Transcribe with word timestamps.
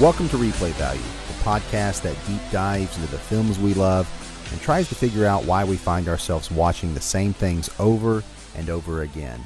Welcome 0.00 0.30
to 0.30 0.36
Replay 0.38 0.72
Value, 0.72 1.02
the 1.02 1.34
podcast 1.44 2.00
that 2.02 2.16
deep 2.26 2.40
dives 2.50 2.96
into 2.96 3.10
the 3.10 3.18
films 3.18 3.58
we 3.58 3.74
love 3.74 4.08
and 4.50 4.58
tries 4.58 4.88
to 4.88 4.94
figure 4.94 5.26
out 5.26 5.44
why 5.44 5.62
we 5.62 5.76
find 5.76 6.08
ourselves 6.08 6.50
watching 6.50 6.94
the 6.94 7.02
same 7.02 7.34
things 7.34 7.68
over 7.78 8.24
and 8.56 8.70
over 8.70 9.02
again. 9.02 9.38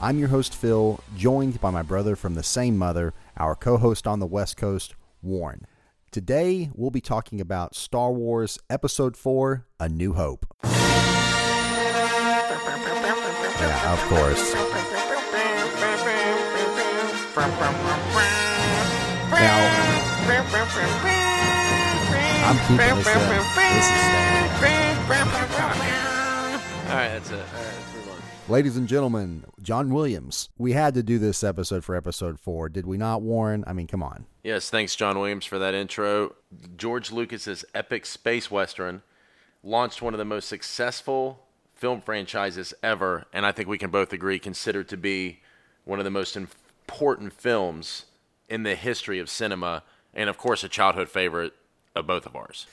I'm 0.00 0.18
your 0.18 0.26
host, 0.26 0.56
Phil, 0.56 0.98
joined 1.16 1.60
by 1.60 1.70
my 1.70 1.82
brother 1.82 2.16
from 2.16 2.34
the 2.34 2.42
same 2.42 2.76
mother, 2.76 3.14
our 3.36 3.54
co 3.54 3.76
host 3.76 4.08
on 4.08 4.18
the 4.18 4.26
West 4.26 4.56
Coast, 4.56 4.96
Warren. 5.22 5.64
Today, 6.10 6.70
we'll 6.74 6.90
be 6.90 7.00
talking 7.00 7.40
about 7.40 7.76
Star 7.76 8.10
Wars 8.10 8.58
Episode 8.68 9.16
4 9.16 9.64
A 9.78 9.88
New 9.88 10.14
Hope. 10.14 10.44
Yeah, 13.60 13.92
of 13.92 14.00
course. 14.08 14.56
Now, 19.30 19.56
I'm 22.44 22.58
keeping 22.66 22.96
this. 22.96 23.06
This 23.06 23.86
is 23.86 24.00
staying. 24.06 24.90
All 26.90 26.96
right, 26.96 27.08
that's 27.08 27.30
it. 27.30 27.34
All 27.34 27.40
right, 27.40 27.46
let's 27.54 27.94
move 27.94 28.08
on. 28.10 28.52
Ladies 28.52 28.76
and 28.76 28.88
gentlemen, 28.88 29.44
John 29.62 29.90
Williams. 29.94 30.48
We 30.58 30.72
had 30.72 30.94
to 30.94 31.02
do 31.04 31.18
this 31.18 31.44
episode 31.44 31.84
for 31.84 31.94
episode 31.94 32.40
four, 32.40 32.68
did 32.68 32.86
we 32.86 32.96
not, 32.96 33.22
Warren? 33.22 33.62
I 33.66 33.72
mean, 33.72 33.86
come 33.86 34.02
on. 34.02 34.26
Yes, 34.42 34.68
thanks, 34.70 34.96
John 34.96 35.18
Williams, 35.18 35.44
for 35.44 35.58
that 35.60 35.74
intro. 35.74 36.34
George 36.76 37.12
Lucas's 37.12 37.64
epic 37.74 38.06
space 38.06 38.50
western 38.50 39.02
launched 39.62 40.02
one 40.02 40.14
of 40.14 40.18
the 40.18 40.24
most 40.24 40.48
successful 40.48 41.46
film 41.74 42.00
franchises 42.00 42.74
ever, 42.82 43.26
and 43.32 43.46
I 43.46 43.52
think 43.52 43.68
we 43.68 43.78
can 43.78 43.90
both 43.90 44.12
agree 44.12 44.40
considered 44.40 44.88
to 44.88 44.96
be 44.96 45.40
one 45.84 46.00
of 46.00 46.04
the 46.04 46.10
most 46.10 46.36
important 46.36 47.32
films 47.32 48.06
in 48.50 48.64
the 48.64 48.74
history 48.74 49.18
of 49.18 49.30
cinema, 49.30 49.82
and 50.12 50.28
of 50.28 50.36
course, 50.36 50.62
a 50.64 50.68
childhood 50.68 51.08
favorite 51.08 51.54
of 51.94 52.06
both 52.06 52.26
of 52.26 52.36
ours. 52.36 52.66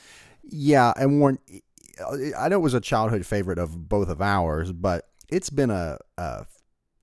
Yeah, 0.44 0.92
and 0.97 1.20
Warren, 1.20 1.39
I 2.38 2.50
know 2.50 2.58
it 2.58 2.61
was 2.61 2.73
a 2.73 2.81
childhood 2.81 3.25
favorite 3.25 3.59
of 3.59 3.88
both 3.88 4.09
of 4.09 4.22
ours, 4.22 4.73
but 4.73 5.08
it's 5.30 5.50
been 5.50 5.70
a, 5.70 6.00
a 6.17 6.45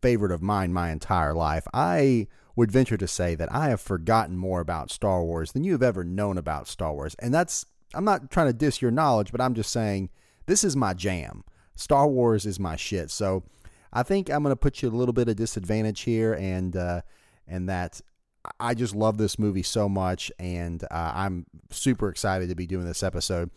favorite 0.02 0.32
of 0.32 0.42
mine 0.42 0.72
my 0.72 0.90
entire 0.90 1.34
life. 1.34 1.66
I 1.72 2.26
would 2.56 2.70
venture 2.70 2.96
to 2.96 3.08
say 3.08 3.34
that 3.34 3.52
I 3.52 3.68
have 3.68 3.80
forgotten 3.80 4.36
more 4.36 4.60
about 4.60 4.90
Star 4.90 5.24
Wars 5.24 5.52
than 5.52 5.64
you 5.64 5.72
have 5.72 5.82
ever 5.82 6.04
known 6.04 6.38
about 6.38 6.68
Star 6.68 6.92
Wars. 6.92 7.16
And 7.18 7.34
that's, 7.34 7.66
I'm 7.94 8.04
not 8.04 8.30
trying 8.30 8.46
to 8.46 8.52
diss 8.52 8.80
your 8.80 8.90
knowledge, 8.90 9.32
but 9.32 9.40
I'm 9.40 9.54
just 9.54 9.72
saying 9.72 10.10
this 10.46 10.62
is 10.62 10.76
my 10.76 10.94
jam. 10.94 11.44
Star 11.74 12.06
Wars 12.06 12.46
is 12.46 12.60
my 12.60 12.76
shit. 12.76 13.10
So 13.10 13.42
I 13.92 14.02
think 14.04 14.30
I'm 14.30 14.42
going 14.42 14.52
to 14.52 14.56
put 14.56 14.82
you 14.82 14.88
a 14.88 14.90
little 14.90 15.12
bit 15.12 15.28
of 15.28 15.36
disadvantage 15.36 16.02
here 16.02 16.34
and, 16.34 16.76
uh, 16.76 17.02
and 17.48 17.68
that 17.68 18.00
I 18.60 18.74
just 18.74 18.94
love 18.94 19.18
this 19.18 19.38
movie 19.38 19.62
so 19.62 19.88
much, 19.88 20.30
and 20.38 20.82
uh, 20.84 21.12
I'm 21.14 21.46
super 21.70 22.08
excited 22.08 22.48
to 22.48 22.54
be 22.54 22.66
doing 22.66 22.84
this 22.84 23.02
episode. 23.02 23.50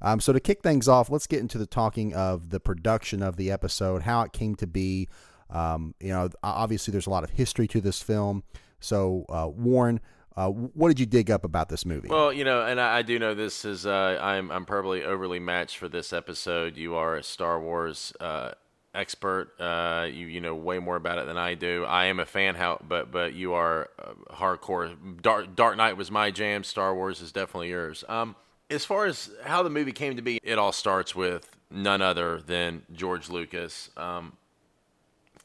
Um, 0.00 0.20
so, 0.20 0.32
to 0.32 0.40
kick 0.40 0.62
things 0.62 0.88
off, 0.88 1.10
let's 1.10 1.26
get 1.26 1.40
into 1.40 1.58
the 1.58 1.66
talking 1.66 2.12
of 2.14 2.50
the 2.50 2.60
production 2.60 3.22
of 3.22 3.36
the 3.36 3.50
episode, 3.50 4.02
how 4.02 4.22
it 4.22 4.32
came 4.32 4.54
to 4.56 4.66
be. 4.66 5.08
Um, 5.50 5.94
you 6.00 6.08
know, 6.08 6.28
obviously, 6.42 6.92
there's 6.92 7.06
a 7.06 7.10
lot 7.10 7.24
of 7.24 7.30
history 7.30 7.68
to 7.68 7.80
this 7.80 8.02
film. 8.02 8.42
So, 8.80 9.26
uh, 9.28 9.48
Warren, 9.48 10.00
uh, 10.36 10.48
what 10.48 10.88
did 10.88 10.98
you 10.98 11.06
dig 11.06 11.30
up 11.30 11.44
about 11.44 11.68
this 11.68 11.84
movie? 11.84 12.08
Well, 12.08 12.32
you 12.32 12.44
know, 12.44 12.64
and 12.64 12.80
I, 12.80 12.98
I 12.98 13.02
do 13.02 13.18
know 13.18 13.34
this 13.34 13.64
is 13.64 13.86
uh, 13.86 14.18
I'm 14.20 14.50
I'm 14.50 14.64
probably 14.64 15.04
overly 15.04 15.38
matched 15.38 15.76
for 15.76 15.88
this 15.88 16.12
episode. 16.12 16.76
You 16.76 16.94
are 16.94 17.16
a 17.16 17.22
Star 17.22 17.60
Wars 17.60 18.12
uh, 18.18 18.52
expert. 18.94 19.58
Uh, 19.60 20.06
you 20.10 20.26
you 20.26 20.40
know 20.40 20.54
way 20.54 20.78
more 20.78 20.96
about 20.96 21.18
it 21.18 21.26
than 21.26 21.36
I 21.36 21.54
do. 21.54 21.84
I 21.84 22.06
am 22.06 22.20
a 22.20 22.26
fan, 22.26 22.54
how 22.54 22.80
but 22.86 23.10
but 23.10 23.34
you 23.34 23.54
are 23.54 23.90
uh, 23.98 24.34
hardcore. 24.34 24.94
Dark 25.20 25.54
Dark 25.54 25.76
Knight 25.76 25.96
was 25.96 26.10
my 26.10 26.30
jam. 26.30 26.64
Star 26.64 26.94
Wars 26.94 27.20
is 27.20 27.32
definitely 27.32 27.70
yours. 27.70 28.04
Um, 28.08 28.36
as 28.70 28.84
far 28.84 29.06
as 29.06 29.30
how 29.44 29.62
the 29.62 29.70
movie 29.70 29.92
came 29.92 30.16
to 30.16 30.22
be, 30.22 30.38
it 30.42 30.58
all 30.58 30.72
starts 30.72 31.14
with 31.14 31.56
none 31.70 32.02
other 32.02 32.40
than 32.40 32.82
George 32.92 33.28
Lucas. 33.28 33.90
Um, 33.96 34.36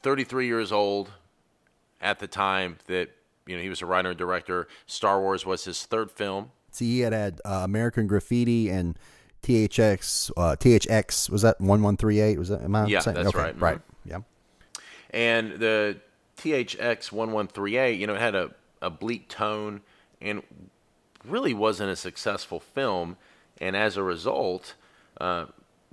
33 0.01 0.47
years 0.47 0.71
old 0.71 1.11
at 1.99 2.19
the 2.19 2.27
time 2.27 2.77
that 2.87 3.09
you 3.45 3.55
know 3.55 3.61
he 3.61 3.69
was 3.69 3.81
a 3.81 3.85
writer 3.85 4.09
and 4.09 4.17
director. 4.17 4.67
Star 4.85 5.19
Wars 5.19 5.45
was 5.45 5.65
his 5.65 5.85
third 5.85 6.11
film. 6.11 6.51
See, 6.71 6.91
he 6.91 6.99
had 6.99 7.13
had 7.13 7.41
uh, 7.43 7.61
American 7.63 8.07
Graffiti 8.07 8.69
and 8.69 8.97
THX, 9.43 10.31
uh, 10.37 10.55
THX 10.55 11.29
was 11.29 11.41
that 11.41 11.59
one 11.61 11.81
one 11.81 11.97
three 11.97 12.19
eight? 12.19 12.37
Was 12.37 12.49
that? 12.49 12.61
Am 12.63 12.75
I 12.75 12.87
Yeah, 12.87 12.99
saying? 12.99 13.15
that's 13.15 13.29
okay, 13.29 13.37
right. 13.39 13.55
Mhm. 13.55 13.61
Right. 13.61 13.81
Yeah. 14.05 14.19
And 15.11 15.53
the 15.53 15.97
THX 16.37 17.11
1138, 17.11 17.99
you 17.99 18.07
know, 18.07 18.15
it 18.15 18.21
had 18.21 18.35
a, 18.35 18.51
a 18.81 18.89
bleak 18.89 19.27
tone 19.29 19.81
and 20.21 20.43
really 21.25 21.53
wasn't 21.53 21.89
a 21.89 21.95
successful 21.95 22.59
film. 22.59 23.17
And 23.59 23.75
as 23.75 23.97
a 23.97 24.03
result, 24.03 24.75
uh, 25.19 25.45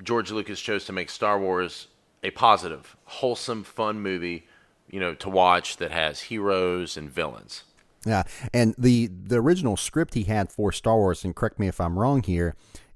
George 0.03 0.31
Lucas 0.31 0.61
chose 0.61 0.84
to 0.87 0.93
make 0.93 1.09
Star 1.11 1.38
Wars 1.38 1.87
a 2.22 2.31
positive, 2.31 2.97
wholesome, 3.05 3.65
fun 3.65 4.00
movie, 4.00 4.47
you 4.91 4.99
know, 5.00 5.15
to 5.15 5.28
watch 5.31 5.76
that 5.78 5.93
has 5.93 6.22
heroes 6.22 6.97
and 6.97 7.09
villains. 7.11 7.65
Yeah, 8.06 8.25
and 8.53 8.75
the 8.76 9.06
the 9.06 9.37
original 9.37 9.78
script 9.78 10.12
he 10.12 10.25
had 10.25 10.53
for 10.53 10.72
Star 10.72 10.97
Wars, 10.97 11.25
and 11.25 11.34
correct 11.34 11.59
me 11.59 11.69
if 11.69 11.81
I'm 11.81 11.99
wrong 11.99 12.22
here, 12.22 12.55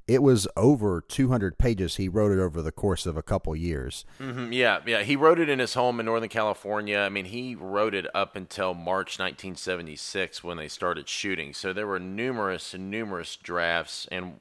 it 0.08 0.22
was 0.22 0.48
over 0.56 1.00
200 1.06 1.58
pages. 1.58 1.96
He 1.96 2.08
wrote 2.08 2.32
it 2.32 2.40
over 2.40 2.62
the 2.62 2.72
course 2.72 3.04
of 3.06 3.16
a 3.16 3.22
couple 3.22 3.54
years. 3.54 4.04
Mhm, 4.18 4.52
Yeah, 4.54 4.80
yeah. 4.86 5.02
He 5.02 5.14
wrote 5.16 5.38
it 5.38 5.48
in 5.48 5.58
his 5.58 5.74
home 5.74 6.00
in 6.00 6.06
Northern 6.06 6.28
California. 6.30 6.98
I 6.98 7.10
mean, 7.10 7.26
he 7.26 7.54
wrote 7.54 7.94
it 7.94 8.06
up 8.14 8.34
until 8.34 8.72
March 8.74 9.18
1976 9.18 10.42
when 10.42 10.56
they 10.56 10.68
started 10.68 11.08
shooting. 11.08 11.52
So 11.52 11.72
there 11.72 11.86
were 11.86 11.98
numerous 12.00 12.74
and 12.74 12.90
numerous 12.90 13.36
drafts. 13.36 14.08
And, 14.10 14.40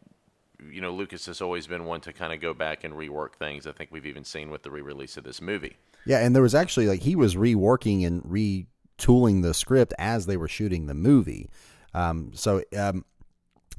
you 0.72 0.80
know, 0.82 0.92
Lucas 0.94 1.26
has 1.26 1.42
always 1.42 1.68
been 1.68 1.86
one 1.86 2.02
to 2.02 2.14
kind 2.14 2.32
of 2.34 2.40
go 2.40 2.54
back 2.54 2.84
and 2.84 2.94
rework 2.94 3.34
things. 3.34 3.68
I 3.68 3.74
think 3.74 3.92
we've 3.92 4.06
even 4.06 4.24
seen 4.24 4.50
with 4.50 4.64
the 4.64 4.72
re 4.72 4.82
release 4.82 5.18
of 5.18 5.24
this 5.26 5.42
movie. 5.42 5.78
Yeah, 6.06 6.20
and 6.20 6.34
there 6.34 6.42
was 6.44 6.56
actually 6.56 6.88
like 6.88 7.02
he 7.02 7.16
was 7.18 7.36
reworking 7.36 8.08
and 8.08 8.24
retooling 8.24 9.42
the 9.42 9.54
script 9.54 9.94
as 10.00 10.26
they 10.26 10.38
were 10.38 10.48
shooting 10.48 10.86
the 10.86 10.94
movie. 10.94 11.50
Um, 11.94 12.32
so 12.34 12.64
um, 12.78 13.04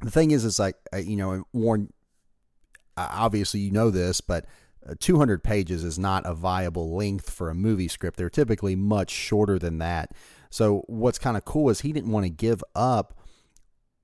the 0.01 0.11
thing 0.11 0.31
is, 0.31 0.45
it's 0.45 0.59
like 0.59 0.75
uh, 0.93 0.97
you 0.97 1.15
know, 1.15 1.45
Warren. 1.53 1.91
Obviously, 2.97 3.61
you 3.61 3.71
know 3.71 3.89
this, 3.89 4.19
but 4.19 4.45
uh, 4.87 4.93
200 4.99 5.41
pages 5.41 5.85
is 5.85 5.97
not 5.97 6.25
a 6.25 6.33
viable 6.33 6.95
length 6.95 7.29
for 7.29 7.49
a 7.49 7.55
movie 7.55 7.87
script. 7.87 8.17
They're 8.17 8.29
typically 8.29 8.75
much 8.75 9.09
shorter 9.09 9.57
than 9.57 9.77
that. 9.77 10.11
So 10.49 10.83
what's 10.87 11.17
kind 11.17 11.37
of 11.37 11.45
cool 11.45 11.69
is 11.69 11.81
he 11.81 11.93
didn't 11.93 12.11
want 12.11 12.25
to 12.25 12.29
give 12.29 12.61
up 12.75 13.17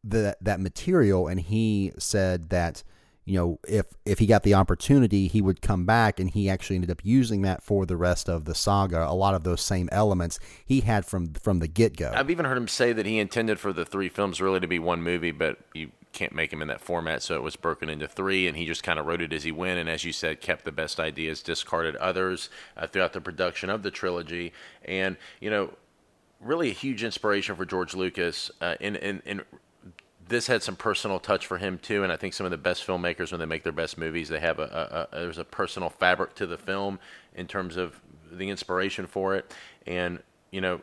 the 0.04 0.38
that 0.42 0.60
material, 0.60 1.28
and 1.28 1.40
he 1.40 1.92
said 1.98 2.50
that 2.50 2.84
you 3.26 3.38
know 3.38 3.60
if 3.68 3.88
if 4.06 4.20
he 4.20 4.26
got 4.26 4.44
the 4.44 4.54
opportunity, 4.54 5.28
he 5.28 5.42
would 5.42 5.62
come 5.62 5.86
back, 5.86 6.20
and 6.20 6.30
he 6.30 6.50
actually 6.50 6.78
ended 6.78 6.92
up 6.92 7.02
using 7.04 7.42
that 7.42 7.64
for 7.64 7.86
the 7.86 7.98
rest 7.98 8.30
of 8.30 8.46
the 8.46 8.56
saga. 8.56 9.08
A 9.08 9.14
lot 9.14 9.34
of 9.34 9.44
those 9.44 9.62
same 9.62 9.90
elements 9.92 10.40
he 10.66 10.82
had 10.82 11.06
from 11.06 11.34
from 11.34 11.60
the 11.60 11.68
get 11.68 11.98
go. 11.98 12.12
I've 12.14 12.30
even 12.30 12.46
heard 12.46 12.58
him 12.58 12.68
say 12.68 12.94
that 12.94 13.06
he 13.06 13.20
intended 13.20 13.60
for 13.60 13.74
the 13.74 13.86
three 13.86 14.10
films 14.10 14.40
really 14.40 14.60
to 14.60 14.68
be 14.68 14.80
one 14.80 15.02
movie, 15.02 15.32
but 15.32 15.58
you 15.74 15.92
can't 16.14 16.34
make 16.34 16.54
him 16.54 16.62
in 16.62 16.70
that 16.70 16.82
format, 16.82 17.22
so 17.22 17.36
it 17.36 17.44
was 17.44 17.56
broken 17.56 17.90
into 17.90 18.08
three, 18.08 18.48
and 18.48 18.56
he 18.56 18.66
just 18.66 18.84
kind 18.84 18.98
of 18.98 19.06
wrote 19.06 19.22
it 19.22 19.34
as 19.34 19.44
he 19.44 19.52
went, 19.52 19.80
and 19.80 19.90
as 19.90 20.06
you 20.06 20.14
said, 20.14 20.40
kept 20.40 20.64
the 20.64 20.72
best 20.72 21.00
ideas, 21.00 21.44
discarded 21.44 21.96
others 21.98 22.50
uh, 22.78 22.88
throughout 22.88 23.14
the 23.14 23.20
production 23.20 23.70
of 23.70 23.84
the 23.84 23.92
trilogy, 23.92 24.54
and 24.86 25.18
you 25.42 25.50
know, 25.50 25.74
really 26.40 26.70
a 26.70 26.74
huge 26.74 27.04
inspiration 27.04 27.56
for 27.56 27.66
George 27.66 27.94
Lucas. 27.94 28.50
Uh, 28.62 28.76
in, 28.80 28.96
in 28.96 29.22
in 29.26 29.42
this 30.28 30.48
had 30.48 30.64
some 30.64 30.76
personal 30.76 31.20
touch 31.20 31.46
for 31.46 31.58
him 31.58 31.78
too, 31.78 32.04
and 32.04 32.12
I 32.12 32.18
think 32.18 32.34
some 32.34 32.46
of 32.46 32.52
the 32.52 32.58
best 32.58 32.86
filmmakers, 32.86 33.32
when 33.32 33.40
they 33.40 33.46
make 33.46 33.64
their 33.64 33.72
best 33.72 33.98
movies, 33.98 34.30
they 34.30 34.40
have 34.40 34.60
a, 34.60 35.08
a, 35.12 35.18
a 35.18 35.22
there's 35.22 35.38
a 35.38 35.44
personal 35.44 35.90
fabric 35.90 36.36
to 36.36 36.48
the 36.48 36.58
film 36.58 37.00
in 37.36 37.48
terms 37.48 37.78
of 37.78 38.00
the 38.32 38.50
inspiration 38.50 39.08
for 39.08 39.36
it, 39.36 39.54
and 39.86 40.20
you 40.52 40.62
know 40.62 40.82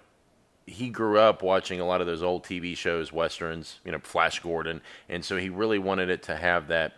he 0.66 0.90
grew 0.90 1.18
up 1.18 1.42
watching 1.42 1.80
a 1.80 1.84
lot 1.84 2.00
of 2.00 2.06
those 2.06 2.22
old 2.22 2.44
TV 2.44 2.76
shows, 2.76 3.12
westerns, 3.12 3.80
you 3.84 3.90
know, 3.90 3.98
Flash 3.98 4.38
Gordon, 4.40 4.80
and 5.08 5.24
so 5.24 5.36
he 5.36 5.48
really 5.48 5.78
wanted 5.78 6.08
it 6.08 6.22
to 6.24 6.36
have 6.36 6.68
that 6.68 6.94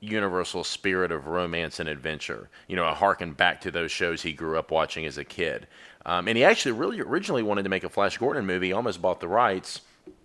universal 0.00 0.64
spirit 0.64 1.12
of 1.12 1.26
romance 1.26 1.78
and 1.78 1.88
adventure. 1.88 2.48
You 2.66 2.76
know, 2.76 2.88
a 2.88 2.94
harken 2.94 3.32
back 3.32 3.60
to 3.60 3.70
those 3.70 3.92
shows 3.92 4.22
he 4.22 4.32
grew 4.32 4.58
up 4.58 4.70
watching 4.70 5.06
as 5.06 5.18
a 5.18 5.24
kid. 5.24 5.66
Um, 6.06 6.26
and 6.26 6.36
he 6.36 6.42
actually 6.42 6.72
really 6.72 7.00
originally 7.00 7.42
wanted 7.42 7.64
to 7.64 7.68
make 7.68 7.84
a 7.84 7.90
Flash 7.90 8.16
Gordon 8.16 8.46
movie. 8.46 8.72
Almost 8.72 9.02
bought 9.02 9.20
the 9.20 9.28
rights. 9.28 9.82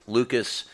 Lucas 0.08 0.66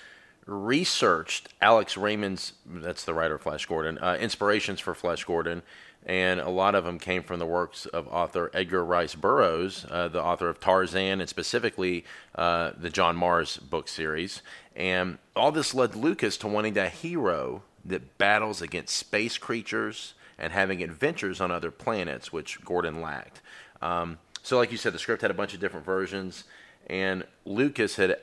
researched 0.52 1.50
Alex 1.62 1.96
Raymond's, 1.96 2.54
that's 2.66 3.06
the 3.06 3.14
writer 3.14 3.36
of 3.36 3.42
Flash 3.42 3.66
Gordon, 3.66 3.98
uh, 4.00 4.18
inspirations 4.20 4.80
for 4.80 4.94
Flash 4.94 5.24
Gordon, 5.24 5.62
and 6.06 6.40
a 6.40 6.50
lot 6.50 6.76
of 6.76 6.84
them 6.84 7.00
came 7.00 7.24
from 7.24 7.40
the 7.40 7.46
works 7.46 7.86
of 7.86 8.08
author 8.08 8.52
Edgar 8.54 8.84
Rice 8.84 9.16
Burroughs, 9.16 9.86
uh, 9.90 10.08
the 10.08 10.22
author 10.22 10.50
of 10.50 10.60
Tarzan, 10.60 11.22
and 11.22 11.30
specifically 11.30 12.04
uh, 12.36 12.72
the 12.78 12.90
John 12.90 13.16
Mars 13.16 13.58
book 13.58 13.88
series. 13.88 14.42
And 14.76 15.20
all 15.36 15.52
this 15.52 15.74
led 15.74 15.96
Lucas 15.96 16.38
to 16.38 16.48
wanting 16.48 16.78
a 16.78 16.90
hero 16.90 17.64
that 17.86 18.18
battles 18.18 18.62
against 18.62 18.96
space 18.96 19.38
creatures 19.38 20.14
and 20.38 20.52
having 20.52 20.82
adventures 20.82 21.40
on 21.40 21.52
other 21.52 21.72
planets, 21.72 22.34
which 22.34 22.64
Gordon 22.66 23.02
lacked. 23.02 23.42
Um, 23.82 24.18
so, 24.44 24.58
like 24.58 24.72
you 24.72 24.78
said, 24.78 24.94
the 24.94 25.00
script 25.00 25.22
had 25.22 25.32
a 25.32 25.36
bunch 25.36 25.54
of 25.54 25.60
different 25.60 25.86
versions, 25.86 26.46
and 26.88 27.24
Lucas 27.46 27.96
had 27.96 28.18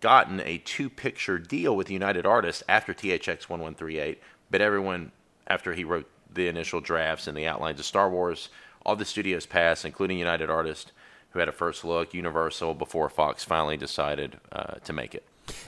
gotten 0.00 0.40
a 0.40 0.58
two-picture 0.58 1.38
deal 1.38 1.74
with 1.74 1.90
United 1.90 2.26
Artists 2.26 2.62
after 2.68 2.94
THX 2.94 3.48
1138, 3.48 4.20
but 4.50 4.60
everyone 4.60 5.12
after 5.46 5.72
he 5.72 5.84
wrote 5.84 6.08
the 6.32 6.46
initial 6.46 6.80
drafts 6.80 7.26
and 7.26 7.36
the 7.36 7.46
outlines 7.46 7.80
of 7.80 7.86
Star 7.86 8.08
Wars, 8.08 8.50
all 8.86 8.96
the 8.96 9.04
studios 9.04 9.46
passed, 9.46 9.84
including 9.84 10.18
United 10.18 10.48
Artists, 10.48 10.92
who 11.30 11.38
had 11.38 11.48
a 11.48 11.52
first 11.52 11.84
look, 11.84 12.14
Universal, 12.14 12.74
before 12.74 13.08
Fox 13.08 13.44
finally 13.44 13.76
decided 13.76 14.38
uh, 14.52 14.74
to 14.84 14.92
make 14.92 15.14
it. 15.14 15.24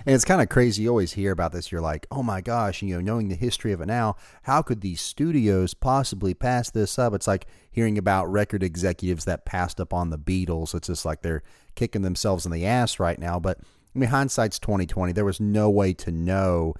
And 0.06 0.14
it's 0.14 0.24
kind 0.24 0.40
of 0.40 0.48
crazy. 0.48 0.84
You 0.84 0.90
always 0.90 1.12
hear 1.12 1.32
about 1.32 1.52
this. 1.52 1.72
You're 1.72 1.80
like, 1.80 2.06
oh 2.10 2.22
my 2.22 2.40
gosh, 2.40 2.82
you 2.82 2.94
know, 2.94 3.00
knowing 3.00 3.28
the 3.28 3.34
history 3.34 3.72
of 3.72 3.80
it 3.80 3.86
now, 3.86 4.16
how 4.42 4.62
could 4.62 4.80
these 4.80 5.00
studios 5.00 5.74
possibly 5.74 6.34
pass 6.34 6.70
this 6.70 6.98
up? 6.98 7.14
It's 7.14 7.26
like 7.26 7.46
hearing 7.70 7.98
about 7.98 8.30
record 8.30 8.62
executives 8.62 9.24
that 9.24 9.44
passed 9.44 9.80
up 9.80 9.92
on 9.92 10.10
the 10.10 10.18
Beatles. 10.18 10.74
It's 10.74 10.86
just 10.86 11.04
like 11.04 11.22
they're 11.22 11.42
kicking 11.74 12.02
themselves 12.02 12.46
in 12.46 12.52
the 12.52 12.66
ass 12.66 13.00
right 13.00 13.18
now. 13.18 13.40
But 13.40 13.58
I 13.94 13.98
mean, 13.98 14.08
hindsight's 14.08 14.58
2020. 14.58 15.12
There 15.12 15.24
was 15.24 15.40
no 15.40 15.68
way 15.68 15.92
to 15.94 16.10
know 16.10 16.74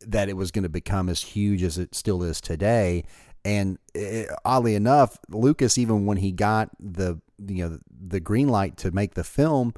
that 0.00 0.28
it 0.28 0.36
was 0.36 0.50
going 0.50 0.62
to 0.62 0.68
become 0.68 1.08
as 1.08 1.22
huge 1.22 1.62
as 1.62 1.78
it 1.78 1.94
still 1.94 2.22
is 2.22 2.40
today. 2.40 3.04
And 3.44 3.78
it, 3.94 4.28
oddly 4.44 4.74
enough, 4.74 5.18
Lucas, 5.28 5.78
even 5.78 6.06
when 6.06 6.18
he 6.18 6.32
got 6.32 6.70
the 6.78 7.20
you 7.46 7.68
know 7.68 7.78
the 7.88 8.20
green 8.20 8.48
light 8.48 8.76
to 8.78 8.90
make 8.90 9.14
the 9.14 9.24
film, 9.24 9.74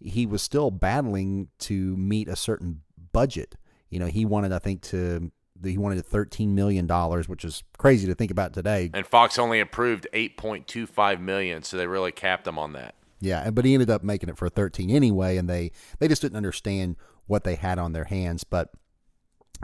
he 0.00 0.26
was 0.26 0.42
still 0.42 0.70
battling 0.70 1.48
to 1.60 1.96
meet 1.96 2.28
a 2.28 2.36
certain 2.36 2.82
budget. 3.12 3.54
You 3.88 4.00
know, 4.00 4.06
he 4.06 4.24
wanted, 4.24 4.52
I 4.52 4.58
think, 4.58 4.82
to 4.82 5.30
he 5.62 5.78
wanted 5.78 6.04
thirteen 6.04 6.54
million 6.54 6.86
dollars, 6.86 7.28
which 7.28 7.44
is 7.44 7.62
crazy 7.78 8.06
to 8.08 8.14
think 8.14 8.30
about 8.30 8.52
today. 8.52 8.90
And 8.92 9.06
Fox 9.06 9.38
only 9.38 9.60
approved 9.60 10.06
eight 10.12 10.36
point 10.36 10.66
two 10.66 10.86
five 10.86 11.20
million, 11.20 11.62
so 11.62 11.76
they 11.76 11.86
really 11.86 12.12
capped 12.12 12.46
him 12.46 12.58
on 12.58 12.72
that. 12.72 12.94
Yeah, 13.20 13.50
but 13.50 13.64
he 13.64 13.74
ended 13.74 13.90
up 13.90 14.02
making 14.02 14.28
it 14.28 14.36
for 14.36 14.48
thirteen 14.48 14.90
anyway, 14.90 15.36
and 15.36 15.48
they 15.48 15.72
they 15.98 16.08
just 16.08 16.22
didn't 16.22 16.36
understand 16.36 16.96
what 17.26 17.44
they 17.44 17.54
had 17.54 17.78
on 17.78 17.92
their 17.92 18.04
hands. 18.04 18.44
But 18.44 18.70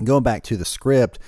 going 0.02 0.23
back 0.23 0.43
to 0.44 0.56
the 0.56 0.64
script, 0.64 1.19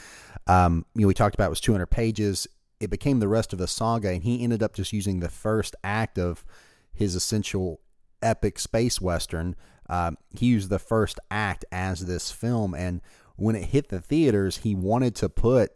um, 0.46 0.86
you 0.94 1.02
know, 1.02 1.08
we 1.08 1.14
talked 1.14 1.34
about 1.34 1.46
it 1.46 1.50
was 1.50 1.60
two 1.60 1.72
hundred 1.72 1.90
pages. 1.90 2.46
It 2.80 2.90
became 2.90 3.20
the 3.20 3.28
rest 3.28 3.52
of 3.52 3.58
the 3.58 3.68
saga, 3.68 4.10
and 4.10 4.22
he 4.22 4.42
ended 4.42 4.62
up 4.62 4.74
just 4.74 4.92
using 4.92 5.20
the 5.20 5.28
first 5.28 5.76
act 5.84 6.18
of 6.18 6.44
his 6.92 7.14
essential 7.14 7.80
epic 8.22 8.58
space 8.58 9.00
western. 9.00 9.54
Uh, 9.88 10.12
he 10.30 10.46
used 10.46 10.70
the 10.70 10.78
first 10.78 11.20
act 11.30 11.64
as 11.70 12.06
this 12.06 12.30
film, 12.30 12.74
and 12.74 13.00
when 13.36 13.56
it 13.56 13.66
hit 13.66 13.88
the 13.88 14.00
theaters, 14.00 14.58
he 14.58 14.74
wanted 14.74 15.14
to 15.16 15.28
put 15.28 15.72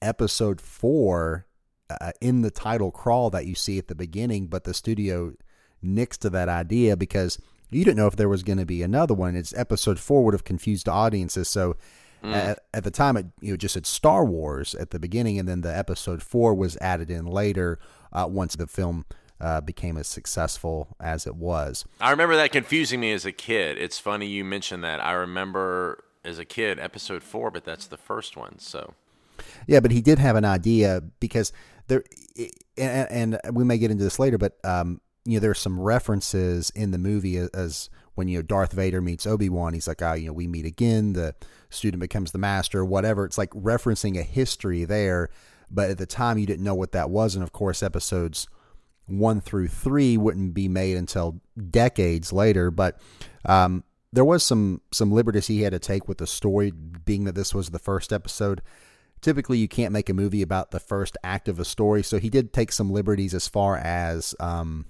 episode 0.00 0.60
four 0.60 1.46
uh, 1.88 2.12
in 2.20 2.42
the 2.42 2.50
title 2.50 2.90
crawl 2.90 3.30
that 3.30 3.46
you 3.46 3.54
see 3.54 3.78
at 3.78 3.88
the 3.88 3.94
beginning, 3.94 4.46
but 4.46 4.64
the 4.64 4.74
studio 4.74 5.32
nixed 5.84 6.18
to 6.18 6.30
that 6.30 6.48
idea 6.48 6.96
because 6.96 7.38
you 7.70 7.84
didn't 7.84 7.96
know 7.96 8.06
if 8.06 8.16
there 8.16 8.28
was 8.28 8.42
going 8.42 8.58
to 8.58 8.66
be 8.66 8.82
another 8.82 9.14
one. 9.14 9.36
It's 9.36 9.54
episode 9.54 9.98
four 9.98 10.24
would 10.24 10.34
have 10.34 10.44
confused 10.44 10.88
audiences, 10.88 11.48
so. 11.48 11.76
Mm. 12.24 12.32
At, 12.32 12.58
at, 12.72 12.82
the 12.82 12.90
time, 12.90 13.18
it 13.18 13.26
you 13.42 13.50
know 13.50 13.58
just 13.58 13.74
said 13.74 13.84
Star 13.84 14.24
Wars 14.24 14.74
at 14.76 14.90
the 14.90 14.98
beginning, 14.98 15.38
and 15.38 15.46
then 15.46 15.60
the 15.60 15.76
episode 15.76 16.22
four 16.22 16.54
was 16.54 16.78
added 16.78 17.10
in 17.10 17.26
later 17.26 17.78
uh, 18.10 18.26
once 18.28 18.56
the 18.56 18.66
film 18.66 19.04
uh, 19.40 19.60
became 19.60 19.96
as 19.96 20.08
successful 20.08 20.96
as 20.98 21.26
it 21.26 21.36
was. 21.36 21.84
I 22.00 22.10
remember 22.10 22.36
that 22.36 22.52
confusing 22.52 23.00
me 23.00 23.12
as 23.12 23.26
a 23.26 23.32
kid. 23.32 23.76
It's 23.76 23.98
funny 23.98 24.26
you 24.26 24.44
mentioned 24.44 24.82
that. 24.82 25.04
I 25.04 25.12
remember 25.12 26.04
as 26.24 26.38
a 26.38 26.44
kid 26.44 26.78
episode 26.78 27.22
four, 27.22 27.50
but 27.50 27.64
that's 27.64 27.86
the 27.86 27.98
first 27.98 28.36
one. 28.36 28.58
So 28.58 28.94
yeah, 29.66 29.80
but 29.80 29.90
he 29.90 30.00
did 30.00 30.18
have 30.18 30.36
an 30.36 30.44
idea 30.44 31.02
because 31.20 31.52
there, 31.88 32.02
and, 32.76 33.38
and 33.44 33.56
we 33.56 33.64
may 33.64 33.78
get 33.78 33.90
into 33.90 34.04
this 34.04 34.18
later, 34.18 34.38
but 34.38 34.56
um, 34.64 35.00
you 35.26 35.34
know, 35.34 35.40
there's 35.40 35.58
some 35.58 35.80
references 35.80 36.70
in 36.70 36.92
the 36.92 36.98
movie 36.98 37.36
as, 37.36 37.48
as 37.50 37.90
when 38.14 38.28
you 38.28 38.38
know 38.38 38.42
Darth 38.42 38.72
Vader 38.72 39.00
meets 39.00 39.26
Obi 39.26 39.48
Wan. 39.48 39.74
He's 39.74 39.88
like, 39.88 40.02
ah, 40.02 40.10
oh, 40.10 40.14
you 40.14 40.28
know, 40.28 40.32
we 40.32 40.46
meet 40.46 40.64
again. 40.64 41.12
The 41.12 41.34
student 41.68 42.00
becomes 42.00 42.32
the 42.32 42.38
master, 42.38 42.84
whatever. 42.84 43.24
It's 43.24 43.38
like 43.38 43.50
referencing 43.50 44.18
a 44.18 44.22
history 44.22 44.84
there, 44.84 45.28
but 45.70 45.90
at 45.90 45.98
the 45.98 46.06
time 46.06 46.38
you 46.38 46.46
didn't 46.46 46.64
know 46.64 46.74
what 46.74 46.92
that 46.92 47.10
was, 47.10 47.34
and 47.34 47.42
of 47.42 47.52
course, 47.52 47.82
episodes 47.82 48.48
one 49.06 49.40
through 49.40 49.68
three 49.68 50.16
wouldn't 50.16 50.52
be 50.54 50.68
made 50.68 50.96
until 50.96 51.40
decades 51.70 52.32
later. 52.32 52.70
But 52.70 52.98
um, 53.44 53.84
there 54.12 54.24
was 54.24 54.44
some 54.44 54.80
some 54.92 55.12
liberties 55.12 55.46
he 55.46 55.62
had 55.62 55.72
to 55.72 55.78
take 55.78 56.08
with 56.08 56.18
the 56.18 56.26
story, 56.26 56.70
being 56.70 57.24
that 57.24 57.34
this 57.34 57.54
was 57.54 57.70
the 57.70 57.78
first 57.78 58.12
episode. 58.12 58.62
Typically, 59.20 59.58
you 59.58 59.68
can't 59.68 59.92
make 59.92 60.08
a 60.08 60.14
movie 60.14 60.42
about 60.42 60.70
the 60.70 60.80
first 60.80 61.16
act 61.24 61.48
of 61.48 61.58
a 61.58 61.64
story, 61.64 62.02
so 62.02 62.18
he 62.18 62.30
did 62.30 62.52
take 62.52 62.70
some 62.70 62.90
liberties 62.90 63.34
as 63.34 63.48
far 63.48 63.76
as 63.76 64.34
um, 64.40 64.86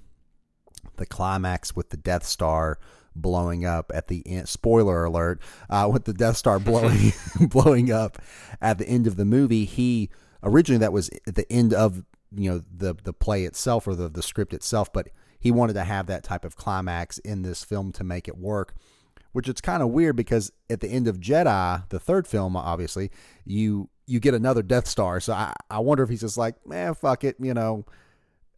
the 0.97 1.07
climax 1.07 1.75
with 1.75 1.91
the 1.91 1.97
Death 1.97 2.25
Star 2.25 2.79
blowing 3.15 3.65
up 3.65 3.91
at 3.95 4.09
the 4.09 4.23
end. 4.27 4.49
Spoiler 4.49 5.05
alert! 5.05 5.41
Uh, 5.69 5.89
with 5.93 6.05
the 6.05 6.13
Death 6.13 6.37
Star 6.37 6.59
blowing 6.59 7.13
blowing 7.49 7.91
up 7.91 8.19
at 8.61 8.79
the 8.79 8.89
end 8.89 9.07
of 9.07 9.17
the 9.17 9.25
movie, 9.25 9.65
he 9.65 10.11
originally 10.43 10.79
that 10.79 10.93
was 10.93 11.11
at 11.27 11.35
the 11.35 11.51
end 11.51 11.73
of 11.75 12.05
you 12.35 12.51
know 12.51 12.63
the 12.75 12.95
the 13.03 13.13
play 13.13 13.45
itself 13.45 13.87
or 13.87 13.95
the 13.95 14.09
the 14.09 14.23
script 14.23 14.53
itself, 14.53 14.93
but 14.93 15.09
he 15.39 15.51
wanted 15.51 15.75
to 15.75 15.85
have 15.85 16.07
that 16.07 16.25
type 16.25 16.45
of 16.45 16.57
climax 16.57 17.19
in 17.19 17.43
this 17.43 17.65
film 17.65 17.93
to 17.93 18.05
make 18.05 18.29
it 18.29 18.37
work. 18.39 18.75
Which 19.33 19.51
it's 19.51 19.61
kind 19.61 19.83
of 19.83 19.91
weird 19.91 20.17
because 20.17 20.51
at 20.71 20.81
the 20.81 20.89
end 20.89 21.07
of 21.07 21.21
Jedi, 21.21 21.87
the 21.91 22.01
third 22.01 22.27
film, 22.27 22.57
obviously, 22.57 23.11
you 23.45 23.91
you 24.07 24.19
get 24.19 24.35
another 24.35 24.63
Death 24.63 24.87
Star. 24.87 25.21
So 25.21 25.35
I, 25.35 25.53
I 25.71 25.81
wonder 25.81 26.03
if 26.03 26.09
he's 26.09 26.23
just 26.23 26.39
like, 26.39 26.67
man, 26.67 26.95
fuck 26.95 27.23
it, 27.23 27.37
you 27.39 27.53
know, 27.53 27.85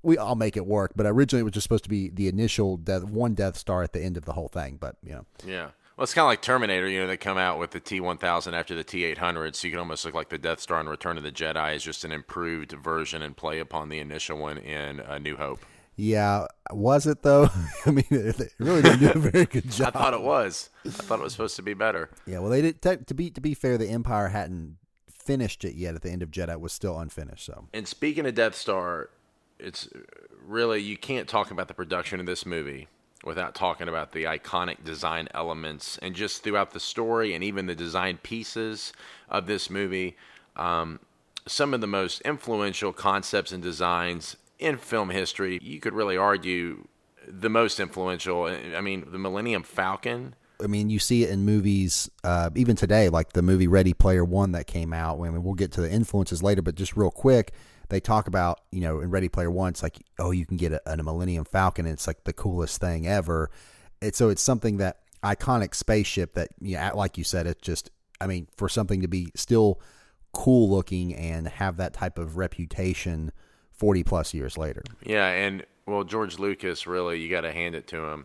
we 0.02 0.18
all 0.18 0.34
make 0.34 0.56
it 0.56 0.66
work. 0.66 0.92
But 0.96 1.06
originally 1.06 1.40
it 1.40 1.44
was 1.44 1.52
just 1.52 1.64
supposed 1.64 1.84
to 1.84 1.90
be 1.90 2.10
the 2.10 2.28
initial 2.28 2.76
death, 2.76 3.04
one 3.04 3.34
Death 3.34 3.56
Star 3.56 3.82
at 3.82 3.92
the 3.92 4.02
end 4.02 4.16
of 4.16 4.24
the 4.24 4.32
whole 4.32 4.48
thing. 4.48 4.76
But 4.80 4.96
you 5.02 5.12
know, 5.12 5.26
yeah. 5.46 5.70
Well, 5.96 6.04
it's 6.04 6.14
kind 6.14 6.24
of 6.24 6.28
like 6.28 6.42
Terminator. 6.42 6.88
You 6.88 7.00
know, 7.00 7.06
they 7.08 7.16
come 7.16 7.38
out 7.38 7.58
with 7.58 7.72
the 7.72 7.80
T1000 7.80 8.52
after 8.52 8.76
the 8.76 8.84
T800, 8.84 9.56
so 9.56 9.66
you 9.66 9.72
can 9.72 9.80
almost 9.80 10.04
look 10.04 10.14
like 10.14 10.28
the 10.28 10.38
Death 10.38 10.60
Star 10.60 10.80
in 10.80 10.88
Return 10.88 11.16
of 11.16 11.24
the 11.24 11.32
Jedi 11.32 11.74
is 11.74 11.82
just 11.82 12.04
an 12.04 12.12
improved 12.12 12.70
version 12.70 13.20
and 13.20 13.36
play 13.36 13.58
upon 13.58 13.88
the 13.88 13.98
initial 13.98 14.38
one 14.38 14.58
in 14.58 15.00
uh, 15.00 15.18
New 15.18 15.36
Hope. 15.36 15.58
Yeah, 15.96 16.46
was 16.70 17.08
it 17.08 17.22
though? 17.22 17.50
I 17.86 17.90
mean, 17.90 18.04
it 18.10 18.52
really 18.60 18.82
didn't 18.82 19.00
do 19.00 19.10
a 19.10 19.18
very 19.18 19.46
good 19.46 19.68
job. 19.68 19.88
I 19.96 19.98
thought 19.98 20.14
it 20.14 20.22
was. 20.22 20.70
I 20.86 20.90
thought 20.90 21.18
it 21.18 21.24
was 21.24 21.32
supposed 21.32 21.56
to 21.56 21.62
be 21.62 21.74
better. 21.74 22.10
Yeah, 22.24 22.38
well, 22.38 22.50
they 22.50 22.62
did. 22.62 22.80
T- 22.80 23.04
to 23.04 23.14
be 23.14 23.30
to 23.30 23.40
be 23.40 23.52
fair, 23.52 23.76
the 23.76 23.88
Empire 23.88 24.28
hadn't 24.28 24.76
finished 25.10 25.64
it 25.64 25.74
yet. 25.74 25.96
At 25.96 26.02
the 26.02 26.10
end 26.10 26.22
of 26.22 26.30
Jedi, 26.30 26.50
it 26.50 26.60
was 26.60 26.72
still 26.72 26.96
unfinished. 27.00 27.44
So, 27.44 27.66
and 27.74 27.88
speaking 27.88 28.24
of 28.26 28.36
Death 28.36 28.54
Star, 28.54 29.10
it's 29.58 29.88
really 30.46 30.80
you 30.80 30.96
can't 30.96 31.28
talk 31.28 31.50
about 31.50 31.68
the 31.68 31.74
production 31.74 32.20
of 32.20 32.26
this 32.26 32.46
movie 32.46 32.88
without 33.24 33.54
talking 33.54 33.88
about 33.88 34.12
the 34.12 34.24
iconic 34.24 34.84
design 34.84 35.28
elements 35.34 35.98
and 35.98 36.14
just 36.14 36.42
throughout 36.42 36.70
the 36.70 36.80
story 36.80 37.34
and 37.34 37.42
even 37.42 37.66
the 37.66 37.74
design 37.74 38.18
pieces 38.22 38.92
of 39.28 39.46
this 39.46 39.68
movie. 39.68 40.16
Um, 40.56 41.00
some 41.46 41.74
of 41.74 41.80
the 41.80 41.86
most 41.86 42.20
influential 42.22 42.92
concepts 42.92 43.52
and 43.52 43.62
designs 43.62 44.36
in 44.58 44.76
film 44.76 45.10
history. 45.10 45.58
You 45.62 45.80
could 45.80 45.92
really 45.92 46.16
argue 46.16 46.86
the 47.26 47.48
most 47.48 47.80
influential. 47.80 48.44
I 48.44 48.80
mean, 48.80 49.04
the 49.10 49.18
Millennium 49.18 49.62
Falcon. 49.62 50.34
I 50.62 50.66
mean, 50.66 50.90
you 50.90 50.98
see 50.98 51.22
it 51.22 51.30
in 51.30 51.44
movies, 51.44 52.10
uh, 52.24 52.50
even 52.56 52.74
today, 52.74 53.08
like 53.08 53.32
the 53.32 53.42
movie 53.42 53.68
Ready 53.68 53.94
Player 53.94 54.24
One 54.24 54.52
that 54.52 54.66
came 54.66 54.92
out. 54.92 55.20
I 55.20 55.30
mean, 55.30 55.44
we'll 55.44 55.54
get 55.54 55.70
to 55.72 55.80
the 55.80 55.90
influences 55.90 56.42
later, 56.42 56.62
but 56.62 56.74
just 56.74 56.96
real 56.96 57.12
quick, 57.12 57.52
they 57.88 58.00
talk 58.00 58.28
about, 58.28 58.60
you 58.70 58.80
know, 58.80 59.00
in 59.00 59.10
Ready 59.10 59.28
Player 59.28 59.50
One, 59.50 59.70
it's 59.70 59.82
like, 59.82 59.98
oh, 60.18 60.30
you 60.30 60.44
can 60.46 60.56
get 60.56 60.72
a, 60.72 60.80
a 60.86 60.96
Millennium 61.02 61.44
Falcon, 61.44 61.86
and 61.86 61.94
it's 61.94 62.06
like 62.06 62.24
the 62.24 62.32
coolest 62.32 62.80
thing 62.80 63.06
ever. 63.06 63.50
And 64.02 64.14
so 64.14 64.28
it's 64.28 64.42
something 64.42 64.76
that 64.78 64.98
iconic 65.22 65.74
spaceship 65.74 66.34
that, 66.34 66.50
you 66.60 66.76
know, 66.76 66.90
like 66.94 67.18
you 67.18 67.24
said, 67.24 67.46
it's 67.46 67.62
just, 67.62 67.90
I 68.20 68.26
mean, 68.26 68.48
for 68.56 68.68
something 68.68 69.00
to 69.00 69.08
be 69.08 69.30
still 69.34 69.80
cool 70.32 70.68
looking 70.70 71.14
and 71.14 71.48
have 71.48 71.78
that 71.78 71.94
type 71.94 72.18
of 72.18 72.36
reputation 72.36 73.32
40 73.72 74.04
plus 74.04 74.34
years 74.34 74.58
later. 74.58 74.82
Yeah. 75.02 75.26
And, 75.26 75.64
well, 75.86 76.04
George 76.04 76.38
Lucas, 76.38 76.86
really, 76.86 77.20
you 77.20 77.30
got 77.30 77.40
to 77.42 77.52
hand 77.52 77.74
it 77.74 77.86
to 77.88 78.04
him. 78.04 78.24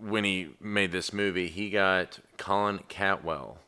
when 0.00 0.24
he 0.24 0.50
made 0.60 0.92
this 0.92 1.12
movie, 1.12 1.48
he 1.48 1.70
got 1.70 2.18
Colin 2.38 2.80
Cantwell 2.88 3.58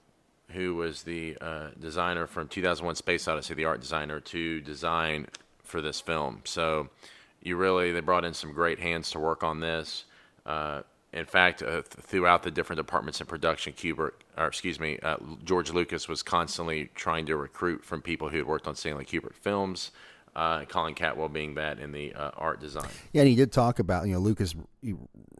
who 0.55 0.75
was 0.75 1.03
the 1.03 1.37
uh, 1.41 1.69
designer 1.79 2.27
from 2.27 2.49
2001 2.49 2.95
Space 2.97 3.29
Odyssey, 3.29 3.55
the 3.55 3.65
art 3.65 3.81
designer, 3.81 4.21
to 4.21 4.61
design 4.61 5.27
for 5.63 5.81
this 5.81 6.01
film. 6.01 6.41
So 6.45 6.89
you 7.43 7.57
really, 7.57 7.93
they 7.93 8.01
brought 8.01 8.25
in 8.25 8.35
some 8.35 8.53
great 8.53 8.81
hands 8.81 9.11
to 9.11 9.19
work 9.19 9.43
on 9.43 9.61
this. 9.61 10.05
Uh, 10.47 10.83
in 11.13 11.27
fact, 11.27 11.63
uh, 11.63 11.83
th- 11.83 11.87
throughout 12.01 12.43
the 12.43 12.51
different 12.51 12.79
departments 12.79 13.21
in 13.21 13.27
production, 13.27 13.73
Kubrick, 13.73 14.13
or 14.37 14.47
excuse 14.47 14.81
me, 14.81 14.99
uh, 15.03 15.17
George 15.45 15.71
Lucas 15.71 16.09
was 16.09 16.23
constantly 16.23 16.91
trying 16.95 17.27
to 17.27 17.37
recruit 17.37 17.85
from 17.85 18.03
people 18.03 18.29
who 18.31 18.39
had 18.39 18.47
worked 18.47 18.67
on 18.67 18.75
Stanley 18.75 19.05
Kubrick 19.05 19.35
films. 19.35 19.93
Uh, 20.35 20.65
Colin 20.65 20.95
Cantwell 20.95 21.29
being 21.29 21.55
that 21.55 21.79
in 21.79 21.93
the 21.93 22.13
uh, 22.13 22.33
art 22.37 22.61
design. 22.61 22.89
Yeah, 23.13 23.21
and 23.21 23.29
he 23.29 23.37
did 23.37 23.53
talk 23.53 23.79
about 23.79 24.09
you 24.09 24.15
know 24.15 24.19
Lucas 24.19 24.57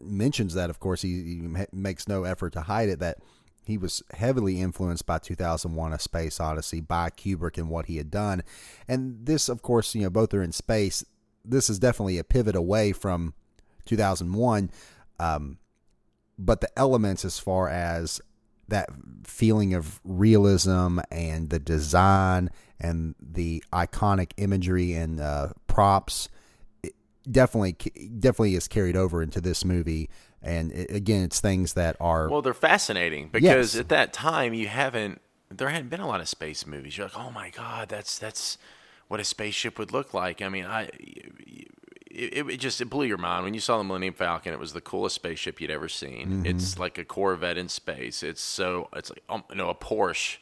mentions 0.01 0.53
that. 0.53 0.69
Of 0.69 0.79
course, 0.79 1.01
he, 1.01 1.41
he 1.41 1.65
makes 1.73 2.07
no 2.07 2.23
effort 2.23 2.53
to 2.53 2.61
hide 2.61 2.87
it 2.87 2.99
that 2.99 3.17
he 3.65 3.77
was 3.77 4.03
heavily 4.13 4.61
influenced 4.61 5.05
by 5.05 5.17
2001 5.19 5.93
A 5.93 5.99
Space 5.99 6.39
Odyssey 6.39 6.81
by 6.81 7.09
Kubrick 7.09 7.57
and 7.57 7.69
what 7.69 7.87
he 7.87 7.97
had 7.97 8.11
done. 8.11 8.43
And 8.87 9.25
this, 9.25 9.49
of 9.49 9.61
course, 9.61 9.95
you 9.95 10.03
know, 10.03 10.09
both 10.09 10.33
are 10.33 10.43
in 10.43 10.51
space. 10.51 11.03
This 11.43 11.69
is 11.69 11.79
definitely 11.79 12.17
a 12.17 12.23
pivot 12.23 12.55
away 12.55 12.91
from 12.91 13.33
2001. 13.85 14.71
Um, 15.19 15.57
but 16.37 16.61
the 16.61 16.69
elements 16.77 17.25
as 17.25 17.39
far 17.39 17.69
as 17.69 18.21
that 18.67 18.89
feeling 19.23 19.73
of 19.73 19.99
realism 20.03 20.99
and 21.11 21.49
the 21.49 21.59
design 21.59 22.49
and 22.79 23.15
the 23.19 23.63
iconic 23.71 24.31
imagery 24.37 24.93
and 24.93 25.19
uh, 25.19 25.49
props 25.67 26.29
definitely 27.29 27.73
definitely 28.19 28.55
is 28.55 28.67
carried 28.67 28.95
over 28.95 29.21
into 29.21 29.41
this 29.41 29.65
movie 29.65 30.09
and 30.45 30.71
it, 30.71 30.91
again 30.91 31.23
it's 31.23 31.39
things 31.39 31.73
that 31.73 31.95
are 31.99 32.29
well 32.29 32.41
they're 32.41 32.53
fascinating 32.53 33.29
because 33.29 33.75
yes. 33.75 33.75
at 33.75 33.89
that 33.89 34.13
time 34.13 34.53
you 34.53 34.67
haven't 34.67 35.21
there 35.49 35.69
hadn't 35.69 35.89
been 35.89 35.99
a 35.99 36.07
lot 36.07 36.21
of 36.21 36.29
space 36.29 36.65
movies 36.65 36.97
you're 36.97 37.07
like 37.07 37.17
oh 37.17 37.31
my 37.31 37.49
god 37.49 37.89
that's 37.89 38.17
that's 38.17 38.57
what 39.07 39.19
a 39.19 39.23
spaceship 39.23 39.77
would 39.77 39.91
look 39.91 40.13
like 40.13 40.41
i 40.41 40.49
mean 40.49 40.65
i 40.65 40.89
it, 42.15 42.49
it, 42.49 42.57
just 42.57 42.79
it 42.79 42.85
blew 42.85 43.05
your 43.05 43.17
mind 43.17 43.43
when 43.43 43.53
you 43.53 43.59
saw 43.59 43.77
the 43.77 43.83
Millennium 43.83 44.13
Falcon. 44.13 44.53
It 44.53 44.59
was 44.59 44.73
the 44.73 44.81
coolest 44.81 45.15
spaceship 45.15 45.59
you'd 45.59 45.69
ever 45.69 45.89
seen. 45.89 46.27
Mm-hmm. 46.27 46.45
It's 46.45 46.79
like 46.79 46.97
a 46.97 47.03
Corvette 47.03 47.57
in 47.57 47.67
space. 47.67 48.23
It's 48.23 48.41
so 48.41 48.87
it's 48.95 49.09
like 49.09 49.23
um, 49.29 49.43
you 49.49 49.55
know 49.55 49.69
a 49.69 49.75
Porsche. 49.75 50.37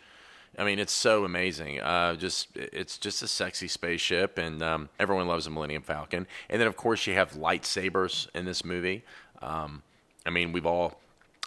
I 0.58 0.64
mean, 0.64 0.78
it's 0.78 0.94
so 0.94 1.26
amazing. 1.26 1.80
Uh, 1.80 2.16
just 2.16 2.56
it's 2.56 3.00
just 3.00 3.24
a 3.24 3.28
sexy 3.28 3.68
spaceship, 3.68 4.38
and 4.38 4.62
um, 4.62 4.90
everyone 5.00 5.28
loves 5.28 5.46
the 5.46 5.52
Millennium 5.52 5.82
Falcon. 5.82 6.28
And 6.50 6.62
then 6.62 6.68
of 6.68 6.76
course 6.76 7.08
you 7.08 7.16
have 7.16 7.32
lightsabers 7.32 8.28
in 8.36 8.46
this 8.46 8.64
movie. 8.64 9.04
Um, 9.42 9.82
I 10.26 10.30
mean, 10.30 10.52
we've 10.52 10.66
all 10.66 11.00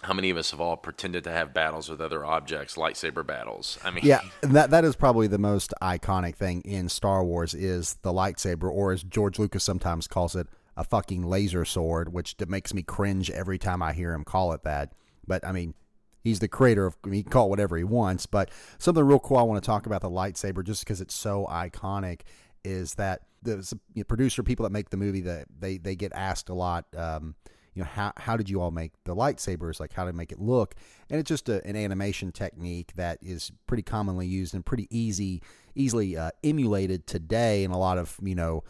how 0.03 0.13
many 0.13 0.31
of 0.31 0.37
us 0.37 0.51
have 0.51 0.61
all 0.61 0.77
pretended 0.77 1.25
to 1.25 1.33
have 1.33 1.55
battles 1.55 1.89
with 1.89 2.01
other 2.01 2.25
objects, 2.25 2.77
lightsaber 2.77 3.27
battles? 3.27 3.79
I 3.83 3.91
mean, 3.91 4.05
yeah, 4.05 4.21
that 4.43 4.71
that 4.71 4.85
is 4.85 4.95
probably 4.95 5.27
the 5.27 5.39
most 5.39 5.73
iconic 5.83 6.37
thing 6.37 6.63
in 6.63 6.89
Star 6.89 7.25
Wars 7.25 7.55
is 7.55 7.97
the 8.03 8.13
lightsaber, 8.13 8.71
or 8.71 8.93
as 8.93 9.03
George 9.03 9.39
Lucas 9.39 9.65
sometimes 9.65 10.07
calls 10.07 10.37
it, 10.37 10.47
a 10.77 10.85
fucking 10.85 11.23
laser 11.23 11.65
sword, 11.65 12.13
which 12.13 12.37
makes 12.47 12.75
me 12.75 12.83
cringe 12.83 13.31
every 13.31 13.59
time 13.59 13.83
I 13.83 13.93
hear 13.93 14.13
him 14.13 14.25
call 14.25 14.53
it 14.53 14.63
that. 14.65 14.93
But 15.27 15.45
I 15.45 15.53
mean, 15.53 15.75
he's 16.23 16.41
the 16.41 16.49
creator 16.49 16.87
of 16.87 16.97
he 17.11 17.23
can 17.23 17.33
call 17.33 17.47
it 17.47 17.51
whatever 17.51 17.77
he 17.77 17.85
wants. 17.85 18.27
But 18.27 18.51
something 18.79 19.03
real 19.03 19.19
cool 19.19 19.39
I 19.39 19.43
want 19.43 19.63
to 19.63 19.67
talk 19.67 19.87
about 19.87 20.03
the 20.03 20.11
lightsaber, 20.11 20.63
just 20.63 20.85
because 20.85 21.01
it's 21.01 21.15
so 21.15 21.47
iconic, 21.51 22.21
is 22.65 22.95
that 22.95 23.23
the 23.43 24.05
producer 24.07 24.43
people 24.43 24.65
that 24.65 24.73
make 24.73 24.91
the 24.91 24.97
movie 24.97 25.21
that 25.23 25.47
they 25.59 25.79
they 25.79 25.97
get 25.97 26.13
asked 26.15 26.51
a 26.51 26.55
lot. 26.55 26.85
Um, 26.97 27.35
you 27.77 27.83
know 27.83 27.89
how 27.93 28.13
how 28.17 28.37
did 28.39 28.49
you 28.49 28.61
all 28.61 28.71
make 28.71 28.93
the 29.05 29.15
lightsabers? 29.15 29.79
Like 29.79 29.93
how 29.93 30.07
to 30.07 30.13
make 30.13 30.33
it 30.33 30.41
look? 30.41 30.75
And 31.11 31.21
it's 31.21 31.29
just 31.29 31.51
a, 31.51 31.65
an 31.67 31.77
animation 31.77 32.33
technique 32.33 32.95
that 32.97 33.19
is 33.21 33.53
pretty 33.67 33.83
commonly 33.83 34.27
used 34.27 34.55
and 34.55 34.65
pretty 34.65 34.89
easy 34.91 35.43
easily 35.75 36.17
uh, 36.17 36.31
emulated 36.43 37.07
today 37.07 37.65
in 37.65 37.71
a 37.71 37.79
lot 37.79 37.99
of 37.99 38.17
you 38.23 38.35
know 38.35 38.65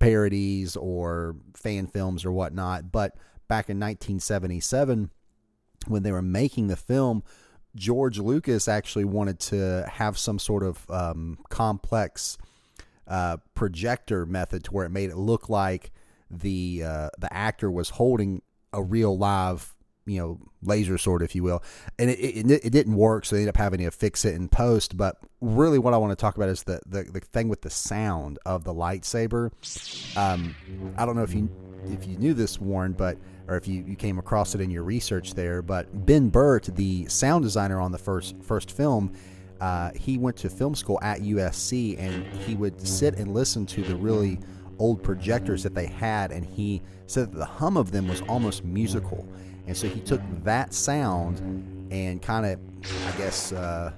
parodies 0.00 0.76
or 0.76 1.36
fan 1.54 1.86
films 1.86 2.24
or 2.24 2.32
whatnot. 2.32 2.90
But 2.90 3.14
back 3.46 3.70
in 3.70 3.78
1977 3.78 5.10
when 5.86 6.02
they 6.02 6.12
were 6.12 6.22
making 6.22 6.68
the 6.68 6.76
film 6.76 7.22
george 7.74 8.18
lucas 8.18 8.68
actually 8.68 9.04
wanted 9.04 9.40
to 9.40 9.84
have 9.90 10.16
some 10.16 10.38
sort 10.38 10.62
of 10.62 10.88
um, 10.90 11.36
complex 11.48 12.38
uh, 13.08 13.36
projector 13.54 14.24
method 14.24 14.62
to 14.64 14.70
where 14.70 14.86
it 14.86 14.90
made 14.90 15.10
it 15.10 15.16
look 15.16 15.48
like 15.48 15.90
the 16.32 16.82
uh, 16.84 17.08
the 17.18 17.32
actor 17.32 17.70
was 17.70 17.90
holding 17.90 18.42
a 18.72 18.82
real 18.82 19.16
live 19.16 19.74
you 20.06 20.18
know 20.18 20.40
laser 20.62 20.98
sword 20.98 21.22
if 21.22 21.34
you 21.34 21.42
will. 21.42 21.62
And 21.98 22.10
it, 22.10 22.18
it, 22.18 22.64
it, 22.64 22.70
didn't 22.70 22.96
work 22.96 23.24
so 23.24 23.36
they 23.36 23.42
ended 23.42 23.54
up 23.54 23.58
having 23.58 23.80
to 23.80 23.90
fix 23.90 24.24
it 24.24 24.34
in 24.34 24.48
post. 24.48 24.96
But 24.96 25.16
really 25.40 25.78
what 25.78 25.92
i 25.92 25.96
want 25.96 26.12
to 26.12 26.16
talk 26.16 26.36
about 26.36 26.48
is 26.48 26.62
the, 26.62 26.80
the, 26.86 27.02
the 27.02 27.20
thing 27.20 27.48
with 27.48 27.62
the 27.62 27.70
sound 27.70 28.38
of 28.46 28.64
the 28.64 28.72
lightsaber. 28.72 29.50
Um, 30.16 30.54
i 30.96 31.04
don't 31.04 31.16
know 31.16 31.22
if 31.22 31.34
you 31.34 31.50
if 31.86 32.06
you 32.06 32.16
knew 32.16 32.34
this 32.34 32.60
warren 32.60 32.92
but 32.92 33.18
or 33.48 33.56
if 33.56 33.66
you, 33.66 33.84
you 33.86 33.96
came 33.96 34.18
across 34.18 34.54
it 34.54 34.60
in 34.60 34.70
your 34.70 34.84
research 34.84 35.34
there 35.34 35.62
but 35.62 36.06
ben 36.06 36.28
burtt 36.28 36.64
the 36.76 37.06
sound 37.06 37.42
designer 37.42 37.80
on 37.80 37.90
the 37.90 37.98
first 37.98 38.36
first 38.42 38.70
film 38.70 39.12
uh, 39.60 39.90
he 39.94 40.18
went 40.18 40.36
to 40.36 40.48
film 40.48 40.74
school 40.74 40.98
at 41.02 41.20
usc 41.20 41.98
and 41.98 42.24
he 42.42 42.54
would 42.54 42.80
sit 42.86 43.16
and 43.16 43.34
listen 43.34 43.66
to 43.66 43.82
the 43.82 43.96
really 43.96 44.38
old 44.78 45.02
projectors 45.02 45.62
that 45.62 45.74
they 45.74 45.86
had, 45.86 46.32
and 46.32 46.44
he 46.44 46.82
said 47.06 47.32
that 47.32 47.38
the 47.38 47.44
hum 47.44 47.76
of 47.76 47.92
them 47.92 48.08
was 48.08 48.22
almost 48.22 48.64
musical. 48.64 49.26
And 49.66 49.76
so 49.76 49.88
he 49.88 50.00
took 50.00 50.20
that 50.44 50.74
sound 50.74 51.38
and 51.90 52.20
kind 52.20 52.46
of, 52.46 52.58
I 53.06 53.16
guess, 53.18 53.52
uh, 53.52 53.92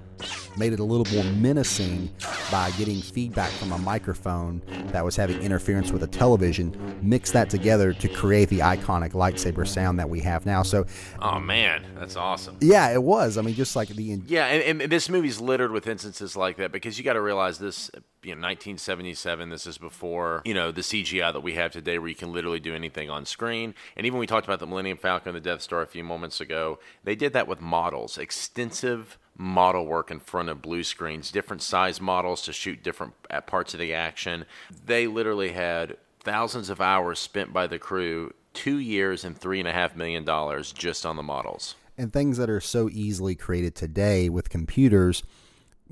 made 0.57 0.73
it 0.73 0.81
a 0.81 0.85
little 0.85 1.07
more 1.15 1.25
menacing 1.35 2.11
by 2.51 2.71
getting 2.73 3.01
feedback 3.01 3.51
from 3.53 3.73
a 3.73 3.79
microphone 3.79 4.63
that 4.87 5.05
was 5.05 5.17
having 5.17 5.41
interference 5.41 5.91
with 5.91 6.03
a 6.03 6.07
television, 6.07 6.99
mix 7.03 7.33
that 7.33 7.51
together 7.51 7.93
to 7.93 8.09
create 8.09 8.49
the 8.49 8.61
iconic 8.61 9.13
lightsaber 9.13 9.67
sound 9.67 9.99
that 9.99 10.09
we 10.09 10.21
have 10.21 10.47
now. 10.47 10.63
So, 10.63 10.87
oh 11.21 11.41
man, 11.41 11.85
that's 11.99 12.17
awesome. 12.17 12.57
Yeah, 12.61 12.93
it 12.93 13.03
was. 13.03 13.39
I 13.39 13.43
mean, 13.43 13.55
just 13.55 13.75
like 13.75 13.89
the 13.89 14.05
yeah, 14.05 14.47
and, 14.47 14.83
and 14.83 14.93
this 14.93 15.09
movie's 15.09 15.41
littered 15.41 15.71
with 15.71 15.87
instances 15.87 16.37
like 16.37 16.57
that 16.59 16.73
because 16.73 16.99
you 16.99 17.05
got 17.05 17.15
to 17.15 17.23
realize 17.23 17.59
this. 17.59 17.91
You 18.23 18.31
know, 18.31 18.47
1977. 18.47 19.51
This 19.51 19.67
is 19.67 19.77
before 19.77 20.41
you 20.45 20.55
know 20.55 20.71
the 20.73 20.81
CGI 20.81 21.33
that 21.33 21.43
we 21.43 21.55
have 21.55 21.73
today, 21.73 21.99
where 21.99 22.09
you 22.09 22.15
can 22.15 22.33
literally 22.33 22.61
do 22.61 22.75
anything 22.75 23.11
on 23.11 23.27
screen. 23.27 23.75
And 23.97 24.07
even 24.07 24.19
we 24.19 24.27
talked 24.27 24.47
about 24.47 24.61
the 24.61 24.67
Millennium 24.67 24.99
Falcon, 24.99 25.35
and 25.35 25.37
the 25.37 25.51
Death 25.51 25.63
Star 25.63 25.83
a 25.83 25.87
few 25.87 26.05
moments 26.05 26.41
ago. 26.41 26.79
They 27.03 27.15
did 27.15 27.33
that 27.33 27.49
with 27.49 27.61
models, 27.61 28.19
extensive 28.19 29.19
model 29.37 29.87
work 29.87 30.11
in 30.11 30.21
front 30.21 30.49
of 30.49 30.63
blue 30.63 30.85
screens, 30.85 31.31
different 31.31 31.63
size 31.63 32.01
models 32.01 32.43
to 32.43 32.53
shoot 32.53 32.83
different 32.83 33.15
uh, 33.31 33.41
parts 33.41 33.75
of 33.75 33.81
the 33.81 33.93
action. 33.93 34.45
They 34.85 35.07
literally 35.07 35.53
had 35.53 35.97
thousands 36.21 36.71
of 36.71 36.81
hours 36.81 37.19
spent 37.19 37.53
by 37.53 37.67
the 37.67 37.79
crew, 37.79 38.33
two 38.53 38.79
years 38.79 39.25
and 39.25 39.37
three 39.37 39.59
and 39.59 39.69
a 39.69 39.73
half 39.73 39.97
million 39.97 40.25
dollars 40.25 40.73
just 40.73 41.05
on 41.05 41.17
the 41.17 41.23
models. 41.23 41.75
And 41.99 42.13
things 42.13 42.39
that 42.39 42.51
are 42.51 42.61
so 42.61 42.89
easily 42.91 43.35
created 43.35 43.75
today 43.75 44.29
with 44.29 44.49
computers, 44.49 45.23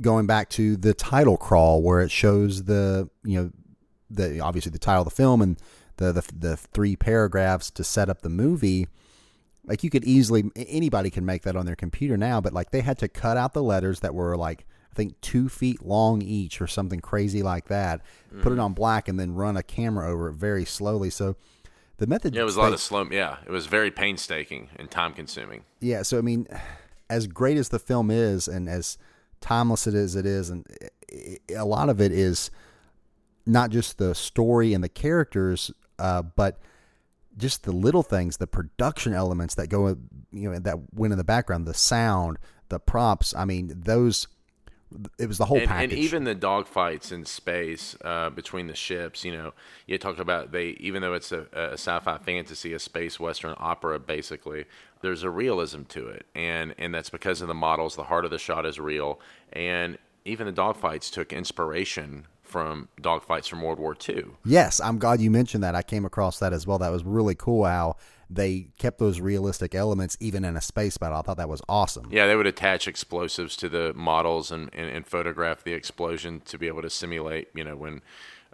going 0.00 0.26
back 0.26 0.49
to 0.50 0.76
the 0.76 0.94
title 0.94 1.37
crawl 1.37 1.82
where 1.82 2.00
it 2.00 2.11
shows 2.11 2.64
the 2.64 3.08
you 3.25 3.40
know 3.40 3.50
the 4.11 4.40
obviously 4.40 4.70
the 4.72 4.78
title 4.78 5.02
of 5.02 5.08
the 5.08 5.14
film 5.14 5.42
and 5.42 5.58
the 5.96 6.12
the, 6.12 6.28
the 6.37 6.56
three 6.56 6.96
paragraphs 6.96 7.70
to 7.70 7.84
set 7.84 8.08
up 8.08 8.22
the 8.22 8.28
movie 8.28 8.88
like 9.64 9.85
you 9.85 9.90
could 9.90 10.04
easily 10.04 10.50
anybody 10.57 11.11
can 11.11 11.25
make 11.25 11.42
that 11.42 11.57
on 11.57 11.66
their 11.66 11.76
computer 11.76 12.16
now, 12.16 12.40
but 12.40 12.52
like 12.52 12.71
they 12.71 12.81
had 12.81 12.99
to 12.99 13.09
cut 13.09 13.37
out 13.37 13.52
the 13.52 13.62
letters 13.62 14.00
that 14.00 14.14
were 14.14 14.37
like 14.37 14.66
I 14.90 14.95
think 14.95 15.21
two 15.21 15.49
feet 15.49 15.85
long 15.85 16.21
each 16.21 16.61
or 16.61 16.66
something 16.66 17.00
crazy 17.00 17.42
like 17.42 17.69
that. 17.69 18.02
Mm. 18.35 18.42
Put 18.42 18.52
it 18.52 18.57
mm. 18.57 18.64
on 18.64 18.73
black 18.75 19.09
and 19.09 19.19
then 19.19 19.35
run 19.35 19.57
a 19.57 19.62
camera 19.62 20.11
over 20.11 20.28
it 20.28 20.35
very 20.35 20.64
slowly. 20.64 21.09
So 21.11 21.37
the 21.99 22.07
method. 22.07 22.35
Yeah, 22.35 22.42
it 22.42 22.45
was 22.45 22.57
a 22.57 22.61
lot 22.61 22.73
of 22.73 22.81
slow. 22.81 23.07
Yeah, 23.11 23.37
it 23.47 23.50
was 23.50 23.66
very 23.66 23.90
painstaking 23.90 24.69
and 24.76 24.90
time 24.90 25.14
consuming. 25.14 25.64
Yeah, 25.81 26.02
so 26.02 26.19
I 26.19 26.21
mean, 26.21 26.47
as 27.09 27.26
great 27.26 27.57
as 27.57 27.69
the 27.69 27.78
film 27.78 28.11
is, 28.11 28.49
and 28.49 28.69
as 28.69 28.99
timeless 29.40 29.87
it 29.87 29.95
is, 29.95 30.16
it 30.16 30.26
is, 30.26 30.50
and 30.50 30.66
a 31.54 31.64
lot 31.64 31.88
of 31.88 32.00
it 32.00 32.12
is 32.12 32.50
not 33.47 33.71
just 33.71 33.99
the 33.99 34.14
story 34.14 34.75
and 34.75 34.83
the 34.83 34.88
characters, 34.88 35.71
uh, 35.99 36.23
but 36.23 36.59
just 37.36 37.64
the 37.64 37.72
little 37.72 38.02
things, 38.02 38.36
the 38.36 38.46
production 38.46 39.14
elements 39.14 39.54
that 39.54 39.68
go, 39.68 39.96
you 40.32 40.50
know, 40.50 40.58
that 40.58 40.78
went 40.94 41.12
in 41.12 41.18
the 41.18 41.24
background, 41.24 41.66
the 41.66 41.74
sound, 41.74 42.38
the 42.68 42.78
props. 42.78 43.34
I 43.34 43.44
mean, 43.44 43.72
those. 43.74 44.26
It 45.18 45.26
was 45.26 45.38
the 45.38 45.46
whole 45.46 45.56
and, 45.56 45.68
package, 45.68 45.92
and 45.92 45.98
even 46.00 46.24
the 46.24 46.34
dogfights 46.34 47.12
in 47.12 47.24
space 47.24 47.96
uh, 48.04 48.28
between 48.28 48.66
the 48.66 48.74
ships. 48.74 49.24
You 49.24 49.32
know, 49.32 49.52
you 49.86 49.96
talk 49.96 50.18
about 50.18 50.52
they, 50.52 50.76
even 50.80 51.00
though 51.00 51.14
it's 51.14 51.32
a, 51.32 51.46
a 51.54 51.72
sci-fi 51.72 52.18
fantasy, 52.18 52.74
a 52.74 52.78
space 52.78 53.18
western 53.18 53.54
opera, 53.56 53.98
basically, 53.98 54.66
there's 55.00 55.22
a 55.22 55.30
realism 55.30 55.84
to 55.84 56.08
it, 56.08 56.26
and 56.34 56.74
and 56.76 56.94
that's 56.94 57.08
because 57.08 57.40
of 57.40 57.48
the 57.48 57.54
models. 57.54 57.96
The 57.96 58.04
heart 58.04 58.26
of 58.26 58.30
the 58.30 58.38
shot 58.38 58.66
is 58.66 58.78
real, 58.78 59.18
and 59.50 59.96
even 60.26 60.46
the 60.46 60.52
dogfights 60.52 61.10
took 61.10 61.32
inspiration 61.32 62.26
from 62.52 62.88
dogfights 63.00 63.49
from 63.49 63.62
World 63.62 63.78
War 63.78 63.97
II. 64.09 64.26
Yes, 64.44 64.80
I'm 64.80 64.99
glad 64.99 65.21
you 65.21 65.30
mentioned 65.30 65.64
that. 65.64 65.75
I 65.75 65.82
came 65.82 66.04
across 66.04 66.38
that 66.40 66.52
as 66.52 66.66
well. 66.66 66.78
That 66.78 66.92
was 66.92 67.02
really 67.02 67.35
cool 67.35 67.64
how 67.64 67.97
they 68.28 68.68
kept 68.78 68.99
those 68.99 69.21
realistic 69.21 69.75
elements 69.75 70.16
even 70.21 70.44
in 70.44 70.56
a 70.56 70.61
space 70.61 70.99
battle. 70.99 71.18
I 71.18 71.23
thought 71.23 71.38
that 71.38 71.49
was 71.49 71.62
awesome. 71.68 72.09
Yeah, 72.11 72.26
they 72.26 72.37
would 72.37 72.47
attach 72.47 72.87
explosives 72.87 73.56
to 73.56 73.68
the 73.68 73.92
models 73.94 74.52
and, 74.52 74.71
and, 74.75 74.88
and 74.90 75.06
photograph 75.06 75.64
the 75.64 75.73
explosion 75.73 76.40
to 76.44 76.59
be 76.59 76.68
able 76.68 76.82
to 76.82 76.90
simulate, 76.90 77.49
you 77.54 77.64
know, 77.64 77.75
when 77.76 78.02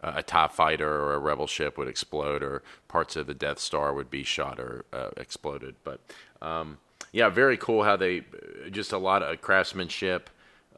uh, 0.03 0.13
a 0.17 0.23
TIE 0.23 0.49
fighter 0.49 0.89
or 0.89 1.15
a 1.15 1.19
rebel 1.19 1.49
ship 1.49 1.77
would 1.77 1.89
explode 1.89 2.43
or 2.43 2.63
parts 2.87 3.17
of 3.17 3.27
the 3.27 3.35
Death 3.35 3.59
Star 3.59 3.93
would 3.93 4.11
be 4.11 4.23
shot 4.23 4.61
or 4.61 4.85
uh, 4.93 5.11
exploded. 5.17 5.75
But 5.83 6.01
um, 6.41 6.79
yeah, 7.13 7.29
very 7.29 7.57
cool 7.57 7.83
how 7.83 7.97
they 7.97 8.23
just 8.71 8.93
a 8.93 8.99
lot 8.99 9.23
of 9.23 9.41
craftsmanship 9.41 10.31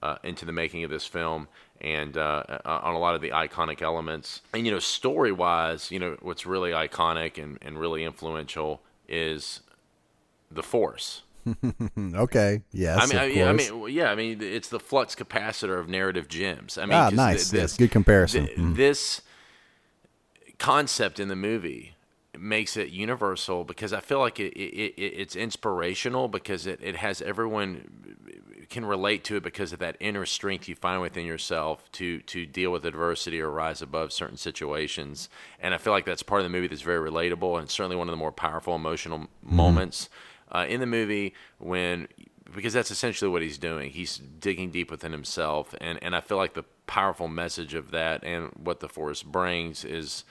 uh, 0.03 0.17
into 0.23 0.45
the 0.45 0.53
making 0.53 0.85
of 0.85 0.91
this 0.91 1.07
film 1.07 1.49
and 1.81 2.17
uh, 2.17 2.45
uh, 2.65 2.81
on 2.83 2.95
a 2.95 2.99
lot 2.99 3.15
of 3.15 3.21
the 3.21 3.31
iconic 3.31 3.83
elements. 3.83 4.43
And 4.53 4.67
you 4.67 4.73
know, 4.73 4.79
story 4.79 5.33
wise, 5.33 5.91
you 5.91 5.99
know, 5.99 6.17
what's 6.21 6.47
really 6.47 6.71
iconic 6.71 7.43
and, 7.43 7.59
and 7.63 7.79
really 7.79 8.05
influential 8.05 8.83
is 9.09 9.61
the 10.51 10.63
Force. 10.63 11.23
okay. 12.15 12.63
Yes. 12.73 12.99
I 13.03 13.07
mean, 13.07 13.19
I, 13.19 13.27
yeah, 13.27 13.49
I 13.49 13.53
mean, 13.53 13.89
yeah. 13.89 14.11
I 14.11 14.15
mean, 14.15 14.43
it's 14.43 14.69
the 14.69 14.81
flux 14.81 15.15
capacitor 15.15 15.79
of 15.79 15.89
narrative 15.89 16.29
gems. 16.29 16.77
I 16.77 16.83
mean, 16.83 16.93
ah, 16.93 17.11
nice. 17.11 17.51
This, 17.51 17.61
yes, 17.61 17.77
good 17.77 17.91
comparison. 17.91 18.47
Th- 18.47 18.59
mm. 18.59 18.77
This 18.77 19.23
concept 20.59 21.19
in 21.19 21.29
the 21.29 21.37
movie 21.37 21.95
makes 22.39 22.77
it 22.77 22.91
universal 22.91 23.65
because 23.65 23.93
I 23.93 24.01
feel 24.01 24.19
like 24.19 24.39
it, 24.39 24.53
it, 24.53 24.95
it, 24.97 25.01
it's 25.01 25.37
inspirational 25.37 26.29
because 26.29 26.67
it, 26.67 26.79
it 26.83 26.97
has 26.97 27.23
everyone 27.23 28.60
can 28.71 28.85
relate 28.85 29.25
to 29.25 29.37
it 29.37 29.43
because 29.43 29.73
of 29.73 29.81
that 29.81 29.97
inner 30.01 30.25
strength 30.25 30.69
you 30.69 30.77
find 30.77 31.03
within 31.03 31.27
yourself 31.27 31.91
to 31.93 32.21
to 32.21 32.47
deal 32.47 32.71
with 32.71 32.87
adversity 32.87 33.41
or 33.41 33.51
rise 33.51 33.83
above 33.83 34.13
certain 34.13 34.37
situations. 34.37 35.29
And 35.59 35.75
I 35.75 35.79
feel 35.79 35.93
like 35.93 36.07
that's 36.07 36.23
part 36.23 36.41
of 36.41 36.45
the 36.45 36.51
movie 36.51 36.69
that's 36.69 36.83
very 36.83 37.11
relatable 37.11 37.59
and 37.59 37.69
certainly 37.69 37.97
one 37.97 38.09
of 38.09 38.13
the 38.13 38.17
more 38.17 38.33
powerful 38.33 38.75
emotional 38.75 39.19
mm-hmm. 39.19 39.57
moments 39.57 40.09
uh, 40.53 40.67
in 40.69 40.81
the 40.81 40.87
movie 40.87 41.35
when 41.59 42.09
because 42.55 42.73
that's 42.73 42.91
essentially 42.91 43.31
what 43.31 43.43
he's 43.43 43.59
doing. 43.59 43.91
He's 43.91 44.19
digging 44.19 44.71
deep 44.71 44.91
within 44.91 45.13
himself, 45.13 45.75
and 45.81 45.99
and 46.03 46.15
I 46.15 46.21
feel 46.21 46.37
like 46.37 46.55
the 46.55 46.65
powerful 46.87 47.29
message 47.29 47.75
of 47.75 47.91
that 47.91 48.25
and 48.25 48.51
what 48.57 48.81
the 48.81 48.89
Force 48.89 49.23
brings 49.23 49.85
is 49.85 50.25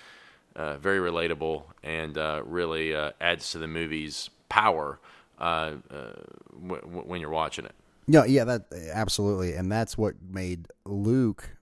uh, 0.55 0.77
very 0.77 0.99
relatable 0.99 1.63
and 1.83 2.17
uh, 2.17 2.41
really 2.45 2.93
uh, 2.93 3.11
adds 3.21 3.51
to 3.51 3.57
the 3.57 3.67
movie's 3.67 4.29
power 4.49 4.99
uh, 5.39 5.73
uh, 5.89 6.13
w- 6.53 6.81
w- 6.81 7.03
when 7.03 7.21
you're 7.21 7.29
watching 7.29 7.65
it. 7.65 7.75
No, 8.09 8.23
yeah, 8.23 8.43
that 8.43 8.65
absolutely, 8.91 9.53
and 9.53 9.71
that's 9.71 9.95
what 9.95 10.15
made 10.27 10.65
Luke 10.83 11.57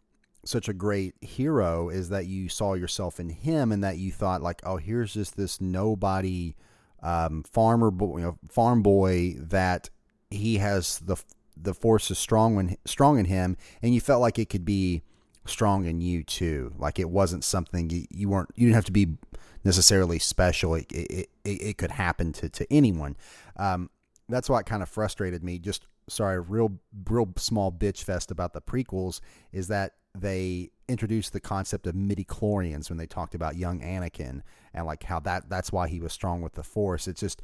such 0.45 0.69
a 0.69 0.73
great 0.73 1.13
hero 1.19 1.89
is 1.89 2.07
that 2.07 2.25
you 2.25 2.47
saw 2.47 2.73
yourself 2.73 3.19
in 3.19 3.27
him, 3.29 3.69
and 3.69 3.83
that 3.83 3.97
you 3.97 4.13
thought 4.13 4.41
like, 4.41 4.61
oh, 4.63 4.77
here's 4.77 5.13
just 5.13 5.35
this 5.35 5.59
nobody 5.59 6.55
um, 7.03 7.43
farmer 7.43 7.91
boy, 7.91 8.19
you 8.19 8.23
know, 8.23 8.37
farm 8.49 8.81
boy 8.81 9.35
that 9.37 9.89
he 10.31 10.59
has 10.59 10.99
the 10.99 11.17
the 11.57 11.73
force 11.73 12.09
is 12.11 12.17
strong 12.17 12.55
when 12.55 12.77
strong 12.85 13.19
in 13.19 13.25
him, 13.25 13.57
and 13.81 13.93
you 13.93 13.99
felt 13.99 14.21
like 14.21 14.39
it 14.39 14.49
could 14.49 14.63
be 14.63 15.03
strong 15.43 15.85
in 15.85 15.99
you 15.99 16.23
too. 16.23 16.73
Like 16.77 16.97
it 16.97 17.09
wasn't 17.09 17.43
something 17.43 17.89
you, 17.89 18.05
you 18.09 18.29
weren't 18.29 18.51
you 18.55 18.67
didn't 18.67 18.75
have 18.75 18.85
to 18.85 18.93
be 18.93 19.17
necessarily 19.65 20.17
special. 20.17 20.75
It 20.75 20.89
it, 20.93 21.29
it, 21.43 21.61
it 21.61 21.77
could 21.77 21.91
happen 21.91 22.31
to 22.33 22.47
to 22.47 22.65
anyone. 22.71 23.17
Um, 23.57 23.89
that's 24.29 24.49
what 24.49 24.65
kind 24.65 24.81
of 24.81 24.87
frustrated 24.87 25.43
me. 25.43 25.59
Just 25.59 25.87
sorry, 26.09 26.39
real 26.39 26.79
real 27.09 27.33
small 27.37 27.71
bitch 27.71 28.03
fest 28.03 28.31
about 28.31 28.53
the 28.53 28.61
prequels 28.61 29.19
is 29.51 29.67
that 29.67 29.93
they 30.15 30.71
introduced 30.87 31.33
the 31.33 31.39
concept 31.39 31.85
of 31.85 31.95
midi-chlorians 31.95 32.89
when 32.89 32.97
they 32.97 33.05
talked 33.05 33.35
about 33.35 33.55
young 33.55 33.81
Anakin 33.81 34.41
and 34.73 34.85
like 34.85 35.03
how 35.03 35.19
that 35.19 35.49
that's 35.49 35.71
why 35.71 35.87
he 35.87 35.99
was 35.99 36.13
strong 36.13 36.41
with 36.41 36.53
the 36.53 36.63
Force. 36.63 37.07
It's 37.07 37.19
just 37.19 37.41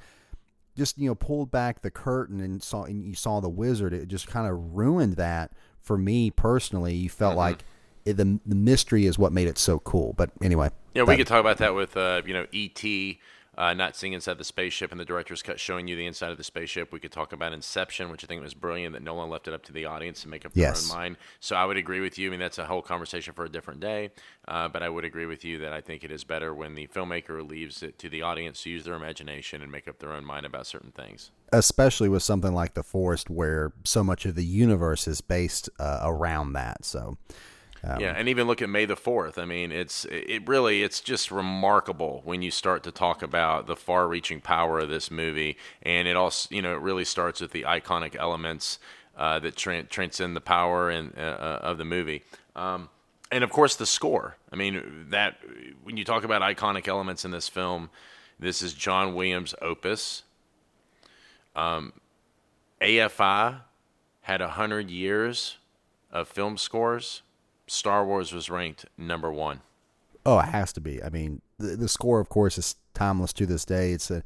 just 0.76 0.98
you 0.98 1.08
know 1.08 1.16
pulled 1.16 1.52
back 1.52 1.82
the 1.82 1.92
curtain 1.92 2.40
and 2.40 2.64
saw 2.64 2.84
and 2.84 3.04
you 3.04 3.16
saw 3.16 3.40
the 3.40 3.50
wizard. 3.50 3.94
It 3.94 4.08
just 4.08 4.28
kind 4.28 4.50
of 4.50 4.76
ruined 4.76 5.18
that 5.18 5.52
for 5.82 5.98
me 5.98 6.32
personally. 6.32 6.96
You 6.96 7.10
felt 7.10 7.32
mm-hmm. 7.32 7.40
like 7.40 7.64
it, 8.06 8.14
the 8.14 8.40
the 8.46 8.56
mystery 8.56 9.06
is 9.06 9.18
what 9.20 9.32
made 9.32 9.48
it 9.48 9.58
so 9.58 9.80
cool. 9.80 10.14
But 10.14 10.32
anyway, 10.42 10.70
yeah, 10.94 11.04
we 11.04 11.18
could 11.18 11.28
talk 11.28 11.40
about 11.40 11.58
that 11.58 11.76
with 11.76 11.96
uh, 11.98 12.22
you 12.26 12.34
know 12.34 12.48
E.T 12.52 13.20
uh, 13.58 13.74
not 13.74 13.96
seeing 13.96 14.14
inside 14.14 14.38
the 14.38 14.44
spaceship 14.44 14.92
and 14.92 15.00
the 15.00 15.06
director's 15.06 15.42
cut 15.42 15.60
showing 15.60 15.88
you 15.88 15.96
the 15.96 16.06
inside 16.06 16.32
of 16.32 16.38
the 16.38 16.44
spaceship. 16.44 16.92
We 16.92 17.00
could 17.00 17.12
talk 17.12 17.34
about 17.34 17.54
Inception, 17.54 18.10
which 18.10 18.24
I 18.24 18.28
think 18.28 18.42
was 18.42 18.54
brilliant 18.54 18.94
that 18.94 19.04
Nolan 19.04 19.30
left 19.30 19.48
it 19.48 19.54
up 19.54 19.64
to 19.66 19.72
the 19.72 19.86
audience 19.86 20.22
to 20.22 20.28
make 20.28 20.46
up 20.46 20.54
their 20.54 20.64
yes. 20.64 20.90
own 20.90 20.98
mind. 20.98 21.18
So 21.40 21.56
I 21.56 21.66
would 21.66 21.78
agree 21.78 22.02
with 22.02 22.18
you. 22.18 22.30
I 22.30 22.32
mean, 22.32 22.40
that's 22.40 22.58
a 22.58 22.66
whole 22.66 22.82
conversation 22.82 23.34
for 23.34 23.46
a 23.46 23.50
different 23.50 23.80
day. 23.80 24.12
Uh, 24.48 24.68
but 24.68 24.84
I 24.84 24.90
would 24.90 25.06
agree 25.06 25.26
with 25.26 25.46
you 25.46 25.60
that 25.60 25.74
I 25.74 25.82
think 25.82 26.04
it 26.04 26.12
is 26.12 26.24
better 26.24 26.54
when 26.54 26.76
the 26.76 26.88
filmmaker 26.88 27.48
leaves 27.48 27.84
it 27.84 27.98
to 28.00 28.10
the 28.10 28.22
audience 28.22 28.64
to 28.64 28.70
use 28.70 28.86
their 28.86 28.96
imagination 28.96 29.62
and 29.62 29.72
make 29.72 29.88
up 29.88 30.00
their 30.00 30.12
own 30.14 30.26
mind 30.26 30.46
about 30.46 30.68
certain 30.68 30.92
things. 30.92 31.32
Especially 31.52 32.10
with 32.10 32.24
something 32.24 32.54
like 32.54 32.74
The 32.74 32.84
Force, 32.84 33.26
where 33.30 33.74
so 33.84 34.04
much 34.04 34.26
of 34.26 34.36
the 34.36 34.44
universe 34.44 35.08
is 35.08 35.22
based 35.22 35.70
uh, 35.80 36.00
around 36.04 36.54
that. 36.54 36.84
So 36.84 37.18
um, 37.86 38.00
yeah, 38.00 38.14
and 38.16 38.30
even 38.30 38.48
look 38.48 38.62
at 38.62 38.70
May 38.70 38.86
the 38.86 38.96
Fourth. 38.96 39.38
I 39.38 39.46
mean, 39.46 39.72
it's 39.72 40.06
it 40.06 40.48
really 40.48 40.84
it's 40.84 41.02
just 41.02 41.32
remarkable 41.32 42.22
when 42.24 42.42
you 42.42 42.50
start 42.50 42.84
to 42.84 42.92
talk 42.92 43.22
about 43.22 43.68
the 43.68 43.76
far-reaching 43.76 44.40
power 44.40 44.80
of 44.80 44.90
this 44.90 45.12
movie, 45.12 45.58
and 45.82 46.08
it 46.08 46.16
also 46.16 46.48
you 46.54 46.62
know 46.62 46.74
it 46.74 46.80
really 46.80 47.04
starts 47.04 47.42
with 47.42 47.52
the 47.52 47.64
iconic 47.64 48.16
elements 48.16 48.80
uh, 49.18 49.40
that 49.40 49.58
tra- 49.58 49.84
transcend 49.84 50.36
the 50.36 50.42
power 50.42 50.90
and 50.90 51.14
uh, 51.18 51.22
uh, 51.22 51.60
of 51.62 51.78
the 51.78 51.84
movie. 51.84 52.24
Um, 52.56 52.90
and 53.32 53.44
of 53.44 53.50
course, 53.50 53.76
the 53.76 53.86
score. 53.86 54.38
I 54.52 54.56
mean, 54.56 55.08
that 55.10 55.40
when 55.84 55.98
you 55.98 56.06
talk 56.06 56.24
about 56.24 56.42
iconic 56.42 56.88
elements 56.88 57.26
in 57.26 57.32
this 57.32 57.50
film, 57.50 57.90
this 58.40 58.62
is 58.62 58.74
John 58.74 59.14
Williams' 59.14 59.56
opus. 59.62 60.24
Um, 61.54 61.94
AFI 62.80 63.62
had 64.22 64.40
a 64.40 64.50
hundred 64.50 64.90
years 64.90 65.58
of 66.12 66.30
film 66.30 66.58
scores 66.58 67.24
Star 67.74 68.06
Wars 68.06 68.32
was 68.32 68.50
ranked 68.50 68.86
number 68.98 69.32
one. 69.32 69.62
Oh, 70.26 70.40
it 70.40 70.46
has 70.46 70.72
to 70.74 70.82
be. 70.82 71.04
I 71.04 71.10
mean, 71.10 71.42
the, 71.58 71.76
the 71.76 71.90
score, 71.90 72.20
of 72.20 72.30
course, 72.30 72.58
is 72.58 72.76
timeless 72.94 73.34
to 73.34 73.46
this 73.46 73.66
day. 73.66 73.92
It's 73.92 74.12
a 74.12 74.24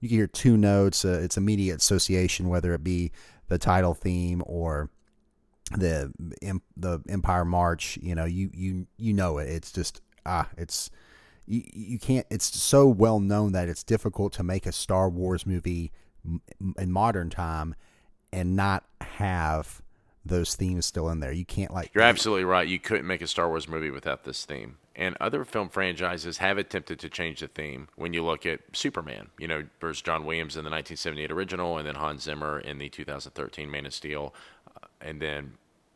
you 0.00 0.08
can 0.08 0.16
hear 0.16 0.26
two 0.26 0.56
notes. 0.56 1.04
Uh, 1.04 1.20
it's 1.22 1.36
immediate 1.36 1.80
association, 1.80 2.48
whether 2.48 2.72
it 2.74 2.82
be 2.82 3.12
the 3.48 3.58
title 3.58 3.94
theme 3.94 4.42
or 4.46 4.90
the 5.72 6.12
the 6.76 7.02
Empire 7.08 7.44
March. 7.44 7.98
You 8.00 8.14
know, 8.14 8.24
you 8.24 8.50
you 8.54 8.86
you 8.96 9.12
know 9.12 9.38
it. 9.38 9.48
It's 9.48 9.72
just 9.72 10.00
ah, 10.24 10.48
it's 10.56 10.90
you, 11.46 11.62
you 11.72 11.98
can't. 11.98 12.26
It's 12.30 12.56
so 12.56 12.88
well 12.88 13.20
known 13.20 13.52
that 13.52 13.68
it's 13.68 13.84
difficult 13.84 14.32
to 14.34 14.42
make 14.42 14.66
a 14.66 14.72
Star 14.72 15.08
Wars 15.08 15.46
movie 15.46 15.92
in 16.78 16.90
modern 16.90 17.28
time 17.30 17.74
and 18.32 18.56
not 18.56 18.84
have 19.00 19.82
those 20.28 20.54
themes 20.54 20.86
still 20.86 21.08
in 21.08 21.20
there. 21.20 21.32
You 21.32 21.44
can't 21.44 21.72
like. 21.72 21.90
You're 21.94 22.04
absolutely 22.04 22.44
right. 22.44 22.66
You 22.66 22.78
couldn't 22.78 23.06
make 23.06 23.22
a 23.22 23.26
Star 23.26 23.48
Wars 23.48 23.68
movie 23.68 23.90
without 23.90 24.24
this 24.24 24.44
theme. 24.44 24.78
And 24.94 25.16
other 25.20 25.44
film 25.44 25.68
franchises 25.68 26.38
have 26.38 26.56
attempted 26.56 26.98
to 27.00 27.08
change 27.08 27.40
the 27.40 27.48
theme. 27.48 27.88
When 27.96 28.12
you 28.12 28.24
look 28.24 28.46
at 28.46 28.60
Superman, 28.72 29.28
you 29.38 29.46
know, 29.46 29.64
versus 29.80 30.02
John 30.02 30.24
Williams 30.24 30.56
in 30.56 30.64
the 30.64 30.70
1978 30.70 31.30
original, 31.30 31.76
and 31.76 31.86
then 31.86 31.96
Hans 31.96 32.22
Zimmer 32.22 32.58
in 32.58 32.78
the 32.78 32.88
2013 32.88 33.70
Man 33.70 33.86
of 33.86 33.92
Steel, 33.92 34.34
uh, 34.74 34.86
and 35.00 35.20
then 35.20 35.54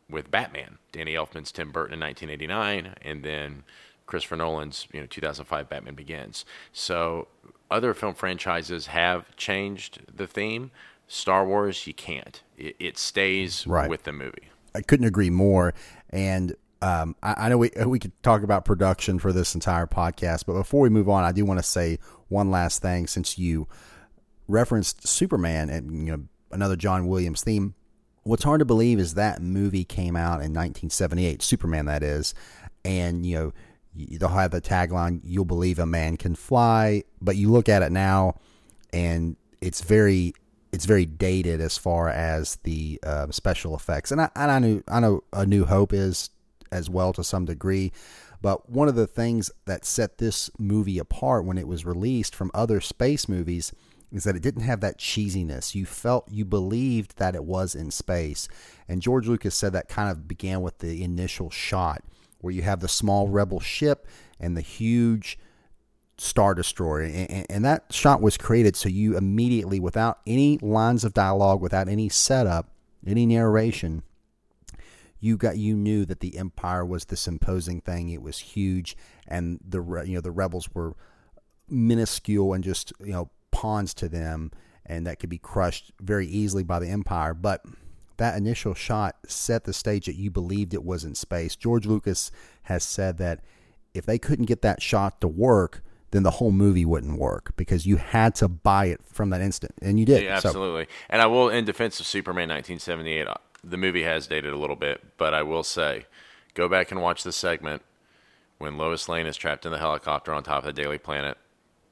with 0.08 0.30
Batman, 0.30 0.78
Danny 0.92 1.14
Elfman's 1.14 1.52
Tim 1.52 1.72
Burton 1.72 1.94
in 1.94 2.00
1989, 2.00 2.94
and 3.02 3.22
then 3.22 3.64
Christopher 4.06 4.36
Nolan's 4.36 4.86
you 4.92 5.00
know 5.00 5.06
2005 5.06 5.68
Batman 5.68 5.94
Begins. 5.94 6.44
So 6.72 7.28
other 7.70 7.94
film 7.94 8.14
franchises 8.14 8.88
have 8.88 9.34
changed 9.36 10.00
the 10.12 10.26
theme. 10.26 10.72
Star 11.12 11.44
Wars, 11.44 11.88
you 11.88 11.92
can't. 11.92 12.40
It, 12.56 12.76
it 12.78 12.96
stays 12.96 13.66
right. 13.66 13.90
with 13.90 14.04
the 14.04 14.12
movie. 14.12 14.48
I 14.76 14.80
couldn't 14.80 15.06
agree 15.06 15.28
more. 15.28 15.74
And 16.10 16.54
um, 16.82 17.16
I, 17.20 17.34
I, 17.36 17.48
know 17.48 17.58
we 17.58 17.72
we 17.84 17.98
could 17.98 18.12
talk 18.22 18.44
about 18.44 18.64
production 18.64 19.18
for 19.18 19.32
this 19.32 19.54
entire 19.56 19.88
podcast, 19.88 20.44
but 20.46 20.52
before 20.52 20.80
we 20.80 20.88
move 20.88 21.08
on, 21.08 21.24
I 21.24 21.32
do 21.32 21.44
want 21.44 21.58
to 21.58 21.64
say 21.64 21.98
one 22.28 22.52
last 22.52 22.80
thing. 22.80 23.08
Since 23.08 23.38
you 23.38 23.66
referenced 24.46 25.06
Superman 25.06 25.68
and 25.68 26.06
you 26.06 26.16
know 26.16 26.22
another 26.52 26.76
John 26.76 27.08
Williams 27.08 27.42
theme, 27.42 27.74
what's 28.22 28.44
hard 28.44 28.60
to 28.60 28.64
believe 28.64 29.00
is 29.00 29.14
that 29.14 29.42
movie 29.42 29.84
came 29.84 30.14
out 30.14 30.34
in 30.36 30.54
1978, 30.54 31.42
Superman 31.42 31.86
that 31.86 32.04
is, 32.04 32.34
and 32.84 33.26
you 33.26 33.36
know 33.36 33.52
they'll 33.96 34.28
have 34.28 34.52
the 34.52 34.62
tagline 34.62 35.22
"You'll 35.24 35.44
believe 35.44 35.80
a 35.80 35.86
man 35.86 36.16
can 36.16 36.36
fly," 36.36 37.02
but 37.20 37.34
you 37.34 37.50
look 37.50 37.68
at 37.68 37.82
it 37.82 37.90
now, 37.90 38.36
and 38.92 39.36
it's 39.60 39.82
very 39.82 40.34
it's 40.72 40.84
very 40.84 41.06
dated 41.06 41.60
as 41.60 41.76
far 41.76 42.08
as 42.08 42.56
the 42.62 43.00
uh, 43.02 43.26
special 43.30 43.74
effects, 43.74 44.10
and 44.10 44.20
I 44.20 44.30
and 44.36 44.50
I 44.50 44.58
knew 44.58 44.82
I 44.88 45.00
know 45.00 45.24
A 45.32 45.46
New 45.46 45.64
Hope 45.64 45.92
is 45.92 46.30
as 46.72 46.88
well 46.88 47.12
to 47.12 47.24
some 47.24 47.44
degree, 47.44 47.92
but 48.40 48.70
one 48.70 48.88
of 48.88 48.94
the 48.94 49.06
things 49.06 49.50
that 49.66 49.84
set 49.84 50.18
this 50.18 50.50
movie 50.58 50.98
apart 50.98 51.44
when 51.44 51.58
it 51.58 51.66
was 51.66 51.84
released 51.84 52.34
from 52.34 52.50
other 52.54 52.80
space 52.80 53.28
movies 53.28 53.72
is 54.12 54.24
that 54.24 54.36
it 54.36 54.42
didn't 54.42 54.62
have 54.62 54.80
that 54.80 54.98
cheesiness. 54.98 55.74
You 55.74 55.86
felt 55.86 56.28
you 56.30 56.44
believed 56.44 57.18
that 57.18 57.34
it 57.34 57.44
was 57.44 57.74
in 57.74 57.90
space, 57.90 58.48
and 58.88 59.02
George 59.02 59.26
Lucas 59.26 59.56
said 59.56 59.72
that 59.72 59.88
kind 59.88 60.10
of 60.10 60.28
began 60.28 60.62
with 60.62 60.78
the 60.78 61.02
initial 61.02 61.50
shot 61.50 62.02
where 62.40 62.54
you 62.54 62.62
have 62.62 62.80
the 62.80 62.88
small 62.88 63.28
rebel 63.28 63.60
ship 63.60 64.06
and 64.38 64.56
the 64.56 64.62
huge 64.62 65.38
Star 66.20 66.54
Destroyer. 66.54 67.00
And, 67.00 67.46
and, 67.48 67.64
that 67.64 67.90
shot 67.90 68.20
was 68.20 68.36
created 68.36 68.76
so 68.76 68.90
you 68.90 69.16
immediately, 69.16 69.80
without 69.80 70.20
any 70.26 70.58
lines 70.58 71.02
of 71.02 71.14
dialogue, 71.14 71.62
without 71.62 71.88
any 71.88 72.10
setup, 72.10 72.68
any 73.06 73.24
narration, 73.24 74.02
you 75.18 75.38
got 75.38 75.56
you 75.56 75.74
knew 75.74 76.04
that 76.04 76.20
the 76.20 76.36
Empire 76.36 76.84
was 76.84 77.06
this 77.06 77.26
imposing 77.26 77.80
thing. 77.80 78.10
It 78.10 78.20
was 78.20 78.38
huge, 78.38 78.98
and 79.26 79.60
the 79.66 79.82
you 80.06 80.14
know 80.14 80.20
the 80.20 80.30
rebels 80.30 80.68
were 80.74 80.94
minuscule 81.70 82.52
and 82.52 82.62
just 82.62 82.92
you 83.00 83.12
know 83.12 83.30
pawns 83.50 83.94
to 83.94 84.08
them, 84.08 84.50
and 84.84 85.06
that 85.06 85.20
could 85.20 85.30
be 85.30 85.38
crushed 85.38 85.90
very 86.02 86.26
easily 86.26 86.62
by 86.62 86.80
the 86.80 86.88
Empire. 86.88 87.32
But 87.32 87.64
that 88.18 88.36
initial 88.36 88.74
shot 88.74 89.16
set 89.26 89.64
the 89.64 89.72
stage 89.72 90.04
that 90.04 90.16
you 90.16 90.30
believed 90.30 90.74
it 90.74 90.84
was 90.84 91.02
in 91.02 91.14
space. 91.14 91.56
George 91.56 91.86
Lucas 91.86 92.30
has 92.64 92.84
said 92.84 93.16
that 93.16 93.42
if 93.94 94.04
they 94.04 94.18
couldn't 94.18 94.46
get 94.46 94.60
that 94.60 94.82
shot 94.82 95.22
to 95.22 95.28
work, 95.28 95.82
then 96.12 96.22
the 96.22 96.30
whole 96.32 96.50
movie 96.52 96.84
wouldn't 96.84 97.18
work 97.18 97.52
because 97.56 97.86
you 97.86 97.96
had 97.96 98.34
to 98.36 98.48
buy 98.48 98.86
it 98.86 99.00
from 99.04 99.30
that 99.30 99.40
instant, 99.40 99.74
and 99.80 99.98
you 100.00 100.06
did. 100.06 100.24
Yeah, 100.24 100.36
absolutely. 100.36 100.84
So. 100.84 100.90
And 101.10 101.22
I 101.22 101.26
will, 101.26 101.48
in 101.48 101.64
defense 101.64 102.00
of 102.00 102.06
Superman 102.06 102.48
1978, 102.48 103.26
uh, 103.28 103.34
the 103.62 103.76
movie 103.76 104.02
has 104.04 104.26
dated 104.26 104.52
a 104.52 104.56
little 104.56 104.76
bit, 104.76 105.02
but 105.18 105.34
I 105.34 105.42
will 105.42 105.62
say, 105.62 106.06
go 106.54 106.68
back 106.68 106.90
and 106.90 107.00
watch 107.00 107.22
the 107.22 107.32
segment 107.32 107.82
when 108.58 108.76
Lois 108.76 109.08
Lane 109.08 109.26
is 109.26 109.36
trapped 109.36 109.64
in 109.64 109.72
the 109.72 109.78
helicopter 109.78 110.32
on 110.34 110.42
top 110.42 110.58
of 110.58 110.64
the 110.74 110.82
Daily 110.82 110.98
Planet, 110.98 111.38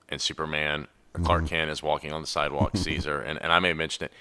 and 0.09 0.21
Superman, 0.21 0.87
Clark 1.23 1.45
Mm-hmm. 1.45 1.47
Kent 1.49 1.71
is 1.71 1.83
walking 1.83 2.13
on 2.13 2.21
the 2.21 2.27
sidewalk, 2.27 2.73
Caesar, 2.77 3.21
and, 3.21 3.41
and 3.43 3.53
I 3.53 3.59
may 3.59 3.73
mention 3.73 4.05
it. 4.07 4.13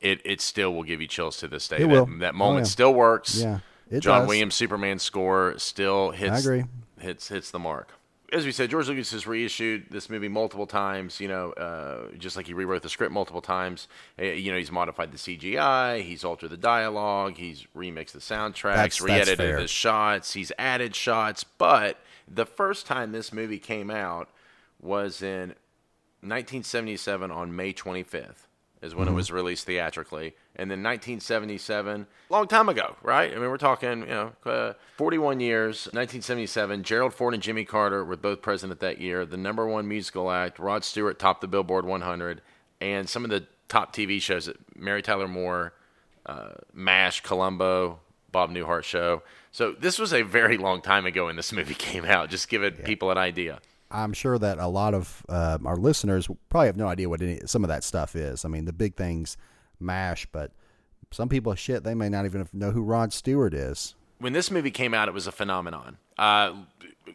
It 0.00 0.20
it 0.24 0.40
still 0.40 0.72
will 0.74 0.84
give 0.84 1.00
you 1.00 1.08
chills 1.08 1.38
to 1.38 1.48
this 1.48 1.66
day. 1.66 1.76
It 1.78 1.80
that, 1.80 1.88
will. 1.88 2.06
that 2.18 2.34
Oh, 2.34 2.36
moment 2.36 2.66
yeah. 2.66 2.70
still 2.70 2.94
works. 2.94 3.40
Yeah, 3.40 3.58
it 3.90 4.00
John 4.00 4.20
does. 4.20 4.28
Williams 4.28 4.54
Superman 4.54 5.00
score 5.00 5.54
still 5.58 6.10
hits. 6.12 6.40
agree. 6.44 6.64
Hits 7.00 7.28
hits 7.28 7.50
the 7.50 7.58
mark. 7.58 7.92
As 8.30 8.44
we 8.44 8.52
said, 8.52 8.68
George 8.68 8.88
Lucas 8.88 9.10
has 9.12 9.26
reissued 9.26 9.86
this 9.90 10.10
movie 10.10 10.28
multiple 10.28 10.66
times. 10.66 11.18
You 11.20 11.28
know, 11.28 11.52
uh, 11.52 12.08
just 12.18 12.36
like 12.36 12.46
he 12.46 12.52
rewrote 12.52 12.82
the 12.82 12.88
script 12.90 13.12
multiple 13.12 13.40
times. 13.40 13.88
Uh, 14.18 14.24
you 14.24 14.52
know, 14.52 14.58
he's 14.58 14.70
modified 14.70 15.12
the 15.12 15.16
CGI, 15.18 16.02
he's 16.02 16.24
altered 16.24 16.50
the 16.50 16.56
dialogue, 16.58 17.36
he's 17.36 17.66
remixed 17.74 18.12
the 18.12 18.18
soundtracks, 18.18 18.74
That's- 18.74 19.00
re-edited 19.00 19.58
the 19.60 19.66
shots, 19.68 20.34
he's 20.34 20.52
added 20.58 20.94
shots. 20.94 21.42
But 21.44 21.98
the 22.26 22.44
first 22.44 22.84
time 22.86 23.12
this 23.12 23.32
movie 23.32 23.58
came 23.58 23.90
out 23.90 24.28
was 24.80 25.22
in 25.22 25.54
1977 26.20 27.30
on 27.30 27.54
May 27.54 27.72
25th 27.72 28.46
is 28.82 28.94
when 28.94 29.08
it 29.08 29.12
was 29.12 29.30
released 29.30 29.66
theatrically, 29.66 30.34
and 30.58 30.70
then 30.70 30.82
1977, 30.82 32.06
long 32.30 32.48
time 32.48 32.68
ago, 32.68 32.96
right? 33.02 33.30
I 33.30 33.34
mean, 33.34 33.48
we're 33.48 33.58
talking, 33.58 34.00
you 34.00 34.06
know, 34.06 34.32
uh, 34.44 34.72
41 34.96 35.38
years. 35.40 35.86
1977, 35.86 36.82
Gerald 36.82 37.14
Ford 37.14 37.34
and 37.34 37.42
Jimmy 37.42 37.64
Carter 37.64 38.04
were 38.04 38.16
both 38.16 38.42
president 38.42 38.80
that 38.80 39.00
year. 39.00 39.24
The 39.24 39.36
number 39.36 39.66
one 39.66 39.86
musical 39.86 40.30
act, 40.30 40.58
Rod 40.58 40.84
Stewart, 40.84 41.18
topped 41.18 41.42
the 41.42 41.48
Billboard 41.48 41.84
100, 41.86 42.42
and 42.80 43.08
some 43.08 43.24
of 43.24 43.30
the 43.30 43.46
top 43.68 43.94
TV 43.94 44.20
shows, 44.20 44.50
Mary 44.74 45.00
Tyler 45.00 45.28
Moore, 45.28 45.74
uh, 46.26 46.50
MASH, 46.72 47.22
Columbo, 47.22 48.00
Bob 48.32 48.50
Newhart 48.50 48.84
show. 48.84 49.22
So 49.52 49.72
this 49.72 49.98
was 49.98 50.12
a 50.12 50.22
very 50.22 50.58
long 50.58 50.82
time 50.82 51.06
ago 51.06 51.26
when 51.26 51.36
this 51.36 51.52
movie 51.52 51.74
came 51.78 52.04
out. 52.04 52.30
Just 52.30 52.48
giving 52.48 52.74
it 52.74 52.84
people 52.84 53.10
an 53.10 53.18
idea. 53.18 53.60
I'm 53.90 54.12
sure 54.12 54.38
that 54.38 54.58
a 54.58 54.66
lot 54.66 54.92
of 54.92 55.24
uh, 55.28 55.58
our 55.64 55.76
listeners 55.76 56.28
probably 56.50 56.66
have 56.66 56.76
no 56.76 56.88
idea 56.88 57.08
what 57.08 57.22
any, 57.22 57.40
some 57.46 57.64
of 57.64 57.68
that 57.68 57.84
stuff 57.84 58.14
is. 58.16 58.44
I 58.44 58.48
mean, 58.48 58.66
the 58.66 58.72
big 58.72 58.96
things, 58.96 59.38
MASH, 59.80 60.26
but 60.32 60.52
some 61.10 61.28
people, 61.28 61.54
shit, 61.54 61.84
they 61.84 61.94
may 61.94 62.08
not 62.08 62.24
even 62.24 62.48
know 62.52 62.70
who 62.70 62.82
Rod 62.82 63.12
Stewart 63.12 63.54
is. 63.54 63.94
when 64.18 64.32
this 64.32 64.50
movie 64.50 64.70
came 64.70 64.94
out, 64.94 65.08
it 65.08 65.14
was 65.14 65.26
a 65.26 65.32
phenomenon. 65.32 65.96
Uh, 66.18 66.52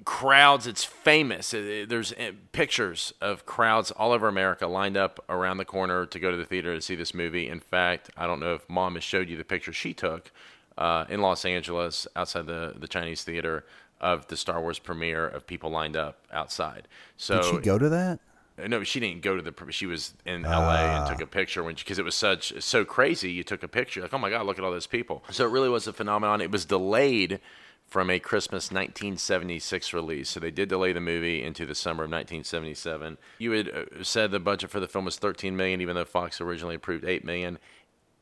crowds, 0.05 0.65
it's 0.65 0.83
famous. 0.83 1.51
There's 1.51 2.13
uh, 2.13 2.31
pictures 2.53 3.13
of 3.21 3.45
crowds 3.45 3.91
all 3.91 4.11
over 4.11 4.27
America 4.27 4.67
lined 4.67 4.97
up 4.97 5.23
around 5.29 5.57
the 5.57 5.65
corner 5.65 6.05
to 6.05 6.19
go 6.19 6.31
to 6.31 6.37
the 6.37 6.45
theater 6.45 6.73
to 6.73 6.81
see 6.81 6.95
this 6.95 7.13
movie. 7.13 7.47
In 7.47 7.59
fact, 7.59 8.09
I 8.17 8.25
don't 8.25 8.39
know 8.39 8.55
if 8.55 8.67
Mom 8.69 8.95
has 8.95 9.03
showed 9.03 9.29
you 9.29 9.37
the 9.37 9.43
picture 9.43 9.73
she 9.73 9.93
took 9.93 10.31
uh, 10.77 11.05
in 11.09 11.21
Los 11.21 11.45
Angeles 11.45 12.07
outside 12.15 12.45
the, 12.47 12.73
the 12.77 12.87
Chinese 12.87 13.23
theater 13.23 13.65
of 14.01 14.27
the 14.27 14.37
Star 14.37 14.59
Wars 14.61 14.79
premiere 14.79 15.27
of 15.27 15.45
people 15.45 15.69
lined 15.69 15.95
up 15.95 16.19
outside. 16.31 16.87
So 17.17 17.41
Did 17.41 17.51
she 17.51 17.57
go 17.61 17.77
to 17.77 17.89
that? 17.89 18.19
No, 18.57 18.83
she 18.83 18.99
didn't 18.99 19.21
go 19.21 19.35
to 19.35 19.41
the. 19.41 19.53
She 19.71 19.85
was 19.85 20.13
in 20.25 20.45
L.A. 20.45 20.77
and 20.77 21.07
took 21.07 21.21
a 21.21 21.29
picture 21.29 21.63
when 21.63 21.75
because 21.75 21.97
it 21.97 22.05
was 22.05 22.15
such 22.15 22.61
so 22.61 22.85
crazy. 22.85 23.31
You 23.31 23.43
took 23.43 23.63
a 23.63 23.67
picture 23.67 24.01
like, 24.01 24.13
oh 24.13 24.19
my 24.19 24.29
god, 24.29 24.45
look 24.45 24.59
at 24.59 24.63
all 24.63 24.71
those 24.71 24.87
people. 24.87 25.23
So 25.31 25.45
it 25.45 25.51
really 25.51 25.69
was 25.69 25.87
a 25.87 25.93
phenomenon. 25.93 26.39
It 26.39 26.51
was 26.51 26.65
delayed 26.65 27.39
from 27.87 28.09
a 28.09 28.19
Christmas 28.19 28.71
1976 28.71 29.93
release, 29.93 30.29
so 30.29 30.39
they 30.39 30.51
did 30.51 30.69
delay 30.69 30.93
the 30.93 31.01
movie 31.01 31.43
into 31.43 31.65
the 31.65 31.75
summer 31.75 32.03
of 32.03 32.11
1977. 32.11 33.17
You 33.39 33.51
had 33.51 33.69
uh, 33.69 34.03
said 34.03 34.31
the 34.31 34.39
budget 34.39 34.69
for 34.69 34.79
the 34.79 34.87
film 34.87 35.05
was 35.05 35.17
13 35.17 35.55
million, 35.55 35.81
even 35.81 35.95
though 35.95 36.05
Fox 36.05 36.39
originally 36.39 36.75
approved 36.75 37.05
8 37.05 37.25
million. 37.25 37.59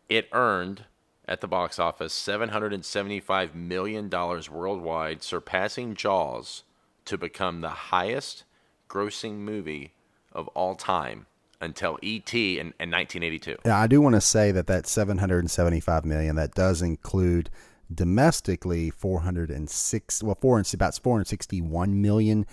It 0.09 0.27
earned 0.31 0.85
at 1.27 1.41
the 1.41 1.47
box 1.47 1.77
office 1.77 2.13
775 2.13 3.55
million 3.55 4.09
dollars 4.09 4.49
worldwide, 4.49 5.23
surpassing 5.23 5.95
Jaws 5.95 6.63
to 7.05 7.17
become 7.17 7.61
the 7.61 7.69
highest 7.69 8.43
grossing 8.89 9.35
movie 9.35 9.93
of 10.33 10.47
all 10.49 10.75
time 10.75 11.25
until 11.61 11.97
E.T. 12.01 12.59
in, 12.59 12.67
in 12.79 12.89
1982. 12.89 13.57
Yeah, 13.65 13.79
I 13.79 13.87
do 13.87 14.01
want 14.01 14.15
to 14.15 14.21
say 14.21 14.51
that 14.51 14.67
that 14.67 14.87
775 14.87 16.05
million 16.05 16.35
that 16.35 16.53
does 16.55 16.81
include 16.81 17.49
domestically 17.93 18.89
406 18.89 20.23
well 20.23 20.37
four 20.39 20.57
and 20.57 20.73
about 20.73 20.97
461 20.97 22.01
million 22.01 22.45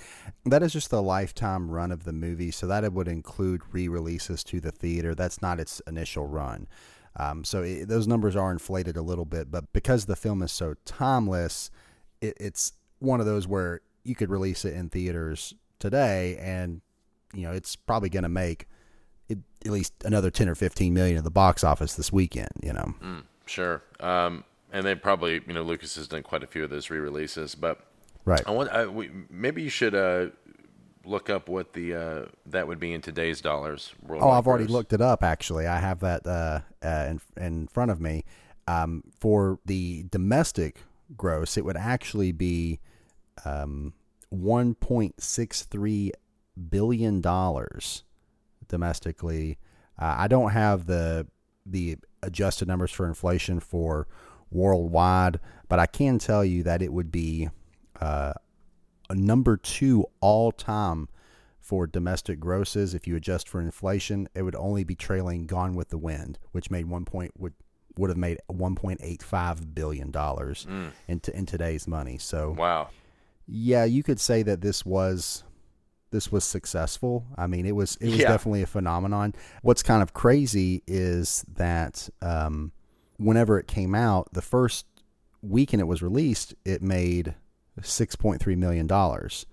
that 0.44 0.64
is 0.64 0.72
just 0.72 0.90
the 0.90 1.02
lifetime 1.02 1.70
run 1.70 1.92
of 1.92 2.02
the 2.04 2.12
movie 2.12 2.50
so 2.50 2.66
that 2.66 2.82
it 2.82 2.92
would 2.92 3.06
include 3.06 3.62
re-releases 3.70 4.42
to 4.42 4.60
the 4.60 4.72
theater 4.72 5.14
that's 5.14 5.40
not 5.40 5.60
its 5.60 5.80
initial 5.86 6.26
run 6.26 6.66
um, 7.14 7.44
so 7.44 7.62
it, 7.62 7.86
those 7.86 8.08
numbers 8.08 8.34
are 8.34 8.50
inflated 8.50 8.96
a 8.96 9.02
little 9.02 9.24
bit 9.24 9.48
but 9.48 9.72
because 9.72 10.06
the 10.06 10.16
film 10.16 10.42
is 10.42 10.50
so 10.50 10.74
timeless 10.84 11.70
it, 12.20 12.36
it's 12.40 12.72
one 12.98 13.20
of 13.20 13.26
those 13.26 13.46
where 13.46 13.80
you 14.02 14.16
could 14.16 14.30
release 14.30 14.64
it 14.64 14.74
in 14.74 14.88
theaters 14.88 15.54
today 15.78 16.36
and 16.38 16.80
you 17.34 17.42
know 17.42 17.52
it's 17.52 17.76
probably 17.76 18.08
going 18.08 18.22
to 18.22 18.28
make 18.28 18.66
it, 19.28 19.38
at 19.64 19.70
least 19.70 19.92
another 20.04 20.30
10 20.30 20.48
or 20.48 20.54
15 20.54 20.92
million 20.94 21.16
at 21.18 21.24
the 21.24 21.30
box 21.30 21.62
office 21.62 21.94
this 21.94 22.12
weekend 22.12 22.50
you 22.62 22.72
know 22.72 22.94
Sure. 23.48 23.82
Um, 24.00 24.44
and 24.72 24.86
they 24.86 24.94
probably, 24.94 25.40
you 25.46 25.54
know, 25.54 25.62
Lucas 25.62 25.96
has 25.96 26.08
done 26.08 26.22
quite 26.22 26.42
a 26.42 26.46
few 26.46 26.62
of 26.62 26.70
those 26.70 26.90
re-releases, 26.90 27.54
but 27.54 27.80
right 28.24 28.42
I 28.46 28.50
want, 28.50 28.70
I, 28.70 28.86
we, 28.86 29.10
maybe 29.30 29.62
you 29.62 29.70
should 29.70 29.94
uh, 29.94 30.26
look 31.04 31.30
up 31.30 31.48
what 31.48 31.72
the 31.72 31.94
uh, 31.94 32.24
that 32.46 32.68
would 32.68 32.78
be 32.78 32.92
in 32.92 33.00
today's 33.00 33.40
dollars. 33.40 33.94
oh 34.10 34.30
i've 34.30 34.46
already 34.46 34.66
looked 34.66 34.92
it 34.92 35.00
up 35.00 35.22
actually 35.22 35.66
i 35.66 35.78
have 35.78 36.00
that 36.00 36.26
uh, 36.26 36.60
uh, 36.82 37.06
in, 37.08 37.20
in 37.42 37.66
front 37.68 37.90
of 37.90 38.00
me 38.00 38.24
um, 38.66 39.02
for 39.18 39.58
the 39.64 40.04
domestic 40.10 40.82
gross 41.16 41.56
it 41.56 41.64
would 41.64 41.78
actually 41.78 42.32
be 42.32 42.80
um, 43.46 43.94
1.63 44.34 46.10
billion 46.70 47.20
dollars 47.20 48.04
domestically 48.68 49.58
uh, 49.98 50.14
i 50.18 50.28
don't 50.28 50.50
have 50.50 50.86
the 50.86 51.26
the 51.64 51.96
adjusted 52.22 52.66
numbers 52.68 52.90
for 52.90 53.06
inflation 53.06 53.60
for 53.60 54.06
worldwide 54.50 55.38
but 55.68 55.78
i 55.78 55.86
can 55.86 56.18
tell 56.18 56.44
you 56.44 56.62
that 56.62 56.82
it 56.82 56.92
would 56.92 57.10
be 57.10 57.48
uh, 58.00 58.32
a 59.10 59.14
number 59.14 59.56
two 59.56 60.04
all 60.20 60.52
time 60.52 61.08
for 61.60 61.86
domestic 61.86 62.38
grosses. 62.40 62.94
If 62.94 63.06
you 63.06 63.16
adjust 63.16 63.46
for 63.48 63.60
inflation, 63.60 64.28
it 64.34 64.42
would 64.42 64.54
only 64.54 64.84
be 64.84 64.94
trailing 64.94 65.46
Gone 65.46 65.74
with 65.74 65.88
the 65.90 65.98
Wind, 65.98 66.38
which 66.52 66.70
made 66.70 66.86
one 66.86 67.04
point 67.04 67.32
would 67.36 67.52
would 67.96 68.08
have 68.08 68.16
made 68.16 68.38
one 68.46 68.74
point 68.74 69.00
eight 69.02 69.22
five 69.22 69.74
billion 69.74 70.10
dollars 70.10 70.66
in 71.08 71.20
t- 71.20 71.32
in 71.34 71.44
today's 71.44 71.86
money. 71.88 72.16
So 72.18 72.54
Wow. 72.56 72.88
yeah, 73.46 73.84
you 73.84 74.02
could 74.02 74.20
say 74.20 74.42
that 74.44 74.60
this 74.60 74.86
was 74.86 75.42
this 76.10 76.32
was 76.32 76.44
successful. 76.44 77.26
I 77.36 77.46
mean, 77.46 77.66
it 77.66 77.74
was 77.76 77.96
it 78.00 78.06
was 78.10 78.18
Yeah. 78.18 78.28
definitely 78.28 78.62
a 78.62 78.66
phenomenon. 78.66 79.34
What's 79.62 79.82
kind 79.82 80.02
of 80.02 80.14
crazy 80.14 80.82
is 80.86 81.44
that 81.56 82.08
um, 82.22 82.72
whenever 83.18 83.58
it 83.58 83.66
came 83.66 83.94
out, 83.94 84.32
the 84.32 84.42
first 84.42 84.86
weekend 85.42 85.80
it 85.80 85.86
was 85.86 86.02
released, 86.02 86.54
it 86.64 86.82
made 86.82 87.34
six 87.82 88.16
point 88.16 88.40
three 88.40 88.56
million 88.56 88.86
dollars. 88.86 89.46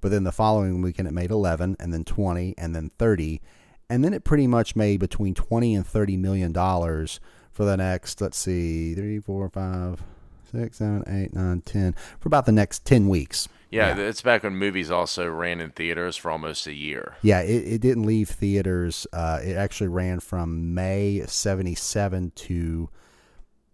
But 0.00 0.10
then 0.10 0.24
the 0.24 0.32
following 0.32 0.80
weekend 0.82 1.08
it 1.08 1.12
made 1.14 1.30
eleven, 1.30 1.76
and 1.78 1.92
then 1.92 2.04
twenty, 2.04 2.54
and 2.58 2.74
then 2.74 2.90
thirty, 2.98 3.40
and 3.88 4.02
then 4.04 4.12
it 4.14 4.24
pretty 4.24 4.46
much 4.46 4.74
made 4.74 4.98
between 5.00 5.34
twenty 5.34 5.74
and 5.74 5.86
thirty 5.86 6.16
million 6.16 6.52
dollars 6.52 7.20
for 7.52 7.64
the 7.64 7.76
next. 7.76 8.20
Let's 8.20 8.38
see, 8.38 8.94
three, 8.94 9.18
four, 9.20 9.48
five, 9.50 10.02
six, 10.50 10.78
seven, 10.78 11.04
eight, 11.06 11.34
nine, 11.34 11.60
ten 11.60 11.94
for 12.18 12.28
about 12.28 12.46
the 12.46 12.52
next 12.52 12.84
ten 12.86 13.08
weeks. 13.08 13.46
Yeah, 13.70 13.96
it's 13.96 14.22
back 14.22 14.42
when 14.42 14.56
movies 14.56 14.90
also 14.90 15.28
ran 15.28 15.60
in 15.60 15.70
theaters 15.70 16.16
for 16.16 16.30
almost 16.30 16.66
a 16.66 16.74
year. 16.74 17.14
Yeah, 17.22 17.40
it, 17.40 17.74
it 17.74 17.80
didn't 17.80 18.04
leave 18.04 18.28
theaters. 18.28 19.06
Uh, 19.12 19.38
it 19.42 19.54
actually 19.54 19.88
ran 19.88 20.20
from 20.20 20.74
May 20.74 21.22
77 21.26 22.32
to 22.34 22.90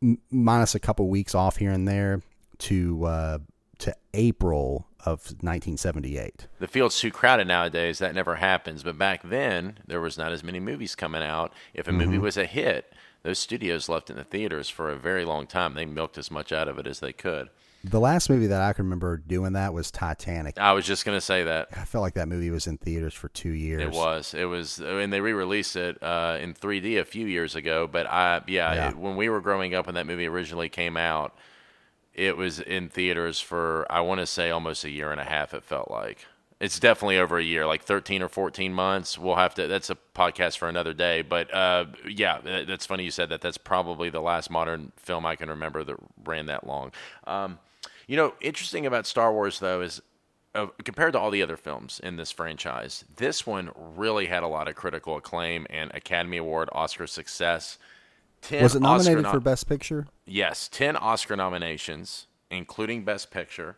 m- 0.03 0.19
minus 0.31 0.75
a 0.75 0.81
couple 0.81 1.09
weeks 1.09 1.35
off 1.35 1.57
here 1.57 1.71
and 1.71 1.89
there 1.89 2.21
to 2.59 3.05
uh, 3.05 3.39
to 3.79 3.95
April 4.15 4.87
of 5.01 5.21
1978. 5.41 6.47
The 6.59 6.67
field's 6.67 6.99
too 6.99 7.11
crowded 7.11 7.47
nowadays. 7.47 7.99
That 7.99 8.15
never 8.15 8.37
happens. 8.37 8.83
But 8.83 8.99
back 8.99 9.23
then, 9.23 9.79
there 9.87 10.01
was 10.01 10.19
not 10.19 10.33
as 10.33 10.43
many 10.43 10.61
movies 10.61 10.95
coming 10.95 11.23
out. 11.23 11.53
If 11.75 11.87
a 11.87 11.91
Mm-hmm. 11.91 11.99
movie 11.99 12.19
was 12.19 12.37
a 12.37 12.45
hit, 12.47 12.93
those 13.23 13.39
studios 13.39 13.89
left 13.89 14.11
in 14.11 14.17
the 14.17 14.25
theaters 14.25 14.69
for 14.69 14.91
a 14.91 14.97
very 14.97 15.25
long 15.25 15.47
time. 15.47 15.75
They 15.75 15.85
milked 15.87 16.19
as 16.19 16.31
much 16.31 16.53
out 16.53 16.69
of 16.69 16.79
it 16.79 16.87
as 16.87 17.01
they 17.01 17.13
could. 17.13 17.49
The 17.91 18.01
last 18.01 18.29
movie 18.29 18.49
that 18.49 18.61
I 18.61 18.73
can 18.73 18.87
remember 18.87 19.19
doing 19.19 19.53
that 19.53 19.73
was 19.73 19.93
Titanic. 19.93 20.59
I 20.59 20.73
was 20.73 20.85
just 20.85 21.05
going 21.05 21.17
to 21.17 21.21
say 21.21 21.45
that. 21.45 21.69
I 21.77 21.85
felt 21.85 22.03
like 22.03 22.15
that 22.15 22.27
movie 22.29 22.51
was 22.51 22.67
in 22.67 22.79
theaters 22.79 23.15
for 23.15 23.29
two 23.29 23.51
years. 23.51 23.83
It 23.83 23.93
was. 23.93 24.35
It 24.35 24.47
was, 24.47 24.81
and 24.81 25.13
they 25.13 25.21
re-released 25.21 25.77
it 25.77 26.03
uh, 26.03 26.39
in 26.41 26.53
3D 26.53 26.99
a 26.99 27.05
few 27.05 27.27
years 27.27 27.55
ago. 27.55 27.87
But 27.87 28.07
I, 28.09 28.43
yeah, 28.49 28.75
Yeah. 28.75 28.89
It, 28.91 28.97
when 28.97 29.15
we 29.15 29.29
were 29.29 29.41
growing 29.41 29.75
up, 29.75 29.87
when 29.87 29.95
that 29.95 30.07
movie 30.07 30.27
originally 30.27 30.69
came 30.69 30.97
out, 30.97 31.37
it 32.13 32.37
was 32.37 32.59
in 32.59 32.89
theaters 32.89 33.41
for 33.41 33.87
I 33.91 34.01
want 34.01 34.21
to 34.21 34.27
say 34.27 34.51
almost 34.51 34.85
a 34.85 34.91
year 34.91 35.13
and 35.13 35.21
a 35.21 35.25
half. 35.25 35.55
It 35.55 35.63
felt 35.63 35.91
like 35.91 36.27
it's 36.59 36.81
definitely 36.81 37.19
over 37.19 37.39
a 37.39 37.45
year, 37.45 37.67
like 37.67 37.83
13 37.83 38.23
or 38.23 38.29
14 38.29 38.73
months. 38.73 39.19
We'll 39.19 39.37
have 39.37 39.55
to. 39.55 39.69
That's 39.69 39.91
a 39.91 39.99
podcast 40.15 40.57
for 40.57 40.69
another 40.69 40.95
day. 40.95 41.23
But 41.23 41.53
uh, 41.55 41.85
yeah, 42.09 42.41
that's 42.67 42.87
funny 42.87 43.05
you 43.05 43.11
said 43.11 43.29
that. 43.29 43.43
That's 43.43 43.59
probably 43.59 44.09
the 44.11 44.23
last 44.23 44.51
modern 44.51 44.93
film 44.97 45.27
I 45.27 45.37
can 45.37 45.51
remember 45.51 45.85
that 45.85 45.97
ran 46.25 46.47
that 46.47 46.67
long. 46.67 46.93
Um, 47.27 47.59
you 48.07 48.17
know, 48.17 48.35
interesting 48.41 48.87
about 48.87 49.07
Star 49.07 49.33
Wars 49.33 49.59
though 49.59 49.81
is 49.81 50.01
uh, 50.57 50.69
compared 50.85 51.13
to 51.13 51.19
all 51.19 51.31
the 51.31 51.43
other 51.43 51.57
films 51.57 52.01
in 52.03 52.17
this 52.17 52.33
franchise, 52.33 53.05
this 53.17 53.47
one 53.47 53.71
really 53.77 54.27
had 54.27 54.43
a 54.43 54.49
lot 54.49 54.69
of 54.69 54.75
critical 54.75 55.17
acclaim 55.17 55.67
and 55.69 55.91
Academy 55.95 56.39
Award, 56.39 56.69
Oscar 56.73 57.07
success. 57.07 57.79
10 58.43 58.63
was 58.63 58.75
it 58.75 58.81
nominated 58.81 59.27
for 59.27 59.41
Best 59.41 59.69
Picture? 59.69 60.07
Yes, 60.25 60.69
10 60.69 60.97
Oscar 60.97 61.37
nominations, 61.37 62.27
including 62.51 63.05
Best 63.05 63.31
Picture. 63.31 63.77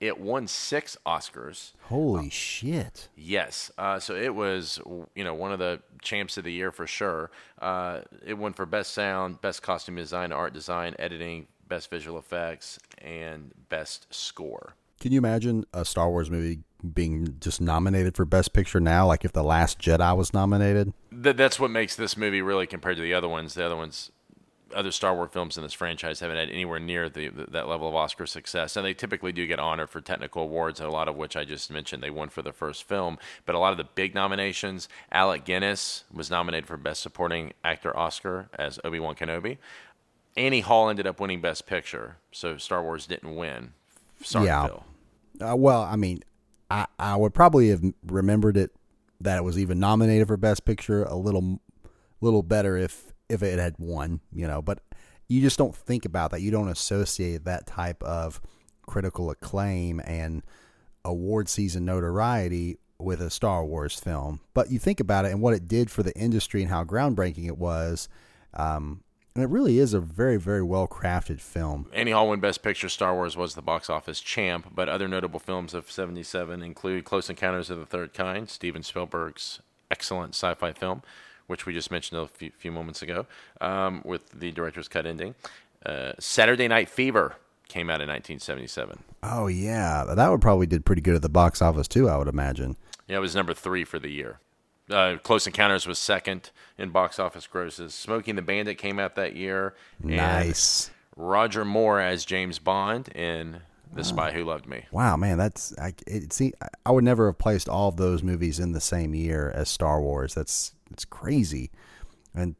It 0.00 0.18
won 0.18 0.46
six 0.46 0.96
Oscars. 1.06 1.72
Holy 1.82 2.30
shit! 2.30 3.08
Yes, 3.14 3.70
uh, 3.76 3.98
so 3.98 4.14
it 4.14 4.34
was 4.34 4.80
you 5.14 5.24
know 5.24 5.34
one 5.34 5.52
of 5.52 5.58
the 5.58 5.82
champs 6.00 6.38
of 6.38 6.44
the 6.44 6.52
year 6.52 6.72
for 6.72 6.86
sure. 6.86 7.30
Uh, 7.60 8.00
it 8.26 8.38
won 8.38 8.54
for 8.54 8.64
best 8.64 8.94
sound, 8.94 9.42
best 9.42 9.62
costume 9.62 9.96
design, 9.96 10.32
art 10.32 10.54
design, 10.54 10.94
editing, 10.98 11.48
best 11.70 11.88
visual 11.88 12.18
effects, 12.18 12.78
and 12.98 13.52
best 13.70 14.12
score. 14.12 14.74
Can 15.00 15.12
you 15.12 15.18
imagine 15.18 15.64
a 15.72 15.86
Star 15.86 16.10
Wars 16.10 16.30
movie 16.30 16.58
being 16.92 17.36
just 17.40 17.58
nominated 17.58 18.14
for 18.14 18.26
Best 18.26 18.52
Picture 18.52 18.80
now? 18.80 19.06
Like 19.06 19.24
if 19.24 19.32
The 19.32 19.42
Last 19.42 19.78
Jedi 19.78 20.14
was 20.14 20.34
nominated? 20.34 20.92
Th- 21.10 21.34
that's 21.34 21.58
what 21.58 21.70
makes 21.70 21.96
this 21.96 22.18
movie 22.18 22.42
really 22.42 22.66
compared 22.66 22.96
to 22.96 23.02
the 23.02 23.14
other 23.14 23.28
ones. 23.28 23.54
The 23.54 23.64
other 23.64 23.76
ones 23.76 24.10
other 24.74 24.90
Star 24.90 25.14
Wars 25.14 25.30
films 25.32 25.56
in 25.56 25.62
this 25.62 25.72
franchise 25.72 26.20
haven't 26.20 26.36
had 26.36 26.50
anywhere 26.50 26.78
near 26.78 27.08
the, 27.08 27.28
the, 27.28 27.46
that 27.50 27.68
level 27.68 27.88
of 27.88 27.94
Oscar 27.94 28.26
success. 28.26 28.76
And 28.76 28.84
they 28.84 28.94
typically 28.94 29.32
do 29.32 29.46
get 29.46 29.58
honored 29.58 29.90
for 29.90 30.00
technical 30.00 30.42
awards, 30.42 30.80
a 30.80 30.88
lot 30.88 31.08
of 31.08 31.16
which 31.16 31.36
I 31.36 31.44
just 31.44 31.70
mentioned 31.70 32.02
they 32.02 32.10
won 32.10 32.28
for 32.28 32.42
the 32.42 32.52
first 32.52 32.84
film. 32.84 33.18
But 33.46 33.54
a 33.54 33.58
lot 33.58 33.72
of 33.72 33.78
the 33.78 33.88
big 33.94 34.14
nominations, 34.14 34.88
Alec 35.12 35.44
Guinness 35.44 36.04
was 36.12 36.30
nominated 36.30 36.66
for 36.66 36.76
Best 36.76 37.02
Supporting 37.02 37.52
Actor 37.64 37.96
Oscar 37.96 38.48
as 38.58 38.78
Obi 38.84 39.00
Wan 39.00 39.14
Kenobi. 39.14 39.58
Annie 40.36 40.60
Hall 40.60 40.88
ended 40.88 41.06
up 41.06 41.20
winning 41.20 41.40
Best 41.40 41.66
Picture, 41.66 42.16
so 42.32 42.56
Star 42.56 42.82
Wars 42.82 43.06
didn't 43.06 43.34
win. 43.34 43.72
Sorry, 44.22 44.46
yeah. 44.46 44.66
Phil. 44.66 44.84
Uh, 45.40 45.56
well, 45.56 45.82
I 45.82 45.96
mean, 45.96 46.20
I, 46.70 46.86
I 46.98 47.16
would 47.16 47.34
probably 47.34 47.70
have 47.70 47.82
remembered 48.06 48.56
it 48.56 48.72
that 49.20 49.36
it 49.36 49.44
was 49.44 49.58
even 49.58 49.78
nominated 49.78 50.28
for 50.28 50.36
Best 50.36 50.64
Picture 50.64 51.02
a 51.04 51.16
little 51.16 51.60
little 52.20 52.42
better 52.42 52.76
if 52.76 53.12
if 53.28 53.42
it 53.42 53.58
had 53.58 53.74
won, 53.78 54.20
you 54.32 54.46
know, 54.46 54.60
but 54.60 54.80
you 55.28 55.40
just 55.40 55.58
don't 55.58 55.74
think 55.74 56.04
about 56.04 56.32
that. 56.32 56.40
You 56.40 56.50
don't 56.50 56.68
associate 56.68 57.44
that 57.44 57.66
type 57.66 58.02
of 58.02 58.40
critical 58.86 59.30
acclaim 59.30 60.00
and 60.00 60.42
award 61.04 61.48
season 61.48 61.84
notoriety 61.84 62.78
with 62.98 63.20
a 63.20 63.30
Star 63.30 63.64
Wars 63.64 63.98
film. 63.98 64.40
But 64.52 64.70
you 64.70 64.78
think 64.78 65.00
about 65.00 65.24
it 65.24 65.30
and 65.30 65.40
what 65.40 65.54
it 65.54 65.68
did 65.68 65.90
for 65.90 66.02
the 66.02 66.14
industry 66.18 66.62
and 66.62 66.70
how 66.70 66.84
groundbreaking 66.84 67.46
it 67.46 67.56
was. 67.56 68.08
Um, 68.54 69.02
and 69.40 69.50
it 69.50 69.54
really 69.54 69.78
is 69.78 69.94
a 69.94 70.00
very, 70.00 70.36
very 70.36 70.62
well 70.62 70.86
crafted 70.86 71.40
film. 71.40 71.86
Annie 71.94 72.10
Hall 72.10 72.28
won 72.28 72.40
Best 72.40 72.62
Picture. 72.62 72.90
Star 72.90 73.14
Wars 73.14 73.38
was 73.38 73.54
the 73.54 73.62
box 73.62 73.88
office 73.88 74.20
champ, 74.20 74.66
but 74.74 74.86
other 74.86 75.08
notable 75.08 75.40
films 75.40 75.72
of 75.72 75.90
77 75.90 76.62
include 76.62 77.06
Close 77.06 77.30
Encounters 77.30 77.70
of 77.70 77.78
the 77.78 77.86
Third 77.86 78.12
Kind, 78.12 78.50
Steven 78.50 78.82
Spielberg's 78.82 79.60
excellent 79.90 80.34
sci 80.34 80.52
fi 80.52 80.74
film, 80.74 81.02
which 81.46 81.64
we 81.64 81.72
just 81.72 81.90
mentioned 81.90 82.20
a 82.20 82.26
few, 82.26 82.50
few 82.50 82.70
moments 82.70 83.00
ago, 83.00 83.24
um, 83.62 84.02
with 84.04 84.28
the 84.38 84.52
director's 84.52 84.88
cut 84.88 85.06
ending. 85.06 85.34
Uh, 85.86 86.12
Saturday 86.18 86.68
Night 86.68 86.90
Fever 86.90 87.36
came 87.66 87.88
out 87.88 88.02
in 88.02 88.08
1977. 88.08 88.98
Oh 89.22 89.46
yeah, 89.46 90.04
that 90.04 90.28
would 90.28 90.42
probably 90.42 90.66
did 90.66 90.84
pretty 90.84 91.00
good 91.00 91.14
at 91.14 91.22
the 91.22 91.30
box 91.30 91.62
office 91.62 91.88
too. 91.88 92.10
I 92.10 92.18
would 92.18 92.28
imagine. 92.28 92.76
Yeah, 93.08 93.16
it 93.16 93.20
was 93.20 93.34
number 93.34 93.54
three 93.54 93.84
for 93.84 93.98
the 93.98 94.10
year. 94.10 94.38
Uh, 94.90 95.18
Close 95.22 95.46
Encounters 95.46 95.86
was 95.86 95.98
second 95.98 96.50
in 96.78 96.90
box 96.90 97.18
office 97.18 97.46
grosses. 97.46 97.94
Smokey 97.94 98.32
and 98.32 98.38
the 98.38 98.42
Bandit 98.42 98.78
came 98.78 98.98
out 98.98 99.14
that 99.16 99.36
year. 99.36 99.74
Nice. 100.02 100.90
Roger 101.16 101.64
Moore 101.64 102.00
as 102.00 102.24
James 102.24 102.58
Bond 102.58 103.08
in 103.08 103.60
The 103.92 104.04
Spy 104.04 104.32
Who 104.32 104.44
Loved 104.44 104.66
Me. 104.66 104.86
Wow, 104.90 105.16
man, 105.16 105.38
that's 105.38 105.76
I. 105.78 105.94
It, 106.06 106.32
see, 106.32 106.52
I 106.86 106.90
would 106.90 107.04
never 107.04 107.26
have 107.26 107.38
placed 107.38 107.68
all 107.68 107.88
of 107.88 107.96
those 107.96 108.22
movies 108.22 108.58
in 108.58 108.72
the 108.72 108.80
same 108.80 109.14
year 109.14 109.52
as 109.54 109.68
Star 109.68 110.00
Wars. 110.00 110.34
That's 110.34 110.74
it's 110.90 111.04
crazy, 111.04 111.70
and 112.34 112.54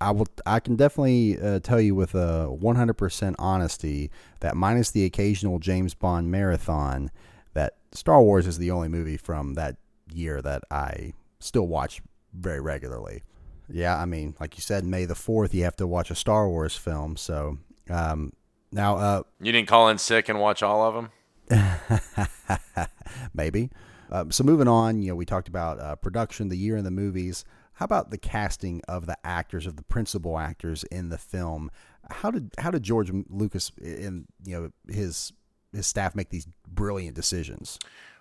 I 0.00 0.10
will. 0.10 0.26
I 0.44 0.60
can 0.60 0.76
definitely 0.76 1.40
uh, 1.40 1.60
tell 1.60 1.80
you 1.80 1.94
with 1.94 2.14
a 2.14 2.48
100% 2.50 3.34
honesty 3.38 4.10
that 4.40 4.56
minus 4.56 4.90
the 4.90 5.04
occasional 5.04 5.58
James 5.58 5.94
Bond 5.94 6.30
marathon, 6.30 7.10
that 7.54 7.76
Star 7.92 8.22
Wars 8.22 8.46
is 8.46 8.58
the 8.58 8.70
only 8.70 8.88
movie 8.88 9.16
from 9.16 9.54
that 9.54 9.76
year 10.12 10.42
that 10.42 10.64
I 10.70 11.14
still 11.42 11.66
watch 11.66 12.02
very 12.32 12.60
regularly. 12.60 13.22
Yeah, 13.68 13.96
I 13.96 14.04
mean, 14.04 14.34
like 14.40 14.56
you 14.56 14.62
said, 14.62 14.84
May 14.84 15.04
the 15.04 15.14
fourth, 15.14 15.54
you 15.54 15.64
have 15.64 15.76
to 15.76 15.86
watch 15.86 16.10
a 16.10 16.14
Star 16.14 16.48
Wars 16.48 16.76
film. 16.76 17.16
So 17.16 17.58
um, 17.88 18.32
now, 18.70 18.96
uh, 18.96 19.22
you 19.40 19.52
didn't 19.52 19.68
call 19.68 19.88
in 19.88 19.98
sick 19.98 20.28
and 20.28 20.40
watch 20.40 20.62
all 20.62 20.82
of 20.82 20.94
them. 20.94 21.10
Maybe. 23.34 23.70
Uh, 24.10 24.26
so 24.30 24.44
moving 24.44 24.68
on, 24.68 25.02
you 25.02 25.08
know, 25.08 25.14
we 25.14 25.24
talked 25.24 25.48
about 25.48 25.80
uh, 25.80 25.96
production, 25.96 26.48
the 26.48 26.56
year 26.56 26.76
in 26.76 26.84
the 26.84 26.90
movies. 26.90 27.44
How 27.74 27.84
about 27.84 28.10
the 28.10 28.18
casting 28.18 28.82
of 28.86 29.06
the 29.06 29.16
actors, 29.24 29.66
of 29.66 29.76
the 29.76 29.82
principal 29.82 30.38
actors 30.38 30.84
in 30.84 31.08
the 31.08 31.18
film? 31.18 31.70
How 32.10 32.30
did 32.30 32.50
how 32.58 32.70
did 32.70 32.82
George 32.82 33.10
Lucas 33.30 33.72
and 33.82 34.26
you 34.44 34.60
know 34.60 34.92
his 34.92 35.32
his 35.72 35.86
staff 35.86 36.14
make 36.14 36.28
these 36.28 36.46
brilliant 36.68 37.16
decisions? 37.16 37.78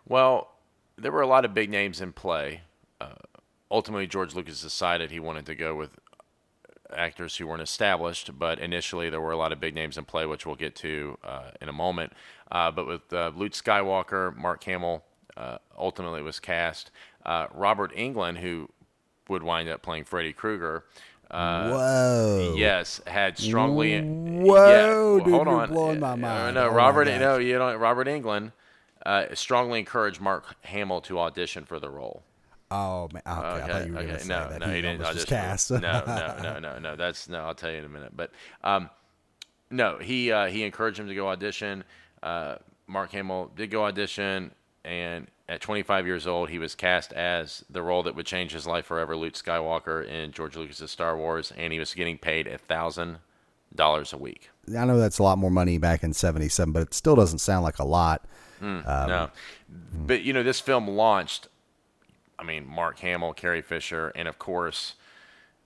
Well, 0.07 0.49
there 0.97 1.11
were 1.11 1.21
a 1.21 1.27
lot 1.27 1.45
of 1.45 1.53
big 1.53 1.69
names 1.69 1.99
in 1.99 2.13
play. 2.13 2.61
Uh, 3.01 3.13
ultimately, 3.69 4.07
George 4.07 4.35
Lucas 4.35 4.61
decided 4.61 5.11
he 5.11 5.19
wanted 5.19 5.45
to 5.45 5.55
go 5.55 5.75
with 5.75 5.99
actors 6.95 7.37
who 7.37 7.47
weren't 7.47 7.61
established, 7.61 8.37
but 8.37 8.59
initially 8.59 9.09
there 9.09 9.21
were 9.21 9.31
a 9.31 9.37
lot 9.37 9.51
of 9.51 9.59
big 9.59 9.73
names 9.73 9.97
in 9.97 10.05
play, 10.05 10.25
which 10.25 10.45
we'll 10.45 10.55
get 10.55 10.75
to 10.75 11.17
uh, 11.23 11.51
in 11.61 11.69
a 11.69 11.73
moment. 11.73 12.13
Uh, 12.51 12.69
but 12.69 12.85
with 12.85 13.13
uh, 13.13 13.31
Luke 13.35 13.53
Skywalker, 13.53 14.35
Mark 14.35 14.63
Hamill 14.65 15.03
uh, 15.37 15.57
ultimately 15.77 16.21
was 16.21 16.39
cast. 16.39 16.91
Uh, 17.25 17.47
Robert 17.53 17.95
Englund, 17.95 18.37
who 18.37 18.69
would 19.29 19.43
wind 19.43 19.69
up 19.69 19.81
playing 19.81 20.03
Freddy 20.03 20.33
Krueger. 20.33 20.83
Uh, 21.29 21.69
Whoa! 21.69 22.55
Yes, 22.57 22.99
had 23.07 23.37
strongly. 23.37 24.01
Whoa, 24.01 25.19
yeah, 25.19 25.23
dude, 25.23 25.33
hold 25.33 25.47
on. 25.47 25.69
blowing 25.69 25.99
my 26.01 26.15
mind. 26.15 26.55
no, 26.55 26.67
oh 26.67 26.73
Robert. 26.73 27.07
No, 27.07 27.37
you 27.37 27.57
know 27.57 27.73
Robert 27.77 28.07
Englund 28.07 28.51
uh, 29.05 29.33
strongly 29.33 29.79
encouraged 29.79 30.19
Mark 30.19 30.55
Hamill 30.65 30.99
to 31.01 31.19
audition 31.19 31.63
for 31.63 31.79
the 31.79 31.89
role. 31.89 32.23
Oh 32.71 33.09
man, 33.11 33.21
okay. 33.27 33.47
okay. 33.47 33.63
I 33.63 33.67
thought 33.67 33.87
you 33.87 33.93
were 33.93 33.99
okay. 33.99 34.23
no, 34.27 34.49
that. 34.49 34.59
no, 34.61 34.67
he, 34.67 34.75
he 34.75 34.81
didn't 34.81 35.03
audition. 35.03 35.27
Cast. 35.27 35.71
no, 35.71 35.79
no, 35.79 36.37
no, 36.41 36.59
no, 36.59 36.79
no. 36.79 36.95
That's 36.95 37.27
no. 37.27 37.43
I'll 37.43 37.53
tell 37.53 37.69
you 37.69 37.77
in 37.77 37.85
a 37.85 37.89
minute. 37.89 38.15
But 38.15 38.31
um, 38.63 38.89
no, 39.69 39.97
he 39.97 40.31
uh, 40.31 40.47
he 40.47 40.63
encouraged 40.63 40.99
him 40.99 41.07
to 41.07 41.15
go 41.15 41.27
audition. 41.27 41.83
Uh, 42.23 42.55
Mark 42.87 43.11
Hamill 43.11 43.51
did 43.55 43.71
go 43.71 43.83
audition, 43.83 44.51
and 44.85 45.27
at 45.49 45.59
25 45.59 46.05
years 46.05 46.27
old, 46.27 46.49
he 46.49 46.59
was 46.59 46.75
cast 46.75 47.11
as 47.11 47.65
the 47.69 47.81
role 47.81 48.03
that 48.03 48.15
would 48.15 48.25
change 48.25 48.53
his 48.53 48.65
life 48.65 48.85
forever, 48.85 49.17
Luke 49.17 49.33
Skywalker 49.33 50.07
in 50.07 50.31
George 50.31 50.55
Lucas's 50.55 50.91
Star 50.91 51.17
Wars, 51.17 51.51
and 51.57 51.73
he 51.73 51.79
was 51.79 51.93
getting 51.93 52.17
paid 52.17 52.47
a 52.47 52.57
thousand 52.57 53.17
dollars 53.75 54.13
a 54.13 54.17
week. 54.17 54.49
I 54.77 54.85
know 54.85 54.97
that's 54.97 55.19
a 55.19 55.23
lot 55.23 55.37
more 55.37 55.51
money 55.51 55.77
back 55.77 56.03
in 56.03 56.13
'77, 56.13 56.71
but 56.71 56.83
it 56.83 56.93
still 56.93 57.15
doesn't 57.15 57.39
sound 57.39 57.63
like 57.63 57.79
a 57.79 57.85
lot. 57.85 58.25
Mm, 58.61 58.87
um, 58.87 59.09
no, 59.09 59.29
but 60.05 60.21
you 60.21 60.33
know, 60.33 60.43
this 60.43 60.59
film 60.59 60.87
launched. 60.87 61.47
I 62.41 62.43
mean, 62.43 62.67
Mark 62.67 62.99
Hamill, 62.99 63.33
Carrie 63.33 63.61
Fisher, 63.61 64.11
and 64.15 64.27
of 64.27 64.39
course, 64.39 64.95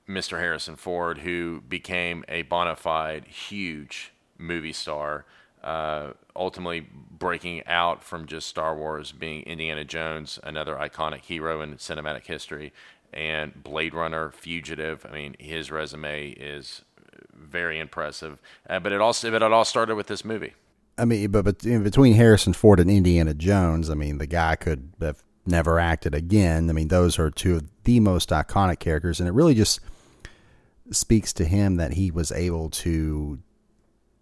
Mr. 0.07 0.37
Harrison 0.39 0.75
Ford, 0.75 1.19
who 1.19 1.61
became 1.61 2.25
a 2.27 2.43
bona 2.43 2.75
fide 2.75 3.25
huge 3.25 4.11
movie 4.37 4.73
star 4.73 5.25
uh, 5.65 6.13
ultimately 6.35 6.87
breaking 7.17 7.65
out 7.65 8.03
from 8.03 8.27
just 8.27 8.47
Star 8.47 8.75
Wars 8.77 9.11
being 9.11 9.41
Indiana 9.43 9.83
Jones, 9.83 10.39
another 10.43 10.75
iconic 10.75 11.21
hero 11.21 11.61
in 11.61 11.75
cinematic 11.77 12.27
history, 12.27 12.71
and 13.11 13.63
Blade 13.63 13.95
Runner, 13.95 14.29
Fugitive. 14.29 15.05
I 15.09 15.13
mean, 15.13 15.35
his 15.39 15.71
resume 15.71 16.29
is 16.29 16.83
very 17.33 17.79
impressive. 17.79 18.41
Uh, 18.69 18.79
but 18.79 18.91
it 18.91 19.01
also, 19.01 19.31
but 19.31 19.41
it 19.41 19.51
all 19.51 19.65
started 19.65 19.95
with 19.95 20.05
this 20.05 20.23
movie. 20.23 20.53
I 20.99 21.05
mean, 21.05 21.31
but, 21.31 21.43
but 21.43 21.59
between 21.63 22.13
Harrison 22.13 22.53
Ford 22.53 22.79
and 22.79 22.89
Indiana 22.89 23.33
Jones, 23.33 23.89
I 23.89 23.95
mean, 23.95 24.19
the 24.19 24.27
guy 24.27 24.55
could 24.55 24.93
have 25.01 25.23
never 25.47 25.79
acted 25.79 26.13
again. 26.13 26.69
I 26.69 26.73
mean, 26.73 26.87
those 26.87 27.19
are 27.19 27.29
two 27.29 27.55
of 27.55 27.63
the 27.83 27.99
most 27.99 28.29
iconic 28.29 28.79
characters, 28.79 29.19
and 29.19 29.27
it 29.29 29.33
really 29.33 29.55
just 29.55 29.79
speaks 30.91 31.33
to 31.33 31.45
him 31.45 31.77
that 31.77 31.93
he 31.93 32.11
was 32.11 32.31
able 32.31 32.69
to 32.69 33.39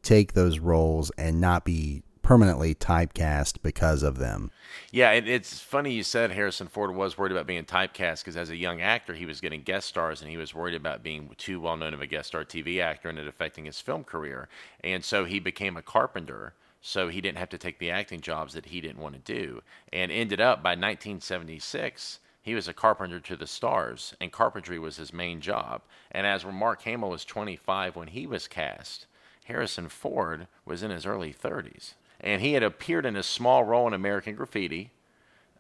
take 0.02 0.34
those 0.34 0.60
roles 0.60 1.12
and 1.18 1.40
not 1.40 1.66
be 1.66 2.04
permanently 2.24 2.74
typecast 2.74 3.58
because 3.62 4.02
of 4.02 4.18
them. 4.18 4.50
Yeah, 4.92 5.12
it, 5.12 5.28
it's 5.28 5.60
funny 5.60 5.92
you 5.92 6.04
said 6.04 6.32
Harrison 6.32 6.68
Ford 6.68 6.96
was 6.96 7.18
worried 7.18 7.34
about 7.34 7.46
being 7.46 7.66
typecast 7.66 8.22
because 8.22 8.38
as 8.38 8.50
a 8.50 8.56
young 8.56 8.82
actor, 8.82 9.14
he 9.14 9.26
was 9.26 9.42
getting 9.42 9.62
guest 9.62 9.88
stars 9.88 10.22
and 10.22 10.32
he 10.32 10.38
was 10.38 10.56
worried 10.56 10.74
about 10.74 11.04
being 11.04 11.30
too 11.38 11.60
well 11.60 11.78
known 11.78 11.94
of 11.94 12.02
a 12.02 12.08
guest 12.08 12.30
star 12.30 12.46
TV 12.46 12.82
actor 12.82 13.10
and 13.10 13.20
it 13.20 13.28
affecting 13.28 13.66
his 13.66 13.80
film 13.80 14.04
career. 14.04 14.48
And 14.84 15.04
so 15.04 15.26
he 15.26 15.40
became 15.40 15.78
a 15.78 15.82
carpenter. 15.82 16.54
So 16.86 17.08
he 17.08 17.22
didn't 17.22 17.38
have 17.38 17.50
to 17.50 17.58
take 17.58 17.80
the 17.80 17.92
acting 17.92 18.20
jobs 18.20 18.54
that 18.54 18.66
he 18.66 18.82
didn't 18.82 19.02
want 19.02 19.16
to 19.16 19.34
do. 19.34 19.62
And 19.94 20.12
ended 20.12 20.42
up 20.42 20.62
by 20.62 20.72
1976, 20.72 22.20
he 22.42 22.54
was 22.54 22.68
a 22.68 22.74
carpenter 22.74 23.22
to 23.22 23.38
the 23.38 23.48
stars, 23.48 24.14
and 24.20 24.34
carpentry 24.34 24.78
was 24.78 24.98
his 24.98 25.14
main 25.14 25.40
job. 25.40 25.82
And 26.12 26.28
as 26.28 26.44
Mark 26.44 26.82
Hamill 26.82 27.10
was 27.10 27.24
25 27.24 27.96
when 27.96 28.10
he 28.10 28.28
was 28.28 28.50
cast, 28.50 29.06
Harrison 29.46 29.88
Ford 29.88 30.48
was 30.66 30.84
in 30.84 30.92
his 30.92 31.06
early 31.06 31.34
30s. 31.34 31.94
and 32.20 32.42
he 32.42 32.54
had 32.54 32.64
appeared 32.64 33.06
in 33.06 33.16
a 33.16 33.24
small 33.24 33.64
role 33.64 33.88
in 33.88 33.94
American 33.94 34.36
Graffiti. 34.36 34.92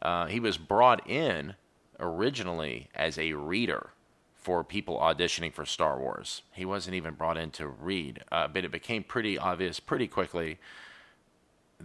Uh, 0.01 0.25
he 0.27 0.39
was 0.41 0.57
brought 0.57 1.09
in 1.09 1.55
originally 1.99 2.89
as 2.95 3.17
a 3.17 3.31
reader 3.33 3.91
for 4.33 4.63
people 4.63 4.97
auditioning 4.97 5.53
for 5.53 5.65
Star 5.65 5.97
Wars. 5.99 6.41
He 6.51 6.65
wasn't 6.65 6.95
even 6.95 7.13
brought 7.13 7.37
in 7.37 7.51
to 7.51 7.67
read, 7.67 8.23
uh, 8.29 8.49
but 8.49 8.65
it 8.65 8.71
became 8.71 9.03
pretty 9.03 9.37
obvious 9.37 9.79
pretty 9.79 10.07
quickly 10.07 10.57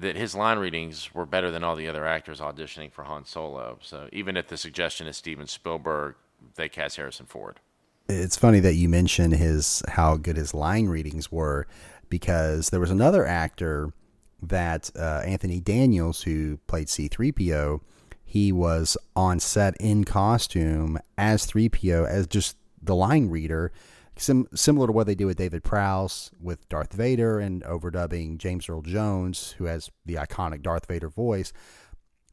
that 0.00 0.16
his 0.16 0.34
line 0.34 0.58
readings 0.58 1.14
were 1.14 1.26
better 1.26 1.50
than 1.50 1.64
all 1.64 1.76
the 1.76 1.88
other 1.88 2.06
actors 2.06 2.40
auditioning 2.40 2.92
for 2.92 3.04
Han 3.04 3.24
Solo. 3.24 3.78
So 3.82 4.08
even 4.12 4.36
at 4.36 4.48
the 4.48 4.56
suggestion 4.56 5.08
of 5.08 5.16
Steven 5.16 5.46
Spielberg, 5.46 6.14
they 6.54 6.68
cast 6.68 6.96
Harrison 6.96 7.26
Ford. 7.26 7.60
It's 8.08 8.36
funny 8.36 8.60
that 8.60 8.74
you 8.74 8.88
mentioned 8.88 9.34
his 9.34 9.82
how 9.88 10.16
good 10.16 10.36
his 10.36 10.54
line 10.54 10.86
readings 10.86 11.30
were 11.30 11.66
because 12.08 12.70
there 12.70 12.80
was 12.80 12.90
another 12.90 13.26
actor 13.26 13.92
that 14.40 14.90
uh, 14.96 15.22
Anthony 15.26 15.60
Daniels 15.60 16.22
who 16.22 16.58
played 16.68 16.86
C3PO 16.86 17.80
he 18.28 18.52
was 18.52 18.96
on 19.16 19.40
set 19.40 19.74
in 19.78 20.04
costume 20.04 20.98
as 21.16 21.46
3PO 21.46 22.06
as 22.06 22.26
just 22.26 22.56
the 22.82 22.94
line 22.94 23.30
reader 23.30 23.72
Sim- 24.18 24.48
similar 24.54 24.88
to 24.88 24.92
what 24.92 25.06
they 25.06 25.14
do 25.14 25.26
with 25.26 25.36
David 25.36 25.62
Prowse 25.62 26.30
with 26.40 26.68
Darth 26.68 26.92
Vader 26.92 27.38
and 27.38 27.62
overdubbing 27.62 28.38
James 28.38 28.68
Earl 28.68 28.82
Jones, 28.82 29.52
who 29.58 29.64
has 29.64 29.90
the 30.04 30.14
iconic 30.14 30.62
Darth 30.62 30.86
Vader 30.86 31.08
voice. 31.08 31.52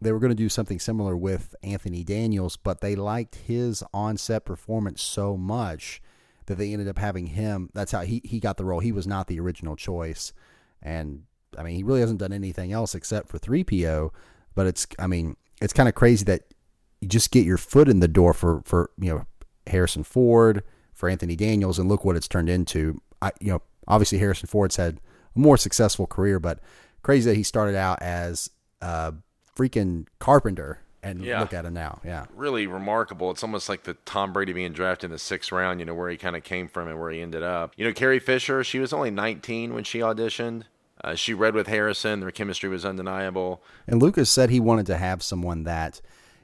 They 0.02 0.12
were 0.12 0.20
going 0.20 0.32
to 0.32 0.36
do 0.36 0.50
something 0.50 0.80
similar 0.80 1.16
with 1.16 1.56
Anthony 1.64 2.04
Daniels, 2.04 2.58
but 2.58 2.82
they 2.82 2.96
liked 2.96 3.36
his 3.36 3.84
on 3.94 4.18
set 4.18 4.46
performance 4.46 5.02
so 5.02 5.38
much 5.38 6.02
that 6.48 6.58
they 6.58 6.74
ended 6.74 6.88
up 6.88 6.98
having 6.98 7.28
him. 7.28 7.70
That's 7.74 7.92
how 7.92 8.02
he, 8.02 8.22
he 8.24 8.40
got 8.40 8.58
the 8.58 8.66
role. 8.66 8.80
He 8.80 8.92
was 8.92 9.08
not 9.08 9.28
the 9.28 9.40
original 9.40 9.76
choice. 9.76 10.34
And 10.82 11.24
I 11.58 11.64
mean, 11.64 11.76
he 11.76 11.84
really 11.84 12.02
hasn't 12.02 12.20
done 12.20 12.34
anything 12.34 12.72
else 12.72 12.94
except 12.94 13.30
for 13.30 13.40
3PO. 13.40 14.12
But 14.54 14.68
it's, 14.68 14.88
I 15.00 15.08
mean, 15.08 15.38
it's 15.62 15.74
kind 15.74 15.90
of 15.90 15.96
crazy 15.96 16.26
that 16.26 16.54
you 17.00 17.08
just 17.08 17.32
get 17.32 17.46
your 17.46 17.58
foot 17.58 17.88
in 17.88 18.00
the 18.00 18.08
door 18.08 18.34
for, 18.34 18.62
for 18.66 18.90
you 19.00 19.14
know, 19.14 19.26
Harrison 19.68 20.04
Ford 20.04 20.64
for 20.96 21.10
Anthony 21.10 21.36
Daniels, 21.36 21.78
and 21.78 21.88
look 21.88 22.04
what 22.04 22.16
it's 22.16 22.28
turned 22.28 22.50
into. 22.50 23.00
I, 23.22 23.32
you 23.40 23.52
know, 23.52 23.62
obviously 23.88 24.18
Harrison 24.18 24.48
Ford's 24.48 24.78
had 24.78 25.00
a 25.36 25.40
more 25.40 25.58
successful 25.58 26.08
career, 26.08 26.40
but 26.40 26.60
crazy 27.04 27.30
that 27.30 27.38
he 27.38 27.44
started 27.44 27.76
out 27.76 28.02
as 28.02 28.50
a 28.82 29.14
freaking 29.56 30.08
carpenter 30.20 30.80
and 31.04 31.24
yeah. 31.24 31.40
look 31.40 31.54
at 31.54 31.66
him 31.66 31.74
now. 31.74 32.02
Yeah. 32.04 32.26
Really 32.34 32.66
remarkable. 32.66 33.30
It's 33.30 33.44
almost 33.44 33.70
like 33.70 33.84
the 33.84 33.94
Tom 34.06 34.34
Brady 34.34 34.54
being 34.54 34.74
drafted 34.74 35.10
in 35.10 35.12
the 35.12 35.20
sixth 35.20 35.52
round, 35.52 35.80
you 35.80 35.86
know, 35.86 35.94
where 35.94 36.10
he 36.10 36.18
kind 36.18 36.36
of 36.36 36.44
came 36.44 36.68
from 36.68 36.88
and 36.88 37.00
where 37.00 37.12
he 37.12 37.22
ended 37.22 37.44
up. 37.44 37.74
You 37.78 37.86
know, 37.86 37.94
Carrie 37.94 38.20
Fisher, 38.20 38.64
she 38.64 38.80
was 38.80 38.92
only 38.92 39.12
19 39.12 39.76
when 39.76 39.84
she 39.84 40.00
auditioned. 40.00 40.64
Uh, 41.04 41.14
she 41.14 41.34
read 41.34 41.54
with 41.54 41.68
Harrison. 41.68 42.22
Their 42.22 42.32
chemistry 42.32 42.70
was 42.70 42.86
undeniable. 42.86 43.62
And 43.86 44.02
Lucas 44.02 44.32
said 44.32 44.50
he 44.50 44.60
wanted 44.60 44.88
to 44.88 44.98
have 44.98 45.22
someone 45.22 45.66
that, 45.66 46.02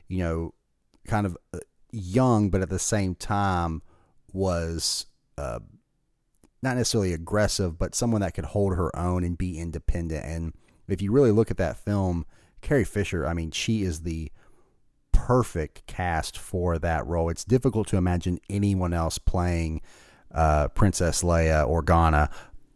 you 0.08 0.20
know, 0.20 0.54
kind 1.08 1.26
of 1.26 1.36
uh, 1.54 1.60
young, 1.92 2.52
but 2.52 2.62
at 2.62 2.70
the 2.70 2.78
same 2.78 3.16
time 3.16 3.82
was 4.34 5.06
uh, 5.38 5.60
not 6.62 6.78
necessarily 6.78 7.14
aggressive, 7.14 7.78
but 7.78 7.96
someone 7.96 8.22
that 8.22 8.34
could 8.34 8.46
hold 8.46 8.76
her 8.76 8.96
own 8.96 9.24
and 9.24 9.38
be 9.38 9.58
independent. 9.58 10.26
And 10.26 10.54
if 10.88 11.02
you 11.02 11.12
really 11.12 11.32
look 11.32 11.52
at 11.52 11.58
that 11.58 11.78
film, 11.78 12.26
Carrie 12.62 12.84
Fisher, 12.84 13.26
I 13.26 13.34
mean, 13.34 13.52
she 13.52 13.84
is 13.84 14.02
the 14.02 14.32
perfect 15.12 15.86
cast 15.88 16.38
for 16.38 16.78
that 16.80 17.06
role. 17.06 17.30
It's 17.30 17.44
difficult 17.44 17.88
to 17.90 17.98
imagine 17.98 18.40
anyone 18.50 18.94
else 18.94 19.18
playing 19.18 19.82
uh, 20.34 20.68
Princess 20.70 21.24
Leia 21.24 21.68
Organa 21.68 22.32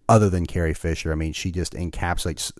other 0.07 0.29
than 0.29 0.45
Carrie 0.45 0.73
Fisher. 0.73 1.11
I 1.11 1.15
mean, 1.15 1.33
she 1.33 1.51
just 1.51 1.73
encapsulates 1.73 2.51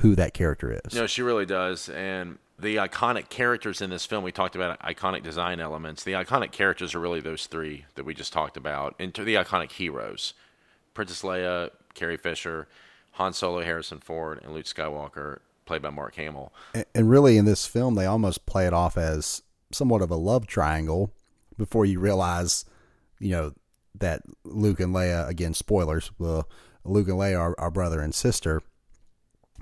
who 0.00 0.14
that 0.16 0.34
character 0.34 0.80
is. 0.84 0.94
No, 0.94 1.06
she 1.06 1.22
really 1.22 1.46
does. 1.46 1.88
And 1.88 2.38
the 2.58 2.76
iconic 2.76 3.28
characters 3.28 3.82
in 3.82 3.90
this 3.90 4.06
film, 4.06 4.24
we 4.24 4.32
talked 4.32 4.56
about 4.56 4.80
iconic 4.80 5.22
design 5.22 5.60
elements. 5.60 6.04
The 6.04 6.12
iconic 6.12 6.52
characters 6.52 6.94
are 6.94 7.00
really 7.00 7.20
those 7.20 7.46
three 7.46 7.84
that 7.96 8.04
we 8.04 8.14
just 8.14 8.32
talked 8.32 8.56
about, 8.56 8.94
and 8.98 9.14
to 9.14 9.24
the 9.24 9.34
iconic 9.34 9.72
heroes 9.72 10.34
Princess 10.94 11.22
Leia, 11.22 11.70
Carrie 11.92 12.16
Fisher, 12.16 12.68
Han 13.12 13.34
Solo, 13.34 13.62
Harrison 13.62 14.00
Ford, 14.00 14.40
and 14.42 14.54
Luke 14.54 14.64
Skywalker, 14.64 15.40
played 15.66 15.82
by 15.82 15.90
Mark 15.90 16.14
Hamill. 16.14 16.52
And, 16.94 17.10
really, 17.10 17.36
in 17.36 17.44
this 17.44 17.66
film, 17.66 17.94
they 17.94 18.06
almost 18.06 18.46
play 18.46 18.66
it 18.66 18.72
off 18.72 18.96
as 18.96 19.42
somewhat 19.70 20.00
of 20.00 20.10
a 20.10 20.16
love 20.16 20.46
triangle 20.46 21.12
before 21.58 21.84
you 21.84 22.00
realize, 22.00 22.64
you 23.18 23.30
know, 23.30 23.52
that 23.94 24.22
Luke 24.44 24.80
and 24.80 24.94
Leia, 24.94 25.28
again, 25.28 25.52
spoilers, 25.54 26.10
well, 26.18 26.48
Luke 26.84 27.08
and 27.08 27.18
Leia 27.18 27.38
are, 27.38 27.54
are 27.58 27.70
brother 27.70 28.00
and 28.00 28.14
sister. 28.14 28.62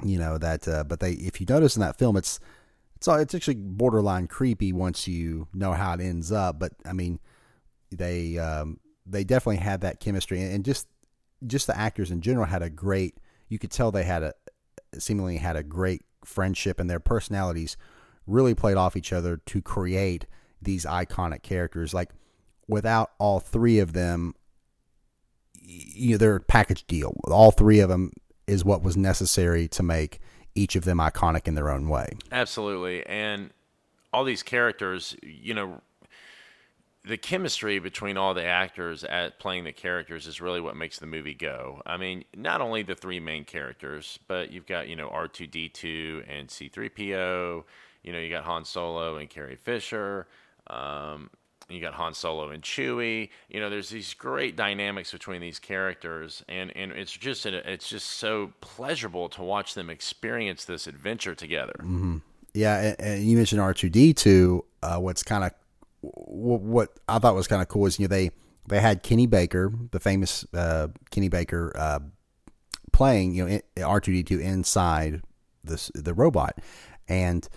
You 0.04 0.18
know 0.18 0.38
that, 0.38 0.66
uh, 0.68 0.84
but 0.84 1.00
they, 1.00 1.12
if 1.12 1.40
you 1.40 1.46
notice 1.48 1.76
in 1.76 1.80
that 1.80 1.98
film, 1.98 2.16
it's 2.16 2.40
it's 2.96 3.08
it's 3.08 3.34
actually 3.34 3.56
borderline 3.56 4.26
creepy 4.26 4.72
once 4.72 5.06
you 5.08 5.48
know 5.52 5.72
how 5.72 5.94
it 5.94 6.00
ends 6.00 6.32
up. 6.32 6.58
But 6.58 6.72
I 6.84 6.92
mean, 6.92 7.18
they 7.90 8.38
um, 8.38 8.80
they 9.06 9.24
definitely 9.24 9.58
had 9.58 9.82
that 9.82 10.00
chemistry, 10.00 10.42
and 10.42 10.64
just 10.64 10.88
just 11.46 11.66
the 11.66 11.76
actors 11.76 12.10
in 12.10 12.20
general 12.20 12.46
had 12.46 12.62
a 12.62 12.70
great. 12.70 13.16
You 13.48 13.58
could 13.58 13.70
tell 13.70 13.92
they 13.92 14.04
had 14.04 14.22
a 14.22 14.34
seemingly 14.98 15.36
had 15.36 15.56
a 15.56 15.62
great 15.62 16.02
friendship, 16.24 16.80
and 16.80 16.88
their 16.88 17.00
personalities 17.00 17.76
really 18.26 18.54
played 18.54 18.76
off 18.76 18.96
each 18.96 19.12
other 19.12 19.36
to 19.36 19.60
create 19.60 20.26
these 20.62 20.84
iconic 20.86 21.42
characters. 21.42 21.92
Like 21.92 22.10
without 22.68 23.12
all 23.18 23.40
three 23.40 23.78
of 23.78 23.92
them, 23.92 24.34
you 25.60 26.12
know, 26.12 26.18
they're 26.18 26.36
a 26.36 26.40
package 26.40 26.86
deal. 26.86 27.14
All 27.24 27.50
three 27.50 27.80
of 27.80 27.88
them 27.88 28.12
is 28.46 28.64
what 28.64 28.82
was 28.82 28.96
necessary 28.96 29.68
to 29.68 29.82
make 29.82 30.20
each 30.54 30.76
of 30.76 30.84
them 30.84 30.98
iconic 30.98 31.46
in 31.46 31.54
their 31.54 31.70
own 31.70 31.88
way. 31.88 32.16
Absolutely. 32.30 33.04
And 33.06 33.50
all 34.12 34.24
these 34.24 34.42
characters, 34.42 35.16
you 35.22 35.54
know, 35.54 35.80
the 37.04 37.16
chemistry 37.18 37.78
between 37.78 38.16
all 38.16 38.32
the 38.32 38.44
actors 38.44 39.04
at 39.04 39.38
playing 39.38 39.64
the 39.64 39.72
characters 39.72 40.26
is 40.26 40.40
really 40.40 40.60
what 40.60 40.74
makes 40.74 40.98
the 40.98 41.06
movie 41.06 41.34
go. 41.34 41.82
I 41.84 41.98
mean, 41.98 42.24
not 42.34 42.60
only 42.62 42.82
the 42.82 42.94
three 42.94 43.20
main 43.20 43.44
characters, 43.44 44.18
but 44.26 44.50
you've 44.50 44.66
got, 44.66 44.88
you 44.88 44.96
know, 44.96 45.10
R2D2 45.10 46.24
and 46.28 46.48
C3PO, 46.48 47.64
you 48.02 48.12
know, 48.12 48.18
you 48.18 48.30
got 48.30 48.44
Han 48.44 48.64
Solo 48.64 49.16
and 49.18 49.28
Carrie 49.28 49.56
Fisher. 49.56 50.26
Um, 50.68 51.28
you 51.68 51.80
got 51.80 51.94
Han 51.94 52.14
Solo 52.14 52.50
and 52.50 52.62
Chewie. 52.62 53.30
You 53.48 53.60
know, 53.60 53.70
there's 53.70 53.88
these 53.88 54.14
great 54.14 54.56
dynamics 54.56 55.12
between 55.12 55.40
these 55.40 55.58
characters, 55.58 56.44
and 56.48 56.74
and 56.76 56.92
it's 56.92 57.12
just 57.12 57.46
it's 57.46 57.88
just 57.88 58.08
so 58.08 58.52
pleasurable 58.60 59.28
to 59.30 59.42
watch 59.42 59.74
them 59.74 59.90
experience 59.90 60.64
this 60.64 60.86
adventure 60.86 61.34
together. 61.34 61.74
Mm-hmm. 61.78 62.18
Yeah, 62.52 62.80
and, 62.80 63.00
and, 63.00 63.24
you 63.24 63.36
mentioned 63.36 63.60
R 63.60 63.74
two 63.74 63.90
D 63.90 64.12
two. 64.12 64.64
Uh, 64.82 64.98
what's 64.98 65.22
kind 65.22 65.44
of 65.44 65.52
what 66.02 66.90
I 67.08 67.18
thought 67.18 67.34
was 67.34 67.48
kind 67.48 67.62
of 67.62 67.68
cool 67.68 67.86
is 67.86 67.98
you 67.98 68.06
know 68.06 68.14
they 68.14 68.30
they 68.68 68.80
had 68.80 69.02
Kenny 69.02 69.26
Baker, 69.26 69.72
the 69.90 70.00
famous 70.00 70.44
uh, 70.54 70.88
Kenny 71.10 71.28
Baker, 71.28 71.72
uh, 71.76 72.00
playing 72.92 73.34
you 73.34 73.46
know 73.46 73.60
R 73.84 74.00
two 74.00 74.12
D 74.12 74.22
two 74.22 74.38
inside 74.38 75.22
this 75.64 75.90
the 75.94 76.14
robot, 76.14 76.58
and 77.08 77.48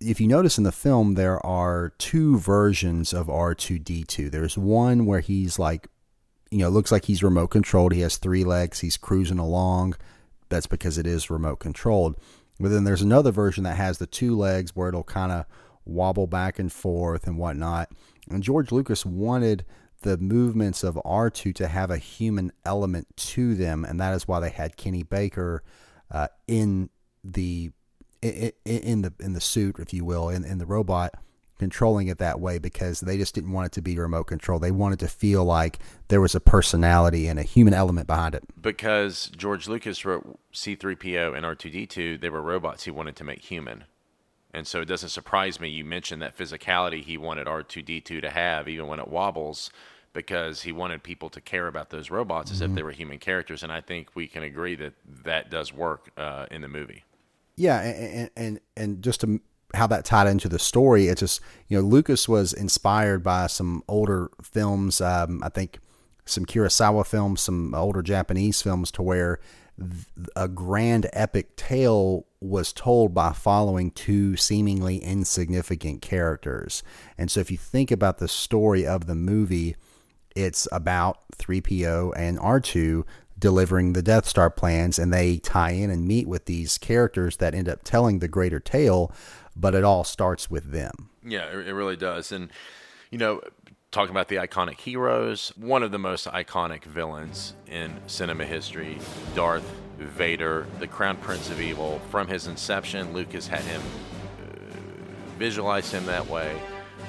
if 0.00 0.20
you 0.20 0.26
notice 0.26 0.58
in 0.58 0.64
the 0.64 0.72
film, 0.72 1.14
there 1.14 1.44
are 1.44 1.92
two 1.98 2.38
versions 2.38 3.12
of 3.12 3.26
R2D2. 3.26 4.30
There's 4.30 4.58
one 4.58 5.06
where 5.06 5.20
he's 5.20 5.58
like, 5.58 5.88
you 6.50 6.58
know, 6.58 6.68
looks 6.68 6.92
like 6.92 7.06
he's 7.06 7.22
remote 7.22 7.48
controlled. 7.48 7.92
He 7.92 8.00
has 8.00 8.16
three 8.16 8.44
legs. 8.44 8.80
He's 8.80 8.96
cruising 8.96 9.38
along. 9.38 9.96
That's 10.48 10.66
because 10.66 10.98
it 10.98 11.06
is 11.06 11.30
remote 11.30 11.56
controlled. 11.56 12.16
But 12.60 12.68
then 12.68 12.84
there's 12.84 13.02
another 13.02 13.32
version 13.32 13.64
that 13.64 13.76
has 13.76 13.98
the 13.98 14.06
two 14.06 14.36
legs 14.36 14.76
where 14.76 14.88
it'll 14.88 15.02
kind 15.02 15.32
of 15.32 15.46
wobble 15.84 16.26
back 16.26 16.58
and 16.58 16.72
forth 16.72 17.26
and 17.26 17.38
whatnot. 17.38 17.90
And 18.30 18.42
George 18.42 18.72
Lucas 18.72 19.04
wanted 19.04 19.64
the 20.02 20.18
movements 20.18 20.84
of 20.84 21.00
R2 21.04 21.54
to 21.56 21.68
have 21.68 21.90
a 21.90 21.98
human 21.98 22.52
element 22.64 23.08
to 23.16 23.54
them, 23.54 23.84
and 23.84 23.98
that 24.00 24.14
is 24.14 24.28
why 24.28 24.38
they 24.38 24.50
had 24.50 24.76
Kenny 24.76 25.02
Baker 25.02 25.62
uh, 26.10 26.28
in 26.46 26.90
the 27.24 27.72
in 28.24 29.02
the 29.02 29.12
in 29.20 29.32
the 29.32 29.40
suit, 29.40 29.76
if 29.78 29.92
you 29.92 30.04
will, 30.04 30.28
in, 30.28 30.44
in 30.44 30.58
the 30.58 30.66
robot, 30.66 31.14
controlling 31.58 32.08
it 32.08 32.18
that 32.18 32.40
way 32.40 32.58
because 32.58 33.00
they 33.00 33.16
just 33.16 33.34
didn't 33.34 33.52
want 33.52 33.66
it 33.66 33.72
to 33.72 33.82
be 33.82 33.98
remote 33.98 34.24
control. 34.24 34.58
They 34.58 34.70
wanted 34.70 34.98
to 35.00 35.08
feel 35.08 35.44
like 35.44 35.78
there 36.08 36.20
was 36.20 36.34
a 36.34 36.40
personality 36.40 37.26
and 37.26 37.38
a 37.38 37.42
human 37.42 37.74
element 37.74 38.06
behind 38.06 38.34
it. 38.34 38.44
Because 38.60 39.30
George 39.36 39.68
Lucas 39.68 40.04
wrote 40.04 40.38
C3PO 40.52 41.36
and 41.36 41.44
R2D2, 41.44 42.20
they 42.20 42.30
were 42.30 42.42
robots 42.42 42.84
he 42.84 42.90
wanted 42.90 43.16
to 43.16 43.24
make 43.24 43.42
human. 43.42 43.84
And 44.52 44.66
so 44.66 44.80
it 44.80 44.86
doesn't 44.86 45.08
surprise 45.08 45.60
me 45.60 45.68
you 45.68 45.84
mentioned 45.84 46.22
that 46.22 46.36
physicality 46.36 47.02
he 47.02 47.18
wanted 47.18 47.46
R2D2 47.46 48.22
to 48.22 48.30
have, 48.30 48.68
even 48.68 48.86
when 48.86 49.00
it 49.00 49.08
wobbles, 49.08 49.70
because 50.12 50.62
he 50.62 50.70
wanted 50.70 51.02
people 51.02 51.28
to 51.30 51.40
care 51.40 51.66
about 51.66 51.90
those 51.90 52.08
robots 52.08 52.52
as 52.52 52.60
mm-hmm. 52.60 52.70
if 52.70 52.76
they 52.76 52.82
were 52.84 52.92
human 52.92 53.18
characters. 53.18 53.64
And 53.64 53.72
I 53.72 53.80
think 53.80 54.10
we 54.14 54.28
can 54.28 54.44
agree 54.44 54.76
that 54.76 54.94
that 55.24 55.50
does 55.50 55.72
work 55.72 56.10
uh, 56.16 56.46
in 56.50 56.62
the 56.62 56.68
movie. 56.68 57.02
Yeah, 57.56 57.80
and 57.80 58.30
and 58.36 58.60
and 58.76 59.02
just 59.02 59.20
to 59.20 59.40
how 59.74 59.86
that 59.88 60.04
tied 60.04 60.26
into 60.26 60.48
the 60.48 60.58
story, 60.58 61.08
it's 61.08 61.20
just 61.20 61.40
you 61.68 61.80
know 61.80 61.86
Lucas 61.86 62.28
was 62.28 62.52
inspired 62.52 63.22
by 63.22 63.46
some 63.46 63.82
older 63.88 64.30
films. 64.42 65.00
Um, 65.00 65.42
I 65.42 65.48
think 65.48 65.78
some 66.26 66.46
Kurosawa 66.46 67.06
films, 67.06 67.42
some 67.42 67.74
older 67.74 68.02
Japanese 68.02 68.62
films, 68.62 68.90
to 68.92 69.02
where 69.02 69.40
a 70.36 70.48
grand 70.48 71.08
epic 71.12 71.56
tale 71.56 72.26
was 72.40 72.72
told 72.72 73.12
by 73.12 73.32
following 73.32 73.90
two 73.90 74.36
seemingly 74.36 74.98
insignificant 74.98 76.00
characters. 76.00 76.82
And 77.18 77.30
so 77.30 77.40
if 77.40 77.50
you 77.50 77.56
think 77.56 77.90
about 77.90 78.18
the 78.18 78.28
story 78.28 78.86
of 78.86 79.06
the 79.06 79.16
movie, 79.16 79.74
it's 80.36 80.68
about 80.70 81.18
3PO 81.36 82.12
and 82.16 82.38
R2 82.38 83.04
delivering 83.44 83.92
the 83.92 84.00
Death 84.00 84.26
Star 84.26 84.48
plans, 84.48 84.98
and 84.98 85.12
they 85.12 85.36
tie 85.36 85.72
in 85.72 85.90
and 85.90 86.08
meet 86.08 86.26
with 86.26 86.46
these 86.46 86.78
characters 86.78 87.36
that 87.36 87.54
end 87.54 87.68
up 87.68 87.84
telling 87.84 88.20
the 88.20 88.26
greater 88.26 88.58
tale, 88.58 89.12
but 89.54 89.74
it 89.74 89.84
all 89.84 90.02
starts 90.02 90.50
with 90.50 90.72
them. 90.72 91.10
Yeah, 91.22 91.50
it 91.50 91.72
really 91.72 91.94
does. 91.94 92.32
And, 92.32 92.48
you 93.10 93.18
know, 93.18 93.42
talking 93.90 94.12
about 94.12 94.28
the 94.28 94.36
iconic 94.36 94.80
heroes, 94.80 95.52
one 95.58 95.82
of 95.82 95.90
the 95.90 95.98
most 95.98 96.26
iconic 96.28 96.84
villains 96.84 97.52
in 97.66 97.92
cinema 98.06 98.46
history, 98.46 98.98
Darth 99.34 99.70
Vader, 99.98 100.66
the 100.78 100.86
crown 100.86 101.18
prince 101.18 101.50
of 101.50 101.60
evil. 101.60 102.00
From 102.08 102.26
his 102.26 102.46
inception, 102.46 103.12
Lucas 103.12 103.46
had 103.46 103.60
him 103.60 103.82
uh, 104.40 104.56
visualize 105.38 105.92
him 105.92 106.06
that 106.06 106.26
way. 106.30 106.58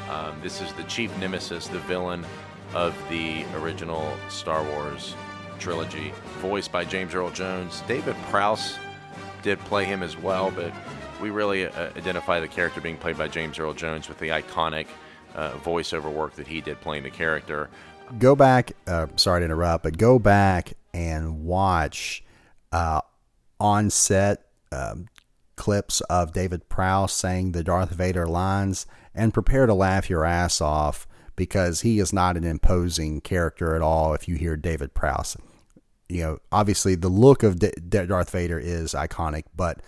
Um, 0.10 0.38
this 0.44 0.60
is 0.60 0.74
the 0.74 0.84
chief 0.84 1.18
nemesis, 1.18 1.70
the 1.70 1.80
villain 1.80 2.26
of 2.74 2.94
the 3.08 3.46
original 3.54 4.12
Star 4.28 4.62
Wars 4.62 5.16
trilogy, 5.60 6.14
voiced 6.40 6.72
by 6.72 6.86
James 6.86 7.14
Earl 7.14 7.32
Jones. 7.32 7.84
David 7.88 8.16
Prowse 8.30 8.78
did 9.42 9.60
play 9.60 9.86
him 9.86 10.04
as 10.04 10.18
well, 10.18 10.52
but 10.52 10.72
we 11.22 11.30
really 11.30 11.66
uh, 11.66 11.90
identify 11.98 12.40
the 12.40 12.48
character 12.48 12.82
being 12.82 12.98
played 12.98 13.18
by 13.18 13.28
James 13.28 13.60
Earl 13.60 13.74
Jones 13.74 14.10
with 14.10 14.20
the 14.20 14.30
iconic 14.30 14.88
uh, 15.36 15.52
voiceover 15.54 16.12
work 16.12 16.36
that 16.36 16.48
he 16.48 16.62
did 16.62 16.80
playing 16.82 17.04
the 17.04 17.10
character. 17.10 17.70
Go 18.20 18.36
back, 18.36 18.74
uh, 18.88 19.08
sorry 19.16 19.42
to 19.42 19.46
interrupt, 19.46 19.84
but 19.84 19.98
go 19.98 20.20
back 20.20 20.74
and 20.94 21.44
watch 21.44 22.24
uh, 22.72 23.02
on 23.60 23.90
set 23.90 24.46
um, 24.72 25.08
clips 25.56 26.02
of 26.02 26.34
David 26.34 26.70
Prowse 26.70 27.14
saying 27.14 27.52
the 27.52 27.64
Darth 27.64 27.92
Vader 27.92 28.28
lines 28.28 28.86
and 29.14 29.34
prepare 29.34 29.66
to 29.66 29.74
laugh 29.74 30.10
your 30.10 30.26
ass 30.26 30.62
off 30.62 31.08
because 31.36 31.82
he 31.82 32.00
is 32.00 32.14
not 32.14 32.38
an 32.38 32.44
imposing 32.44 33.22
character 33.22 33.76
at 33.76 33.82
all 33.82 34.14
if 34.14 34.28
you 34.28 34.36
hear 34.36 34.56
David 34.56 34.94
Prowse. 34.94 35.38
You 36.08 36.24
know, 36.24 36.40
obviously 36.52 36.96
the 36.96 37.10
look 37.10 37.44
of 37.44 37.60
D- 37.60 37.72
Darth 37.90 38.30
Vader 38.30 38.60
is 38.60 38.94
iconic, 38.94 39.44
but 39.56 39.82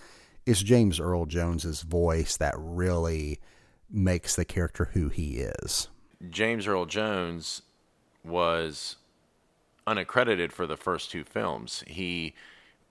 it's 0.46 0.62
James 0.62 0.98
Earl 0.98 1.26
Jones's 1.26 1.82
voice 1.82 2.36
that 2.36 2.54
really 2.56 3.40
makes 3.90 4.36
the 4.36 4.44
character 4.44 4.90
who 4.92 5.08
he 5.08 5.38
is. 5.38 5.88
James 6.30 6.66
Earl 6.66 6.86
Jones 6.86 7.62
was 8.24 8.96
unaccredited 9.86 10.52
for 10.52 10.66
the 10.66 10.76
first 10.76 11.10
two 11.10 11.24
films. 11.24 11.84
He 11.86 12.34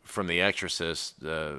from 0.04 0.28
The 0.28 0.42
Exorcist 0.42 1.24
uh, 1.24 1.28
uh, 1.28 1.58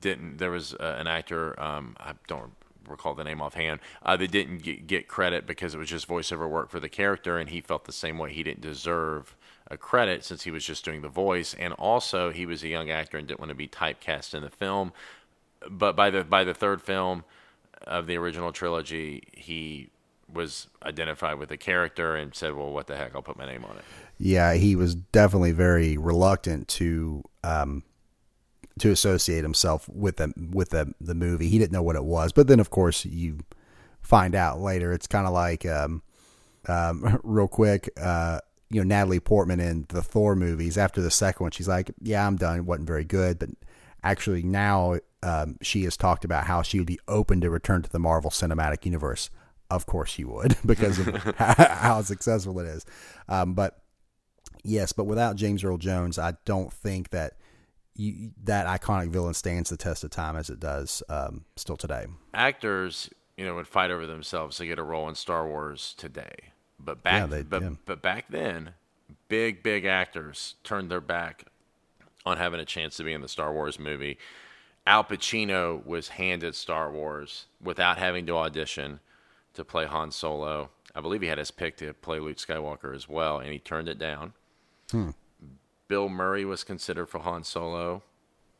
didn't. 0.00 0.38
There 0.38 0.50
was 0.50 0.74
uh, 0.74 0.96
an 0.98 1.06
actor. 1.06 1.60
Um, 1.60 1.96
I 1.98 2.12
don't 2.28 2.52
recall 2.88 3.14
the 3.14 3.24
name 3.24 3.40
offhand. 3.40 3.80
Uh, 4.02 4.16
that 4.16 4.30
didn't 4.30 4.58
get, 4.58 4.86
get, 4.86 5.08
credit 5.08 5.46
because 5.46 5.74
it 5.74 5.78
was 5.78 5.88
just 5.88 6.08
voiceover 6.08 6.48
work 6.48 6.70
for 6.70 6.80
the 6.80 6.88
character, 6.88 7.38
and 7.38 7.50
he 7.50 7.60
felt 7.60 7.84
the 7.84 7.92
same 7.92 8.18
way. 8.18 8.32
He 8.32 8.42
didn't 8.42 8.60
deserve 8.60 9.36
a 9.68 9.76
credit 9.76 10.24
since 10.24 10.44
he 10.44 10.50
was 10.50 10.64
just 10.64 10.84
doing 10.84 11.02
the 11.02 11.08
voice, 11.08 11.54
and 11.54 11.72
also 11.74 12.30
he 12.30 12.46
was 12.46 12.62
a 12.62 12.68
young 12.68 12.90
actor 12.90 13.16
and 13.16 13.26
didn't 13.26 13.40
want 13.40 13.50
to 13.50 13.54
be 13.54 13.68
typecast 13.68 14.34
in 14.34 14.42
the 14.42 14.50
film. 14.50 14.92
But 15.68 15.96
by 15.96 16.10
the 16.10 16.24
by 16.24 16.44
the 16.44 16.54
third 16.54 16.82
film 16.82 17.24
of 17.82 18.06
the 18.06 18.16
original 18.16 18.52
trilogy, 18.52 19.24
he 19.32 19.90
was 20.32 20.68
identified 20.82 21.38
with 21.38 21.48
the 21.48 21.56
character 21.56 22.14
and 22.14 22.34
said, 22.34 22.54
"Well, 22.54 22.72
what 22.72 22.86
the 22.86 22.96
heck? 22.96 23.14
I'll 23.14 23.22
put 23.22 23.36
my 23.36 23.46
name 23.46 23.64
on 23.64 23.76
it." 23.76 23.84
Yeah, 24.18 24.54
he 24.54 24.76
was 24.76 24.94
definitely 24.94 25.52
very 25.52 25.96
reluctant 25.96 26.68
to 26.68 27.24
um, 27.42 27.82
to 28.78 28.90
associate 28.90 29.42
himself 29.42 29.88
with 29.88 30.16
the 30.16 30.32
with 30.52 30.70
the 30.70 30.92
the 31.00 31.14
movie. 31.14 31.48
He 31.48 31.58
didn't 31.58 31.72
know 31.72 31.82
what 31.82 31.96
it 31.96 32.04
was, 32.04 32.32
but 32.32 32.46
then 32.46 32.60
of 32.60 32.70
course 32.70 33.04
you 33.04 33.38
find 34.02 34.34
out 34.34 34.60
later. 34.60 34.92
It's 34.92 35.06
kind 35.06 35.26
of 35.26 35.32
like 35.32 35.66
um, 35.66 36.02
um, 36.68 37.20
real 37.24 37.48
quick. 37.48 37.90
Uh, 38.00 38.40
you 38.68 38.80
know, 38.80 38.96
Natalie 38.96 39.20
Portman 39.20 39.60
in 39.60 39.86
the 39.88 40.02
Thor 40.02 40.34
movies. 40.34 40.76
After 40.76 41.00
the 41.00 41.10
second 41.10 41.44
one, 41.44 41.50
she's 41.52 41.68
like, 41.68 41.90
"Yeah, 42.00 42.26
I'm 42.26 42.36
done. 42.36 42.58
It 42.58 42.64
wasn't 42.64 42.88
very 42.88 43.04
good." 43.04 43.38
But 43.38 43.50
actually, 44.02 44.42
now 44.42 44.98
um, 45.22 45.56
she 45.62 45.84
has 45.84 45.96
talked 45.96 46.24
about 46.24 46.46
how 46.46 46.62
she 46.62 46.78
would 46.78 46.86
be 46.86 47.00
open 47.08 47.40
to 47.40 47.50
return 47.50 47.82
to 47.82 47.90
the 47.90 47.98
Marvel 47.98 48.30
Cinematic 48.30 48.84
Universe. 48.84 49.30
Of 49.70 49.86
course, 49.86 50.18
you 50.18 50.28
would 50.28 50.56
because 50.66 50.98
of 50.98 51.06
how 51.38 52.02
successful 52.02 52.58
it 52.60 52.66
is. 52.66 52.84
Um, 53.28 53.54
but 53.54 53.80
yes, 54.62 54.92
but 54.92 55.04
without 55.04 55.36
James 55.36 55.64
Earl 55.64 55.78
Jones, 55.78 56.18
I 56.18 56.34
don't 56.44 56.72
think 56.72 57.10
that 57.10 57.34
you, 57.98 58.30
that 58.44 58.66
iconic 58.66 59.10
villain 59.10 59.34
stands 59.34 59.70
the 59.70 59.76
test 59.76 60.04
of 60.04 60.10
time 60.10 60.36
as 60.36 60.50
it 60.50 60.60
does 60.60 61.02
um, 61.08 61.44
still 61.56 61.76
today. 61.76 62.06
Actors, 62.34 63.10
you 63.36 63.44
know, 63.44 63.54
would 63.54 63.66
fight 63.66 63.90
over 63.90 64.06
themselves 64.06 64.56
to 64.58 64.66
get 64.66 64.78
a 64.78 64.82
role 64.82 65.08
in 65.08 65.14
Star 65.14 65.46
Wars 65.46 65.94
today, 65.96 66.52
but 66.78 67.02
back, 67.02 67.22
yeah, 67.22 67.26
they, 67.26 67.42
but, 67.42 67.62
yeah. 67.62 67.70
but 67.84 68.02
back 68.02 68.26
then, 68.30 68.74
big 69.28 69.62
big 69.62 69.84
actors 69.84 70.54
turned 70.62 70.90
their 70.90 71.00
back 71.00 71.44
on 72.24 72.36
having 72.36 72.60
a 72.60 72.64
chance 72.64 72.96
to 72.96 73.04
be 73.04 73.12
in 73.12 73.20
the 73.20 73.28
Star 73.28 73.52
Wars 73.52 73.78
movie. 73.78 74.18
Al 74.86 75.02
Pacino 75.02 75.84
was 75.84 76.08
handed 76.08 76.54
Star 76.54 76.90
Wars 76.90 77.46
without 77.60 77.98
having 77.98 78.26
to 78.26 78.36
audition 78.36 79.00
to 79.54 79.64
play 79.64 79.86
Han 79.86 80.10
Solo. 80.12 80.70
I 80.94 81.00
believe 81.00 81.22
he 81.22 81.28
had 81.28 81.38
his 81.38 81.50
pick 81.50 81.76
to 81.78 81.92
play 81.92 82.20
Luke 82.20 82.36
Skywalker 82.36 82.94
as 82.94 83.08
well, 83.08 83.38
and 83.38 83.52
he 83.52 83.58
turned 83.58 83.88
it 83.88 83.98
down. 83.98 84.32
Hmm. 84.90 85.10
Bill 85.88 86.08
Murray 86.08 86.44
was 86.44 86.64
considered 86.64 87.06
for 87.06 87.20
Han 87.20 87.44
Solo. 87.44 88.02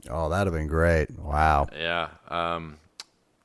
Oh, 0.09 0.29
that'd 0.29 0.53
have 0.53 0.55
been 0.55 0.68
great! 0.68 1.18
Wow. 1.18 1.66
Yeah. 1.77 2.09
Um, 2.29 2.79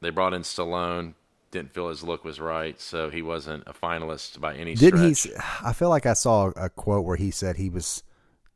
they 0.01 0.09
brought 0.09 0.33
in 0.33 0.41
Stallone. 0.41 1.13
Didn't 1.51 1.73
feel 1.73 1.89
his 1.89 2.03
look 2.03 2.23
was 2.23 2.39
right, 2.39 2.79
so 2.79 3.09
he 3.09 3.21
wasn't 3.21 3.63
a 3.67 3.73
finalist 3.73 4.39
by 4.39 4.55
any. 4.55 4.75
Stretch. 4.75 4.93
Didn't 4.93 5.15
stretch. 5.15 5.35
he? 5.35 5.67
I 5.67 5.73
feel 5.73 5.89
like 5.89 6.05
I 6.05 6.13
saw 6.13 6.51
a 6.55 6.69
quote 6.69 7.05
where 7.05 7.17
he 7.17 7.31
said 7.31 7.57
he 7.57 7.69
was 7.69 8.03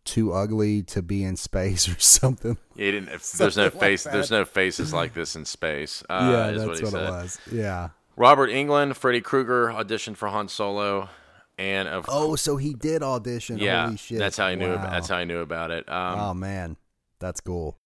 too 0.05 0.31
ugly 0.31 0.83
to 0.83 1.01
be 1.01 1.23
in 1.23 1.35
space 1.35 1.89
or 1.93 1.99
something. 1.99 2.57
Yeah, 2.75 2.85
he 2.85 2.91
didn't. 2.91 3.21
there's 3.37 3.57
no 3.57 3.69
face. 3.69 4.05
Like 4.05 4.13
there's 4.13 4.31
no 4.31 4.45
faces 4.45 4.93
like 4.93 5.13
this 5.13 5.35
in 5.35 5.45
space. 5.45 6.03
Uh, 6.09 6.29
yeah, 6.31 6.51
that's 6.51 6.81
what, 6.81 6.93
what 6.93 7.01
it 7.01 7.09
was. 7.09 7.39
Yeah. 7.51 7.89
Robert 8.15 8.49
Englund, 8.49 8.95
Freddy 8.95 9.19
Krueger 9.19 9.67
auditioned 9.67 10.15
for 10.15 10.29
Han 10.29 10.47
Solo 10.47 11.09
and 11.57 11.87
of 11.87 12.05
oh, 12.09 12.35
so 12.35 12.57
he 12.57 12.73
did 12.73 13.03
audition. 13.03 13.57
Yeah, 13.57 13.85
Holy 13.85 13.97
shit! 13.97 14.19
That's 14.19 14.37
how 14.37 14.45
I 14.45 14.55
knew. 14.55 14.67
Wow. 14.67 14.75
About, 14.75 14.91
that's 14.91 15.07
how 15.09 15.17
I 15.17 15.23
knew 15.23 15.39
about 15.39 15.71
it. 15.71 15.87
Um, 15.89 16.19
oh 16.19 16.33
man, 16.33 16.77
that's 17.19 17.41
cool. 17.41 17.77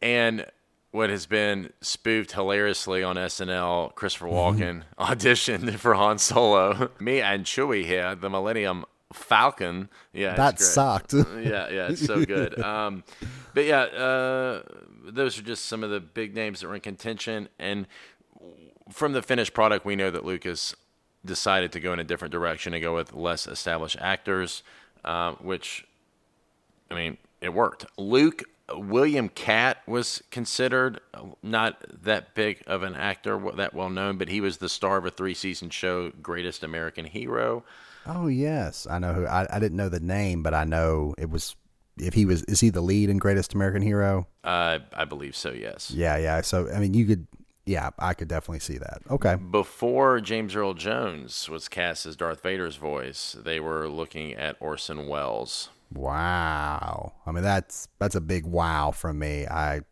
And 0.00 0.46
what 0.90 1.10
has 1.10 1.26
been 1.26 1.72
spoofed 1.80 2.32
hilariously 2.32 3.02
on 3.02 3.16
SNL, 3.16 3.94
Christopher 3.94 4.26
mm-hmm. 4.26 4.62
Walken 4.62 4.82
auditioned 4.98 5.74
for 5.76 5.94
Han 5.94 6.18
Solo. 6.18 6.90
Me 7.00 7.20
and 7.20 7.44
Chewie 7.44 7.84
here, 7.84 8.14
the 8.14 8.30
Millennium 8.30 8.84
Falcon. 9.12 9.88
Yeah, 10.12 10.34
that 10.34 10.60
sucked. 10.60 11.12
yeah, 11.14 11.68
yeah, 11.68 11.88
it's 11.90 12.04
so 12.04 12.24
good. 12.24 12.58
Um, 12.60 13.04
but 13.54 13.64
yeah, 13.64 13.82
uh, 13.82 14.62
those 15.04 15.38
are 15.38 15.42
just 15.42 15.66
some 15.66 15.82
of 15.82 15.90
the 15.90 16.00
big 16.00 16.34
names 16.34 16.60
that 16.60 16.68
were 16.68 16.74
in 16.74 16.80
contention. 16.80 17.48
And 17.58 17.86
from 18.90 19.12
the 19.12 19.22
finished 19.22 19.54
product, 19.54 19.84
we 19.84 19.96
know 19.96 20.10
that 20.10 20.24
Lucas 20.24 20.74
decided 21.28 21.70
to 21.72 21.80
go 21.80 21.92
in 21.92 22.00
a 22.00 22.04
different 22.04 22.32
direction 22.32 22.74
and 22.74 22.82
go 22.82 22.96
with 22.96 23.12
less 23.12 23.46
established 23.46 23.96
actors, 24.00 24.64
uh, 25.04 25.32
which, 25.34 25.86
I 26.90 26.94
mean, 26.94 27.18
it 27.40 27.54
worked. 27.54 27.86
Luke 27.96 28.42
William 28.74 29.28
Katt 29.28 29.78
was 29.86 30.22
considered 30.30 31.00
not 31.42 31.82
that 32.02 32.34
big 32.34 32.62
of 32.66 32.82
an 32.82 32.94
actor, 32.94 33.40
that 33.56 33.72
well 33.74 33.88
known, 33.88 34.18
but 34.18 34.28
he 34.28 34.40
was 34.40 34.58
the 34.58 34.68
star 34.68 34.98
of 34.98 35.06
a 35.06 35.10
three 35.10 35.34
season 35.34 35.70
show, 35.70 36.10
Greatest 36.22 36.62
American 36.62 37.06
Hero. 37.06 37.64
Oh 38.06 38.26
yes, 38.26 38.86
I 38.88 38.98
know 38.98 39.12
who. 39.12 39.26
I, 39.26 39.46
I 39.50 39.58
didn't 39.58 39.76
know 39.76 39.88
the 39.88 40.00
name, 40.00 40.42
but 40.42 40.54
I 40.54 40.64
know 40.64 41.14
it 41.18 41.30
was. 41.30 41.56
If 42.00 42.14
he 42.14 42.26
was, 42.26 42.44
is 42.44 42.60
he 42.60 42.70
the 42.70 42.80
lead 42.80 43.10
in 43.10 43.18
Greatest 43.18 43.54
American 43.54 43.82
Hero? 43.82 44.28
Uh, 44.44 44.78
I 44.92 45.04
believe 45.04 45.34
so. 45.34 45.50
Yes. 45.50 45.90
Yeah, 45.90 46.16
yeah. 46.16 46.42
So 46.42 46.70
I 46.70 46.78
mean, 46.78 46.94
you 46.94 47.06
could 47.06 47.26
yeah, 47.68 47.90
I 47.98 48.14
could 48.14 48.28
definitely 48.28 48.60
see 48.60 48.78
that. 48.78 49.02
Okay. 49.10 49.34
Before 49.34 50.20
James 50.20 50.56
Earl 50.56 50.72
Jones 50.72 51.50
was 51.50 51.68
cast 51.68 52.06
as 52.06 52.16
Darth 52.16 52.42
Vader's 52.42 52.76
voice, 52.76 53.36
they 53.38 53.60
were 53.60 53.88
looking 53.88 54.32
at 54.32 54.56
Orson 54.58 55.06
Welles. 55.06 55.68
Wow. 55.92 57.12
I 57.26 57.32
mean 57.32 57.42
that's 57.44 57.88
that's 57.98 58.14
a 58.14 58.22
big 58.22 58.46
wow 58.46 58.90
from 58.90 59.18
me. 59.18 59.46
I 59.46 59.82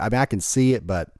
I 0.00 0.08
mean 0.08 0.20
I 0.20 0.26
can 0.26 0.40
see 0.40 0.74
it 0.74 0.86
but 0.86 1.12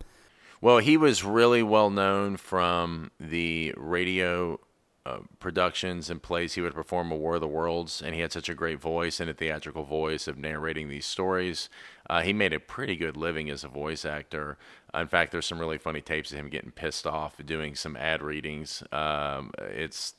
well, 0.61 0.79
he 0.79 0.97
was 0.97 1.23
really 1.23 1.63
well 1.63 1.91
known 1.91 2.37
from 2.39 3.13
the 3.21 3.73
radio 3.77 4.59
uh, 5.07 5.19
productions 5.39 6.11
and 6.11 6.21
plays 6.21 6.55
he 6.55 6.61
would 6.61 6.75
perform 6.75 7.13
a 7.13 7.17
War 7.17 7.37
of 7.37 7.41
the 7.41 7.47
Worlds, 7.47 8.03
and 8.05 8.13
he 8.13 8.21
had 8.21 8.33
such 8.33 8.49
a 8.49 8.55
great 8.55 8.81
voice 8.81 9.21
and 9.21 9.31
a 9.31 9.35
theatrical 9.35 9.85
voice 9.85 10.27
of 10.27 10.37
narrating 10.37 10.89
these 10.89 11.07
stories. 11.07 11.69
Uh, 12.11 12.23
he 12.23 12.33
made 12.33 12.53
a 12.53 12.59
pretty 12.59 12.97
good 12.97 13.17
living 13.17 13.49
as 13.49 13.63
a 13.63 13.69
voice 13.69 14.05
actor. 14.05 14.59
Uh, 14.93 14.99
in 14.99 15.07
fact, 15.07 15.31
there's 15.31 15.47
some 15.47 15.61
really 15.61 15.79
funny 15.79 16.01
tapes 16.01 16.33
of 16.33 16.39
him 16.39 16.49
getting 16.49 16.73
pissed 16.73 17.07
off 17.07 17.37
doing 17.45 17.77
some 17.77 17.97
ad 17.97 18.21
readings. 18.21 18.83
Um, 18.91 19.53
it's 19.61 20.15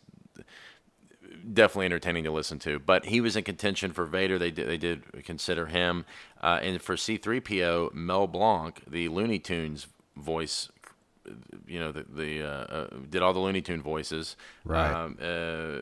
definitely 1.53 1.87
entertaining 1.87 2.23
to 2.23 2.31
listen 2.31 2.59
to. 2.59 2.79
But 2.79 3.05
he 3.05 3.19
was 3.19 3.35
in 3.35 3.43
contention 3.43 3.91
for 3.91 4.05
Vader. 4.05 4.39
They 4.39 4.51
did, 4.51 4.69
they 4.69 4.77
did 4.77 5.25
consider 5.25 5.65
him, 5.65 6.05
uh, 6.41 6.59
and 6.61 6.81
for 6.81 6.95
C-3PO, 6.95 7.93
Mel 7.93 8.27
Blanc, 8.27 8.81
the 8.87 9.09
Looney 9.09 9.39
Tunes 9.39 9.87
voice. 10.15 10.69
You 11.67 11.79
know 11.79 11.91
the 11.91 12.03
the 12.03 12.43
uh, 12.43 12.47
uh, 12.47 12.87
did 13.09 13.21
all 13.21 13.33
the 13.33 13.39
Looney 13.39 13.61
Tune 13.61 13.81
voices. 13.81 14.35
Right. 14.65 14.91
Um, 14.91 15.17
uh, 15.21 15.81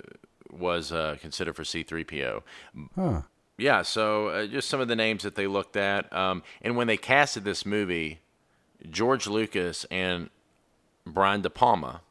was 0.52 0.91
uh, 0.91 1.18
considered 1.20 1.56
for 1.56 1.66
C-3PO. 1.66 2.41
Huh. 2.96 3.22
Yeah, 3.58 3.82
so 3.82 4.28
uh, 4.30 4.48
just 4.48 4.70
some 4.70 4.80
of 4.80 4.88
the 4.88 4.96
names 4.96 5.24
that 5.24 5.36
they 5.36 5.48
looked 5.48 5.76
at. 5.76 6.12
Um, 6.14 6.43
and 6.62 6.76
when 6.76 6.88
they 6.88 6.98
casted 6.98 7.43
this 7.43 7.66
movie, 7.66 8.20
George 8.89 9.28
Lucas 9.28 9.86
and 9.91 10.30
Brian 11.06 11.41
De 11.41 11.50
Palma 11.50 12.02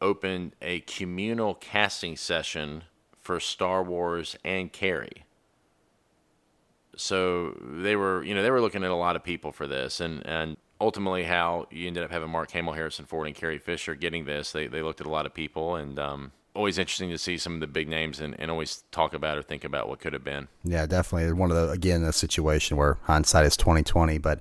opened 0.00 0.52
a 0.60 0.80
communal 0.80 1.54
casting 1.54 2.16
session 2.16 2.84
for 3.20 3.40
Star 3.40 3.82
Wars 3.82 4.36
and 4.44 4.72
Carrie. 4.72 5.24
So 6.96 7.56
they 7.60 7.96
were, 7.96 8.22
you 8.22 8.34
know, 8.34 8.42
they 8.42 8.50
were 8.50 8.60
looking 8.60 8.84
at 8.84 8.90
a 8.90 8.96
lot 8.96 9.16
of 9.16 9.24
people 9.24 9.52
for 9.52 9.66
this, 9.66 10.00
and 10.00 10.24
and 10.26 10.56
ultimately 10.80 11.24
how 11.24 11.66
you 11.70 11.86
ended 11.86 12.04
up 12.04 12.10
having 12.10 12.30
Mark 12.30 12.50
Hamill, 12.50 12.74
Harrison 12.74 13.04
Ford, 13.04 13.26
and 13.26 13.36
Carrie 13.36 13.58
Fisher 13.58 13.94
getting 13.94 14.24
this. 14.24 14.52
They 14.52 14.66
they 14.66 14.82
looked 14.82 15.00
at 15.00 15.06
a 15.06 15.10
lot 15.10 15.26
of 15.26 15.34
people, 15.34 15.76
and 15.76 15.98
um, 15.98 16.32
always 16.54 16.78
interesting 16.78 17.10
to 17.10 17.18
see 17.18 17.36
some 17.36 17.54
of 17.54 17.60
the 17.60 17.66
big 17.66 17.88
names 17.88 18.20
and, 18.20 18.38
and 18.38 18.50
always 18.50 18.84
talk 18.90 19.14
about 19.14 19.38
or 19.38 19.42
think 19.42 19.64
about 19.64 19.88
what 19.88 20.00
could 20.00 20.12
have 20.12 20.24
been. 20.24 20.48
Yeah, 20.64 20.86
definitely. 20.86 21.32
One 21.32 21.50
of 21.50 21.56
the 21.56 21.70
again 21.70 22.02
a 22.02 22.12
situation 22.12 22.76
where 22.76 22.98
hindsight 23.02 23.46
is 23.46 23.56
twenty 23.56 23.82
twenty, 23.82 24.18
but 24.18 24.40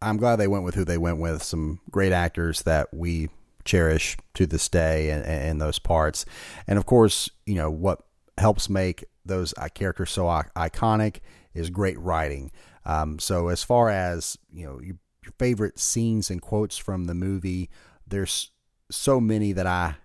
I'm 0.00 0.16
glad 0.16 0.36
they 0.36 0.48
went 0.48 0.64
with 0.64 0.74
who 0.74 0.84
they 0.84 0.98
went 0.98 1.18
with. 1.18 1.42
Some 1.42 1.80
great 1.90 2.12
actors 2.12 2.62
that 2.62 2.92
we 2.92 3.28
cherish 3.64 4.16
to 4.34 4.46
this 4.46 4.68
day 4.68 5.10
in 5.48 5.58
those 5.58 5.78
parts, 5.78 6.24
and 6.66 6.78
of 6.78 6.86
course, 6.86 7.30
you 7.46 7.54
know 7.54 7.70
what 7.70 8.02
helps 8.38 8.68
make 8.68 9.04
those 9.24 9.54
uh, 9.56 9.68
characters 9.72 10.10
so 10.10 10.24
iconic 10.56 11.20
is 11.54 11.70
great 11.70 11.98
writing. 11.98 12.50
Um, 12.84 13.18
so 13.18 13.48
as 13.48 13.62
far 13.62 13.88
as 13.88 14.36
you 14.52 14.66
know, 14.66 14.80
your 14.80 14.96
favorite 15.38 15.78
scenes 15.78 16.30
and 16.30 16.40
quotes 16.40 16.76
from 16.76 17.04
the 17.04 17.14
movie, 17.14 17.70
there's 18.06 18.50
so 18.90 19.20
many 19.20 19.52
that 19.52 19.66
I 19.66 19.96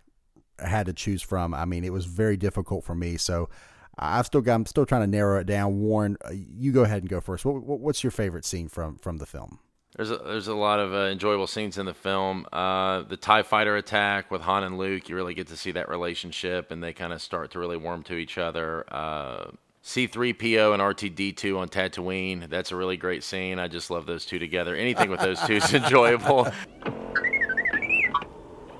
had 0.59 0.85
to 0.87 0.93
choose 0.93 1.21
from. 1.21 1.53
I 1.53 1.65
mean, 1.65 1.83
it 1.83 1.93
was 1.93 2.05
very 2.05 2.37
difficult 2.37 2.83
for 2.83 2.95
me. 2.95 3.17
So 3.17 3.49
I've 3.97 4.25
still 4.25 4.41
got, 4.41 4.55
I'm 4.55 4.65
still 4.65 4.85
trying 4.85 5.01
to 5.01 5.07
narrow 5.07 5.39
it 5.39 5.47
down. 5.47 5.79
Warren, 5.79 6.17
uh, 6.23 6.29
you 6.31 6.71
go 6.71 6.83
ahead 6.83 7.01
and 7.03 7.09
go 7.09 7.19
first. 7.21 7.45
What, 7.45 7.63
what's 7.63 8.03
your 8.03 8.11
favorite 8.11 8.45
scene 8.45 8.67
from 8.67 8.97
from 8.97 9.17
the 9.17 9.25
film? 9.25 9.59
There's 9.95 10.11
a, 10.11 10.17
there's 10.17 10.47
a 10.47 10.53
lot 10.53 10.79
of 10.79 10.93
uh, 10.93 11.07
enjoyable 11.07 11.47
scenes 11.47 11.79
in 11.79 11.87
the 11.87 11.93
film. 11.93 12.45
Uh, 12.53 13.01
the 13.01 13.17
Tie 13.17 13.41
Fighter 13.41 13.75
attack 13.75 14.29
with 14.29 14.41
Han 14.41 14.63
and 14.63 14.77
Luke, 14.77 15.09
you 15.09 15.15
really 15.15 15.33
get 15.33 15.47
to 15.47 15.57
see 15.57 15.71
that 15.71 15.89
relationship, 15.89 16.69
and 16.69 16.83
they 16.83 16.93
kind 16.93 17.11
of 17.11 17.21
start 17.21 17.51
to 17.51 17.59
really 17.59 17.77
warm 17.77 18.03
to 18.03 18.15
each 18.15 18.37
other. 18.37 18.85
Uh, 18.93 19.51
C3PO 19.87 20.73
and 20.73 20.83
R2D2 20.83 21.57
on 21.57 21.69
Tatooine, 21.69 22.49
that's 22.49 22.73
a 22.73 22.75
really 22.75 22.97
great 22.97 23.23
scene. 23.23 23.57
I 23.57 23.69
just 23.69 23.89
love 23.89 24.05
those 24.05 24.25
two 24.25 24.37
together. 24.37 24.75
Anything 24.75 25.09
with 25.09 25.21
those 25.21 25.41
two 25.43 25.55
is 25.55 25.73
enjoyable. 25.73 26.45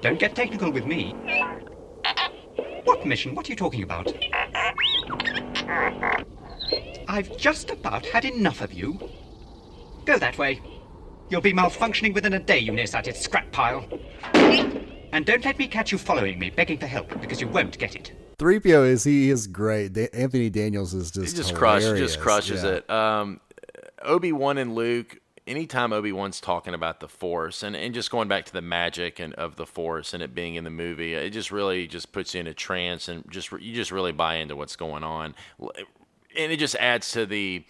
Don't 0.01 0.19
get 0.19 0.35
technical 0.35 0.69
with 0.69 0.85
me. 0.85 1.15
What 2.83 3.05
mission? 3.05 3.35
What 3.35 3.47
are 3.47 3.51
you 3.53 3.55
talking 3.55 3.83
about? 3.83 4.11
I've 7.07 7.37
just 7.37 7.69
about 7.69 8.05
had 8.05 8.25
enough 8.25 8.59
of 8.59 8.73
you. 8.73 8.99
Go 10.03 10.19
that 10.19 10.37
way. 10.37 10.61
You'll 11.29 11.39
be 11.39 11.53
malfunctioning 11.53 12.13
within 12.13 12.33
a 12.33 12.39
day, 12.39 12.59
you 12.59 12.73
nearsighted 12.73 13.15
scrap 13.15 13.49
pile. 13.53 13.87
And 14.33 15.25
don't 15.25 15.45
let 15.45 15.57
me 15.57 15.67
catch 15.67 15.93
you 15.93 15.97
following 15.97 16.37
me, 16.37 16.49
begging 16.49 16.77
for 16.77 16.87
help, 16.87 17.21
because 17.21 17.39
you 17.39 17.47
won't 17.47 17.77
get 17.77 17.95
it. 17.95 18.26
3PO 18.39 18.87
is 18.87 19.03
he 19.03 19.29
is 19.29 19.47
great. 19.47 19.93
Da- 19.93 20.09
Anthony 20.13 20.49
Daniels 20.49 20.93
is 20.93 21.11
just 21.11 21.31
he 21.31 21.37
just 21.37 21.51
hilarious. 21.51 21.85
crush, 21.87 21.99
just 21.99 22.19
crushes 22.19 22.63
Yeah. 22.63 22.69
it. 22.71 22.89
Um, 22.89 23.39
Obi 24.03 24.31
Wan 24.31 24.57
and 24.57 24.75
Luke. 24.75 25.19
Anytime 25.47 25.93
Obi 25.93 26.11
Wan's 26.11 26.41
talking 26.41 26.73
about 26.73 26.99
the 26.99 27.07
Force 27.07 27.63
and, 27.63 27.73
and 27.73 27.93
just 27.93 28.11
going 28.11 28.27
back 28.27 28.43
to 28.47 28.53
the 28.53 28.61
magic 28.61 29.17
and 29.17 29.33
of 29.35 29.55
the 29.55 29.65
Force 29.65 30.13
and 30.13 30.21
it 30.21 30.35
being 30.35 30.55
in 30.55 30.65
the 30.65 30.69
movie, 30.69 31.13
it 31.13 31.29
just 31.29 31.51
really 31.51 31.87
just 31.87 32.11
puts 32.11 32.33
you 32.33 32.41
in 32.41 32.47
a 32.47 32.53
trance 32.53 33.07
and 33.07 33.23
just 33.31 33.49
you 33.53 33.73
just 33.73 33.89
really 33.91 34.11
buy 34.11 34.35
into 34.35 34.57
what's 34.57 34.75
going 34.75 35.05
on, 35.05 35.33
and 36.37 36.51
it 36.51 36.57
just 36.57 36.75
adds 36.75 37.13
to 37.13 37.25
the 37.25 37.63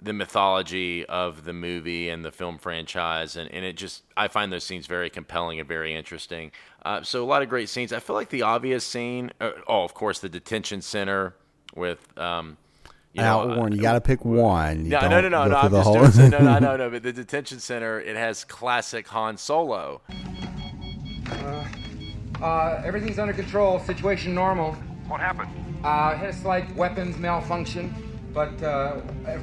the 0.00 0.12
mythology 0.12 1.04
of 1.06 1.44
the 1.44 1.52
movie 1.52 2.08
and 2.10 2.24
the 2.24 2.30
film 2.30 2.58
franchise 2.58 3.34
and, 3.36 3.50
and 3.50 3.64
it 3.64 3.76
just 3.76 4.02
i 4.16 4.28
find 4.28 4.52
those 4.52 4.62
scenes 4.64 4.86
very 4.86 5.08
compelling 5.08 5.58
and 5.58 5.66
very 5.66 5.94
interesting 5.94 6.50
uh, 6.84 7.02
so 7.02 7.24
a 7.24 7.26
lot 7.26 7.42
of 7.42 7.48
great 7.48 7.68
scenes 7.68 7.92
i 7.94 7.98
feel 7.98 8.14
like 8.14 8.28
the 8.28 8.42
obvious 8.42 8.84
scene 8.84 9.30
uh, 9.40 9.52
oh 9.66 9.84
of 9.84 9.94
course 9.94 10.18
the 10.18 10.28
detention 10.28 10.82
center 10.82 11.34
with 11.74 12.06
um, 12.18 12.56
you 13.14 13.22
Now, 13.22 13.44
know, 13.44 13.52
uh, 13.52 13.56
Warren, 13.56 13.72
you 13.74 13.80
got 13.80 13.94
to 13.94 14.00
pick 14.02 14.26
one. 14.26 14.84
You 14.84 14.90
no, 14.90 15.00
don't 15.00 15.10
no, 15.10 15.20
no, 15.22 15.28
no, 15.30 15.44
no. 15.48 15.56
I'm 15.56 15.70
the 15.72 15.78
just 15.78 15.88
whole- 15.88 16.06
doing, 16.06 16.30
no, 16.30 16.38
no, 16.38 16.58
no, 16.66 16.76
no. 16.76 16.90
But 16.90 17.02
the 17.02 17.14
detention 17.14 17.60
center, 17.60 17.98
it 17.98 18.14
has 18.14 18.44
classic 18.44 19.08
Han 19.08 19.38
Solo. 19.38 20.02
Uh, 22.42 22.82
everything's 22.84 23.18
under 23.18 23.32
control. 23.32 23.78
Situation 23.80 24.34
normal. 24.34 24.72
What 25.08 25.20
happened? 25.20 25.48
Uh, 25.82 26.14
had 26.16 26.28
a 26.28 26.32
slight 26.34 26.74
weapons 26.76 27.16
malfunction, 27.16 27.94
but 28.36 28.62
uh, 28.62 29.00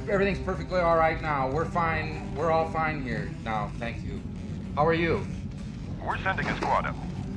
everything's 0.08 0.38
perfectly 0.38 0.78
all 0.78 0.96
right 0.96 1.20
now. 1.20 1.50
We're 1.50 1.64
fine. 1.64 2.32
We're 2.36 2.52
all 2.52 2.70
fine 2.70 3.02
here 3.02 3.28
now. 3.44 3.72
Thank 3.80 4.04
you. 4.04 4.22
How 4.76 4.86
are 4.86 4.94
you? 4.94 5.26
We're 6.06 6.16
sending 6.18 6.46
a 6.46 6.56
squad 6.58 6.86
up. 6.86 6.94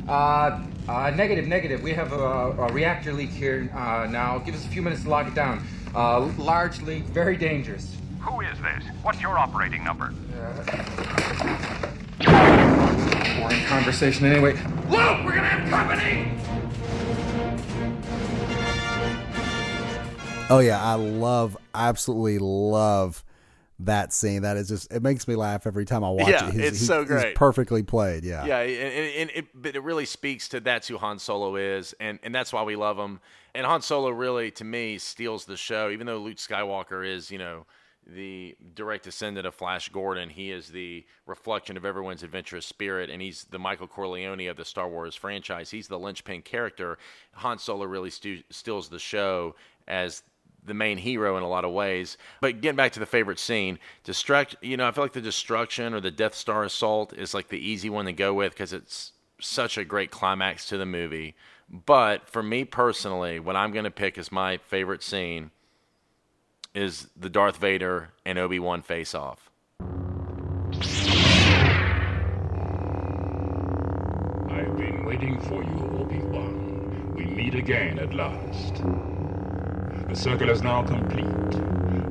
Uh, 0.08 0.62
uh, 0.88 1.10
negative, 1.10 1.48
negative. 1.48 1.82
We 1.82 1.94
have 1.94 2.14
a, 2.14 2.16
a 2.16 2.72
reactor 2.72 3.12
leak 3.12 3.32
here 3.32 3.72
uh, 3.74 4.06
now. 4.08 4.38
Give 4.38 4.54
us 4.54 4.64
a 4.66 4.68
few 4.68 4.84
minutes 4.84 5.02
to 5.04 5.10
lock 5.10 5.28
it 5.28 5.34
down. 5.34 5.66
Uh, 5.96 6.32
large 6.38 6.80
leak, 6.84 7.06
very 7.06 7.36
dangerous. 7.36 7.98
Who 8.22 8.42
is 8.42 8.60
this? 8.60 8.84
What's 9.02 9.20
your 9.20 9.40
operating 9.40 9.84
number? 9.84 10.14
Boring 13.40 13.66
conversation 13.66 14.28
anyway. 14.28 14.54
Luke, 14.90 15.26
we're 15.26 15.34
gonna 15.34 15.48
have 15.48 15.70
company. 15.72 16.57
Oh 20.50 20.60
yeah, 20.60 20.82
I 20.82 20.94
love, 20.96 21.58
absolutely 21.76 22.40
love 22.40 23.24
that 23.80 24.14
scene. 24.14 24.44
That 24.44 24.56
is 24.56 24.70
just, 24.70 24.92
it 24.94 25.04
makes 25.04 25.28
me 25.28 25.36
laugh 25.36 25.68
every 25.68 25.84
time 25.84 26.06
I 26.06 26.10
watch 26.10 26.30
Yeah, 26.30 26.48
it. 26.48 26.54
He's- 26.54 26.68
it's 26.70 26.80
he- 26.80 26.86
so 26.86 27.00
he's 27.02 27.10
great. 27.10 27.36
perfectly 27.36 27.84
played. 27.84 28.24
Yeah. 28.24 28.46
Yeah, 28.46 28.60
and, 28.62 28.94
and, 28.94 29.16
and 29.16 29.32
it, 29.36 29.46
but 29.54 29.76
it 29.76 29.84
really 29.84 30.06
speaks 30.06 30.48
to 30.50 30.62
that's 30.62 30.88
who 30.88 30.98
Han 30.98 31.20
Solo 31.20 31.58
is, 31.58 31.94
and, 32.00 32.18
and 32.24 32.34
that's 32.34 32.54
why 32.54 32.64
we 32.64 32.78
love 32.78 32.98
him. 32.98 33.20
And 33.54 33.66
Han 33.66 33.82
Solo 33.82 34.10
really, 34.10 34.50
to 34.52 34.64
me, 34.64 34.98
steals 35.00 35.44
the 35.46 35.58
show. 35.58 35.90
Even 35.90 36.08
though 36.08 36.20
Luke 36.20 36.38
Skywalker 36.38 37.06
is, 37.06 37.30
you 37.30 37.40
know, 37.40 37.66
the 38.06 38.56
direct 38.74 39.04
descendant 39.04 39.46
of 39.46 39.54
Flash 39.54 39.90
Gordon, 39.90 40.30
he 40.30 40.50
is 40.52 40.70
the 40.70 41.06
reflection 41.26 41.76
of 41.76 41.84
everyone's 41.84 42.24
adventurous 42.24 42.66
spirit, 42.66 43.10
and 43.10 43.22
he's 43.22 43.44
the 43.50 43.60
Michael 43.60 43.88
Corleone 43.88 44.48
of 44.48 44.56
the 44.56 44.64
Star 44.64 44.88
Wars 44.88 45.14
franchise. 45.14 45.70
He's 45.72 45.90
the 45.90 46.00
linchpin 46.00 46.42
character. 46.44 46.98
Han 47.34 47.60
Solo 47.60 47.84
really 47.86 48.12
stu- 48.12 48.44
steals 48.50 48.88
the 48.88 49.00
show 49.00 49.56
as 49.90 50.24
the 50.68 50.74
main 50.74 50.98
hero 50.98 51.38
in 51.38 51.44
a 51.44 51.50
lot 51.50 51.66
of 51.66 51.72
ways. 51.72 52.18
But 52.42 52.62
getting 52.62 52.78
back 52.78 52.92
to 52.94 53.00
the 53.00 53.06
favorite 53.06 53.40
scene, 53.40 53.80
destruct. 54.06 54.56
You 54.62 54.78
know, 54.78 54.88
I 54.88 54.92
feel 54.92 55.04
like 55.04 55.14
the 55.14 55.22
destruction 55.22 55.94
or 55.94 56.00
the 56.00 56.12
Death 56.12 56.36
Star 56.36 56.64
assault 56.64 57.14
is 57.14 57.34
like 57.34 57.48
the 57.48 57.58
easy 57.58 57.90
one 57.90 58.06
to 58.06 58.14
go 58.14 58.34
with 58.34 58.54
because 58.54 58.74
it's 58.74 59.14
such 59.40 59.78
a 59.78 59.86
great 59.86 60.12
climax 60.12 60.68
to 60.68 60.78
the 60.78 60.86
movie. 60.86 61.36
But 61.70 62.30
for 62.30 62.44
me 62.44 62.64
personally, 62.64 63.40
what 63.40 63.56
I'm 63.56 63.72
going 63.72 63.86
to 63.86 63.92
pick 63.92 64.18
as 64.18 64.32
my 64.32 64.58
favorite 64.58 65.04
scene 65.04 65.52
is 66.74 67.08
the 67.16 67.30
Darth 67.30 67.58
Vader 67.58 68.10
and 68.26 68.38
Obi 68.38 68.60
Wan 68.60 68.82
face 68.82 69.16
off. 69.16 69.50
I've 74.50 74.78
been 74.78 75.06
waiting 75.06 75.40
for 75.42 75.64
you, 75.64 76.00
Obi-Wan. 76.00 77.14
We 77.16 77.26
meet 77.26 77.56
again 77.56 78.00
at 78.00 78.14
last. 78.14 78.84
The 80.08 80.16
circle 80.16 80.50
is 80.50 80.62
now 80.62 80.84
complete. 80.84 81.26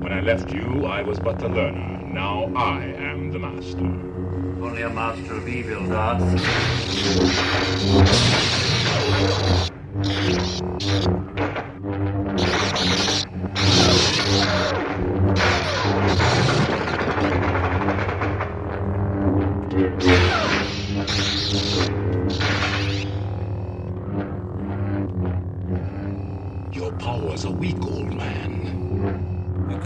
When 0.03 0.13
I 0.13 0.21
left 0.21 0.53
you, 0.53 0.85
I 0.85 1.01
was 1.01 1.19
but 1.19 1.39
the 1.39 1.49
learner. 1.49 1.99
Now 2.07 2.53
I 2.55 2.85
am 2.85 3.31
the 3.33 3.39
master. 3.39 3.79
Only 3.79 4.83
a 4.83 4.91
master 4.91 5.33
of 5.33 5.49
evil, 5.49 5.87
Darth. 5.87 6.23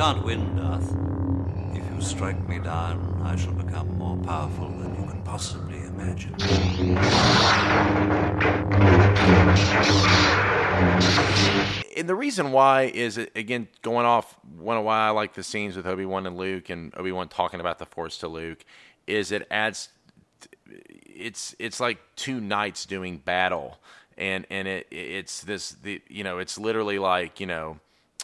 Can't 0.01 0.25
win, 0.25 0.57
Darth. 0.57 0.97
If 1.77 1.95
you 1.95 2.01
strike 2.01 2.49
me 2.49 2.59
down, 2.59 3.21
I 3.23 3.37
shall 3.37 3.53
become 3.53 3.99
more 3.99 4.17
powerful 4.17 4.71
than 4.71 4.95
you 4.95 5.07
can 5.07 5.21
possibly 5.25 5.77
imagine. 5.81 6.35
And 11.99 12.09
the 12.09 12.15
reason 12.15 12.51
why 12.51 12.85
is 12.85 13.19
again 13.19 13.69
going 13.83 14.07
off 14.07 14.39
one 14.57 14.79
of 14.79 14.85
why 14.85 15.07
I 15.07 15.11
like 15.11 15.35
the 15.35 15.43
scenes 15.43 15.77
with 15.77 15.87
Obi 15.87 16.07
Wan 16.07 16.27
and 16.27 16.39
Luke 16.39 16.71
and 16.71 16.95
Obi 16.97 17.13
Wan 17.13 17.29
talking 17.29 17.61
about 17.61 17.79
the 17.79 17.85
Force 17.85 18.17
to 18.21 18.29
Luke 18.29 18.65
is 19.07 19.31
it 19.31 19.47
adds 19.51 19.91
it's 21.15 21.55
it's 21.59 21.79
like 21.79 21.99
two 22.17 22.41
knights 22.41 22.87
doing 22.87 23.19
battle 23.19 23.79
and 24.17 24.47
and 24.49 24.67
it 24.67 24.87
it's 24.91 25.43
this 25.43 25.73
the 25.73 26.01
you 26.09 26.25
know 26.25 26.39
it's 26.39 26.57
literally 26.57 26.99
like 26.99 27.39
you 27.39 27.47
know 27.47 27.81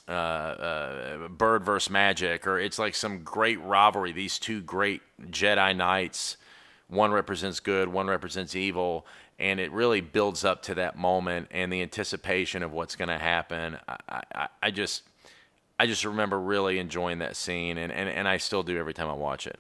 uh, 0.09 0.13
uh, 0.13 1.29
bird 1.29 1.65
versus 1.65 1.91
magic 1.91 2.47
or 2.47 2.59
it's 2.59 2.79
like 2.79 2.95
some 2.95 3.23
great 3.25 3.61
rivalry 3.61 4.13
these 4.13 4.39
two 4.39 4.61
great 4.61 5.03
Jedi 5.31 5.77
knights 5.77 6.37
one 6.89 7.11
represents 7.11 7.59
good 7.59 7.89
one 7.89 8.07
represents 8.07 8.55
evil 8.55 9.07
and 9.39 9.61
it 9.61 9.71
really 9.73 10.01
builds 10.01 10.45
up 10.45 10.63
to 10.63 10.75
that 10.75 10.97
moment 10.97 11.49
and 11.51 11.73
the 11.73 11.83
anticipation 11.83 12.63
of 12.63 12.73
what's 12.73 12.97
going 12.97 13.09
to 13.09 13.19
happen. 13.19 13.77
I, 13.89 14.23
I, 14.35 14.49
I, 14.63 14.71
just, 14.71 15.03
I 15.79 15.87
just 15.87 16.05
remember 16.05 16.41
really 16.41 16.79
enjoying 16.79 17.19
that 17.19 17.37
scene, 17.37 17.77
and, 17.77 17.93
and, 17.93 18.09
and 18.09 18.27
I 18.27 18.39
still 18.39 18.63
do 18.63 18.79
every 18.79 18.95
time 18.95 19.09
I 19.09 19.13
watch 19.13 19.47
it. 19.47 19.59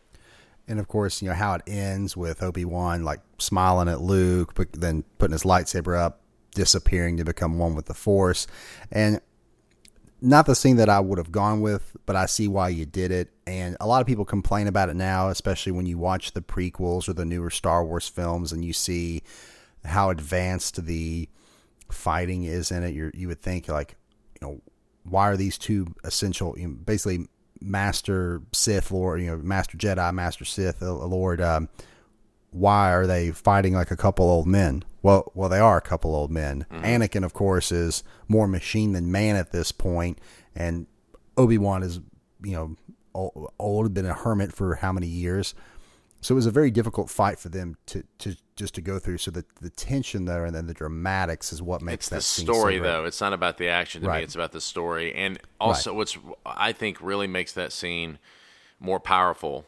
And 0.68 0.80
of 0.80 0.88
course, 0.88 1.22
you 1.22 1.28
know 1.28 1.34
how 1.34 1.54
it 1.54 1.62
ends 1.66 2.16
with 2.16 2.42
Obi 2.42 2.64
Wan 2.64 3.04
like 3.04 3.20
smiling 3.38 3.88
at 3.88 4.00
Luke, 4.00 4.54
but 4.54 4.72
then 4.72 5.04
putting 5.18 5.32
his 5.32 5.44
lightsaber 5.44 5.96
up, 5.96 6.20
disappearing 6.54 7.18
to 7.18 7.24
become 7.24 7.58
one 7.58 7.76
with 7.76 7.86
the 7.86 7.94
Force, 7.94 8.46
and 8.90 9.20
not 10.20 10.46
the 10.46 10.54
scene 10.54 10.76
that 10.76 10.88
I 10.88 11.00
would 11.00 11.18
have 11.18 11.30
gone 11.30 11.60
with, 11.60 11.96
but 12.06 12.16
I 12.16 12.26
see 12.26 12.48
why 12.48 12.70
you 12.70 12.86
did 12.86 13.10
it. 13.10 13.30
And 13.46 13.76
a 13.80 13.86
lot 13.86 14.00
of 14.00 14.06
people 14.06 14.24
complain 14.24 14.66
about 14.66 14.88
it 14.88 14.96
now, 14.96 15.28
especially 15.28 15.72
when 15.72 15.86
you 15.86 15.98
watch 15.98 16.32
the 16.32 16.40
prequels 16.40 17.08
or 17.08 17.12
the 17.12 17.24
newer 17.24 17.50
Star 17.50 17.84
Wars 17.84 18.08
films 18.08 18.52
and 18.52 18.64
you 18.64 18.72
see 18.72 19.22
how 19.84 20.10
advanced 20.10 20.84
the 20.84 21.28
fighting 21.90 22.44
is 22.44 22.70
in 22.72 22.82
it. 22.82 22.94
you 22.94 23.10
you 23.14 23.28
would 23.28 23.40
think 23.40 23.68
like, 23.68 23.96
you 24.40 24.46
know, 24.46 24.60
why 25.04 25.28
are 25.28 25.36
these 25.36 25.58
two 25.58 25.86
essential, 26.02 26.58
you 26.58 26.68
know, 26.68 26.74
basically 26.74 27.28
Master 27.60 28.42
Sith 28.52 28.90
Lord, 28.90 29.20
you 29.20 29.28
know, 29.28 29.36
Master 29.36 29.76
Jedi, 29.76 30.12
Master 30.12 30.44
Sith 30.44 30.82
uh, 30.82 30.92
Lord, 30.92 31.40
um, 31.40 31.68
why 32.50 32.92
are 32.92 33.06
they 33.06 33.30
fighting 33.30 33.74
like 33.74 33.90
a 33.90 33.96
couple 33.96 34.28
old 34.28 34.46
men? 34.46 34.84
Well, 35.02 35.30
well, 35.34 35.48
they 35.48 35.58
are 35.58 35.78
a 35.78 35.82
couple 35.82 36.14
old 36.14 36.30
men. 36.30 36.66
Mm-hmm. 36.70 36.84
Anakin, 36.84 37.24
of 37.24 37.32
course, 37.32 37.70
is 37.70 38.02
more 38.28 38.48
machine 38.48 38.92
than 38.92 39.12
man 39.12 39.36
at 39.36 39.52
this 39.52 39.72
point, 39.72 40.18
and 40.54 40.86
Obi 41.36 41.58
Wan 41.58 41.82
is, 41.82 42.00
you 42.42 42.52
know, 42.52 42.76
old, 43.14 43.52
old, 43.58 43.94
been 43.94 44.06
a 44.06 44.14
hermit 44.14 44.52
for 44.52 44.76
how 44.76 44.92
many 44.92 45.06
years. 45.06 45.54
So 46.22 46.34
it 46.34 46.36
was 46.36 46.46
a 46.46 46.50
very 46.50 46.70
difficult 46.70 47.10
fight 47.10 47.38
for 47.38 47.50
them 47.50 47.76
to, 47.86 48.02
to 48.18 48.36
just 48.56 48.74
to 48.74 48.80
go 48.80 48.98
through. 48.98 49.18
So 49.18 49.30
the 49.30 49.44
the 49.60 49.70
tension 49.70 50.24
there 50.24 50.44
and 50.44 50.54
then 50.54 50.66
the 50.66 50.74
dramatics 50.74 51.52
is 51.52 51.62
what 51.62 51.82
makes 51.82 52.06
it's 52.06 52.08
that 52.08 52.16
the 52.16 52.52
story 52.52 52.78
so 52.78 52.82
though. 52.82 53.04
It's 53.04 53.20
not 53.20 53.32
about 53.32 53.58
the 53.58 53.68
action 53.68 54.02
to 54.02 54.08
right. 54.08 54.18
me. 54.18 54.24
It's 54.24 54.34
about 54.34 54.52
the 54.52 54.60
story, 54.60 55.14
and 55.14 55.38
also 55.60 55.90
right. 55.90 55.96
what's 55.96 56.18
I 56.44 56.72
think 56.72 57.00
really 57.00 57.26
makes 57.26 57.52
that 57.52 57.70
scene 57.70 58.18
more 58.80 58.98
powerful 58.98 59.66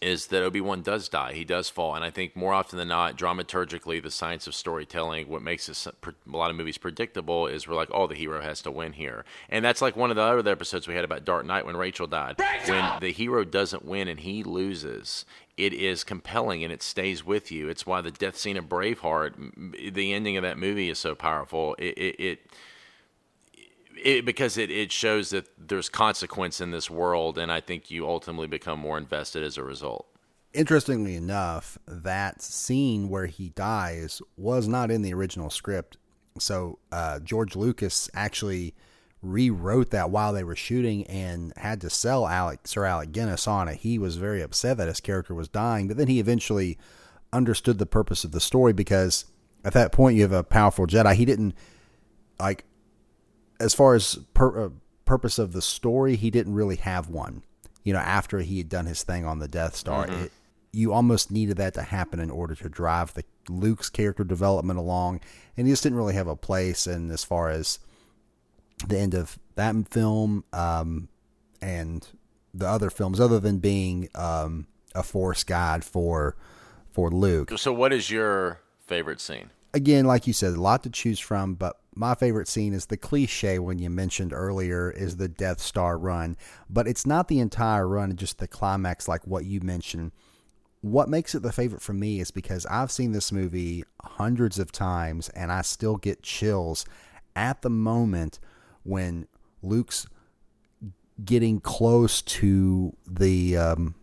is 0.00 0.28
that 0.28 0.42
Obi 0.42 0.60
Wan 0.60 0.82
does 0.82 1.08
die. 1.08 1.32
He 1.32 1.44
does 1.44 1.68
fall, 1.68 1.94
and 1.94 2.04
I 2.04 2.10
think 2.10 2.36
more 2.36 2.54
often 2.54 2.78
than 2.78 2.88
not, 2.88 3.16
dramaturgically, 3.16 4.02
the 4.02 4.10
science 4.10 4.46
of 4.46 4.54
storytelling, 4.54 5.28
what 5.28 5.42
makes 5.42 5.66
this, 5.66 5.86
a 5.86 5.92
lot 6.26 6.50
of 6.50 6.56
movies 6.56 6.78
predictable 6.78 7.46
is 7.46 7.66
we're 7.66 7.74
like, 7.74 7.90
oh, 7.92 8.06
the 8.06 8.14
hero 8.14 8.40
has 8.40 8.62
to 8.62 8.70
win 8.70 8.92
here, 8.92 9.24
and 9.48 9.64
that's 9.64 9.82
like 9.82 9.96
one 9.96 10.10
of 10.10 10.16
the 10.16 10.22
other 10.22 10.50
episodes 10.50 10.86
we 10.86 10.94
had 10.94 11.04
about 11.04 11.24
Dark 11.24 11.46
Knight 11.46 11.66
when 11.66 11.76
Rachel 11.76 12.06
died. 12.06 12.36
Rachel! 12.38 12.74
When 12.74 13.00
the 13.00 13.12
hero 13.12 13.44
doesn't 13.44 13.84
win 13.84 14.08
and 14.08 14.20
he 14.20 14.44
loses, 14.44 15.24
it 15.56 15.72
is 15.72 16.04
compelling 16.04 16.62
and 16.62 16.72
it 16.72 16.82
stays 16.82 17.26
with 17.26 17.50
you. 17.50 17.68
It's 17.68 17.84
why 17.84 18.00
the 18.00 18.12
death 18.12 18.36
scene 18.36 18.56
of 18.56 18.68
Braveheart, 18.68 19.92
the 19.92 20.12
ending 20.12 20.36
of 20.36 20.42
that 20.44 20.58
movie 20.58 20.88
is 20.88 21.00
so 21.00 21.16
powerful. 21.16 21.74
It, 21.78 21.98
it, 21.98 22.20
it, 22.20 22.40
it 24.02 24.24
because 24.24 24.56
it, 24.56 24.70
it 24.70 24.92
shows 24.92 25.30
that 25.30 25.46
there's 25.58 25.88
consequence 25.88 26.60
in 26.60 26.70
this 26.70 26.90
world, 26.90 27.38
and 27.38 27.50
I 27.50 27.60
think 27.60 27.90
you 27.90 28.06
ultimately 28.06 28.46
become 28.46 28.78
more 28.78 28.98
invested 28.98 29.42
as 29.42 29.56
a 29.56 29.64
result. 29.64 30.06
Interestingly 30.54 31.14
enough, 31.14 31.78
that 31.86 32.40
scene 32.42 33.08
where 33.08 33.26
he 33.26 33.50
dies 33.50 34.22
was 34.36 34.66
not 34.66 34.90
in 34.90 35.02
the 35.02 35.12
original 35.12 35.50
script. 35.50 35.98
So 36.38 36.78
uh, 36.90 37.20
George 37.20 37.54
Lucas 37.54 38.08
actually 38.14 38.74
rewrote 39.20 39.90
that 39.90 40.10
while 40.10 40.32
they 40.32 40.44
were 40.44 40.56
shooting 40.56 41.04
and 41.06 41.52
had 41.56 41.80
to 41.80 41.90
sell 41.90 42.26
Alec 42.26 42.60
Sir 42.64 42.84
Alec 42.84 43.12
Guinness 43.12 43.46
on 43.46 43.68
it. 43.68 43.78
He 43.78 43.98
was 43.98 44.16
very 44.16 44.40
upset 44.40 44.76
that 44.76 44.88
his 44.88 45.00
character 45.00 45.34
was 45.34 45.48
dying, 45.48 45.88
but 45.88 45.96
then 45.96 46.08
he 46.08 46.20
eventually 46.20 46.78
understood 47.32 47.78
the 47.78 47.86
purpose 47.86 48.24
of 48.24 48.32
the 48.32 48.40
story 48.40 48.72
because 48.72 49.24
at 49.64 49.72
that 49.74 49.92
point 49.92 50.16
you 50.16 50.22
have 50.22 50.32
a 50.32 50.44
powerful 50.44 50.86
Jedi. 50.86 51.14
He 51.14 51.24
didn't 51.24 51.54
like 52.40 52.64
as 53.60 53.74
far 53.74 53.94
as 53.94 54.16
pur- 54.34 54.66
uh, 54.66 54.70
purpose 55.04 55.38
of 55.38 55.52
the 55.52 55.62
story, 55.62 56.16
he 56.16 56.30
didn't 56.30 56.54
really 56.54 56.76
have 56.76 57.08
one. 57.08 57.42
You 57.84 57.92
know, 57.92 58.00
after 58.00 58.40
he 58.40 58.58
had 58.58 58.68
done 58.68 58.86
his 58.86 59.02
thing 59.02 59.24
on 59.24 59.38
the 59.38 59.48
Death 59.48 59.74
Star, 59.74 60.06
mm-hmm. 60.06 60.24
it, 60.24 60.32
you 60.72 60.92
almost 60.92 61.30
needed 61.30 61.56
that 61.56 61.74
to 61.74 61.82
happen 61.82 62.20
in 62.20 62.30
order 62.30 62.54
to 62.54 62.68
drive 62.68 63.14
the 63.14 63.24
Luke's 63.48 63.88
character 63.88 64.24
development 64.24 64.78
along, 64.78 65.20
and 65.56 65.66
he 65.66 65.72
just 65.72 65.82
didn't 65.82 65.96
really 65.96 66.14
have 66.14 66.26
a 66.26 66.36
place. 66.36 66.86
And 66.86 67.10
as 67.10 67.24
far 67.24 67.48
as 67.48 67.78
the 68.86 68.98
end 68.98 69.14
of 69.14 69.38
that 69.54 69.74
film 69.90 70.44
um, 70.52 71.08
and 71.60 72.06
the 72.52 72.66
other 72.66 72.90
films, 72.90 73.20
other 73.20 73.40
than 73.40 73.58
being 73.58 74.08
um, 74.14 74.66
a 74.94 75.02
force 75.02 75.44
guide 75.44 75.84
for 75.84 76.36
for 76.90 77.10
Luke. 77.10 77.52
So, 77.56 77.72
what 77.72 77.92
is 77.92 78.10
your 78.10 78.60
favorite 78.86 79.20
scene? 79.20 79.50
Again, 79.74 80.04
like 80.04 80.26
you 80.26 80.32
said, 80.32 80.54
a 80.54 80.60
lot 80.60 80.82
to 80.84 80.90
choose 80.90 81.20
from, 81.20 81.54
but 81.54 81.78
my 81.98 82.14
favorite 82.14 82.46
scene 82.46 82.72
is 82.74 82.86
the 82.86 82.96
cliche 82.96 83.58
when 83.58 83.80
you 83.80 83.90
mentioned 83.90 84.32
earlier 84.32 84.88
is 84.88 85.16
the 85.16 85.28
Death 85.28 85.60
Star 85.60 85.98
run, 85.98 86.36
but 86.70 86.86
it's 86.86 87.04
not 87.04 87.26
the 87.26 87.40
entire 87.40 87.88
run, 87.88 88.14
just 88.14 88.38
the 88.38 88.46
climax, 88.46 89.08
like 89.08 89.26
what 89.26 89.44
you 89.44 89.60
mentioned. 89.60 90.12
What 90.80 91.08
makes 91.08 91.34
it 91.34 91.42
the 91.42 91.50
favorite 91.50 91.82
for 91.82 91.92
me 91.92 92.20
is 92.20 92.30
because 92.30 92.64
I've 92.66 92.92
seen 92.92 93.10
this 93.10 93.32
movie 93.32 93.82
hundreds 94.00 94.60
of 94.60 94.70
times 94.70 95.28
and 95.30 95.50
I 95.50 95.62
still 95.62 95.96
get 95.96 96.22
chills 96.22 96.86
at 97.34 97.62
the 97.62 97.70
moment 97.70 98.38
when 98.84 99.26
Luke's 99.60 100.06
getting 101.24 101.58
close 101.58 102.22
to 102.22 102.96
the 103.08 103.56
um, 103.56 103.96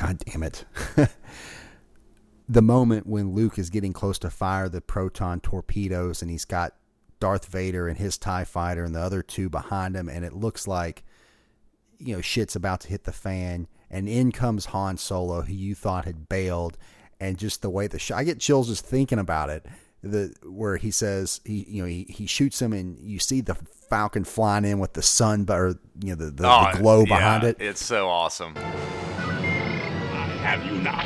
God 0.00 0.18
damn 0.24 0.42
it. 0.42 0.64
the 2.48 2.62
moment 2.62 3.06
when 3.06 3.34
Luke 3.34 3.58
is 3.58 3.68
getting 3.68 3.92
close 3.92 4.18
to 4.20 4.30
fire 4.30 4.70
the 4.70 4.80
proton 4.80 5.40
torpedoes 5.40 6.22
and 6.22 6.30
he's 6.30 6.46
got 6.46 6.72
Darth 7.20 7.46
Vader 7.46 7.88
and 7.88 7.98
his 7.98 8.18
TIE 8.18 8.44
fighter 8.44 8.84
and 8.84 8.94
the 8.94 9.00
other 9.00 9.22
two 9.22 9.48
behind 9.48 9.96
him, 9.96 10.08
and 10.08 10.24
it 10.24 10.32
looks 10.32 10.66
like, 10.66 11.04
you 11.98 12.14
know, 12.14 12.20
shit's 12.20 12.56
about 12.56 12.80
to 12.80 12.88
hit 12.88 13.04
the 13.04 13.12
fan. 13.12 13.66
And 13.90 14.08
in 14.08 14.32
comes 14.32 14.66
Han 14.66 14.98
Solo, 14.98 15.42
who 15.42 15.52
you 15.52 15.74
thought 15.74 16.04
had 16.04 16.28
bailed. 16.28 16.76
And 17.20 17.38
just 17.38 17.62
the 17.62 17.70
way 17.70 17.86
the 17.88 17.98
sh- 17.98 18.12
I 18.12 18.22
get 18.22 18.38
chills 18.38 18.68
just 18.68 18.86
thinking 18.86 19.18
about 19.18 19.50
it. 19.50 19.66
The 20.02 20.32
where 20.44 20.76
he 20.76 20.92
says 20.92 21.40
he 21.44 21.66
you 21.68 21.82
know 21.82 21.88
he, 21.88 22.04
he 22.08 22.26
shoots 22.26 22.62
him 22.62 22.72
and 22.72 22.96
you 23.00 23.18
see 23.18 23.40
the 23.40 23.56
Falcon 23.90 24.22
flying 24.22 24.64
in 24.64 24.78
with 24.78 24.92
the 24.92 25.02
sun, 25.02 25.44
or 25.48 25.74
you 26.00 26.10
know 26.10 26.14
the, 26.14 26.30
the, 26.30 26.46
oh, 26.46 26.68
the 26.72 26.78
glow 26.78 27.04
behind 27.04 27.42
it. 27.42 27.56
It's 27.58 27.84
so 27.84 28.08
awesome. 28.08 28.54
I 28.56 28.60
have 30.44 30.64
you 30.64 30.78
now. 30.80 31.02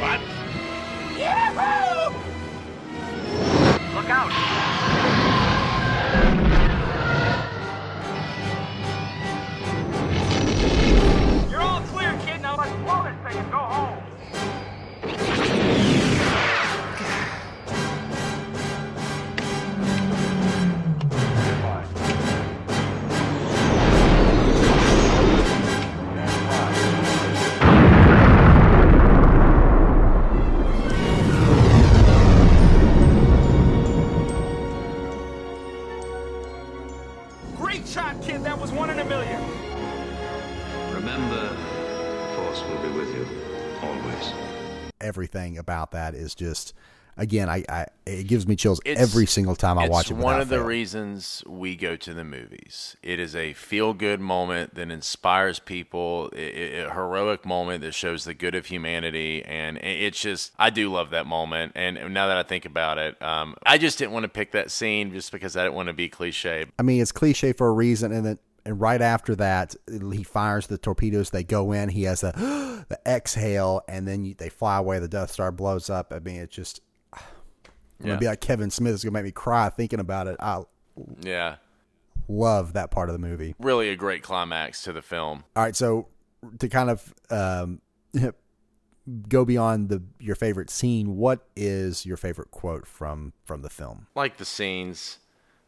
What? 0.00 0.37
Out! 4.10 4.58
Everything 45.00 45.58
about 45.58 45.92
that 45.92 46.14
is 46.14 46.34
just 46.34 46.74
again, 47.16 47.48
I, 47.48 47.64
I 47.68 47.86
it 48.06 48.26
gives 48.28 48.46
me 48.46 48.54
chills 48.56 48.80
It's- 48.84 49.02
every 49.02 49.26
single 49.26 49.56
time 49.56 49.78
I 49.78 49.88
watch 49.88 50.06
it. 50.10 50.12
It's 50.14 50.22
one 50.22 50.34
without 50.34 50.42
of 50.42 50.48
the 50.48 50.56
fail. 50.58 50.64
reasons 50.64 51.42
we 51.46 51.74
go 51.76 51.96
to 51.96 52.14
the 52.14 52.24
movies. 52.24 52.96
It 53.02 53.18
is 53.18 53.34
a 53.34 53.52
feel-good 53.54 54.20
moment 54.20 54.74
that 54.76 54.90
inspires 54.90 55.58
people, 55.58 56.30
a, 56.34 56.82
a 56.84 56.92
heroic 56.92 57.44
moment 57.44 57.82
that 57.82 57.92
shows 57.92 58.24
the 58.24 58.34
good 58.34 58.54
of 58.54 58.66
humanity, 58.66 59.44
and 59.44 59.78
it's 59.78 60.20
just 60.20 60.52
I 60.58 60.70
do 60.70 60.92
love 60.92 61.10
that 61.10 61.26
moment. 61.26 61.72
And 61.74 62.14
now 62.14 62.28
that 62.28 62.36
I 62.36 62.42
think 62.44 62.64
about 62.64 62.98
it, 62.98 63.20
um, 63.20 63.56
I 63.66 63.78
just 63.78 63.98
didn't 63.98 64.12
want 64.12 64.24
to 64.24 64.28
pick 64.28 64.52
that 64.52 64.70
scene 64.70 65.12
just 65.12 65.32
because 65.32 65.56
I 65.56 65.64
didn't 65.64 65.74
want 65.74 65.88
to 65.88 65.94
be 65.94 66.08
cliche. 66.08 66.66
I 66.78 66.82
mean, 66.82 67.02
it's 67.02 67.12
cliche 67.12 67.52
for 67.52 67.68
a 67.68 67.72
reason, 67.72 68.12
and 68.12 68.24
then 68.24 68.38
and 68.68 68.78
right 68.80 69.00
after 69.00 69.34
that, 69.36 69.74
he 70.12 70.22
fires 70.22 70.66
the 70.66 70.76
torpedoes. 70.76 71.30
They 71.30 71.42
go 71.42 71.72
in. 71.72 71.88
He 71.88 72.02
has 72.02 72.20
the 72.20 72.32
the 72.88 72.98
exhale, 73.06 73.80
and 73.88 74.06
then 74.06 74.24
you, 74.26 74.34
they 74.34 74.50
fly 74.50 74.76
away. 74.76 74.98
The 74.98 75.08
Death 75.08 75.30
Star 75.32 75.50
blows 75.50 75.88
up. 75.88 76.12
I 76.12 76.18
mean, 76.18 76.36
it's 76.42 76.54
just. 76.54 76.80
I'm 77.14 77.20
Yeah. 78.00 78.06
gonna 78.08 78.18
be 78.18 78.26
like 78.26 78.40
Kevin 78.40 78.70
Smith. 78.70 78.94
is 78.94 79.02
gonna 79.02 79.12
make 79.14 79.24
me 79.24 79.32
cry 79.32 79.70
thinking 79.70 80.00
about 80.00 80.26
it. 80.28 80.36
I 80.38 80.62
Yeah, 81.22 81.56
love 82.28 82.74
that 82.74 82.90
part 82.90 83.08
of 83.08 83.14
the 83.14 83.18
movie. 83.26 83.54
really 83.58 83.88
a 83.88 83.96
great 83.96 84.22
climax 84.22 84.82
to 84.82 84.92
the 84.92 85.02
film. 85.02 85.44
All 85.56 85.62
right, 85.64 85.74
so 85.74 86.08
to 86.60 86.68
kind 86.68 86.90
of 86.90 87.14
um, 87.30 87.80
go 89.28 89.44
beyond 89.44 89.88
the 89.88 90.02
your 90.20 90.36
favorite 90.36 90.70
scene, 90.70 91.16
what 91.16 91.48
is 91.56 92.04
your 92.06 92.16
favorite 92.16 92.50
quote 92.50 92.86
from 92.86 93.32
from 93.44 93.62
the 93.62 93.70
film? 93.70 94.06
like 94.14 94.36
the 94.36 94.44
scenes. 94.44 95.18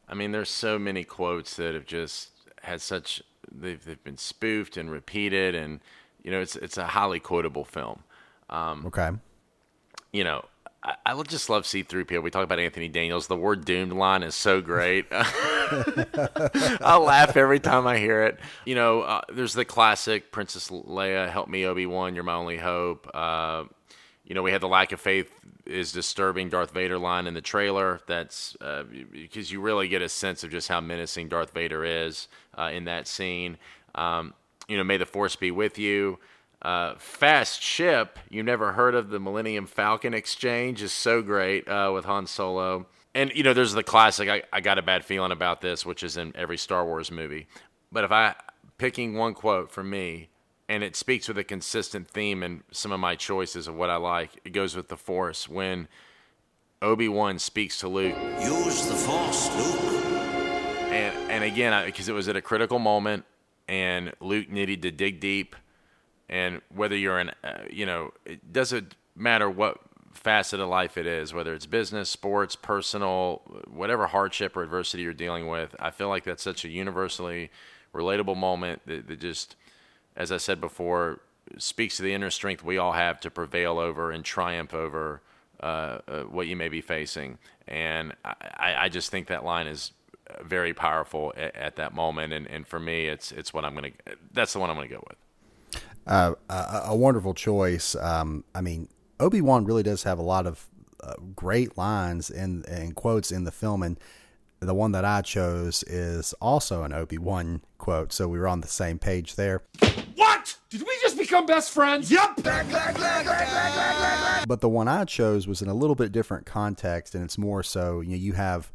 I 0.08 0.14
mean, 0.14 0.32
there's 0.32 0.50
so 0.50 0.76
many 0.78 1.04
quotes 1.04 1.54
that 1.56 1.74
have 1.74 1.86
just 1.86 2.30
had 2.60 2.80
such 2.80 3.22
they've 3.50 3.84
they've 3.84 4.02
been 4.04 4.18
spoofed 4.18 4.76
and 4.76 4.90
repeated, 4.90 5.54
and 5.54 5.80
you 6.22 6.30
know, 6.30 6.40
it's 6.40 6.56
it's 6.56 6.76
a 6.78 6.86
highly 6.86 7.20
quotable 7.20 7.64
film. 7.64 8.04
Um, 8.48 8.86
Okay, 8.86 9.10
you 10.12 10.24
know, 10.24 10.44
I, 10.82 10.94
I 11.06 11.14
would 11.14 11.28
just 11.28 11.48
love 11.48 11.66
C-3PO. 11.66 12.22
We 12.22 12.30
talk 12.30 12.44
about 12.44 12.58
Anthony 12.58 12.88
Daniels. 12.88 13.26
The 13.26 13.36
word 13.36 13.64
"doomed" 13.64 13.92
line 13.92 14.22
is 14.22 14.34
so 14.34 14.60
great. 14.60 15.06
I 15.12 16.98
laugh 17.00 17.36
every 17.36 17.60
time 17.60 17.86
I 17.86 17.98
hear 17.98 18.24
it. 18.24 18.40
You 18.64 18.74
know, 18.74 19.02
uh, 19.02 19.20
there's 19.32 19.54
the 19.54 19.64
classic 19.64 20.32
Princess 20.32 20.68
Leia, 20.68 21.30
"Help 21.30 21.48
me, 21.48 21.64
Obi 21.64 21.86
Wan, 21.86 22.14
you're 22.14 22.24
my 22.24 22.34
only 22.34 22.56
hope." 22.56 23.10
Uh, 23.14 23.64
you 24.24 24.34
know, 24.34 24.42
we 24.42 24.52
had 24.52 24.60
the 24.60 24.68
lack 24.68 24.92
of 24.92 25.00
faith 25.00 25.30
is 25.70 25.92
disturbing 25.92 26.48
Darth 26.48 26.72
Vader 26.72 26.98
line 26.98 27.26
in 27.26 27.34
the 27.34 27.40
trailer. 27.40 28.00
That's 28.06 28.56
uh, 28.60 28.84
because 29.12 29.50
you 29.50 29.60
really 29.60 29.88
get 29.88 30.02
a 30.02 30.08
sense 30.08 30.44
of 30.44 30.50
just 30.50 30.68
how 30.68 30.80
menacing 30.80 31.28
Darth 31.28 31.52
Vader 31.52 31.84
is 31.84 32.28
uh, 32.58 32.70
in 32.72 32.84
that 32.84 33.06
scene. 33.06 33.56
Um, 33.94 34.34
you 34.68 34.76
know, 34.76 34.84
may 34.84 34.96
the 34.96 35.06
Force 35.06 35.36
be 35.36 35.50
with 35.50 35.78
you. 35.78 36.18
Uh, 36.62 36.94
fast 36.98 37.62
ship. 37.62 38.18
You 38.28 38.42
never 38.42 38.72
heard 38.72 38.94
of 38.94 39.08
the 39.08 39.18
Millennium 39.18 39.66
Falcon 39.66 40.12
exchange 40.12 40.82
is 40.82 40.92
so 40.92 41.22
great 41.22 41.66
uh, 41.66 41.90
with 41.94 42.04
Han 42.04 42.26
Solo. 42.26 42.86
And 43.14 43.32
you 43.34 43.42
know, 43.42 43.54
there's 43.54 43.72
the 43.72 43.82
classic. 43.82 44.28
I, 44.28 44.42
I 44.52 44.60
got 44.60 44.78
a 44.78 44.82
bad 44.82 45.04
feeling 45.04 45.32
about 45.32 45.60
this, 45.60 45.86
which 45.86 46.02
is 46.02 46.16
in 46.16 46.32
every 46.36 46.58
Star 46.58 46.84
Wars 46.84 47.10
movie. 47.10 47.46
But 47.90 48.04
if 48.04 48.12
I 48.12 48.34
picking 48.78 49.14
one 49.14 49.34
quote 49.34 49.70
from 49.70 49.90
me, 49.90 50.28
and 50.70 50.84
it 50.84 50.94
speaks 50.94 51.26
with 51.26 51.36
a 51.36 51.42
consistent 51.42 52.08
theme 52.08 52.44
in 52.44 52.62
some 52.70 52.92
of 52.92 53.00
my 53.00 53.16
choices 53.16 53.66
of 53.66 53.74
what 53.74 53.90
I 53.90 53.96
like. 53.96 54.30
It 54.44 54.50
goes 54.50 54.76
with 54.76 54.86
the 54.86 54.96
Force 54.96 55.48
when 55.48 55.88
Obi 56.80 57.08
Wan 57.08 57.40
speaks 57.40 57.80
to 57.80 57.88
Luke, 57.88 58.16
Use 58.40 58.86
the 58.86 58.94
Force, 58.94 59.48
Luke. 59.56 60.04
and 60.92 61.30
and 61.30 61.42
again 61.42 61.84
because 61.86 62.08
it 62.08 62.12
was 62.12 62.28
at 62.28 62.36
a 62.36 62.40
critical 62.40 62.78
moment, 62.78 63.24
and 63.66 64.12
Luke 64.20 64.48
needed 64.48 64.82
to 64.82 64.92
dig 64.92 65.18
deep, 65.18 65.56
and 66.28 66.62
whether 66.72 66.96
you're 66.96 67.18
in, 67.18 67.30
uh, 67.42 67.64
you 67.68 67.84
know, 67.84 68.12
it 68.24 68.52
doesn't 68.52 68.94
matter 69.16 69.50
what 69.50 69.78
facet 70.12 70.60
of 70.60 70.68
life 70.68 70.96
it 70.96 71.06
is, 71.06 71.34
whether 71.34 71.52
it's 71.52 71.66
business, 71.66 72.08
sports, 72.08 72.54
personal, 72.54 73.42
whatever 73.68 74.06
hardship 74.06 74.56
or 74.56 74.62
adversity 74.62 75.02
you're 75.02 75.14
dealing 75.14 75.48
with. 75.48 75.74
I 75.80 75.90
feel 75.90 76.08
like 76.08 76.22
that's 76.22 76.44
such 76.44 76.64
a 76.64 76.68
universally 76.68 77.50
relatable 77.92 78.36
moment 78.36 78.82
that, 78.86 79.08
that 79.08 79.18
just, 79.18 79.56
as 80.16 80.32
I 80.32 80.36
said 80.38 80.60
before, 80.60 81.20
speaks 81.58 81.96
to 81.96 82.02
the 82.02 82.14
inner 82.14 82.30
strength 82.30 82.62
we 82.64 82.78
all 82.78 82.92
have 82.92 83.20
to 83.20 83.30
prevail 83.30 83.78
over 83.78 84.12
and 84.12 84.24
triumph 84.24 84.74
over 84.74 85.20
uh, 85.62 85.98
uh, 86.08 86.22
what 86.24 86.46
you 86.46 86.56
may 86.56 86.68
be 86.68 86.80
facing. 86.80 87.38
And 87.68 88.14
I, 88.24 88.74
I 88.78 88.88
just 88.88 89.10
think 89.10 89.26
that 89.28 89.44
line 89.44 89.66
is 89.66 89.92
very 90.42 90.72
powerful 90.74 91.32
at, 91.36 91.54
at 91.56 91.76
that 91.76 91.94
moment. 91.94 92.32
And, 92.32 92.46
and 92.46 92.66
for 92.66 92.78
me, 92.80 93.06
it's 93.06 93.32
it's 93.32 93.52
what 93.52 93.64
I'm 93.64 93.74
gonna. 93.74 93.90
That's 94.32 94.52
the 94.52 94.58
one 94.60 94.70
I'm 94.70 94.76
gonna 94.76 94.88
go 94.88 95.04
with. 95.08 95.18
uh, 96.06 96.34
a, 96.48 96.82
a 96.86 96.96
wonderful 96.96 97.34
choice. 97.34 97.94
Um, 97.96 98.44
I 98.54 98.60
mean, 98.60 98.88
Obi 99.18 99.40
Wan 99.40 99.64
really 99.64 99.82
does 99.82 100.02
have 100.04 100.18
a 100.18 100.22
lot 100.22 100.46
of 100.46 100.66
uh, 101.02 101.14
great 101.36 101.76
lines 101.78 102.30
and 102.30 102.66
and 102.66 102.94
quotes 102.94 103.30
in 103.32 103.44
the 103.44 103.52
film, 103.52 103.82
and 103.82 103.98
the 104.60 104.74
one 104.74 104.92
that 104.92 105.04
I 105.04 105.22
chose 105.22 105.82
is 105.84 106.34
also 106.34 106.82
an 106.82 106.92
Obi 106.92 107.18
Wan 107.18 107.62
quote. 107.78 108.12
So 108.12 108.28
we 108.28 108.38
were 108.38 108.48
on 108.48 108.60
the 108.60 108.68
same 108.68 108.98
page 108.98 109.36
there. 109.36 109.62
What? 110.16 110.56
Did 110.68 110.82
we 110.82 110.98
just 111.00 111.16
become 111.18 111.46
best 111.46 111.70
friends? 111.72 112.10
Yep. 112.10 112.36
But 114.46 114.60
the 114.60 114.68
one 114.68 114.88
I 114.88 115.04
chose 115.04 115.48
was 115.48 115.62
in 115.62 115.68
a 115.68 115.74
little 115.74 115.96
bit 115.96 116.12
different 116.12 116.46
context, 116.46 117.14
and 117.14 117.24
it's 117.24 117.38
more 117.38 117.62
so 117.62 118.00
you 118.00 118.10
know 118.10 118.16
you 118.16 118.34
have 118.34 118.70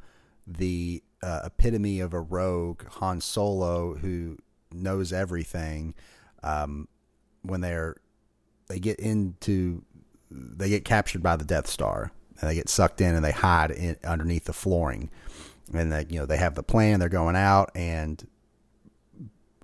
the 0.48 1.04
uh, 1.22 1.42
epitome 1.46 2.00
of 2.00 2.14
a 2.14 2.20
rogue 2.20 2.86
Han 2.88 3.22
Solo 3.22 3.96
who 3.96 4.38
knows 4.72 5.14
everything. 5.14 5.94
Um, 6.44 6.88
when 7.44 7.62
they're 7.62 7.96
they 8.68 8.80
get 8.80 9.00
into 9.00 9.84
they 10.32 10.70
get 10.70 10.86
captured 10.86 11.22
by 11.22 11.36
the 11.36 11.46
Death 11.46 11.68
Star 11.68 12.12
and 12.40 12.50
they 12.50 12.56
get 12.56 12.70
sucked 12.70 13.02
in 13.02 13.16
and 13.16 13.24
they 13.24 13.32
hide 13.32 13.72
in, 13.72 13.96
underneath 14.04 14.46
the 14.46 14.54
flooring, 14.54 15.10
and 15.74 15.92
they 15.92 16.06
you 16.10 16.20
know 16.20 16.26
they 16.26 16.38
have 16.38 16.56
the 16.56 16.64
plan. 16.64 17.00
They're 17.00 17.10
going 17.10 17.36
out 17.36 17.72
and 17.76 18.26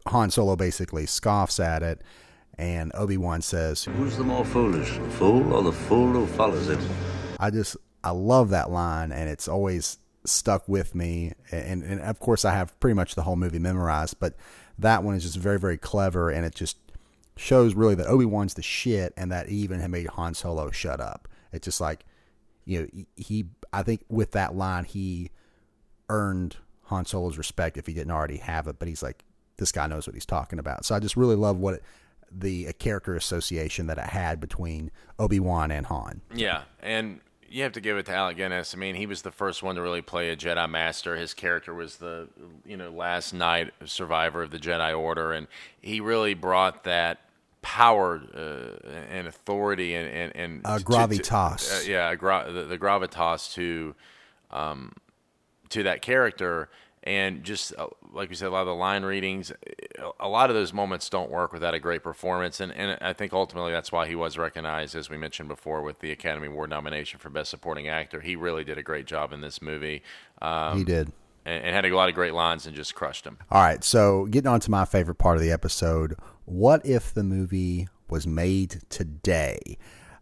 Han 0.08 0.32
Solo 0.32 0.56
basically 0.56 1.06
scoffs 1.06 1.60
at 1.60 1.84
it. 1.84 2.02
And 2.58 2.91
Obi 2.95 3.18
Wan 3.18 3.41
says, 3.41 3.86
Who's 3.86 4.18
the 4.18 4.24
more 4.24 4.45
foolish, 4.45 4.97
the 4.97 5.10
fool 5.10 5.54
or 5.54 5.64
the 5.64 5.72
fool 5.72 6.12
who 6.12 6.28
follows 6.28 6.70
him?" 6.70 6.80
I 7.39 7.49
just 7.49 7.78
I 8.04 8.12
love 8.12 8.49
that 8.49 8.70
line, 8.70 9.12
and 9.12 9.30
it's 9.30 9.47
always 9.47 9.97
stuck 10.26 10.68
with 10.68 10.93
me. 10.93 11.34
And, 11.52 11.84
and 11.84 12.02
of 12.02 12.20
course, 12.20 12.45
I 12.45 12.54
have 12.54 12.80
pretty 12.80 12.93
much 12.93 13.16
the 13.16 13.24
whole 13.24 13.36
movie 13.36 13.60
memorized, 13.60 14.20
but 14.20 14.36
that 14.78 15.04
one 15.04 15.16
is 15.16 15.24
just 15.24 15.38
very 15.38 15.60
very 15.60 15.78
clever, 15.78 16.30
and 16.30 16.45
it 16.45 16.54
just 16.54 16.78
shows 17.38 17.74
really 17.74 17.95
that 17.95 18.08
Obi 18.08 18.26
Wan's 18.26 18.54
the 18.54 18.62
shit, 18.62 19.14
and 19.18 19.32
that 19.32 19.49
even 19.49 19.80
had 19.80 19.91
made 19.91 20.08
Han 20.08 20.34
Solo 20.34 20.72
shut 20.72 20.99
up. 20.99 21.28
It's 21.52 21.66
just 21.66 21.82
like 21.82 22.06
you 22.66 22.82
know 22.82 23.04
he. 23.16 23.45
I 23.74 23.84
think 23.84 24.04
with 24.10 24.32
that 24.34 24.54
line, 24.54 24.84
he 24.84 25.32
earned 26.12 26.57
Han 26.84 27.05
Solo's 27.05 27.38
respect 27.38 27.78
if 27.78 27.88
he 27.88 27.93
didn't 27.93 28.12
already 28.12 28.38
have 28.38 28.68
it. 28.68 28.78
But 28.80 28.88
he's 28.88 29.01
like, 29.01 29.24
this 29.57 29.72
guy 29.72 29.88
knows 29.88 30.05
what 30.07 30.14
he's 30.14 30.26
talking 30.26 30.59
about. 30.59 30.86
So 30.86 30.93
I 30.95 30.99
just 30.99 31.16
really 31.16 31.36
love 31.36 31.57
what 31.57 31.76
it, 31.76 31.84
the 32.32 32.72
character 32.74 33.16
association 33.16 33.88
that 33.88 33.97
I 33.99 34.05
had 34.05 34.39
between 34.39 34.91
Obi 35.20 35.39
Wan 35.39 35.72
and 35.72 35.86
Han. 35.88 36.22
Yeah, 36.34 36.64
and 36.82 37.20
you 37.49 37.64
have 37.64 37.74
to 37.74 37.82
give 37.82 37.97
it 37.97 38.05
to 38.07 38.14
Alec 38.16 38.38
Guinness. 38.38 38.74
I 38.74 38.78
mean, 38.78 38.95
he 38.95 39.05
was 39.05 39.22
the 39.24 39.32
first 39.32 39.62
one 39.64 39.76
to 39.76 39.82
really 39.82 40.01
play 40.01 40.30
a 40.30 40.38
Jedi 40.38 40.70
Master. 40.70 41.18
His 41.18 41.34
character 41.34 41.74
was 41.74 41.97
the 41.97 42.28
you 42.66 42.78
know 42.78 42.89
last 42.89 43.34
knight 43.34 43.72
survivor 43.86 44.41
of 44.43 44.51
the 44.51 44.59
Jedi 44.59 44.97
Order, 44.97 45.32
and 45.34 45.47
he 45.82 45.99
really 45.99 46.34
brought 46.34 46.84
that 46.86 47.20
power 47.62 48.22
uh, 48.34 48.88
and 49.12 49.28
authority 49.28 49.93
and 49.93 50.07
and, 50.09 50.36
and 50.36 50.62
Uh, 50.66 50.78
to- 50.80 50.84
to- 50.84 50.89
gravitas. 50.89 51.80
uh, 51.86 51.91
yeah, 51.91 52.16
gra- 52.16 52.49
the, 52.51 52.64
the 52.64 52.78
gravitas 52.78 53.53
to 53.53 53.93
um, 54.51 54.93
to 55.72 55.84
that 55.84 56.01
character. 56.01 56.69
And 57.03 57.43
just 57.43 57.74
uh, 57.80 57.88
like 58.13 58.30
we 58.30 58.36
said, 58.36 58.49
a 58.49 58.51
lot 58.51 58.61
of 58.61 58.67
the 58.67 58.76
line 58.76 59.03
readings, 59.03 59.51
a 60.19 60.30
lot 60.30 60.51
of 60.51 60.55
those 60.55 60.72
moments 60.72 61.09
don't 61.09 61.32
work 61.32 61.51
without 61.51 61.74
a 61.74 61.80
great 61.80 62.03
performance. 62.03 62.59
And, 62.59 62.72
and 62.74 62.95
I 63.01 63.13
think 63.13 63.34
ultimately 63.34 63.72
that's 63.72 63.91
why 63.91 64.07
he 64.07 64.13
was 64.13 64.38
recognized, 64.38 64.95
as 64.95 65.09
we 65.09 65.17
mentioned 65.17 65.49
before, 65.49 65.82
with 65.82 65.99
the 65.99 66.11
Academy 66.11 66.45
Award 66.45 66.69
nomination 66.69 67.17
for 67.19 67.32
Best 67.32 67.49
Supporting 67.49 67.88
Actor. 67.88 68.22
He 68.22 68.36
really 68.36 68.63
did 68.63 68.78
a 68.78 68.84
great 68.84 69.07
job 69.07 69.34
in 69.34 69.41
this 69.41 69.63
movie. 69.63 70.03
Um, 70.43 70.78
he 70.78 70.84
did. 70.84 71.11
And, 71.43 71.63
and 71.63 71.76
had 71.76 71.86
a 71.86 71.95
lot 71.95 72.07
of 72.07 72.13
great 72.13 72.36
lines 72.36 72.67
and 72.67 72.76
just 72.76 72.93
crushed 72.93 73.24
them. 73.24 73.39
All 73.49 73.63
right, 73.63 73.84
so 73.84 74.26
getting 74.26 74.47
on 74.47 74.59
to 74.59 74.69
my 74.69 74.86
favorite 74.86 75.15
part 75.15 75.38
of 75.38 75.41
the 75.41 75.51
episode. 75.51 76.15
What 76.45 76.86
if 76.86 77.15
the 77.15 77.24
movie 77.24 77.88
was 78.09 78.28
made 78.28 78.80
today? 78.89 79.80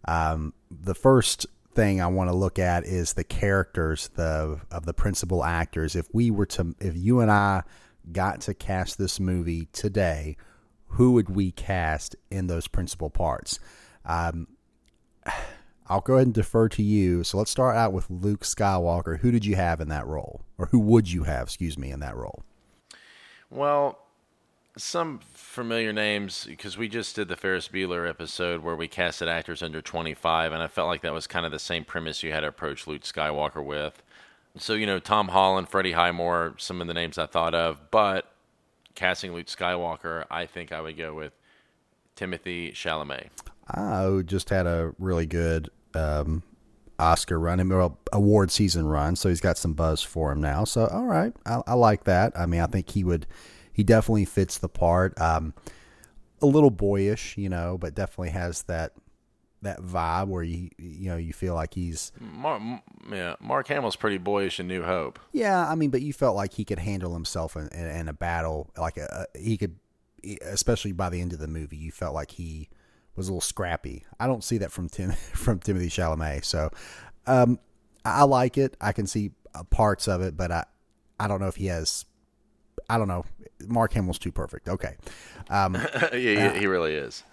Um, 0.07 0.53
the 0.71 0.95
first 0.95 1.45
thing 1.73 2.01
I 2.01 2.07
want 2.07 2.29
to 2.29 2.35
look 2.35 2.59
at 2.59 2.85
is 2.85 3.13
the 3.13 3.23
characters 3.23 4.09
the 4.15 4.59
of 4.71 4.85
the 4.85 4.93
principal 4.93 5.43
actors. 5.43 5.95
If 5.95 6.07
we 6.13 6.31
were 6.31 6.45
to, 6.47 6.75
if 6.79 6.95
you 6.95 7.19
and 7.19 7.31
I 7.31 7.63
got 8.11 8.41
to 8.41 8.53
cast 8.53 8.97
this 8.97 9.19
movie 9.19 9.67
today, 9.71 10.37
who 10.87 11.13
would 11.13 11.29
we 11.29 11.51
cast 11.51 12.15
in 12.31 12.47
those 12.47 12.67
principal 12.67 13.09
parts? 13.09 13.59
Um, 14.05 14.47
I'll 15.91 16.01
go 16.01 16.15
ahead 16.15 16.27
and 16.27 16.33
defer 16.35 16.69
to 16.69 16.83
you. 16.83 17.23
So 17.23 17.39
let's 17.39 17.49
start 17.49 17.75
out 17.75 17.93
with 17.93 18.11
Luke 18.11 18.41
Skywalker. 18.41 19.19
Who 19.21 19.31
did 19.31 19.43
you 19.43 19.55
have 19.55 19.81
in 19.81 19.89
that 19.89 20.05
role, 20.05 20.41
or 20.59 20.67
who 20.67 20.79
would 20.79 21.11
you 21.11 21.23
have? 21.23 21.47
Excuse 21.47 21.79
me, 21.79 21.89
in 21.89 21.99
that 22.01 22.15
role. 22.15 22.43
Well, 23.49 23.97
some 24.77 25.19
familiar 25.33 25.91
names 25.91 26.45
because 26.45 26.77
we 26.77 26.87
just 26.87 27.15
did 27.15 27.27
the 27.27 27.35
Ferris 27.35 27.67
Bueller 27.67 28.09
episode 28.09 28.61
where 28.61 28.75
we 28.75 28.87
casted 28.87 29.27
actors 29.27 29.61
under 29.61 29.81
25, 29.81 30.51
and 30.51 30.61
I 30.63 30.67
felt 30.67 30.87
like 30.87 31.01
that 31.01 31.13
was 31.13 31.27
kind 31.27 31.45
of 31.45 31.51
the 31.51 31.59
same 31.59 31.83
premise 31.83 32.23
you 32.23 32.31
had 32.31 32.41
to 32.41 32.47
approach 32.47 32.87
Luke 32.87 33.03
Skywalker 33.03 33.63
with. 33.63 34.01
So, 34.57 34.73
you 34.73 34.85
know, 34.85 34.99
Tom 34.99 35.29
Holland, 35.29 35.69
Freddie 35.69 35.91
Highmore, 35.91 36.55
some 36.57 36.81
of 36.81 36.87
the 36.87 36.93
names 36.93 37.17
I 37.17 37.25
thought 37.25 37.53
of, 37.53 37.91
but 37.91 38.31
casting 38.95 39.33
Luke 39.33 39.47
Skywalker, 39.47 40.25
I 40.29 40.45
think 40.45 40.71
I 40.71 40.81
would 40.81 40.97
go 40.97 41.13
with 41.13 41.33
Timothy 42.15 42.71
Chalamet. 42.71 43.29
Oh, 43.75 44.21
just 44.21 44.49
had 44.49 44.65
a 44.65 44.93
really 44.97 45.25
good 45.25 45.69
um, 45.93 46.43
Oscar 46.97 47.39
run, 47.39 47.67
well, 47.69 47.97
award 48.11 48.51
season 48.51 48.87
run, 48.87 49.15
so 49.15 49.29
he's 49.29 49.39
got 49.39 49.57
some 49.57 49.73
buzz 49.73 50.01
for 50.01 50.31
him 50.31 50.41
now. 50.41 50.63
So, 50.63 50.87
all 50.87 51.05
right, 51.05 51.33
I, 51.45 51.61
I 51.67 51.73
like 51.73 52.03
that. 52.05 52.37
I 52.37 52.45
mean, 52.45 52.61
I 52.61 52.67
think 52.67 52.89
he 52.89 53.03
would, 53.03 53.27
he 53.79 53.83
definitely 53.85 54.25
fits 54.25 54.57
the 54.57 54.67
part. 54.67 55.17
Um, 55.21 55.53
a 56.41 56.45
little 56.45 56.69
boyish, 56.69 57.37
you 57.37 57.47
know, 57.47 57.77
but 57.77 57.95
definitely 57.95 58.31
has 58.31 58.63
that 58.63 58.91
that 59.61 59.79
vibe 59.79 60.27
where 60.27 60.43
you 60.43 60.69
you 60.77 61.09
know 61.09 61.15
you 61.15 61.31
feel 61.31 61.55
like 61.55 61.73
he's 61.75 62.11
Mark, 62.19 62.61
yeah, 63.09 63.35
Mark 63.39 63.69
Hamill's 63.69 63.95
pretty 63.95 64.17
boyish 64.17 64.59
in 64.59 64.67
New 64.67 64.83
Hope. 64.83 65.17
yeah. 65.31 65.65
I 65.65 65.75
mean, 65.75 65.91
but 65.91 66.01
you 66.01 66.11
felt 66.11 66.35
like 66.35 66.51
he 66.55 66.65
could 66.65 66.79
handle 66.79 67.13
himself 67.13 67.55
in, 67.55 67.69
in, 67.69 67.87
in 67.87 68.07
a 68.09 68.13
battle, 68.13 68.69
like 68.77 68.97
a, 68.97 69.27
a 69.33 69.39
he 69.39 69.55
could, 69.55 69.77
especially 70.41 70.91
by 70.91 71.09
the 71.09 71.21
end 71.21 71.31
of 71.31 71.39
the 71.39 71.47
movie, 71.47 71.77
you 71.77 71.93
felt 71.93 72.13
like 72.13 72.31
he 72.31 72.67
was 73.15 73.29
a 73.29 73.31
little 73.31 73.39
scrappy. 73.39 74.03
I 74.19 74.27
don't 74.27 74.43
see 74.43 74.57
that 74.57 74.73
from 74.73 74.89
Tim 74.89 75.11
from 75.33 75.59
Timothy 75.59 75.87
Chalamet, 75.87 76.43
so 76.43 76.69
um, 77.27 77.59
I 78.03 78.09
I 78.09 78.23
like 78.23 78.57
it. 78.57 78.75
I 78.81 78.91
can 78.91 79.07
see 79.07 79.31
uh, 79.55 79.63
parts 79.63 80.09
of 80.09 80.21
it, 80.21 80.35
but 80.35 80.51
I 80.51 80.65
I 81.17 81.29
don't 81.29 81.39
know 81.39 81.47
if 81.47 81.55
he 81.55 81.67
has. 81.67 82.03
I 82.89 82.97
don't 82.97 83.07
know. 83.07 83.25
Mark 83.67 83.93
Hamill's 83.93 84.19
too 84.19 84.31
perfect. 84.31 84.69
Okay, 84.69 84.95
um, 85.49 85.75
yeah, 86.13 86.53
he, 86.53 86.59
he 86.59 86.67
really 86.67 86.93
is. 86.93 87.23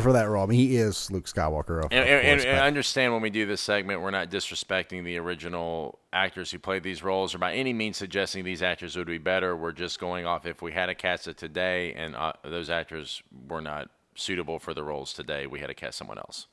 for 0.00 0.12
that 0.12 0.28
role, 0.28 0.44
I 0.44 0.46
mean, 0.46 0.58
he 0.58 0.76
is 0.76 1.10
Luke 1.10 1.24
Skywalker. 1.24 1.84
Of, 1.84 1.92
And, 1.92 2.00
of 2.02 2.08
and, 2.08 2.40
course, 2.40 2.44
and 2.44 2.58
I 2.60 2.66
understand 2.66 3.12
when 3.12 3.22
we 3.22 3.30
do 3.30 3.46
this 3.46 3.60
segment, 3.60 4.00
we're 4.00 4.10
not 4.10 4.30
disrespecting 4.30 5.04
the 5.04 5.18
original 5.18 5.98
actors 6.12 6.50
who 6.50 6.58
played 6.58 6.82
these 6.82 7.02
roles, 7.02 7.34
or 7.34 7.38
by 7.38 7.54
any 7.54 7.72
means 7.72 7.96
suggesting 7.96 8.44
these 8.44 8.62
actors 8.62 8.96
would 8.96 9.06
be 9.06 9.18
better. 9.18 9.56
We're 9.56 9.72
just 9.72 9.98
going 9.98 10.26
off 10.26 10.46
if 10.46 10.60
we 10.62 10.72
had 10.72 10.88
a 10.88 10.94
cast 10.94 11.28
it 11.28 11.36
today, 11.36 11.94
and 11.94 12.14
uh, 12.14 12.32
those 12.44 12.68
actors 12.70 13.22
were 13.48 13.62
not 13.62 13.88
suitable 14.14 14.58
for 14.58 14.74
the 14.74 14.82
roles 14.82 15.12
today, 15.12 15.46
we 15.46 15.60
had 15.60 15.68
to 15.68 15.74
cast 15.74 15.98
someone 15.98 16.18
else. 16.18 16.46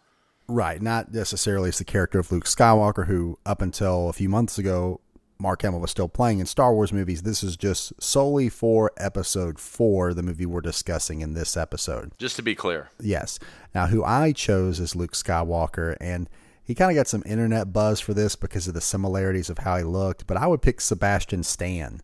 Right, 0.47 0.81
not 0.81 1.13
necessarily 1.13 1.69
as 1.69 1.77
the 1.77 1.83
character 1.83 2.19
of 2.19 2.31
Luke 2.31 2.45
Skywalker, 2.45 3.05
who 3.05 3.37
up 3.45 3.61
until 3.61 4.09
a 4.09 4.13
few 4.13 4.29
months 4.29 4.57
ago, 4.57 4.99
Mark 5.41 5.61
Hamill 5.61 5.79
was 5.79 5.91
still 5.91 6.09
playing 6.09 6.39
in 6.39 6.45
Star 6.45 6.73
Wars 6.73 6.91
movies. 6.91 7.21
This 7.21 7.43
is 7.43 7.55
just 7.55 7.93
solely 8.01 8.49
for 8.49 8.91
Episode 8.97 9.57
Four, 9.57 10.13
the 10.13 10.21
movie 10.21 10.45
we're 10.45 10.59
discussing 10.59 11.21
in 11.21 11.33
this 11.33 11.55
episode. 11.55 12.11
Just 12.17 12.35
to 12.35 12.41
be 12.41 12.55
clear, 12.55 12.89
Yes. 12.99 13.39
Now, 13.73 13.87
who 13.87 14.03
I 14.03 14.33
chose 14.33 14.81
is 14.81 14.97
Luke 14.97 15.13
Skywalker, 15.13 15.95
and 16.01 16.29
he 16.61 16.75
kind 16.75 16.91
of 16.91 16.95
got 16.95 17.07
some 17.07 17.23
internet 17.25 17.71
buzz 17.71 18.01
for 18.01 18.13
this 18.13 18.35
because 18.35 18.67
of 18.67 18.73
the 18.73 18.81
similarities 18.81 19.49
of 19.49 19.59
how 19.59 19.77
he 19.77 19.83
looked. 19.83 20.27
But 20.27 20.35
I 20.35 20.45
would 20.45 20.61
pick 20.61 20.81
Sebastian 20.81 21.43
Stan, 21.43 22.01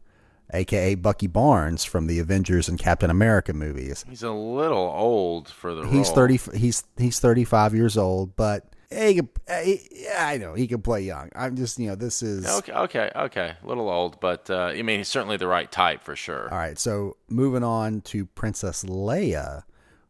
aka 0.54 0.96
Bucky 0.96 1.28
Barnes 1.28 1.84
from 1.84 2.08
the 2.08 2.20
Avengers 2.20 2.70
and 2.70 2.80
Captain 2.80 3.10
America 3.10 3.52
movies. 3.54 4.06
he's 4.08 4.24
a 4.24 4.32
little 4.32 4.78
old 4.96 5.50
for 5.50 5.74
the 5.76 5.84
He's 5.90 6.08
role. 6.08 6.16
thirty. 6.16 6.40
He's 6.56 6.86
he's 6.98 7.20
thirty 7.20 7.44
five 7.44 7.76
years 7.76 7.98
old, 7.98 8.38
but 8.38 8.74
he 8.90 9.16
could, 9.16 9.30
he, 9.64 9.88
yeah, 9.92 10.28
I 10.28 10.38
know 10.38 10.54
he 10.54 10.68
can 10.68 10.82
play 10.82 11.02
young. 11.02 11.30
I'm 11.36 11.56
just 11.56 11.80
you 11.80 11.88
know 11.88 11.96
this 11.96 12.22
is 12.22 12.46
Okay, 12.48 12.72
okay, 12.72 13.12
okay. 13.16 13.54
A 13.64 13.68
little 13.68 13.90
old, 13.90 14.20
but 14.20 14.50
uh, 14.50 14.72
I 14.76 14.82
mean, 14.82 15.00
he's 15.00 15.08
certainly 15.08 15.38
the 15.38 15.48
right 15.48 15.72
type 15.72 16.04
for 16.04 16.16
sure. 16.16 16.50
all 16.52 16.58
right. 16.58 16.78
So 16.78 17.18
moving 17.30 17.64
on 17.64 18.02
to 18.02 18.26
Princess 18.26 18.84
Leia, 18.84 19.64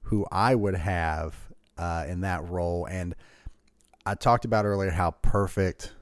who 0.04 0.26
I 0.32 0.56
would 0.56 0.76
have 0.76 1.36
uh, 1.78 2.06
in 2.08 2.22
that 2.22 2.48
role, 2.50 2.86
and 2.86 3.16
I 4.06 4.16
talked 4.16 4.46
about 4.46 4.66
earlier 4.66 4.92
how 4.92 5.12
perfect 5.22 5.94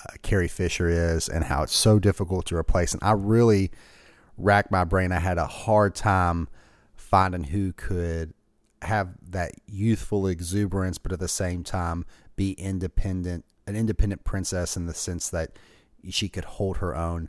uh, 0.00 0.14
Carrie 0.22 0.48
Fisher 0.48 0.88
is, 0.88 1.28
and 1.28 1.44
how 1.44 1.62
it's 1.64 1.74
so 1.74 1.98
difficult 1.98 2.46
to 2.46 2.56
replace. 2.56 2.92
And 2.92 3.02
I 3.02 3.12
really 3.12 3.70
racked 4.36 4.70
my 4.70 4.84
brain. 4.84 5.12
I 5.12 5.20
had 5.20 5.38
a 5.38 5.46
hard 5.46 5.94
time 5.94 6.48
finding 6.96 7.44
who 7.44 7.72
could 7.72 8.32
have 8.84 9.14
that 9.30 9.52
youthful 9.66 10.26
exuberance, 10.26 10.98
but 10.98 11.12
at 11.12 11.20
the 11.20 11.28
same 11.28 11.64
time 11.64 12.04
be 12.36 12.52
independent, 12.52 13.44
an 13.66 13.76
independent 13.76 14.24
princess 14.24 14.76
in 14.76 14.86
the 14.86 14.94
sense 14.94 15.30
that 15.30 15.58
she 16.10 16.28
could 16.28 16.44
hold 16.44 16.78
her 16.78 16.96
own. 16.96 17.28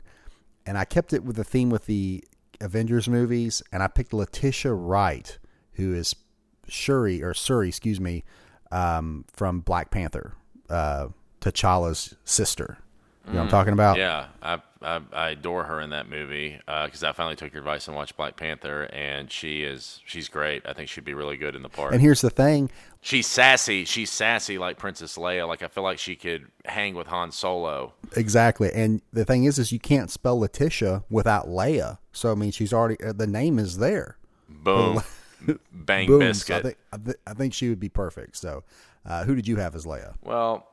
And 0.64 0.76
I 0.76 0.84
kept 0.84 1.12
it 1.12 1.24
with 1.24 1.36
the 1.36 1.44
theme 1.44 1.70
with 1.70 1.86
the 1.86 2.24
Avengers 2.60 3.08
movies, 3.08 3.62
and 3.72 3.82
I 3.82 3.88
picked 3.88 4.12
Letitia 4.12 4.72
Wright, 4.72 5.38
who 5.72 5.94
is 5.94 6.14
Shuri 6.68 7.22
or 7.22 7.32
Suri, 7.32 7.68
excuse 7.68 8.00
me, 8.00 8.24
um, 8.72 9.24
from 9.32 9.60
Black 9.60 9.90
Panther, 9.90 10.34
uh, 10.68 11.08
T'Challa's 11.40 12.16
sister. 12.24 12.78
You 13.26 13.32
know 13.32 13.38
what 13.38 13.44
I'm 13.44 13.50
talking 13.50 13.72
about? 13.72 13.98
Yeah, 13.98 14.28
I, 14.40 14.60
I 14.82 15.00
I 15.12 15.30
adore 15.30 15.64
her 15.64 15.80
in 15.80 15.90
that 15.90 16.08
movie 16.08 16.60
because 16.64 17.02
I 17.02 17.10
finally 17.10 17.34
took 17.34 17.52
your 17.52 17.60
advice 17.60 17.88
and 17.88 17.96
watched 17.96 18.16
Black 18.16 18.36
Panther, 18.36 18.84
and 18.92 19.32
she 19.32 19.64
is 19.64 20.00
she's 20.06 20.28
great. 20.28 20.62
I 20.64 20.72
think 20.72 20.88
she'd 20.88 21.04
be 21.04 21.14
really 21.14 21.36
good 21.36 21.56
in 21.56 21.62
the 21.62 21.68
part. 21.68 21.92
And 21.92 22.00
here's 22.00 22.20
the 22.20 22.30
thing: 22.30 22.70
she's 23.00 23.26
sassy. 23.26 23.84
She's 23.84 24.10
sassy 24.10 24.58
like 24.58 24.78
Princess 24.78 25.16
Leia. 25.16 25.48
Like 25.48 25.62
I 25.62 25.68
feel 25.68 25.82
like 25.82 25.98
she 25.98 26.14
could 26.14 26.46
hang 26.64 26.94
with 26.94 27.08
Han 27.08 27.32
Solo. 27.32 27.94
Exactly. 28.14 28.70
And 28.72 29.02
the 29.12 29.24
thing 29.24 29.42
is, 29.44 29.58
is 29.58 29.72
you 29.72 29.80
can't 29.80 30.10
spell 30.10 30.38
Letitia 30.38 31.02
without 31.10 31.48
Leia. 31.48 31.98
So 32.12 32.30
I 32.30 32.36
mean, 32.36 32.52
she's 32.52 32.72
already 32.72 33.02
uh, 33.02 33.12
the 33.12 33.26
name 33.26 33.58
is 33.58 33.78
there. 33.78 34.18
Boom, 34.48 35.02
bang 35.72 36.06
Boom. 36.06 36.20
So 36.20 36.28
biscuit. 36.28 36.56
I 36.56 36.62
think 36.62 36.76
I, 36.92 36.96
th- 36.98 37.16
I 37.26 37.34
think 37.34 37.54
she 37.54 37.68
would 37.68 37.80
be 37.80 37.88
perfect. 37.88 38.36
So, 38.36 38.62
uh, 39.04 39.24
who 39.24 39.34
did 39.34 39.48
you 39.48 39.56
have 39.56 39.74
as 39.74 39.84
Leia? 39.84 40.14
Well, 40.22 40.68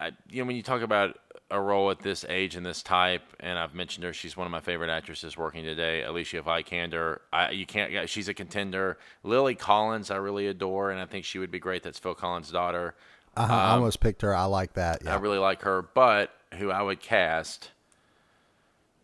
I, 0.00 0.12
you 0.30 0.42
know, 0.42 0.46
when 0.46 0.56
you 0.56 0.62
talk 0.62 0.82
about 0.82 1.18
a 1.50 1.60
role 1.60 1.90
at 1.90 2.00
this 2.00 2.24
age 2.28 2.56
and 2.56 2.64
this 2.64 2.82
type, 2.82 3.22
and 3.40 3.58
I've 3.58 3.74
mentioned 3.74 4.04
her, 4.04 4.12
she's 4.12 4.36
one 4.36 4.46
of 4.46 4.50
my 4.50 4.60
favorite 4.60 4.90
actresses 4.90 5.36
working 5.36 5.64
today, 5.64 6.02
Alicia 6.02 6.42
Vikander. 6.42 7.20
I, 7.32 7.50
you 7.50 7.66
can't, 7.66 8.08
she's 8.08 8.28
a 8.28 8.34
contender. 8.34 8.98
Lily 9.22 9.54
Collins, 9.54 10.10
I 10.10 10.16
really 10.16 10.46
adore, 10.46 10.90
and 10.90 11.00
I 11.00 11.06
think 11.06 11.24
she 11.24 11.38
would 11.38 11.50
be 11.50 11.58
great. 11.58 11.82
That's 11.82 11.98
Phil 11.98 12.14
Collins' 12.14 12.50
daughter. 12.50 12.94
Uh-huh, 13.36 13.52
I 13.52 13.70
almost 13.70 14.00
picked 14.00 14.22
her. 14.22 14.34
I 14.34 14.44
like 14.44 14.74
that. 14.74 15.06
I 15.06 15.14
really 15.16 15.38
like 15.38 15.62
her, 15.62 15.82
but 15.82 16.32
who 16.54 16.70
I 16.70 16.82
would 16.82 17.00
cast, 17.00 17.70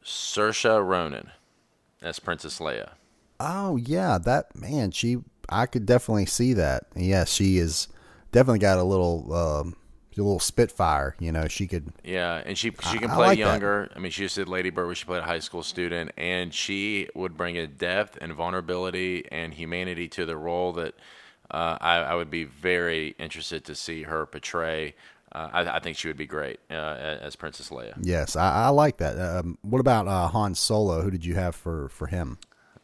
Saoirse 0.05 0.85
Ronan 0.85 1.31
as 2.03 2.19
Princess 2.19 2.59
Leia. 2.59 2.91
Oh 3.39 3.77
yeah, 3.77 4.19
that 4.19 4.55
man. 4.55 4.91
She. 4.91 5.19
I 5.49 5.67
could 5.67 5.85
definitely 5.85 6.25
see 6.27 6.55
that. 6.55 6.87
Yes, 6.97 7.31
she 7.31 7.59
is 7.59 7.89
definitely 8.33 8.61
got 8.61 8.79
a 8.79 8.83
little, 8.83 9.33
um, 9.35 9.77
a 10.23 10.25
little 10.25 10.41
spitfire. 10.41 11.17
You 11.19 11.33
know, 11.33 11.49
she 11.49 11.67
could. 11.67 11.93
Yeah, 12.03 12.43
and 12.45 12.57
she 12.57 12.71
she 12.91 12.99
can 12.99 13.11
I 13.11 13.15
play 13.15 13.27
like 13.29 13.39
that. 13.39 13.45
younger. 13.45 13.91
I 13.95 13.99
mean, 13.99 14.13
she 14.13 14.23
just 14.23 14.37
did 14.37 14.49
Lady 14.49 14.71
Bird, 14.71 14.87
where 14.87 14.95
she 14.95 15.05
played 15.05 15.21
a 15.23 15.27
high 15.27 15.39
school 15.41 15.63
student, 15.63 16.13
and 16.17 16.53
she 16.53 17.09
would 17.15 17.37
bring 17.37 17.57
a 17.59 17.67
depth 17.67 18.19
and 18.21 18.33
vulnerability 18.33 19.27
and 19.31 19.55
humanity 19.55 20.09
to 20.09 20.27
the 20.27 20.37
role 20.37 20.73
that 20.75 20.95
uh, 21.51 21.79
I, 21.81 21.97
I 21.97 22.15
would 22.15 22.31
be 22.31 22.45
very 22.45 23.15
interested 23.19 23.65
to 23.67 23.75
see 23.75 24.03
her 24.05 24.27
portray. 24.27 24.95
Uh, 25.33 25.49
I, 25.53 25.77
I 25.77 25.79
think 25.81 25.97
she 25.97 26.07
would 26.09 26.17
be 26.17 26.27
great 26.27 26.61
uh, 26.71 26.75
as 26.75 27.35
Princess 27.35 27.71
Leia. 27.71 27.95
Yes, 28.01 28.37
I, 28.37 28.67
I 28.67 28.69
like 28.69 28.99
that. 28.99 29.19
Um, 29.19 29.59
what 29.63 29.81
about 29.81 30.07
uh, 30.07 30.29
Han 30.29 30.55
Solo? 30.55 31.03
Who 31.03 31.11
did 31.11 31.25
you 31.25 31.35
have 31.35 31.57
for 31.57 31.89
for 31.89 32.07
him? 32.07 32.39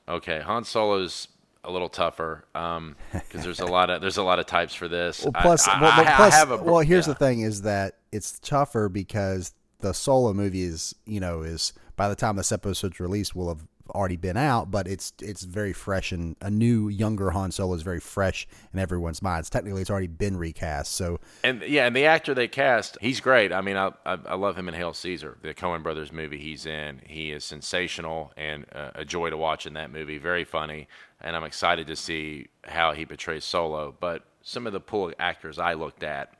Okay, 0.08 0.40
Han 0.40 0.64
Solo's 0.64 1.28
a 1.64 1.70
little 1.70 1.88
tougher 1.88 2.44
um, 2.54 2.96
because 3.12 3.44
there's 3.44 3.60
a 3.60 3.66
lot 3.66 3.90
of 3.90 4.00
there's 4.00 4.16
a 4.16 4.22
lot 4.22 4.38
of 4.38 4.46
types 4.46 4.74
for 4.74 4.88
this. 4.88 5.22
Well, 5.22 5.32
plus, 5.32 5.68
I, 5.68 5.80
well, 5.80 5.92
I, 5.92 6.16
plus- 6.16 6.42
a 6.42 6.56
well, 6.62 6.80
here's 6.80 7.06
yeah. 7.06 7.12
the 7.14 7.18
thing: 7.18 7.40
is 7.40 7.62
that 7.62 7.98
it's 8.12 8.38
tougher 8.38 8.88
because 8.88 9.52
the 9.80 9.92
solo 9.92 10.32
movie 10.32 10.62
is, 10.62 10.94
you 11.06 11.20
know, 11.20 11.42
is 11.42 11.72
by 11.96 12.08
the 12.08 12.14
time 12.16 12.36
this 12.36 12.52
episode's 12.52 13.00
released, 13.00 13.34
will 13.34 13.48
have 13.48 13.66
already 13.90 14.16
been 14.16 14.36
out, 14.36 14.70
but 14.70 14.86
it's 14.86 15.12
it's 15.20 15.42
very 15.42 15.72
fresh 15.72 16.12
and 16.12 16.36
a 16.40 16.50
new, 16.50 16.88
younger 16.88 17.30
Han 17.30 17.50
Solo 17.50 17.74
is 17.74 17.82
very 17.82 18.00
fresh 18.00 18.46
in 18.72 18.78
everyone's 18.78 19.22
minds. 19.22 19.50
Technically, 19.50 19.80
it's 19.80 19.90
already 19.90 20.06
been 20.06 20.36
recast, 20.36 20.92
so 20.92 21.20
And 21.44 21.62
yeah, 21.62 21.86
and 21.86 21.94
the 21.94 22.06
actor 22.06 22.34
they 22.34 22.48
cast, 22.48 22.98
he's 23.00 23.20
great. 23.20 23.52
I 23.52 23.60
mean, 23.60 23.76
I 23.76 23.92
I, 24.04 24.18
I 24.26 24.34
love 24.34 24.56
him 24.56 24.68
in 24.68 24.74
Hail 24.74 24.94
Caesar, 24.94 25.38
the 25.42 25.54
Coen 25.54 25.82
Brothers 25.82 26.12
movie 26.12 26.38
he's 26.38 26.66
in. 26.66 27.00
He 27.06 27.32
is 27.32 27.44
sensational 27.44 28.32
and 28.36 28.66
uh, 28.74 28.90
a 28.94 29.04
joy 29.04 29.30
to 29.30 29.36
watch 29.36 29.66
in 29.66 29.74
that 29.74 29.90
movie. 29.90 30.18
Very 30.18 30.44
funny, 30.44 30.88
and 31.20 31.36
I'm 31.36 31.44
excited 31.44 31.86
to 31.88 31.96
see 31.96 32.48
how 32.64 32.92
he 32.92 33.06
portrays 33.06 33.44
Solo. 33.44 33.94
But 33.98 34.24
some 34.42 34.66
of 34.66 34.72
the 34.72 34.80
pool 34.80 35.12
actors 35.18 35.58
I 35.58 35.74
looked 35.74 36.02
at, 36.02 36.34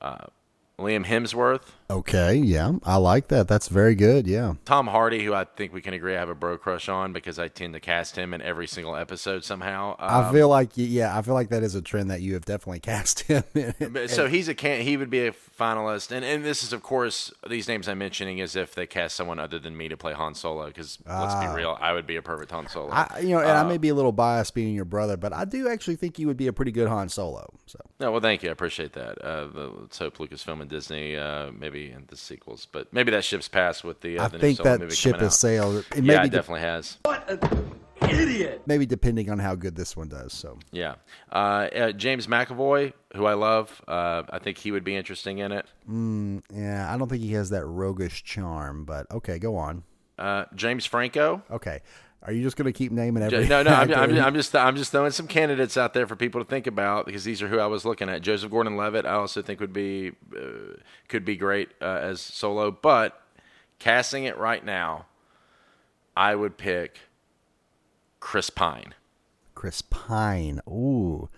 uh, 0.00 0.26
Liam 0.78 1.04
Hemsworth 1.04 1.72
Okay, 1.90 2.34
yeah, 2.36 2.72
I 2.84 2.96
like 2.98 3.28
that. 3.28 3.48
That's 3.48 3.66
very 3.66 3.96
good. 3.96 4.28
Yeah, 4.28 4.54
Tom 4.64 4.86
Hardy, 4.86 5.24
who 5.24 5.34
I 5.34 5.42
think 5.44 5.72
we 5.72 5.80
can 5.80 5.92
agree 5.92 6.14
I 6.14 6.20
have 6.20 6.28
a 6.28 6.36
bro 6.36 6.56
crush 6.56 6.88
on 6.88 7.12
because 7.12 7.38
I 7.40 7.48
tend 7.48 7.74
to 7.74 7.80
cast 7.80 8.14
him 8.14 8.32
in 8.32 8.40
every 8.40 8.68
single 8.68 8.94
episode 8.94 9.44
somehow. 9.44 9.96
I 9.98 10.22
Um, 10.22 10.32
feel 10.32 10.48
like 10.48 10.70
yeah, 10.76 11.18
I 11.18 11.22
feel 11.22 11.34
like 11.34 11.48
that 11.48 11.64
is 11.64 11.74
a 11.74 11.82
trend 11.82 12.10
that 12.10 12.20
you 12.22 12.34
have 12.34 12.44
definitely 12.44 12.78
cast 12.92 13.22
him. 13.22 13.42
in. 13.54 14.06
So 14.08 14.28
he's 14.28 14.48
a 14.48 14.54
can 14.54 14.82
he 14.82 14.96
would 14.96 15.10
be 15.10 15.26
a 15.26 15.32
finalist, 15.58 16.12
and 16.12 16.24
and 16.24 16.44
this 16.44 16.62
is 16.62 16.72
of 16.72 16.82
course 16.84 17.32
these 17.48 17.66
names 17.66 17.88
I'm 17.88 17.98
mentioning 17.98 18.40
as 18.40 18.54
if 18.54 18.72
they 18.74 18.86
cast 18.86 19.16
someone 19.16 19.40
other 19.40 19.58
than 19.58 19.76
me 19.76 19.88
to 19.88 19.96
play 19.96 20.12
Han 20.12 20.34
Solo. 20.36 20.68
Because 20.68 20.98
let's 21.08 21.34
be 21.34 21.48
real, 21.48 21.76
I 21.80 21.92
would 21.92 22.06
be 22.06 22.14
a 22.14 22.22
perfect 22.22 22.52
Han 22.52 22.68
Solo. 22.68 22.90
I, 22.92 23.18
you 23.20 23.30
know, 23.30 23.40
and 23.40 23.50
I 23.50 23.64
may 23.64 23.78
be 23.78 23.88
a 23.88 23.94
little 23.94 24.12
biased 24.12 24.54
being 24.54 24.76
your 24.76 24.84
brother, 24.84 25.16
but 25.16 25.32
I 25.32 25.44
do 25.44 25.68
actually 25.68 25.96
think 25.96 26.20
you 26.20 26.28
would 26.28 26.36
be 26.36 26.46
a 26.46 26.52
pretty 26.52 26.70
good 26.72 26.86
Han 26.86 27.08
Solo. 27.08 27.52
So 27.66 27.80
no, 27.98 28.12
well, 28.12 28.20
thank 28.20 28.44
you, 28.44 28.48
I 28.48 28.52
appreciate 28.52 28.92
that. 28.92 29.18
Uh, 29.20 29.46
the, 29.48 29.72
let's 29.80 29.98
hope 29.98 30.18
Lucasfilm 30.18 30.60
and 30.60 30.70
Disney 30.70 31.16
uh, 31.16 31.50
maybe 31.80 31.92
in 31.94 32.04
the 32.08 32.16
sequels, 32.16 32.66
but 32.70 32.92
maybe 32.92 33.10
that 33.12 33.24
ship's 33.24 33.48
passed 33.48 33.84
with 33.84 34.00
the. 34.00 34.18
Uh, 34.18 34.24
I 34.24 34.28
the 34.28 34.38
think 34.38 34.58
Solo 34.58 34.70
that 34.70 34.80
movie 34.80 34.94
ship 34.94 35.12
coming 35.12 35.24
has 35.24 35.38
sailed. 35.38 35.84
It 35.94 36.04
yeah, 36.04 36.20
it 36.20 36.24
be 36.24 36.28
definitely 36.30 36.60
has. 36.60 36.98
What 37.02 37.28
an 37.30 37.40
idiot! 38.08 38.62
Maybe 38.66 38.86
depending 38.86 39.30
on 39.30 39.38
how 39.38 39.54
good 39.54 39.76
this 39.76 39.96
one 39.96 40.08
does. 40.08 40.32
So 40.32 40.58
Yeah, 40.72 40.96
uh, 41.32 41.34
uh, 41.34 41.92
James 41.92 42.26
McAvoy, 42.26 42.92
who 43.16 43.26
I 43.26 43.34
love, 43.34 43.80
uh, 43.88 44.22
I 44.30 44.38
think 44.38 44.58
he 44.58 44.70
would 44.72 44.84
be 44.84 44.96
interesting 44.96 45.38
in 45.38 45.52
it. 45.52 45.66
yeah, 46.54 46.92
I 46.92 46.96
don't 46.98 47.08
think 47.08 47.22
he 47.22 47.32
has 47.32 47.50
that 47.50 47.64
roguish 47.66 48.22
charm, 48.24 48.84
but 48.84 49.10
okay, 49.10 49.38
go 49.38 49.56
on. 49.56 49.84
Uh, 50.18 50.44
James 50.54 50.84
Franco. 50.84 51.42
Okay, 51.50 51.80
are 52.22 52.32
you 52.32 52.42
just 52.42 52.56
going 52.56 52.66
to 52.70 52.76
keep 52.76 52.92
naming 52.92 53.22
every? 53.22 53.46
No, 53.46 53.62
no, 53.62 53.70
I'm. 53.70 53.92
I'm, 53.94 54.18
I'm 54.18 54.34
just 54.34 54.54
I'm 54.54 54.76
just 54.76 54.92
throwing 54.92 55.10
some 55.10 55.26
candidates 55.26 55.76
out 55.78 55.94
there 55.94 56.06
for 56.06 56.16
people 56.16 56.42
to 56.42 56.48
think 56.48 56.66
about 56.66 57.06
because 57.06 57.24
these 57.24 57.40
are 57.40 57.48
who 57.48 57.58
I 57.58 57.66
was 57.66 57.84
looking 57.84 58.10
at. 58.10 58.20
Joseph 58.20 58.50
Gordon-Levitt, 58.50 59.06
I 59.06 59.12
also 59.14 59.40
think 59.40 59.58
would 59.60 59.72
be 59.72 60.12
uh, 60.36 60.76
could 61.08 61.24
be 61.24 61.36
great 61.36 61.70
uh, 61.80 61.98
as 62.02 62.20
Solo, 62.20 62.70
but 62.70 63.20
casting 63.78 64.24
it 64.24 64.36
right 64.36 64.62
now, 64.62 65.06
I 66.14 66.34
would 66.34 66.58
pick 66.58 66.98
Chris 68.20 68.50
Pine. 68.50 68.94
Chris 69.54 69.82
Pine. 69.82 70.60
Ooh, 70.68 71.30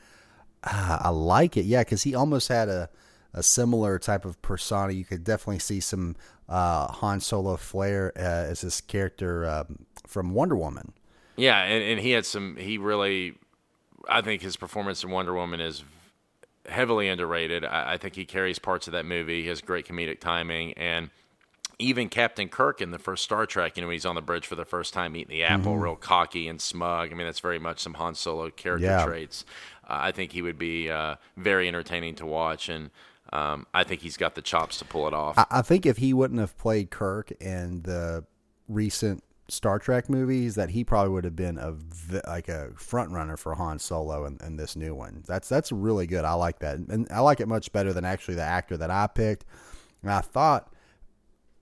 ah, 0.65 1.01
I 1.05 1.11
like 1.11 1.57
it. 1.57 1.65
Yeah, 1.65 1.83
because 1.83 2.03
he 2.03 2.15
almost 2.15 2.49
had 2.49 2.69
a 2.69 2.91
a 3.33 3.43
similar 3.43 3.99
type 4.01 4.25
of 4.25 4.43
persona. 4.43 4.93
You 4.93 5.05
could 5.05 5.23
definitely 5.23 5.61
see 5.61 5.79
some 5.79 6.17
uh, 6.53 6.93
Han 6.93 7.21
Solo 7.21 7.57
flair 7.57 8.13
uh, 8.17 8.21
as 8.21 8.61
his 8.61 8.81
character 8.83 9.49
um, 9.49 9.87
from 10.07 10.35
Wonder 10.35 10.57
Woman. 10.57 10.93
Yeah, 11.37 11.63
and, 11.63 11.83
and 11.83 12.01
he 12.01 12.11
had 12.11 12.27
some. 12.27 12.57
He 12.57 12.77
really, 12.79 13.35
I 14.09 14.21
think 14.21 14.43
his 14.43 14.57
performance 14.57 15.03
in 15.03 15.11
Wonder 15.11 15.33
Woman 15.35 15.61
is 15.61 15.83
heavily 16.69 17.09
underrated. 17.09 17.65
I, 17.65 17.95
I 17.95 17.97
think 17.97 18.15
he 18.15 18.25
carries 18.25 18.59
parts 18.59 18.87
of 18.87 18.93
that 18.93 19.07
movie. 19.07 19.43
He 19.43 19.49
has 19.49 19.61
great 19.61 19.87
comedic 19.87 20.21
timing, 20.21 20.75
and 20.75 21.09
even 21.79 22.09
Captain 22.11 22.49
Kirk 22.49 22.81
in 22.81 22.91
the 22.91 22.99
first 22.99 23.25
Star 23.25 23.47
Trek. 23.47 23.77
You 23.77 23.83
know, 23.83 23.91
he's 23.91 24.05
on 24.07 24.15
the 24.15 24.21
bridge 24.23 24.47
for 24.47 24.55
the 24.55 24.67
first 24.67 24.93
time 24.93 25.17
eating 25.17 25.31
the 25.31 25.45
apple, 25.45 25.79
real 25.79 25.97
cocky 25.97 26.49
and 26.49 26.61
smug. 26.61 27.11
I 27.11 27.15
mean, 27.15 27.27
that's 27.27 27.41
very 27.41 27.59
much 27.59 27.81
some 27.81 27.95
Han 27.95 28.15
Solo 28.15 28.51
character 28.51 28.87
Yeah. 28.87 29.05
traits. 29.05 29.45
Uh, 29.89 29.99
I 30.03 30.13
think 30.13 30.33
he 30.33 30.43
would 30.43 30.59
be 30.59 30.91
uh, 30.91 31.17
very 31.37 31.67
entertaining 31.67 32.15
to 32.17 32.27
watch, 32.27 32.69
and 32.69 32.91
um, 33.33 33.67
I 33.73 33.85
think 33.85 34.03
he's 34.03 34.17
got 34.17 34.35
the 34.35 34.43
chops 34.43 34.79
to 34.79 34.85
pull 34.85 35.09
it 35.09 35.15
off. 35.15 35.43
I, 35.51 35.63
think 35.63 35.87
if 35.87 35.97
he 35.97 36.13
wouldn't 36.13 36.41
have 36.41 36.57
played 36.59 36.91
Kirk 36.91 37.31
in 37.41 37.83
the 37.83 38.25
recent 38.69 39.25
Star 39.49 39.79
Trek 39.79 40.11
movies, 40.11 40.55
that 40.57 40.71
he 40.71 40.85
probably 40.85 41.13
would 41.13 41.25
have 41.25 41.37
been 41.37 41.57
a 41.57 41.75
like 42.29 42.49
a 42.49 42.73
front 42.77 43.11
runner 43.11 43.39
for 43.39 43.55
Han 43.55 43.79
Solo 43.79 44.27
in, 44.27 44.39
in 44.45 44.57
this 44.57 44.77
new 44.77 44.95
one. 44.95 45.25
That's 45.27 45.49
that's 45.49 45.73
really 45.73 46.07
good. 46.07 46.27
I 46.27 46.35
like 46.35 46.59
that, 46.59 46.77
and 46.77 47.07
I 47.11 47.21
like 47.21 47.41
it 47.41 47.49
much 47.49 47.73
better 47.73 47.95
than 47.95 48.05
actually 48.05 48.35
the 48.35 48.43
actor 48.43 48.77
that 48.77 48.91
I 48.91 49.07
picked. 49.07 49.47
And 50.03 50.11
I 50.11 50.21
thought, 50.21 50.71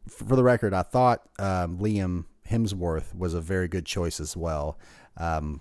for 0.08 0.34
the 0.34 0.42
record, 0.42 0.74
I 0.74 0.82
thought 0.82 1.22
um, 1.38 1.78
Liam 1.78 2.24
Hemsworth 2.48 3.14
was 3.14 3.32
a 3.32 3.40
very 3.40 3.68
good 3.68 3.86
choice 3.86 4.18
as 4.18 4.36
well. 4.36 4.76
Um, 5.16 5.60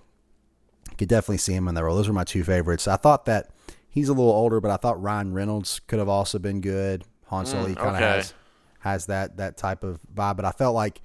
could 0.98 1.08
definitely 1.08 1.38
see 1.38 1.54
him 1.54 1.68
in 1.68 1.74
that 1.76 1.84
role. 1.84 1.96
Those 1.96 2.08
were 2.08 2.14
my 2.14 2.24
two 2.24 2.42
favorites. 2.42 2.88
I 2.88 2.96
thought 2.96 3.26
that 3.26 3.50
he's 3.90 4.08
a 4.08 4.12
little 4.12 4.32
older, 4.32 4.60
but 4.60 4.70
I 4.70 4.76
thought 4.76 5.02
Ryan 5.02 5.34
Reynolds 5.34 5.80
could 5.86 5.98
have 5.98 6.08
also 6.08 6.38
been 6.38 6.60
good. 6.60 7.04
Han 7.26 7.46
Solo 7.46 7.66
he 7.66 7.74
kind 7.74 7.88
of 7.90 7.94
okay. 7.96 8.04
has 8.04 8.34
has 8.80 9.06
that 9.06 9.36
that 9.36 9.56
type 9.56 9.84
of 9.84 10.00
vibe, 10.12 10.36
but 10.36 10.44
I 10.44 10.52
felt 10.52 10.74
like 10.74 11.02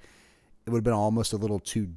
it 0.66 0.70
would 0.70 0.78
have 0.78 0.84
been 0.84 0.92
almost 0.92 1.32
a 1.32 1.36
little 1.36 1.60
too 1.60 1.90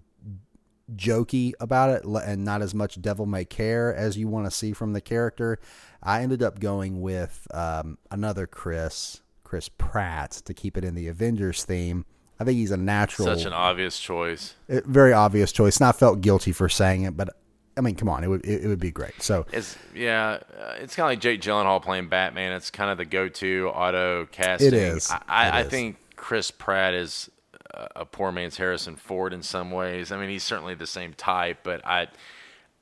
jokey 0.95 1.53
about 1.59 1.89
it 1.89 2.03
and 2.03 2.43
not 2.43 2.61
as 2.61 2.73
much 2.73 3.01
devil 3.01 3.25
may 3.25 3.45
care 3.45 3.93
as 3.93 4.17
you 4.17 4.27
want 4.27 4.45
to 4.45 4.51
see 4.51 4.73
from 4.73 4.93
the 4.93 5.01
character. 5.01 5.59
I 6.01 6.21
ended 6.21 6.41
up 6.41 6.59
going 6.59 7.01
with 7.01 7.47
um, 7.53 7.97
another 8.11 8.47
Chris, 8.47 9.21
Chris 9.43 9.69
Pratt, 9.69 10.31
to 10.45 10.53
keep 10.53 10.77
it 10.77 10.83
in 10.83 10.95
the 10.95 11.07
Avengers 11.07 11.63
theme. 11.63 12.05
I 12.39 12.45
think 12.45 12.57
he's 12.57 12.71
a 12.71 12.77
natural, 12.77 13.27
Such 13.27 13.45
an 13.45 13.53
obvious 13.53 13.99
choice. 13.99 14.55
very 14.67 15.11
obvious 15.11 15.51
choice. 15.51 15.77
And 15.77 15.87
I 15.87 15.91
felt 15.91 16.21
guilty 16.21 16.53
for 16.53 16.69
saying 16.69 17.03
it, 17.03 17.17
but 17.17 17.35
I 17.79 17.81
mean, 17.81 17.95
come 17.95 18.09
on, 18.09 18.25
it 18.25 18.27
would 18.27 18.43
it, 18.45 18.65
it 18.65 18.67
would 18.67 18.81
be 18.81 18.91
great. 18.91 19.21
So 19.23 19.45
It's 19.53 19.77
yeah, 19.95 20.39
uh, 20.59 20.73
it's 20.79 20.97
kind 20.97 21.05
of 21.05 21.11
like 21.11 21.21
Jake 21.21 21.39
Gyllenhaal 21.39 21.81
playing 21.81 22.09
Batman. 22.09 22.51
It's 22.51 22.69
kind 22.69 22.91
of 22.91 22.97
the 22.97 23.05
go-to 23.05 23.71
auto 23.73 24.25
casting. 24.25 24.67
It 24.67 24.73
is. 24.73 25.09
I, 25.09 25.21
I, 25.29 25.47
It 25.47 25.53
I 25.53 25.63
think 25.63 25.95
Chris 26.17 26.51
Pratt 26.51 26.93
is 26.93 27.31
a, 27.73 27.87
a 27.95 28.05
poor 28.05 28.33
man's 28.33 28.57
Harrison 28.57 28.97
Ford 28.97 29.31
in 29.31 29.41
some 29.43 29.71
ways. 29.71 30.11
I 30.11 30.19
mean, 30.19 30.29
he's 30.29 30.43
certainly 30.43 30.75
the 30.75 30.85
same 30.85 31.13
type, 31.13 31.59
but 31.63 31.79
I, 31.87 32.07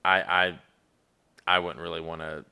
I, 0.04 0.22
I, 0.22 0.60
I 1.46 1.60
wouldn't 1.60 1.80
really 1.80 2.02
want 2.02 2.22
to. 2.22 2.44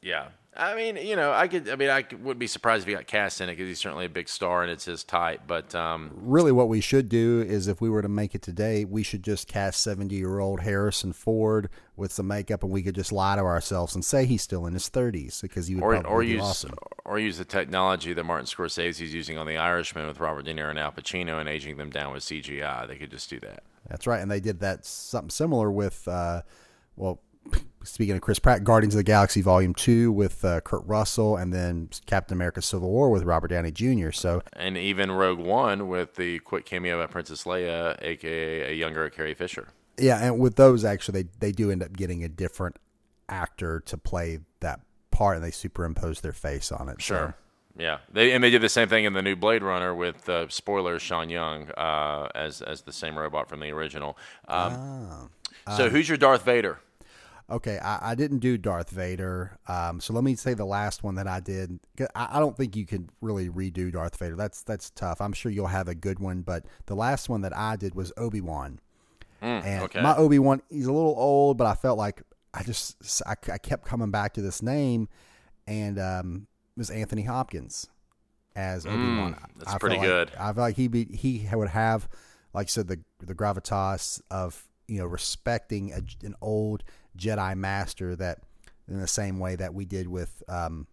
Yeah, 0.00 0.28
I 0.58 0.74
mean, 0.74 0.96
you 0.96 1.14
know, 1.14 1.32
I 1.32 1.46
could. 1.46 1.68
I 1.68 1.76
mean, 1.76 1.88
I 1.88 2.04
wouldn't 2.10 2.40
be 2.40 2.48
surprised 2.48 2.82
if 2.82 2.88
he 2.88 2.94
got 2.94 3.06
cast 3.06 3.40
in 3.40 3.48
it 3.48 3.52
because 3.52 3.68
he's 3.68 3.78
certainly 3.78 4.06
a 4.06 4.08
big 4.08 4.28
star 4.28 4.62
and 4.62 4.72
it's 4.72 4.86
his 4.86 5.04
type. 5.04 5.42
But 5.46 5.72
um, 5.74 6.10
really, 6.16 6.50
what 6.50 6.68
we 6.68 6.80
should 6.80 7.08
do 7.08 7.44
is, 7.46 7.68
if 7.68 7.80
we 7.80 7.88
were 7.88 8.02
to 8.02 8.08
make 8.08 8.34
it 8.34 8.42
today, 8.42 8.84
we 8.84 9.04
should 9.04 9.22
just 9.22 9.46
cast 9.46 9.80
seventy-year-old 9.82 10.60
Harrison 10.60 11.12
Ford 11.12 11.70
with 11.96 12.12
some 12.12 12.26
makeup, 12.26 12.64
and 12.64 12.72
we 12.72 12.82
could 12.82 12.96
just 12.96 13.12
lie 13.12 13.36
to 13.36 13.42
ourselves 13.42 13.94
and 13.94 14.04
say 14.04 14.26
he's 14.26 14.42
still 14.42 14.66
in 14.66 14.74
his 14.74 14.88
thirties 14.88 15.40
because 15.40 15.68
he 15.68 15.76
would 15.76 15.84
or 15.84 15.92
probably 15.92 16.10
or 16.10 16.20
be 16.22 16.26
use 16.28 16.42
awesome. 16.42 16.74
or 17.04 17.20
use 17.20 17.38
the 17.38 17.44
technology 17.44 18.12
that 18.12 18.24
Martin 18.24 18.46
Scorsese 18.46 19.00
is 19.00 19.14
using 19.14 19.38
on 19.38 19.46
The 19.46 19.58
Irishman 19.58 20.08
with 20.08 20.18
Robert 20.18 20.44
De 20.44 20.52
Niro 20.52 20.70
and 20.70 20.78
Al 20.78 20.90
Pacino 20.90 21.38
and 21.38 21.48
aging 21.48 21.76
them 21.76 21.90
down 21.90 22.12
with 22.12 22.24
CGI. 22.24 22.88
They 22.88 22.96
could 22.96 23.12
just 23.12 23.30
do 23.30 23.38
that. 23.40 23.62
That's 23.88 24.08
right, 24.08 24.20
and 24.20 24.30
they 24.30 24.40
did 24.40 24.58
that 24.60 24.84
something 24.84 25.30
similar 25.30 25.70
with, 25.70 26.06
uh, 26.08 26.42
well, 26.96 27.20
speaking 27.84 28.14
of 28.16 28.20
Chris 28.20 28.38
Pratt, 28.38 28.64
Guardians 28.64 28.94
of 28.94 28.98
the 28.98 29.02
Galaxy 29.04 29.40
Volume 29.42 29.74
Two 29.74 30.10
with 30.12 30.44
uh, 30.44 30.60
Kurt 30.60 30.84
Russell, 30.86 31.36
and 31.36 31.52
then 31.52 31.88
Captain 32.06 32.36
America: 32.36 32.60
Civil 32.62 32.90
War 32.90 33.10
with 33.10 33.22
Robert 33.24 33.48
Downey 33.48 33.70
Jr. 33.70 34.10
So 34.10 34.42
and 34.54 34.76
even 34.76 35.10
Rogue 35.12 35.38
One 35.38 35.88
with 35.88 36.16
the 36.16 36.38
quick 36.40 36.64
cameo 36.66 37.00
by 37.00 37.06
Princess 37.10 37.44
Leia, 37.44 37.96
aka 38.02 38.70
a 38.70 38.74
younger 38.74 39.08
Carrie 39.10 39.34
Fisher. 39.34 39.68
yeah, 39.98 40.18
and 40.24 40.38
with 40.38 40.56
those 40.56 40.84
actually, 40.84 41.22
they 41.22 41.28
they 41.40 41.52
do 41.52 41.70
end 41.70 41.82
up 41.82 41.92
getting 41.96 42.24
a 42.24 42.28
different 42.28 42.76
actor 43.28 43.80
to 43.86 43.96
play 43.98 44.40
that 44.60 44.80
part, 45.10 45.36
and 45.36 45.44
they 45.44 45.50
superimpose 45.50 46.20
their 46.20 46.32
face 46.32 46.70
on 46.72 46.88
it. 46.88 47.02
So- 47.02 47.34
Yeah, 47.76 47.98
they 48.12 48.32
and 48.32 48.42
they 48.42 48.50
did 48.50 48.62
the 48.62 48.68
same 48.68 48.88
thing 48.88 49.04
in 49.04 49.12
the 49.12 49.22
new 49.22 49.36
Blade 49.36 49.62
Runner 49.62 49.94
with 49.94 50.28
uh, 50.28 50.48
spoilers 50.48 51.00
Sean 51.02 51.30
Young 51.30 51.70
uh, 51.76 52.28
as 52.34 52.60
as 52.62 52.82
the 52.82 52.92
same 52.92 53.16
robot 53.18 53.48
from 53.48 53.60
the 53.60 53.70
original. 53.70 54.16
Um, 54.48 55.30
Ah. 55.66 55.76
so 55.76 55.88
who's 55.90 56.08
your 56.08 56.18
Darth 56.18 56.44
Vader? 56.44 56.80
Okay, 57.50 57.78
I, 57.78 58.10
I 58.10 58.14
didn't 58.14 58.40
do 58.40 58.58
Darth 58.58 58.90
Vader. 58.90 59.58
Um, 59.68 60.00
so 60.00 60.12
let 60.12 60.22
me 60.22 60.34
say 60.34 60.52
the 60.52 60.66
last 60.66 61.02
one 61.02 61.14
that 61.14 61.26
I 61.26 61.40
did. 61.40 61.80
I, 62.14 62.28
I 62.32 62.40
don't 62.40 62.54
think 62.56 62.76
you 62.76 62.84
can 62.84 63.08
really 63.22 63.48
redo 63.48 63.90
Darth 63.90 64.18
Vader. 64.18 64.36
That's 64.36 64.62
that's 64.62 64.90
tough. 64.90 65.20
I'm 65.20 65.32
sure 65.32 65.50
you'll 65.50 65.66
have 65.68 65.88
a 65.88 65.94
good 65.94 66.18
one, 66.18 66.42
but 66.42 66.66
the 66.86 66.94
last 66.94 67.28
one 67.30 67.40
that 67.42 67.56
I 67.56 67.76
did 67.76 67.94
was 67.94 68.12
Obi 68.18 68.42
Wan. 68.42 68.80
and 69.40 69.64
Hmm, 69.64 69.84
okay. 69.84 70.02
my 70.02 70.14
Obi 70.16 70.38
Wan, 70.38 70.60
he's 70.68 70.86
a 70.86 70.92
little 70.92 71.14
old, 71.16 71.56
but 71.56 71.66
I 71.66 71.74
felt 71.74 71.96
like 71.96 72.22
I 72.52 72.62
just 72.64 73.22
I, 73.26 73.34
I 73.50 73.58
kept 73.58 73.86
coming 73.86 74.10
back 74.10 74.34
to 74.34 74.42
this 74.42 74.62
name, 74.62 75.08
and 75.66 75.98
um, 75.98 76.46
it 76.76 76.80
was 76.80 76.90
Anthony 76.90 77.22
Hopkins 77.22 77.88
as 78.56 78.84
Obi 78.84 78.96
Wan. 78.96 79.36
That's 79.56 79.74
pretty 79.78 79.98
good. 79.98 80.32
I 80.38 80.52
feel 80.52 80.62
like 80.64 80.76
he 80.76 80.88
be 80.88 81.04
he 81.06 81.48
would 81.52 81.68
have, 81.68 82.08
like 82.52 82.66
I 82.66 82.68
said, 82.68 82.88
the 82.88 83.00
the 83.20 83.34
gravitas 83.34 84.20
of 84.30 84.68
you 84.86 84.98
know 84.98 85.06
respecting 85.06 85.92
a, 85.92 86.02
an 86.26 86.34
old 86.42 86.84
Jedi 87.18 87.56
master 87.56 88.16
that 88.16 88.38
in 88.88 89.00
the 89.00 89.06
same 89.06 89.38
way 89.38 89.56
that 89.56 89.74
we 89.74 89.84
did 89.84 90.08
with 90.08 90.42
um, 90.48 90.86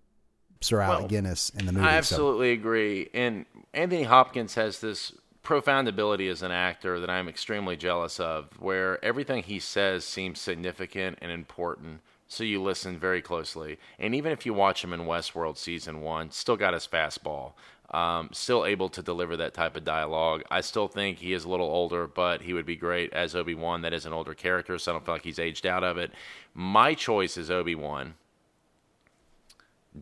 Sir 0.62 0.82
Alec 0.82 1.00
Well, 1.00 1.08
Guinness 1.08 1.50
in 1.52 1.66
the 1.66 1.72
movie. 1.72 1.86
I 1.86 1.92
So- 1.92 1.98
absolutely 1.98 2.52
agree. 2.52 3.10
And 3.14 3.46
Anthony 3.74 4.04
Hopkins 4.04 4.56
has 4.56 4.80
this 4.82 5.14
profound 5.44 5.88
ability 5.88 6.28
as 6.28 6.42
an 6.42 6.52
actor 6.52 7.00
that 7.00 7.10
I'm 7.10 7.28
extremely 7.30 7.78
jealous 7.78 8.20
of, 8.20 8.50
where 8.60 9.04
everything 9.06 9.44
he 9.44 9.60
says 9.60 10.04
seems 10.04 10.40
significant 10.42 11.20
and 11.22 11.32
important. 11.32 12.02
So 12.28 12.44
you 12.44 12.62
listen 12.64 12.98
very 12.98 13.22
closely. 13.22 13.78
And 14.00 14.16
even 14.16 14.32
if 14.32 14.48
you 14.48 14.54
watch 14.56 14.84
him 14.84 14.92
in 14.92 15.02
Westworld 15.02 15.58
season 15.58 16.02
one, 16.02 16.32
still 16.32 16.58
got 16.58 16.74
his 16.74 16.88
fastball. 16.88 17.54
Um, 17.92 18.30
still 18.34 18.66
able 18.66 18.90
to 18.90 19.02
deliver 19.02 19.38
that 19.38 19.54
type 19.54 19.78
of 19.78 19.84
dialogue. 19.86 20.44
I 20.50 20.62
still 20.62 20.88
think 20.88 21.20
he 21.20 21.34
is 21.34 21.46
a 21.46 21.50
little 21.50 21.68
older, 21.68 22.08
but 22.08 22.42
he 22.42 22.54
would 22.54 22.66
be 22.66 22.76
great 22.76 23.14
as 23.14 23.36
Obi 23.36 23.54
Wan. 23.56 23.82
That 23.84 23.94
is 23.94 24.06
an 24.06 24.12
older 24.14 24.34
character, 24.34 24.78
so 24.80 24.92
I 24.92 24.94
don't 24.96 25.06
feel 25.06 25.16
like 25.16 25.24
he's 25.24 25.40
aged 25.40 25.66
out 25.66 25.84
of 25.84 25.98
it. 25.98 26.12
My 26.54 26.94
choice 26.96 27.38
is 27.38 27.52
Obi 27.52 27.76
Wan. 27.76 28.16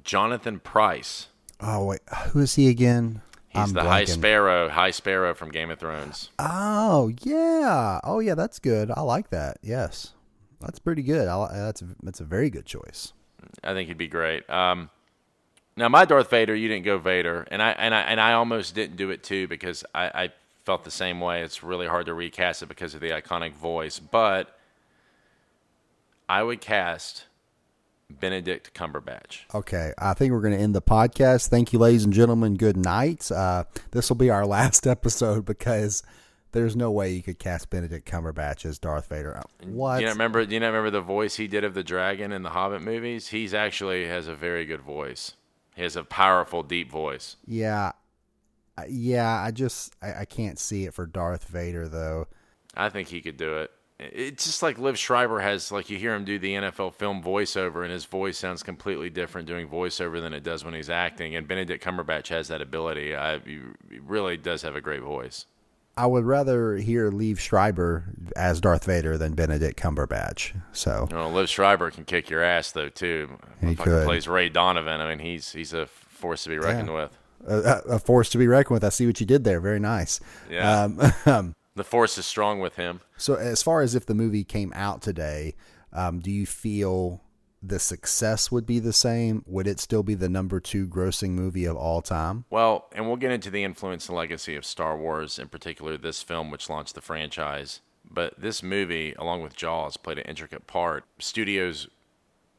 Jonathan 0.04 0.60
Pryce. 0.60 1.28
oh 1.60 1.86
wait, 1.86 2.02
who 2.32 2.40
is 2.40 2.56
he 2.56 2.68
again? 2.70 3.22
He's 3.50 3.62
I'm 3.62 3.74
the 3.74 3.84
High. 3.84 4.06
Sparrow, 4.06 4.70
High 4.70 4.90
Sparrow 4.92 5.36
from 5.36 5.52
Game 5.52 5.70
of 5.70 5.78
Thrones. 5.80 6.32
Oh 6.40 7.12
yeah, 7.22 8.00
oh 8.04 8.20
yeah, 8.20 8.34
that's 8.34 8.58
good. 8.58 8.90
I 8.90 9.02
like 9.02 9.30
that. 9.30 9.58
Yes, 9.62 10.14
that's 10.60 10.80
pretty 10.80 11.04
good. 11.04 11.28
I, 11.28 11.50
that's 11.54 11.82
a, 11.84 11.88
that's 12.02 12.20
a 12.20 12.24
very 12.24 12.50
good 12.50 12.66
choice. 12.66 13.14
I 13.64 13.74
think 13.74 13.88
he'd 13.90 13.98
be 14.00 14.08
great. 14.08 14.50
Um, 14.50 14.90
now 15.76 15.90
my 15.90 16.06
Darth 16.06 16.30
Vader, 16.30 16.56
you 16.56 16.68
didn't 16.68 16.86
go 16.86 16.98
Vader, 16.98 17.48
and 17.50 17.62
I 17.62 17.72
and 17.72 17.94
I 17.94 18.02
and 18.02 18.20
I 18.20 18.34
almost 18.34 18.76
didn't 18.76 18.96
do 18.96 19.10
it 19.10 19.24
too 19.24 19.48
because 19.48 19.84
I, 19.94 20.06
I 20.06 20.30
felt 20.66 20.84
the 20.84 20.92
same 20.92 21.20
way. 21.20 21.42
It's 21.42 21.64
really 21.64 21.88
hard 21.88 22.06
to 22.08 22.14
recast 22.14 22.62
it 22.62 22.68
because 22.68 22.94
of 22.94 23.02
the 23.02 23.10
iconic 23.10 23.54
voice, 23.54 24.00
but 24.00 24.58
I 26.30 26.44
would 26.44 26.62
cast 26.62 27.26
Benedict 28.10 28.74
Cumberbatch. 28.74 29.42
Okay, 29.54 29.94
I 29.98 30.14
think 30.14 30.32
we're 30.32 30.42
going 30.42 30.56
to 30.56 30.60
end 30.60 30.76
the 30.76 30.82
podcast. 30.82 31.50
Thank 31.50 31.74
you, 31.74 31.80
ladies 31.80 32.04
and 32.04 32.14
gentlemen. 32.14 32.56
Good 32.56 32.78
night. 32.78 33.32
Uh, 33.32 33.66
this 33.92 34.10
will 34.10 34.16
be 34.16 34.30
our 34.30 34.46
last 34.48 34.86
episode 34.86 35.46
because 35.46 36.04
there's 36.52 36.76
no 36.76 36.92
way 36.92 37.12
you 37.12 37.24
could 37.24 37.40
cast 37.40 37.70
Benedict 37.70 38.10
Cumberbatch 38.10 38.66
as 38.66 38.78
Darth 38.78 39.10
Vader. 39.10 39.42
What? 39.64 39.96
Do 39.96 40.02
you 40.02 40.08
not 40.08 40.14
remember? 40.14 40.46
Do 40.46 40.54
you 40.54 40.60
not 40.60 40.68
remember 40.68 40.92
the 40.92 41.02
voice 41.02 41.36
he 41.36 41.48
did 41.48 41.64
of 41.64 41.74
the 41.74 41.84
dragon 41.84 42.32
in 42.32 42.44
the 42.44 42.52
Hobbit 42.52 42.82
movies? 42.82 43.30
He's 43.30 43.54
actually 43.54 44.08
has 44.08 44.28
a 44.28 44.36
very 44.36 44.66
good 44.66 44.82
voice. 44.82 45.34
He 45.76 45.84
has 45.84 45.96
a 45.96 46.04
powerful, 46.04 46.64
deep 46.64 46.92
voice. 46.92 47.36
Yeah, 47.48 47.94
yeah. 48.88 49.42
I 49.42 49.52
just 49.52 49.96
I, 50.02 50.22
I 50.22 50.26
can't 50.26 50.60
see 50.60 50.86
it 50.86 50.94
for 50.94 51.06
Darth 51.06 51.46
Vader 51.46 51.88
though. 51.88 52.28
I 52.76 52.90
think 52.90 53.08
he 53.08 53.22
could 53.22 53.38
do 53.38 53.58
it. 53.58 53.72
It's 54.00 54.46
just 54.46 54.64
like 54.64 54.78
Liev 54.78 54.98
Schreiber 54.98 55.40
has, 55.40 55.72
like 55.72 55.90
you 55.90 55.98
hear 55.98 56.14
him 56.14 56.26
do 56.26 56.40
the 56.40 56.56
NFL 56.56 56.96
film 56.96 57.22
voiceover, 57.22 57.84
and 57.84 57.92
his 57.92 58.06
voice 58.06 58.38
sounds 58.38 58.64
completely 58.64 59.10
different 59.10 59.48
doing 59.48 59.70
voiceover 59.70 60.20
than 60.20 60.34
it 60.34 60.44
does 60.44 60.66
when 60.66 60.74
he's 60.74 60.90
acting. 60.90 61.36
And 61.36 61.48
Benedict 61.48 61.84
Cumberbatch 61.84 62.28
has 62.28 62.48
that 62.48 62.62
ability. 62.62 63.16
I, 63.16 63.40
he 63.40 63.60
really 64.02 64.36
does 64.36 64.64
have 64.64 64.76
a 64.76 64.82
great 64.82 65.04
voice. 65.04 65.46
I 65.96 66.06
would 66.08 66.26
rather 66.26 66.76
hear 66.78 67.12
Liev 67.12 67.38
Schreiber 67.40 68.06
as 68.36 68.60
Darth 68.60 68.86
Vader 68.86 69.18
than 69.18 69.34
Benedict 69.34 69.80
Cumberbatch. 69.80 70.60
So 70.72 71.08
You 71.12 71.16
know, 71.16 71.30
Liev 71.30 71.48
Schreiber 71.48 71.92
can 71.92 72.04
kick 72.06 72.30
your 72.30 72.42
ass 72.44 72.72
though 72.72 72.90
too. 72.90 73.38
He 73.62 73.76
could. 73.76 74.06
plays 74.06 74.28
Ray 74.28 74.50
Donovan. 74.50 75.02
I 75.02 75.10
mean, 75.10 75.20
he's 75.20 75.52
he's 75.52 75.74
a 75.74 75.86
force 75.86 76.44
to 76.46 76.50
be 76.50 76.58
reckoned 76.58 76.90
Yeah. 76.90 76.94
with. 76.96 77.18
a, 77.48 77.82
a 77.96 78.00
force 78.00 78.30
to 78.30 78.38
be 78.38 78.48
reckoned 78.48 78.74
with. 78.76 78.84
I 78.84 78.90
see 78.90 79.06
what 79.06 79.20
you 79.20 79.26
did 79.26 79.44
there. 79.44 79.60
Very 79.60 79.80
nice. 79.80 80.20
Yeah. 80.50 80.84
Um, 80.84 81.00
um, 81.26 81.56
The 81.76 81.84
force 81.84 82.18
is 82.18 82.26
strong 82.26 82.60
with 82.60 82.76
him. 82.76 83.02
so 83.18 83.36
as 83.36 83.62
far 83.62 83.82
as 83.82 83.94
if 83.96 84.06
the 84.06 84.14
movie 84.16 84.44
came 84.44 84.72
out 84.76 85.02
today, 85.02 85.54
um, 85.92 86.20
do 86.20 86.32
you 86.32 86.46
feel 86.46 87.22
the 87.64 87.80
success 87.80 88.52
would 88.52 88.66
be 88.66 88.80
the 88.80 88.94
same? 88.94 89.44
Would 89.48 89.68
it 89.68 89.80
still 89.80 90.04
be 90.04 90.16
the 90.16 90.30
number 90.30 90.60
two 90.60 90.86
grossing 90.86 91.32
movie 91.32 91.66
of 91.66 91.78
all 91.78 92.02
time? 92.02 92.44
Well, 92.50 92.88
and 92.92 93.08
we'll 93.08 93.16
get 93.16 93.32
into 93.32 93.50
the 93.50 93.64
influence 93.64 94.10
and 94.10 94.18
legacy 94.18 94.56
of 94.56 94.66
Star 94.66 94.98
Wars, 94.98 95.40
in 95.40 95.48
particular 95.48 95.98
this 95.98 96.22
film, 96.22 96.52
which 96.52 96.70
launched 96.70 96.94
the 96.94 97.02
franchise. 97.02 97.80
But 98.10 98.40
this 98.40 98.62
movie, 98.62 99.14
along 99.18 99.42
with 99.42 99.56
Jaws, 99.56 99.96
played 99.96 100.20
an 100.20 100.26
intricate 100.26 100.68
part. 100.68 101.06
Studios 101.20 101.88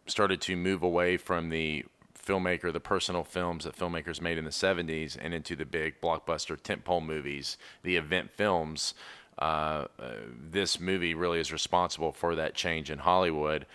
started 0.06 0.40
to 0.42 0.56
move 0.56 0.82
away 0.82 1.18
from 1.18 1.50
the 1.50 1.84
filmmaker, 2.18 2.72
the 2.72 2.80
personal 2.80 3.24
films 3.24 3.64
that 3.64 3.76
filmmakers 3.76 4.20
made 4.20 4.38
in 4.38 4.44
the 4.44 4.50
70s, 4.50 5.18
and 5.20 5.34
into 5.34 5.54
the 5.54 5.66
big 5.66 6.00
blockbuster 6.00 6.58
tentpole 6.58 7.04
movies, 7.04 7.58
the 7.82 7.96
event 7.96 8.30
films. 8.32 8.94
Uh, 9.38 9.86
uh, 9.98 10.12
this 10.50 10.78
movie 10.78 11.12
really 11.12 11.40
is 11.40 11.52
responsible 11.52 12.12
for 12.12 12.36
that 12.36 12.54
change 12.54 12.90
in 12.90 13.00
Hollywood. 13.00 13.66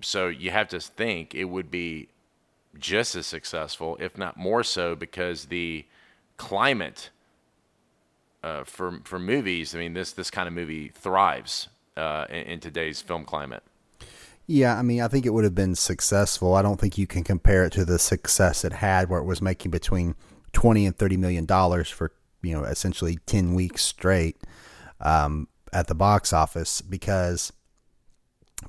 So 0.00 0.28
you 0.28 0.50
have 0.50 0.68
to 0.68 0.80
think 0.80 1.34
it 1.34 1.44
would 1.44 1.70
be 1.70 2.08
just 2.78 3.14
as 3.14 3.26
successful, 3.26 3.96
if 4.00 4.18
not 4.18 4.36
more 4.36 4.62
so, 4.64 4.94
because 4.94 5.46
the 5.46 5.86
climate 6.36 7.10
uh, 8.44 8.62
for 8.64 9.00
for 9.04 9.18
movies. 9.18 9.74
I 9.74 9.78
mean, 9.78 9.94
this 9.94 10.12
this 10.12 10.30
kind 10.30 10.46
of 10.46 10.54
movie 10.54 10.88
thrives 10.94 11.68
uh, 11.96 12.26
in, 12.28 12.42
in 12.44 12.60
today's 12.60 13.00
film 13.00 13.24
climate. 13.24 13.62
Yeah, 14.46 14.78
I 14.78 14.82
mean, 14.82 15.00
I 15.00 15.08
think 15.08 15.24
it 15.24 15.30
would 15.30 15.44
have 15.44 15.54
been 15.54 15.74
successful. 15.74 16.54
I 16.54 16.60
don't 16.60 16.78
think 16.78 16.98
you 16.98 17.06
can 17.06 17.24
compare 17.24 17.64
it 17.64 17.72
to 17.72 17.84
the 17.86 17.98
success 17.98 18.62
it 18.64 18.74
had, 18.74 19.08
where 19.08 19.20
it 19.20 19.24
was 19.24 19.40
making 19.40 19.70
between 19.70 20.14
twenty 20.52 20.84
and 20.84 20.96
thirty 20.96 21.16
million 21.16 21.46
dollars 21.46 21.88
for 21.88 22.12
you 22.42 22.52
know 22.52 22.64
essentially 22.64 23.18
ten 23.24 23.54
weeks 23.54 23.82
straight 23.82 24.36
um, 25.00 25.48
at 25.72 25.86
the 25.86 25.94
box 25.94 26.32
office. 26.32 26.82
Because 26.82 27.50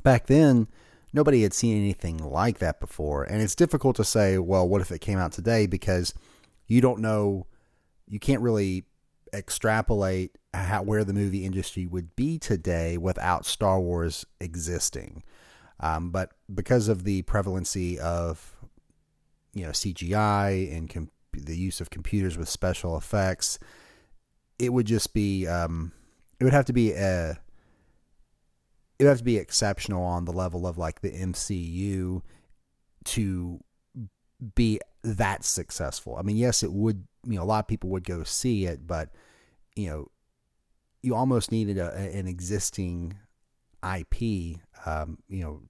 back 0.04 0.28
then, 0.28 0.68
nobody 1.16 1.44
had 1.44 1.54
seen 1.54 1.78
anything 1.78 2.18
like 2.18 2.60
that 2.60 2.80
before, 2.82 3.24
and 3.24 3.42
it's 3.42 3.56
difficult 3.56 3.96
to 3.96 4.04
say, 4.04 4.38
well, 4.38 4.68
what 4.68 4.82
if 4.82 4.92
it 4.92 5.00
came 5.00 5.18
out 5.18 5.32
today? 5.32 5.66
Because 5.66 6.14
you 6.68 6.82
don't 6.82 7.00
know, 7.00 7.48
you 8.08 8.20
can't 8.20 8.42
really 8.42 8.84
extrapolate 9.34 10.38
how 10.54 10.84
where 10.84 11.04
the 11.04 11.14
movie 11.14 11.46
industry 11.46 11.86
would 11.86 12.16
be 12.16 12.38
today 12.38 12.98
without 12.98 13.46
Star 13.46 13.80
Wars 13.80 14.26
existing. 14.42 15.24
Um, 15.80 16.12
but 16.12 16.32
because 16.54 16.90
of 16.90 17.06
the 17.06 17.22
prevalency 17.24 17.98
of 17.98 18.54
you 19.54 19.64
know 19.64 19.72
CGI 19.72 20.76
and 20.76 20.90
com- 20.90 21.12
the 21.34 21.58
use 21.58 21.80
of 21.80 21.90
computers 21.90 22.38
with 22.38 22.50
special 22.50 22.98
effects, 22.98 23.58
it 24.60 24.74
would 24.74 24.86
just 24.86 25.14
be 25.14 25.48
um, 25.48 25.94
it 26.40 26.44
would 26.44 26.54
have 26.54 26.66
to 26.66 26.74
be 26.74 26.92
a 26.92 27.40
it 29.00 29.06
have 29.06 29.20
to 29.20 29.24
be 29.24 29.38
exceptional 29.38 30.04
on 30.04 30.26
the 30.26 30.32
level 30.32 30.66
of 30.66 30.78
like 30.78 31.02
the 31.02 31.12
MCU 31.12 32.22
to 33.06 33.60
be 34.56 34.80
that 35.04 35.44
successful. 35.44 36.16
I 36.18 36.22
mean, 36.22 36.38
yes, 36.38 36.64
it 36.64 36.72
would. 36.72 37.06
You 37.28 37.38
know, 37.38 37.44
a 37.44 37.46
lot 37.46 37.60
of 37.60 37.68
people 37.68 37.90
would 37.92 38.04
go 38.04 38.24
see 38.24 38.66
it, 38.66 38.86
but 38.86 39.10
you 39.76 39.90
know, 39.90 40.12
you 41.02 41.16
almost 41.16 41.52
needed 41.52 41.78
a, 41.78 41.92
an 41.96 42.28
existing 42.28 43.18
IP, 43.84 44.60
um, 44.86 45.18
you 45.28 45.44
know, 45.44 45.62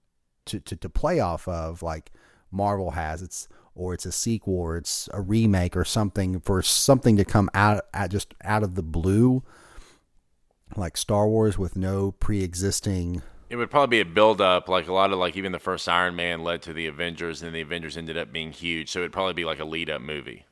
to, 0.46 0.60
to, 0.60 0.76
to 0.76 0.90
play 0.90 1.20
off 1.20 1.48
of 1.48 1.82
like 1.82 2.12
Marvel 2.52 2.92
has. 2.92 3.22
It's 3.22 3.48
or 3.76 3.94
it's 3.94 4.06
a 4.06 4.12
sequel 4.12 4.56
or 4.56 4.78
it's 4.78 5.10
a 5.14 5.22
remake 5.22 5.76
or 5.76 5.84
something 5.84 6.40
for 6.40 6.62
something 6.62 7.18
to 7.18 7.26
come 7.26 7.50
out 7.54 7.84
at 7.94 8.10
just 8.10 8.34
out 8.44 8.64
of 8.64 8.76
the 8.76 8.84
blue, 8.84 9.44
like 10.78 10.98
Star 10.98 11.28
Wars 11.28 11.58
with 11.58 11.76
no 11.76 12.12
pre-existing. 12.12 13.22
It 13.50 13.58
would 13.58 13.70
probably 13.70 13.98
be 13.98 14.10
a 14.10 14.14
build 14.14 14.42
up, 14.42 14.68
like 14.68 14.88
a 14.88 14.94
lot 14.94 15.12
of 15.12 15.20
like 15.20 15.38
even 15.38 15.52
the 15.52 15.60
first 15.60 15.88
Iron 15.88 16.16
Man 16.16 16.44
led 16.44 16.62
to 16.64 16.74
the 16.74 16.88
Avengers, 16.88 17.42
and 17.42 17.54
the 17.54 17.62
Avengers 17.62 17.96
ended 17.96 18.18
up 18.18 18.32
being 18.32 18.52
huge. 18.52 18.90
So 18.90 19.00
it'd 19.00 19.14
probably 19.14 19.34
be 19.34 19.46
like 19.46 19.60
a 19.60 19.66
lead 19.66 19.90
up 19.90 20.02
movie. 20.02 20.46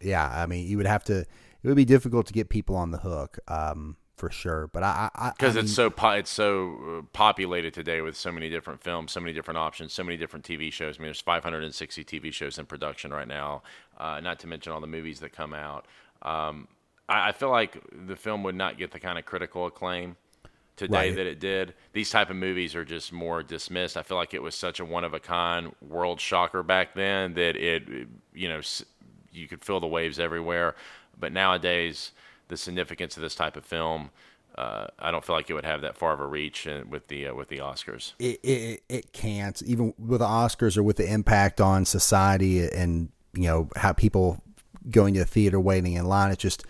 Yeah, 0.00 0.28
I 0.28 0.46
mean, 0.46 0.66
you 0.66 0.76
would 0.76 0.86
have 0.86 1.04
to. 1.04 1.20
It 1.20 1.68
would 1.68 1.76
be 1.76 1.84
difficult 1.84 2.26
to 2.26 2.32
get 2.32 2.48
people 2.48 2.76
on 2.76 2.92
the 2.92 2.98
hook, 2.98 3.38
um, 3.48 3.96
for 4.16 4.30
sure. 4.30 4.68
But 4.68 4.84
I, 4.84 5.10
I, 5.14 5.26
I 5.28 5.30
because 5.30 5.56
I 5.56 5.60
it's 5.60 5.72
so 5.72 5.90
po- 5.90 6.10
it's 6.10 6.30
so 6.30 6.98
uh, 6.98 7.02
populated 7.12 7.74
today 7.74 8.00
with 8.00 8.16
so 8.16 8.30
many 8.30 8.48
different 8.48 8.82
films, 8.82 9.12
so 9.12 9.20
many 9.20 9.32
different 9.32 9.58
options, 9.58 9.92
so 9.92 10.04
many 10.04 10.16
different 10.16 10.44
TV 10.44 10.72
shows. 10.72 10.96
I 10.98 11.00
mean, 11.00 11.08
there's 11.08 11.20
560 11.20 12.04
TV 12.04 12.32
shows 12.32 12.58
in 12.58 12.66
production 12.66 13.10
right 13.10 13.28
now, 13.28 13.62
uh, 13.98 14.20
not 14.20 14.38
to 14.40 14.46
mention 14.46 14.72
all 14.72 14.80
the 14.80 14.86
movies 14.86 15.20
that 15.20 15.32
come 15.32 15.52
out. 15.52 15.86
Um, 16.22 16.68
I, 17.08 17.28
I 17.28 17.32
feel 17.32 17.50
like 17.50 17.82
the 18.06 18.16
film 18.16 18.42
would 18.44 18.54
not 18.54 18.78
get 18.78 18.90
the 18.90 19.00
kind 19.00 19.18
of 19.18 19.24
critical 19.24 19.66
acclaim 19.66 20.16
today 20.76 21.08
Right. 21.08 21.16
that 21.16 21.26
it 21.26 21.40
did. 21.40 21.74
These 21.92 22.10
type 22.10 22.28
of 22.30 22.36
movies 22.36 22.74
are 22.74 22.84
just 22.84 23.12
more 23.12 23.42
dismissed. 23.42 23.96
I 23.96 24.02
feel 24.02 24.16
like 24.18 24.34
it 24.34 24.42
was 24.42 24.54
such 24.54 24.78
a 24.80 24.84
one 24.84 25.04
of 25.04 25.14
a 25.14 25.20
kind 25.20 25.74
world 25.80 26.20
shocker 26.20 26.62
back 26.62 26.94
then 26.94 27.34
that 27.34 27.56
it, 27.56 27.84
you 28.34 28.48
know, 28.48 28.60
you 29.32 29.48
could 29.48 29.64
feel 29.64 29.80
the 29.80 29.86
waves 29.86 30.18
everywhere. 30.18 30.74
But 31.18 31.32
nowadays, 31.32 32.12
the 32.48 32.56
significance 32.56 33.16
of 33.16 33.22
this 33.22 33.34
type 33.34 33.56
of 33.56 33.64
film, 33.64 34.10
uh, 34.56 34.86
I 34.98 35.10
don't 35.10 35.24
feel 35.24 35.34
like 35.36 35.48
it 35.48 35.54
would 35.54 35.64
have 35.64 35.80
that 35.80 35.96
far 35.96 36.12
of 36.12 36.20
a 36.20 36.26
reach 36.26 36.68
with 36.88 37.08
the 37.08 37.28
uh, 37.28 37.34
with 37.34 37.48
the 37.48 37.58
Oscars. 37.58 38.12
it, 38.18 38.38
it 38.42 38.82
it 38.88 39.12
can't 39.12 39.60
even 39.62 39.92
with 39.98 40.20
the 40.20 40.26
Oscars 40.26 40.76
or 40.76 40.82
with 40.82 40.96
the 40.96 41.10
impact 41.10 41.60
on 41.60 41.84
society 41.84 42.66
and 42.70 43.10
you 43.34 43.44
know 43.44 43.68
how 43.76 43.92
people 43.92 44.42
going 44.90 45.14
to 45.14 45.20
the 45.20 45.26
theater 45.26 45.58
waiting 45.60 45.94
in 45.94 46.04
line. 46.06 46.30
It's 46.32 46.40
just 46.42 46.64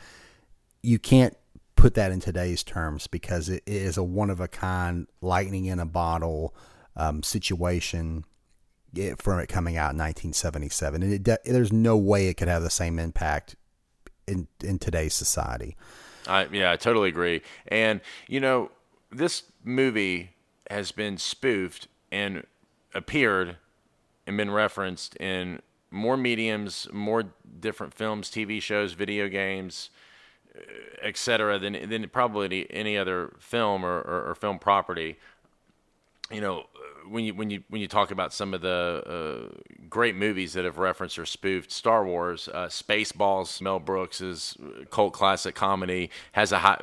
you 0.82 0.98
can't 0.98 1.36
put 1.76 1.94
that 1.94 2.10
in 2.10 2.20
today's 2.20 2.62
terms 2.62 3.06
because 3.06 3.48
it, 3.48 3.62
is 3.66 3.96
a 3.96 4.02
one 4.02 4.30
of 4.30 4.40
a 4.40 4.48
kind, 4.48 5.06
lightning 5.20 5.66
in 5.66 5.78
a 5.78 5.86
bottle 5.86 6.54
um, 6.96 7.22
situation 7.22 8.24
it, 8.94 9.20
from 9.20 9.38
it 9.38 9.48
coming 9.48 9.76
out 9.76 9.92
in 9.92 9.98
1977, 9.98 11.02
and 11.02 11.24
there's 11.44 11.72
no 11.72 11.96
way 11.96 12.28
it 12.28 12.34
could 12.34 12.48
have 12.48 12.62
the 12.62 12.70
same 12.70 12.98
impact 12.98 13.56
in 14.26 14.48
in 14.64 14.78
today's 14.78 15.14
society. 15.14 15.76
I 16.26 16.48
yeah, 16.50 16.72
I 16.72 16.76
totally 16.76 17.08
agree. 17.08 17.42
And 17.68 18.00
you 18.26 18.40
know, 18.40 18.70
this 19.10 19.44
movie 19.64 20.30
has 20.70 20.92
been 20.92 21.18
spoofed 21.18 21.88
and 22.10 22.44
appeared 22.94 23.56
and 24.26 24.36
been 24.36 24.50
referenced 24.50 25.14
in 25.16 25.60
more 25.90 26.16
mediums, 26.16 26.88
more 26.92 27.24
different 27.60 27.94
films, 27.94 28.30
TV 28.30 28.60
shows, 28.60 28.92
video 28.94 29.28
games, 29.28 29.90
etc. 31.02 31.58
than 31.58 31.88
than 31.88 32.08
probably 32.08 32.66
any, 32.70 32.96
other 32.96 33.34
film 33.38 33.84
or, 33.84 33.98
or, 33.98 34.30
or 34.30 34.34
film 34.34 34.58
property. 34.58 35.16
you 36.30 36.40
know, 36.40 36.64
when 37.08 37.24
you 37.24 37.34
when 37.34 37.50
you 37.50 37.62
when 37.68 37.80
you 37.80 37.88
talk 37.88 38.10
about 38.10 38.32
some 38.32 38.54
of 38.54 38.60
the 38.60 39.48
uh, 39.48 39.76
great 39.88 40.16
movies 40.16 40.54
that 40.54 40.64
have 40.64 40.78
referenced 40.78 41.18
or 41.18 41.26
spoofed 41.26 41.70
Star 41.70 42.04
Wars, 42.04 42.48
uh, 42.52 42.66
Spaceballs, 42.66 43.60
Mel 43.60 43.78
Brooks's 43.78 44.56
cult 44.90 45.12
classic 45.12 45.54
comedy 45.54 46.10
has 46.32 46.52
a 46.52 46.58
high, 46.58 46.82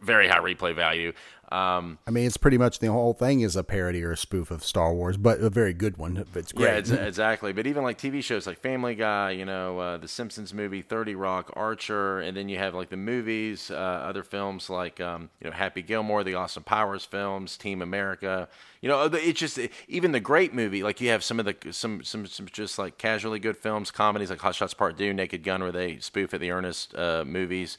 very 0.00 0.28
high 0.28 0.40
replay 0.40 0.74
value. 0.74 1.12
Um, 1.52 1.98
I 2.06 2.10
mean, 2.10 2.26
it's 2.26 2.38
pretty 2.38 2.56
much 2.56 2.78
the 2.78 2.90
whole 2.90 3.12
thing 3.12 3.42
is 3.42 3.56
a 3.56 3.62
parody 3.62 4.02
or 4.02 4.12
a 4.12 4.16
spoof 4.16 4.50
of 4.50 4.64
Star 4.64 4.94
Wars, 4.94 5.18
but 5.18 5.40
a 5.40 5.50
very 5.50 5.74
good 5.74 5.98
one. 5.98 6.24
It's 6.34 6.50
great. 6.50 6.66
Yeah, 6.66 6.76
it's, 6.76 6.90
exactly. 6.90 7.52
But 7.52 7.66
even 7.66 7.82
like 7.82 7.98
TV 7.98 8.24
shows 8.24 8.46
like 8.46 8.58
Family 8.58 8.94
Guy, 8.94 9.32
you 9.32 9.44
know, 9.44 9.78
uh, 9.78 9.98
The 9.98 10.08
Simpsons 10.08 10.54
movie, 10.54 10.80
Thirty 10.80 11.14
Rock, 11.14 11.52
Archer, 11.54 12.20
and 12.20 12.34
then 12.34 12.48
you 12.48 12.56
have 12.56 12.74
like 12.74 12.88
the 12.88 12.96
movies, 12.96 13.70
uh, 13.70 13.74
other 13.74 14.22
films 14.22 14.70
like 14.70 14.98
um, 14.98 15.28
you 15.42 15.50
know 15.50 15.54
Happy 15.54 15.82
Gilmore, 15.82 16.24
the 16.24 16.34
Austin 16.34 16.62
Powers 16.62 17.04
films, 17.04 17.58
Team 17.58 17.82
America. 17.82 18.48
You 18.80 18.88
know, 18.88 19.04
it's 19.12 19.38
just 19.38 19.58
even 19.88 20.12
the 20.12 20.20
great 20.20 20.54
movie. 20.54 20.82
Like 20.82 21.02
you 21.02 21.10
have 21.10 21.22
some 21.22 21.38
of 21.38 21.44
the 21.44 21.54
some 21.70 22.02
some 22.02 22.26
some 22.26 22.46
just 22.46 22.78
like 22.78 22.96
casually 22.96 23.38
good 23.38 23.58
films, 23.58 23.90
comedies 23.90 24.30
like 24.30 24.40
Hot 24.40 24.54
Shots 24.54 24.72
Part 24.72 24.96
Two, 24.96 25.12
Naked 25.12 25.42
Gun, 25.42 25.60
where 25.62 25.70
they 25.70 25.98
spoof 25.98 26.32
at 26.32 26.40
the 26.40 26.50
Ernest 26.50 26.94
uh, 26.94 27.24
movies, 27.26 27.76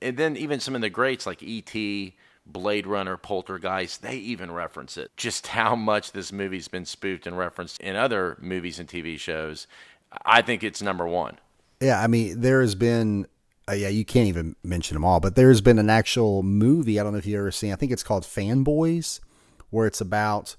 and 0.00 0.16
then 0.16 0.36
even 0.36 0.58
some 0.58 0.74
of 0.74 0.80
the 0.80 0.90
greats 0.90 1.24
like 1.24 1.40
E.T. 1.40 2.16
Blade 2.44 2.86
Runner, 2.86 3.16
Poltergeist, 3.16 4.02
they 4.02 4.16
even 4.16 4.50
reference 4.50 4.96
it. 4.96 5.16
Just 5.16 5.48
how 5.48 5.76
much 5.76 6.12
this 6.12 6.32
movie's 6.32 6.68
been 6.68 6.84
spoofed 6.84 7.26
and 7.26 7.38
referenced 7.38 7.80
in 7.80 7.96
other 7.96 8.36
movies 8.40 8.78
and 8.78 8.88
TV 8.88 9.18
shows. 9.18 9.66
I 10.24 10.42
think 10.42 10.62
it's 10.62 10.82
number 10.82 11.06
one. 11.06 11.38
Yeah, 11.80 12.00
I 12.00 12.06
mean, 12.06 12.40
there 12.40 12.60
has 12.60 12.74
been, 12.74 13.26
uh, 13.68 13.72
yeah, 13.74 13.88
you 13.88 14.04
can't 14.04 14.28
even 14.28 14.56
mention 14.62 14.94
them 14.94 15.04
all, 15.04 15.20
but 15.20 15.36
there's 15.36 15.60
been 15.60 15.78
an 15.78 15.90
actual 15.90 16.42
movie. 16.42 16.98
I 16.98 17.02
don't 17.02 17.12
know 17.12 17.18
if 17.18 17.26
you've 17.26 17.38
ever 17.38 17.50
seen. 17.50 17.72
I 17.72 17.76
think 17.76 17.92
it's 17.92 18.02
called 18.02 18.24
Fanboys, 18.24 19.20
where 19.70 19.86
it's 19.86 20.00
about 20.00 20.56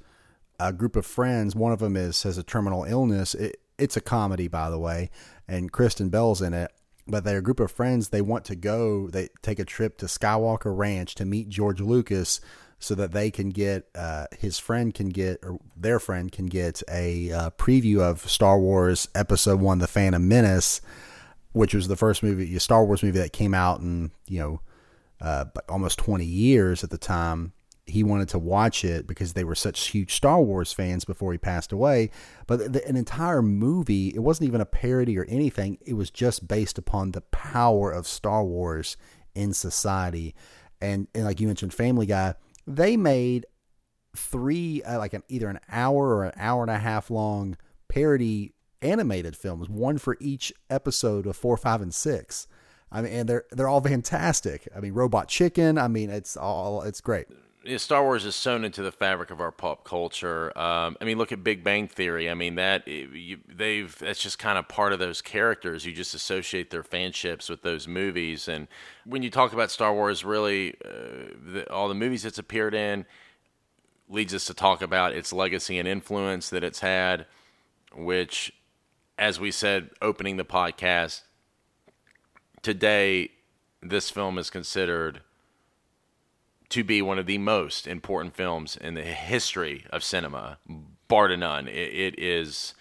a 0.59 0.73
group 0.73 0.95
of 0.95 1.05
friends. 1.05 1.55
One 1.55 1.71
of 1.71 1.79
them 1.79 1.95
is 1.95 2.23
has 2.23 2.37
a 2.37 2.43
terminal 2.43 2.83
illness. 2.83 3.35
It, 3.35 3.57
it's 3.77 3.97
a 3.97 4.01
comedy, 4.01 4.47
by 4.47 4.69
the 4.69 4.79
way, 4.79 5.09
and 5.47 5.71
Kristen 5.71 6.09
Bell's 6.09 6.41
in 6.41 6.53
it 6.53 6.71
but 7.07 7.23
they're 7.23 7.39
a 7.39 7.43
group 7.43 7.59
of 7.59 7.71
friends. 7.71 8.09
They 8.09 8.21
want 8.21 8.45
to 8.45 8.55
go. 8.55 9.09
They 9.09 9.29
take 9.41 9.59
a 9.59 9.65
trip 9.65 9.97
to 9.97 10.05
Skywalker 10.05 10.75
Ranch 10.75 11.15
to 11.15 11.25
meet 11.25 11.49
George 11.49 11.81
Lucas, 11.81 12.39
so 12.79 12.95
that 12.95 13.13
they 13.13 13.31
can 13.31 13.49
get 13.49 13.87
uh, 13.95 14.27
his 14.37 14.59
friend 14.59 14.93
can 14.93 15.09
get 15.09 15.39
or 15.43 15.59
their 15.75 15.99
friend 15.99 16.31
can 16.31 16.47
get 16.47 16.83
a 16.89 17.31
uh, 17.31 17.49
preview 17.51 17.99
of 17.99 18.29
Star 18.29 18.59
Wars 18.59 19.07
Episode 19.15 19.61
One: 19.61 19.79
The 19.79 19.87
Phantom 19.87 20.27
Menace, 20.27 20.81
which 21.53 21.73
was 21.73 21.87
the 21.87 21.95
first 21.95 22.23
movie, 22.23 22.57
Star 22.59 22.83
Wars 22.83 23.01
movie 23.01 23.19
that 23.19 23.33
came 23.33 23.53
out 23.53 23.79
in 23.79 24.11
you 24.27 24.39
know 24.39 24.61
uh, 25.21 25.45
almost 25.69 25.99
twenty 25.99 26.25
years 26.25 26.83
at 26.83 26.89
the 26.89 26.97
time 26.97 27.53
he 27.85 28.03
wanted 28.03 28.29
to 28.29 28.39
watch 28.39 28.85
it 28.85 29.05
because 29.07 29.33
they 29.33 29.43
were 29.43 29.55
such 29.55 29.89
huge 29.89 30.13
Star 30.13 30.41
Wars 30.41 30.71
fans 30.71 31.03
before 31.03 31.33
he 31.33 31.37
passed 31.37 31.71
away. 31.71 32.11
But 32.47 32.73
the, 32.73 32.87
an 32.87 32.95
entire 32.95 33.41
movie, 33.41 34.09
it 34.09 34.19
wasn't 34.19 34.47
even 34.47 34.61
a 34.61 34.65
parody 34.65 35.17
or 35.17 35.25
anything. 35.25 35.77
It 35.85 35.93
was 35.93 36.09
just 36.09 36.47
based 36.47 36.77
upon 36.77 37.11
the 37.11 37.21
power 37.21 37.91
of 37.91 38.07
Star 38.07 38.43
Wars 38.43 38.95
in 39.35 39.53
society. 39.53 40.33
And, 40.79 41.07
and 41.13 41.25
like 41.25 41.41
you 41.41 41.47
mentioned, 41.47 41.73
Family 41.73 42.05
Guy, 42.05 42.35
they 42.65 42.95
made 42.95 43.45
three, 44.15 44.81
uh, 44.83 44.97
like 44.97 45.13
an 45.13 45.23
either 45.27 45.49
an 45.49 45.59
hour 45.69 46.15
or 46.15 46.25
an 46.25 46.33
hour 46.37 46.61
and 46.61 46.71
a 46.71 46.79
half 46.79 47.09
long 47.09 47.57
parody 47.89 48.53
animated 48.81 49.35
films, 49.35 49.67
one 49.67 49.97
for 49.97 50.15
each 50.21 50.53
episode 50.69 51.25
of 51.25 51.35
four, 51.35 51.57
five, 51.57 51.81
and 51.81 51.93
six. 51.93 52.47
I 52.91 53.01
mean, 53.01 53.11
and 53.11 53.29
they're 53.29 53.45
they're 53.51 53.67
all 53.67 53.81
fantastic. 53.87 54.69
I 54.73 54.79
mean, 54.79 54.93
Robot 54.93 55.27
Chicken. 55.27 55.77
I 55.77 55.89
mean, 55.89 56.09
it's 56.09 56.37
all 56.37 56.83
it's 56.83 57.01
great 57.01 57.27
you 57.63 57.71
know, 57.71 57.77
Star 57.77 58.03
Wars 58.03 58.25
is 58.25 58.35
sewn 58.35 58.65
into 58.65 58.83
the 58.83 58.91
fabric 58.91 59.31
of 59.31 59.39
our 59.39 59.51
pop 59.51 59.85
culture. 59.85 60.57
Um, 60.57 60.97
I 60.99 61.05
mean, 61.05 61.17
look 61.17 61.31
at 61.31 61.43
Big 61.43 61.63
Bang 61.63 61.87
Theory. 61.87 62.29
I 62.29 62.33
mean, 62.33 62.55
that 62.55 62.87
you, 62.87 63.39
they've 63.47 63.97
that's 63.97 64.21
just 64.21 64.37
kind 64.37 64.57
of 64.57 64.67
part 64.67 64.91
of 64.91 64.99
those 64.99 65.21
characters. 65.21 65.85
You 65.85 65.93
just 65.93 66.13
associate 66.13 66.71
their 66.71 66.83
fanships 66.83 67.49
with 67.49 67.61
those 67.61 67.87
movies. 67.87 68.49
And 68.49 68.67
when 69.05 69.23
you 69.23 69.29
talk 69.29 69.53
about 69.53 69.71
Star 69.71 69.93
Wars, 69.93 70.25
really, 70.25 70.75
uh, 70.83 71.33
the, 71.53 71.71
all 71.71 71.87
the 71.87 71.95
movies 71.95 72.25
it's 72.25 72.37
appeared 72.37 72.73
in 72.73 73.05
leads 74.09 74.33
us 74.33 74.45
to 74.45 74.53
talk 74.53 74.81
about 74.81 75.13
its 75.13 75.31
legacy 75.31 75.79
and 75.79 75.87
influence 75.87 76.49
that 76.49 76.63
it's 76.65 76.81
had. 76.81 77.25
Which, 77.95 78.51
as 79.17 79.39
we 79.39 79.51
said, 79.51 79.91
opening 80.01 80.35
the 80.35 80.43
podcast 80.43 81.21
today, 82.61 83.29
this 83.81 84.09
film 84.09 84.37
is 84.37 84.49
considered 84.49 85.21
to 86.73 86.83
be 86.83 87.03
one 87.03 87.19
of 87.19 87.27
the 87.27 87.37
most 87.37 87.85
important 87.85 88.35
films 88.35 88.75
in 88.75 88.95
the 88.95 89.03
history 89.03 89.85
of 89.91 90.03
cinema, 90.03 90.57
bar 91.07 91.35
none. 91.37 91.67
it, 91.67 91.71
it 91.71 92.19
is, 92.19 92.73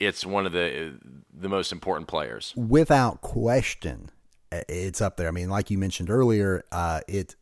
it's 0.00 0.26
one 0.26 0.46
of 0.46 0.52
the 0.52 0.98
the 1.32 1.48
most 1.48 1.70
important 1.70 2.08
players, 2.08 2.52
without 2.56 3.20
question. 3.20 4.10
It's 4.50 5.00
up 5.00 5.16
there. 5.16 5.28
I 5.28 5.30
mean, 5.30 5.48
like 5.48 5.70
you 5.70 5.78
mentioned 5.78 6.10
earlier, 6.10 6.64
uh, 6.72 7.02
it 7.06 7.36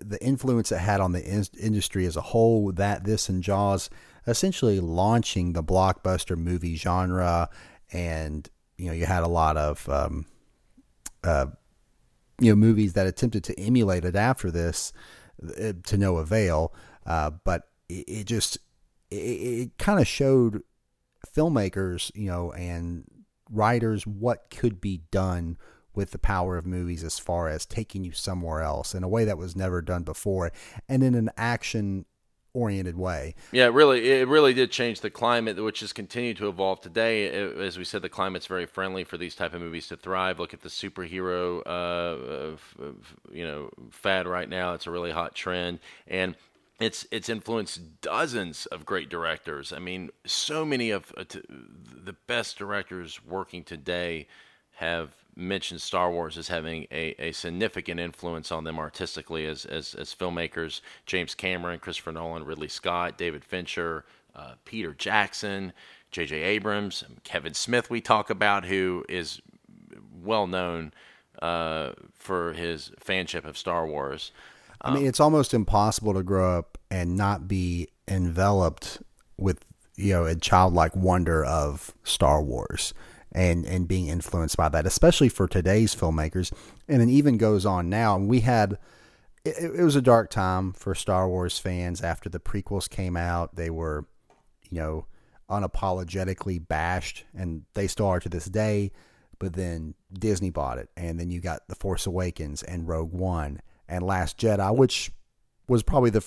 the 0.00 0.18
influence 0.24 0.72
it 0.72 0.78
had 0.78 1.02
on 1.02 1.12
the 1.12 1.22
in- 1.22 1.44
industry 1.60 2.06
as 2.06 2.16
a 2.16 2.22
whole. 2.22 2.72
That 2.72 3.04
this 3.04 3.28
and 3.28 3.42
Jaws, 3.42 3.90
essentially 4.26 4.80
launching 4.80 5.52
the 5.52 5.62
blockbuster 5.62 6.34
movie 6.34 6.76
genre, 6.76 7.50
and 7.92 8.48
you 8.78 8.86
know, 8.86 8.92
you 8.92 9.04
had 9.04 9.22
a 9.22 9.28
lot 9.28 9.58
of 9.58 9.86
um, 9.90 10.24
uh, 11.22 11.46
you 12.40 12.50
know 12.50 12.56
movies 12.56 12.94
that 12.94 13.06
attempted 13.06 13.44
to 13.44 13.60
emulate 13.60 14.06
it 14.06 14.16
after 14.16 14.50
this 14.50 14.94
uh, 14.94 15.21
to 15.84 15.96
no 15.96 16.16
avail. 16.16 16.72
Uh, 17.06 17.30
but 17.44 17.68
it, 17.88 18.04
it, 18.08 18.24
just 18.24 18.58
it, 19.10 19.16
it 19.16 19.78
kind 19.78 20.00
of 20.00 20.06
showed 20.06 20.62
filmmakers, 21.34 22.10
you 22.14 22.28
know, 22.28 22.52
and 22.52 23.04
writers 23.50 24.06
what 24.06 24.50
could 24.50 24.80
be 24.80 25.02
done 25.10 25.56
with 25.94 26.10
the 26.10 26.18
power 26.18 26.56
of 26.56 26.64
movies 26.64 27.04
as 27.04 27.18
far 27.18 27.48
as 27.48 27.66
taking 27.66 28.02
you 28.02 28.12
somewhere 28.12 28.62
else 28.62 28.94
in 28.94 29.02
a 29.02 29.08
way 29.08 29.24
that 29.24 29.36
was 29.36 29.54
never 29.54 29.82
done 29.82 30.02
before 30.02 30.50
and 30.88 31.02
in 31.02 31.14
an 31.14 31.30
action 31.36 32.06
oriented 32.54 32.98
way. 32.98 33.34
Yeah, 33.50 33.66
really, 33.72 34.10
it 34.10 34.28
really 34.28 34.52
did 34.54 34.70
change 34.70 35.00
the 35.00 35.10
climate, 35.10 35.62
which 35.62 35.80
has 35.80 35.92
continued 35.92 36.36
to 36.38 36.48
evolve 36.48 36.80
today. 36.80 37.28
As 37.28 37.78
we 37.78 37.84
said, 37.84 38.02
the 38.02 38.08
climate's 38.08 38.46
very 38.46 38.66
friendly 38.66 39.04
for 39.04 39.16
these 39.16 39.34
type 39.34 39.54
of 39.54 39.60
movies 39.60 39.88
to 39.88 39.96
thrive. 39.96 40.38
Look 40.38 40.52
at 40.52 40.62
the 40.62 40.68
superhero, 40.68 41.62
uh, 41.66 42.56
you 43.32 43.44
know, 43.44 43.70
fad 43.90 44.26
right 44.26 44.48
now. 44.48 44.74
It's 44.74 44.86
a 44.86 44.90
really 44.90 45.12
hot 45.12 45.34
trend, 45.34 45.78
and 46.06 46.36
it's 46.78 47.06
it's 47.10 47.28
influenced 47.28 48.00
dozens 48.00 48.66
of 48.66 48.84
great 48.84 49.08
directors. 49.08 49.72
I 49.72 49.78
mean, 49.78 50.10
so 50.26 50.64
many 50.64 50.90
of 50.90 51.12
uh, 51.16 51.24
the 51.28 52.16
best 52.26 52.58
directors 52.58 53.24
working 53.24 53.64
today 53.64 54.26
have 54.76 55.21
mentioned 55.34 55.80
Star 55.80 56.10
Wars 56.10 56.36
as 56.36 56.48
having 56.48 56.86
a, 56.90 57.14
a 57.18 57.32
significant 57.32 57.98
influence 58.00 58.52
on 58.52 58.64
them 58.64 58.78
artistically 58.78 59.46
as, 59.46 59.64
as, 59.64 59.94
as 59.94 60.14
filmmakers. 60.14 60.80
James 61.06 61.34
Cameron, 61.34 61.78
Christopher 61.78 62.12
Nolan, 62.12 62.44
Ridley 62.44 62.68
Scott, 62.68 63.16
David 63.16 63.44
Fincher, 63.44 64.04
uh, 64.34 64.54
Peter 64.64 64.94
Jackson, 64.94 65.72
J.J. 66.10 66.42
Abrams, 66.42 67.04
Kevin 67.24 67.54
Smith, 67.54 67.88
we 67.88 68.00
talk 68.00 68.28
about, 68.28 68.66
who 68.66 69.04
is 69.08 69.40
well 70.22 70.46
known 70.46 70.92
uh, 71.40 71.92
for 72.14 72.52
his 72.52 72.92
fanship 73.00 73.44
of 73.44 73.56
Star 73.56 73.86
Wars. 73.86 74.32
Um, 74.82 74.92
I 74.92 74.96
mean, 74.96 75.06
it's 75.06 75.20
almost 75.20 75.54
impossible 75.54 76.14
to 76.14 76.22
grow 76.22 76.58
up 76.58 76.78
and 76.90 77.16
not 77.16 77.48
be 77.48 77.88
enveloped 78.06 78.98
with 79.38 79.64
you 79.96 80.12
know 80.12 80.24
a 80.24 80.34
childlike 80.34 80.94
wonder 80.96 81.44
of 81.44 81.94
Star 82.04 82.42
Wars 82.42 82.92
and 83.32 83.64
and 83.66 83.88
being 83.88 84.08
influenced 84.08 84.56
by 84.56 84.68
that, 84.68 84.86
especially 84.86 85.28
for 85.28 85.48
today's 85.48 85.94
filmmakers. 85.94 86.52
And 86.88 87.02
it 87.02 87.08
even 87.08 87.38
goes 87.38 87.66
on 87.66 87.88
now. 87.88 88.18
We 88.18 88.40
had 88.40 88.78
it, 89.44 89.74
it, 89.76 89.82
was 89.82 89.96
a 89.96 90.02
dark 90.02 90.30
time 90.30 90.72
for 90.72 90.94
Star 90.94 91.28
Wars 91.28 91.58
fans 91.58 92.02
after 92.02 92.28
the 92.28 92.40
prequels 92.40 92.88
came 92.88 93.16
out. 93.16 93.56
They 93.56 93.70
were, 93.70 94.06
you 94.70 94.80
know, 94.80 95.06
unapologetically 95.50 96.66
bashed, 96.66 97.24
and 97.36 97.62
they 97.74 97.86
still 97.86 98.06
are 98.06 98.20
to 98.20 98.28
this 98.28 98.46
day. 98.46 98.92
But 99.38 99.54
then 99.54 99.94
Disney 100.12 100.50
bought 100.50 100.78
it, 100.78 100.88
and 100.96 101.18
then 101.18 101.30
you 101.30 101.40
got 101.40 101.66
The 101.66 101.74
Force 101.74 102.06
Awakens 102.06 102.62
and 102.62 102.86
Rogue 102.86 103.12
One 103.12 103.60
and 103.88 104.04
Last 104.04 104.38
Jedi, 104.38 104.76
which 104.76 105.10
was 105.66 105.82
probably 105.82 106.10
the 106.10 106.24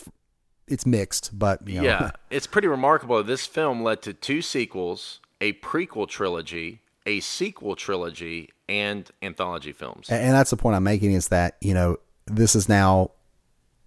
it's 0.67 0.85
mixed, 0.85 1.37
but 1.37 1.67
you 1.67 1.81
know. 1.81 1.83
yeah, 1.83 2.11
it's 2.29 2.47
pretty 2.47 2.67
remarkable. 2.67 3.23
This 3.23 3.45
film 3.45 3.83
led 3.83 4.01
to 4.01 4.13
two 4.13 4.41
sequels, 4.41 5.21
a 5.39 5.53
prequel 5.53 6.07
trilogy, 6.07 6.81
a 7.05 7.19
sequel 7.19 7.75
trilogy 7.75 8.49
and 8.67 9.09
anthology 9.21 9.71
films. 9.71 10.09
And 10.09 10.33
that's 10.33 10.49
the 10.49 10.57
point 10.57 10.75
I'm 10.75 10.83
making 10.83 11.11
is 11.13 11.27
that, 11.29 11.57
you 11.61 11.73
know, 11.73 11.97
this 12.25 12.55
is 12.55 12.67
now 12.67 13.11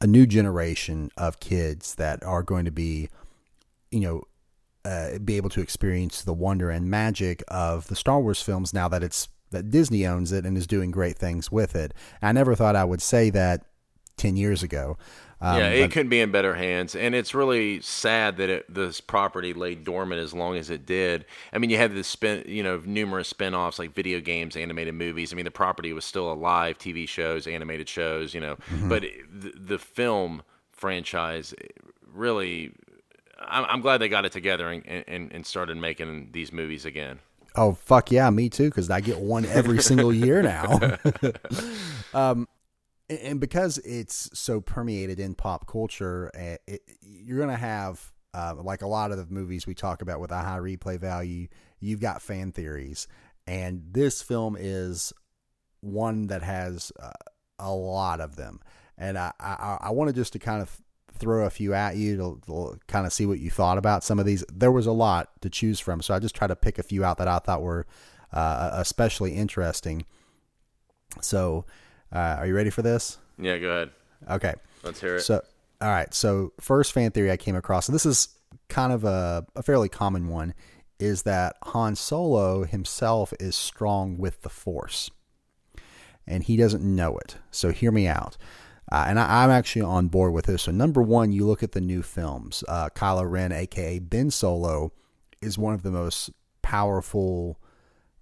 a 0.01 0.07
new 0.07 0.27
generation 0.27 1.11
of 1.17 1.41
kids 1.41 1.97
that 1.97 2.23
are 2.23 2.43
going 2.43 2.65
to 2.65 2.71
be, 2.71 3.09
you 3.91 4.01
know, 4.01 4.23
uh, 4.85 5.19
be 5.19 5.37
able 5.37 5.51
to 5.51 5.61
experience 5.61 6.23
the 6.23 6.33
wonder 6.33 6.71
and 6.71 6.89
magic 6.89 7.43
of 7.49 7.89
the 7.89 7.97
Star 7.97 8.21
Wars 8.21 8.41
films 8.41 8.73
now 8.73 8.89
that 8.89 9.03
it's 9.03 9.29
that 9.51 9.71
Disney 9.71 10.07
owns 10.07 10.31
it 10.31 10.45
and 10.45 10.57
is 10.57 10.67
doing 10.67 10.91
great 10.91 11.17
things 11.17 11.51
with 11.51 11.75
it. 11.75 11.95
I 12.21 12.33
never 12.33 12.55
thought 12.55 12.77
I 12.77 12.85
would 12.85 13.03
say 13.03 13.31
that 13.31 13.65
ten 14.17 14.37
years 14.37 14.63
ago. 14.63 14.97
Um, 15.41 15.59
yeah, 15.59 15.69
it 15.69 15.83
but- 15.83 15.93
couldn't 15.93 16.09
be 16.09 16.21
in 16.21 16.33
better 16.33 16.55
hands, 16.55 16.97
and 16.97 17.15
it's 17.15 17.33
really 17.35 17.81
sad 17.81 18.39
that 18.39 18.49
it, 18.51 18.75
this 18.75 19.01
property 19.01 19.53
lay 19.55 19.77
dormant 19.77 20.21
as 20.21 20.35
long 20.35 20.57
as 20.57 20.69
it 20.69 20.85
did. 20.85 21.25
I 21.53 21.59
mean, 21.59 21.71
you 21.71 21.77
had 21.77 21.95
the 21.95 22.03
spin, 22.03 22.43
you 22.47 22.63
know, 22.65 22.83
numerous 22.85 23.29
spin-offs 23.29 23.79
like 23.79 23.95
video 23.95 24.21
games, 24.21 24.57
animated 24.57 24.95
movies. 24.95 25.33
I 25.33 25.37
mean, 25.37 25.45
the 25.45 25.53
property 25.53 25.93
was 25.93 26.05
still 26.05 26.33
alive, 26.33 26.77
TV 26.79 27.09
shows, 27.09 27.47
animated 27.47 27.89
shows, 27.89 28.35
you 28.35 28.41
know, 28.41 28.57
Mm-hmm. 28.71 28.89
but 28.89 29.03
the, 29.33 29.53
the 29.57 29.79
film 29.79 30.43
franchise 30.73 31.55
really. 32.13 32.73
I'm, 33.41 33.65
I'm 33.67 33.81
glad 33.81 33.99
they 33.99 34.09
got 34.09 34.25
it 34.25 34.33
together 34.33 34.69
and, 34.69 34.85
and, 35.07 35.33
and 35.33 35.47
started 35.47 35.77
making 35.77 36.31
these 36.33 36.53
movies 36.53 36.85
again. 36.85 37.21
Oh 37.55 37.73
fuck 37.75 38.11
yeah, 38.11 38.29
me 38.31 38.49
too, 38.49 38.65
because 38.69 38.91
I 38.91 39.01
get 39.01 39.19
one 39.21 39.45
every 39.47 39.81
single 39.81 40.13
year 40.13 40.43
now. 40.43 40.81
um, 42.15 42.49
and- 43.11 43.41
because 43.41 43.79
it's 43.79 44.31
so 44.39 44.61
permeated 44.61 45.21
in 45.21 45.35
pop 45.35 45.67
culture, 45.67 46.31
it, 46.35 46.83
you're 47.01 47.39
gonna 47.39 47.57
have 47.57 48.13
uh, 48.35 48.55
like 48.63 48.83
a 48.83 48.87
lot 48.87 49.11
of 49.11 49.17
the 49.19 49.27
movies 49.33 49.67
we 49.67 49.75
talk 49.75 50.03
about 50.03 50.21
with 50.21 50.31
a 50.31 50.39
high 50.39 50.59
replay 50.59 50.99
value. 50.99 51.49
You've 51.81 52.01
got 52.01 52.23
fan 52.23 52.53
theories, 52.53 53.09
and 53.47 53.83
this 53.91 54.23
film 54.23 54.57
is 54.59 55.13
one 55.81 56.27
that 56.27 56.43
has 56.43 56.93
uh, 57.01 57.13
a 57.59 57.73
lot 57.73 58.21
of 58.21 58.37
them. 58.37 58.61
And 58.97 59.17
I, 59.17 59.33
I, 59.39 59.79
I 59.81 59.91
wanted 59.91 60.17
just 60.17 60.33
to 60.33 60.39
kind 60.39 60.61
of 60.61 60.81
throw 61.13 61.47
a 61.47 61.51
few 61.51 61.73
at 61.73 61.97
you 61.97 62.17
to, 62.17 62.41
to 62.47 62.79
kind 62.89 63.07
of 63.07 63.13
see 63.13 63.27
what 63.27 63.39
you 63.39 63.51
thought 63.51 63.79
about 63.79 64.05
some 64.05 64.19
of 64.19 64.27
these. 64.27 64.45
There 64.53 64.73
was 64.73 64.87
a 64.87 64.93
lot 64.93 65.31
to 65.43 65.51
choose 65.51 65.81
from, 65.81 66.03
so 66.03 66.15
I 66.15 66.19
just 66.19 66.35
tried 66.35 66.49
to 66.49 66.57
pick 66.57 66.79
a 66.79 66.83
few 66.83 67.05
out 67.05 67.19
that 67.19 67.29
I 67.29 67.39
thought 67.39 67.63
were 67.63 67.87
uh, 68.33 68.71
especially 68.75 69.35
interesting. 69.35 70.05
So, 71.21 71.65
uh, 72.13 72.37
are 72.39 72.47
you 72.47 72.55
ready 72.55 72.71
for 72.71 72.83
this? 72.83 73.19
Yeah, 73.39 73.59
go 73.59 73.69
ahead. 73.69 73.91
Okay. 74.31 74.55
Let's 74.83 75.01
hear 75.01 75.17
it. 75.17 75.21
So, 75.21 75.43
all 75.81 75.89
right. 75.89 76.13
So, 76.13 76.53
first 76.61 76.93
fan 76.93 77.11
theory 77.11 77.31
I 77.31 77.37
came 77.37 77.57
across, 77.57 77.89
and 77.89 77.95
this 77.95 78.07
is 78.07 78.29
kind 78.69 78.93
of 78.93 79.05
a, 79.05 79.47
a 79.57 79.63
fairly 79.63 79.89
common 79.89 80.29
one, 80.29 80.55
is 80.99 81.23
that 81.23 81.57
Han 81.65 81.95
Solo 81.95 82.65
himself 82.65 83.33
is 83.39 83.55
strong 83.57 84.19
with 84.19 84.43
the 84.43 84.49
Force, 84.49 85.11
and 86.27 86.43
he 86.43 86.57
doesn't 86.57 86.83
know 86.83 87.17
it. 87.19 87.37
So, 87.51 87.71
hear 87.71 87.93
me 87.93 88.07
out. 88.07 88.37
Uh, 88.91 89.05
and 89.07 89.21
I, 89.21 89.45
I'm 89.45 89.51
actually 89.51 89.83
on 89.83 90.09
board 90.09 90.33
with 90.33 90.47
this. 90.47 90.63
So, 90.63 90.73
number 90.73 91.03
one, 91.03 91.31
you 91.33 91.47
look 91.47 91.63
at 91.63 91.73
the 91.73 91.81
new 91.81 92.03
films. 92.03 92.65
Uh, 92.67 92.89
Kylo 92.95 93.31
Ren, 93.31 93.53
aka 93.53 93.99
Ben 93.99 94.31
Solo, 94.31 94.93
is 95.43 95.59
one 95.59 95.75
of 95.75 95.83
the 95.83 95.91
most 95.91 96.31
powerful 96.63 97.59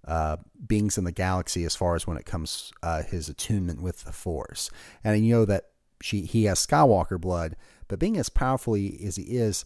uh, 0.07 0.37
beings 0.65 0.97
in 0.97 1.03
the 1.03 1.11
galaxy 1.11 1.65
as 1.65 1.75
far 1.75 1.95
as 1.95 2.07
when 2.07 2.17
it 2.17 2.25
comes 2.25 2.71
uh, 2.81 3.03
his 3.03 3.27
attunement 3.29 3.81
with 3.81 4.05
the 4.05 4.13
Force. 4.13 4.69
And 5.03 5.25
you 5.25 5.35
know 5.35 5.45
that 5.45 5.65
she 6.01 6.21
he 6.21 6.45
has 6.45 6.65
Skywalker 6.65 7.19
blood, 7.19 7.55
but 7.87 7.99
being 7.99 8.17
as 8.17 8.29
powerfully 8.29 8.99
as 9.05 9.17
he 9.17 9.23
is, 9.23 9.65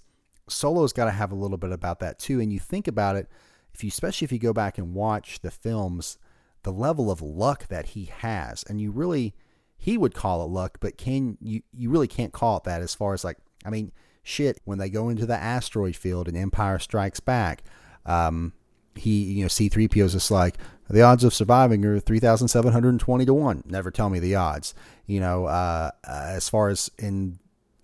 Solo's 0.50 0.94
got 0.94 1.06
to 1.06 1.12
have 1.12 1.32
a 1.32 1.36
little 1.36 1.58
bit 1.58 1.72
about 1.72 2.00
that 2.00 2.20
too. 2.20 2.40
And 2.40 2.52
you 2.52 2.60
think 2.60 2.88
about 2.88 3.16
it, 3.16 3.28
if 3.74 3.84
you 3.84 3.90
especially 3.90 4.26
if 4.26 4.32
you 4.32 4.40
go 4.40 4.54
back 4.54 4.78
and 4.78 4.96
watch 4.96 5.42
the 5.42 5.52
films, 5.52 6.18
the 6.64 6.74
level 6.74 7.12
of 7.12 7.22
luck 7.22 7.68
that 7.68 7.88
he 7.88 8.06
has, 8.06 8.64
and 8.64 8.82
you 8.82 8.92
really 8.92 9.36
he 9.78 9.98
would 9.98 10.14
call 10.14 10.44
it 10.44 10.50
luck, 10.50 10.78
but 10.80 10.98
can 10.98 11.38
you 11.40 11.62
you 11.72 11.90
really 11.90 12.08
can't 12.08 12.34
call 12.34 12.58
it 12.58 12.64
that 12.64 12.82
as 12.82 12.96
far 12.96 13.14
as 13.14 13.24
like 13.24 13.38
I 13.64 13.70
mean 13.70 13.92
shit 14.24 14.60
when 14.66 14.78
they 14.78 14.90
go 14.90 15.10
into 15.10 15.26
the 15.26 15.38
asteroid 15.38 15.96
field 15.96 16.28
and 16.28 16.38
Empire 16.38 16.80
Strikes 16.80 17.20
Back. 17.20 17.64
Um, 18.06 18.54
he, 18.96 19.24
you 19.24 19.42
know, 19.42 19.48
C3PO 19.48 20.04
is 20.04 20.14
just 20.14 20.32
like, 20.32 20.58
the 20.90 21.02
odds 21.02 21.24
of 21.24 21.34
surviving 21.34 21.86
are 21.86 22.00
3,720 22.00 23.26
to 23.26 23.34
1. 23.34 23.64
Never 23.66 23.92
tell 23.92 24.10
me 24.10 24.20
the 24.20 24.36
odds. 24.36 24.74
You 25.06 25.22
know, 25.22 25.46
uh, 25.46 25.92
uh, 26.06 26.24
as 26.28 26.50
far 26.50 26.68
as 26.68 26.92
in 27.00 27.40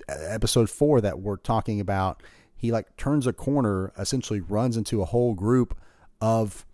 episode 0.10 0.70
4 0.70 1.02
that 1.02 1.20
we're 1.20 1.38
talking 1.38 1.80
about, 1.80 2.22
he 2.56 2.72
like 2.72 2.98
turns 2.98 3.26
a 3.26 3.34
corner, 3.34 3.94
essentially 3.98 4.42
runs 4.42 4.76
into 4.76 5.02
a 5.02 5.06
whole 5.06 5.34
group 5.36 5.78
of 6.20 6.66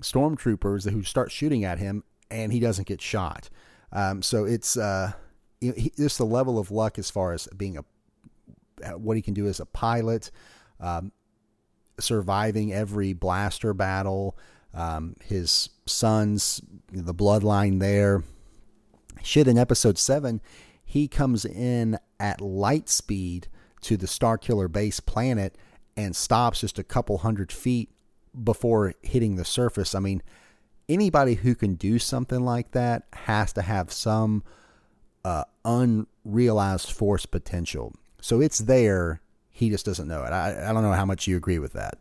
stormtroopers 0.00 0.90
who 0.90 1.02
start 1.02 1.30
shooting 1.30 1.64
at 1.64 1.78
him, 1.78 2.04
and 2.30 2.52
he 2.52 2.60
doesn't 2.60 2.86
get 2.86 3.02
shot. 3.02 3.50
Um, 3.92 4.22
so 4.22 4.44
it's 4.44 4.76
uh, 4.76 5.12
he, 5.60 5.92
just 5.96 6.18
the 6.18 6.26
level 6.26 6.58
of 6.58 6.70
luck 6.70 6.98
as 6.98 7.10
far 7.10 7.32
as 7.32 7.46
being 7.56 7.76
a 7.76 7.84
what 8.96 9.16
he 9.16 9.22
can 9.22 9.34
do 9.34 9.46
as 9.46 9.60
a 9.60 9.66
pilot. 9.66 10.30
Um, 10.80 11.12
surviving 11.98 12.72
every 12.72 13.12
blaster 13.12 13.74
battle, 13.74 14.36
um, 14.72 15.16
his 15.24 15.70
son's 15.86 16.60
the 16.92 17.14
bloodline 17.14 17.80
there. 17.80 18.22
Shit, 19.22 19.48
in 19.48 19.56
episode 19.56 19.98
seven, 19.98 20.40
he 20.84 21.08
comes 21.08 21.44
in 21.44 21.98
at 22.20 22.40
light 22.40 22.88
speed 22.88 23.48
to 23.82 23.96
the 23.96 24.06
Starkiller 24.06 24.70
base 24.70 25.00
planet 25.00 25.56
and 25.96 26.14
stops 26.14 26.60
just 26.60 26.78
a 26.78 26.84
couple 26.84 27.18
hundred 27.18 27.52
feet 27.52 27.90
before 28.42 28.94
hitting 29.02 29.36
the 29.36 29.44
surface. 29.44 29.94
I 29.94 30.00
mean, 30.00 30.22
anybody 30.88 31.34
who 31.34 31.54
can 31.54 31.74
do 31.74 31.98
something 31.98 32.44
like 32.44 32.72
that 32.72 33.04
has 33.12 33.52
to 33.54 33.62
have 33.62 33.92
some 33.92 34.42
uh, 35.24 35.44
unrealized 35.64 36.90
force 36.90 37.26
potential. 37.26 37.94
So 38.20 38.40
it's 38.40 38.58
there. 38.58 39.20
He 39.56 39.70
just 39.70 39.86
doesn't 39.86 40.08
know 40.08 40.24
it. 40.24 40.32
I, 40.32 40.68
I 40.68 40.72
don't 40.72 40.82
know 40.82 40.90
how 40.90 41.04
much 41.04 41.28
you 41.28 41.36
agree 41.36 41.60
with 41.60 41.74
that. 41.74 41.98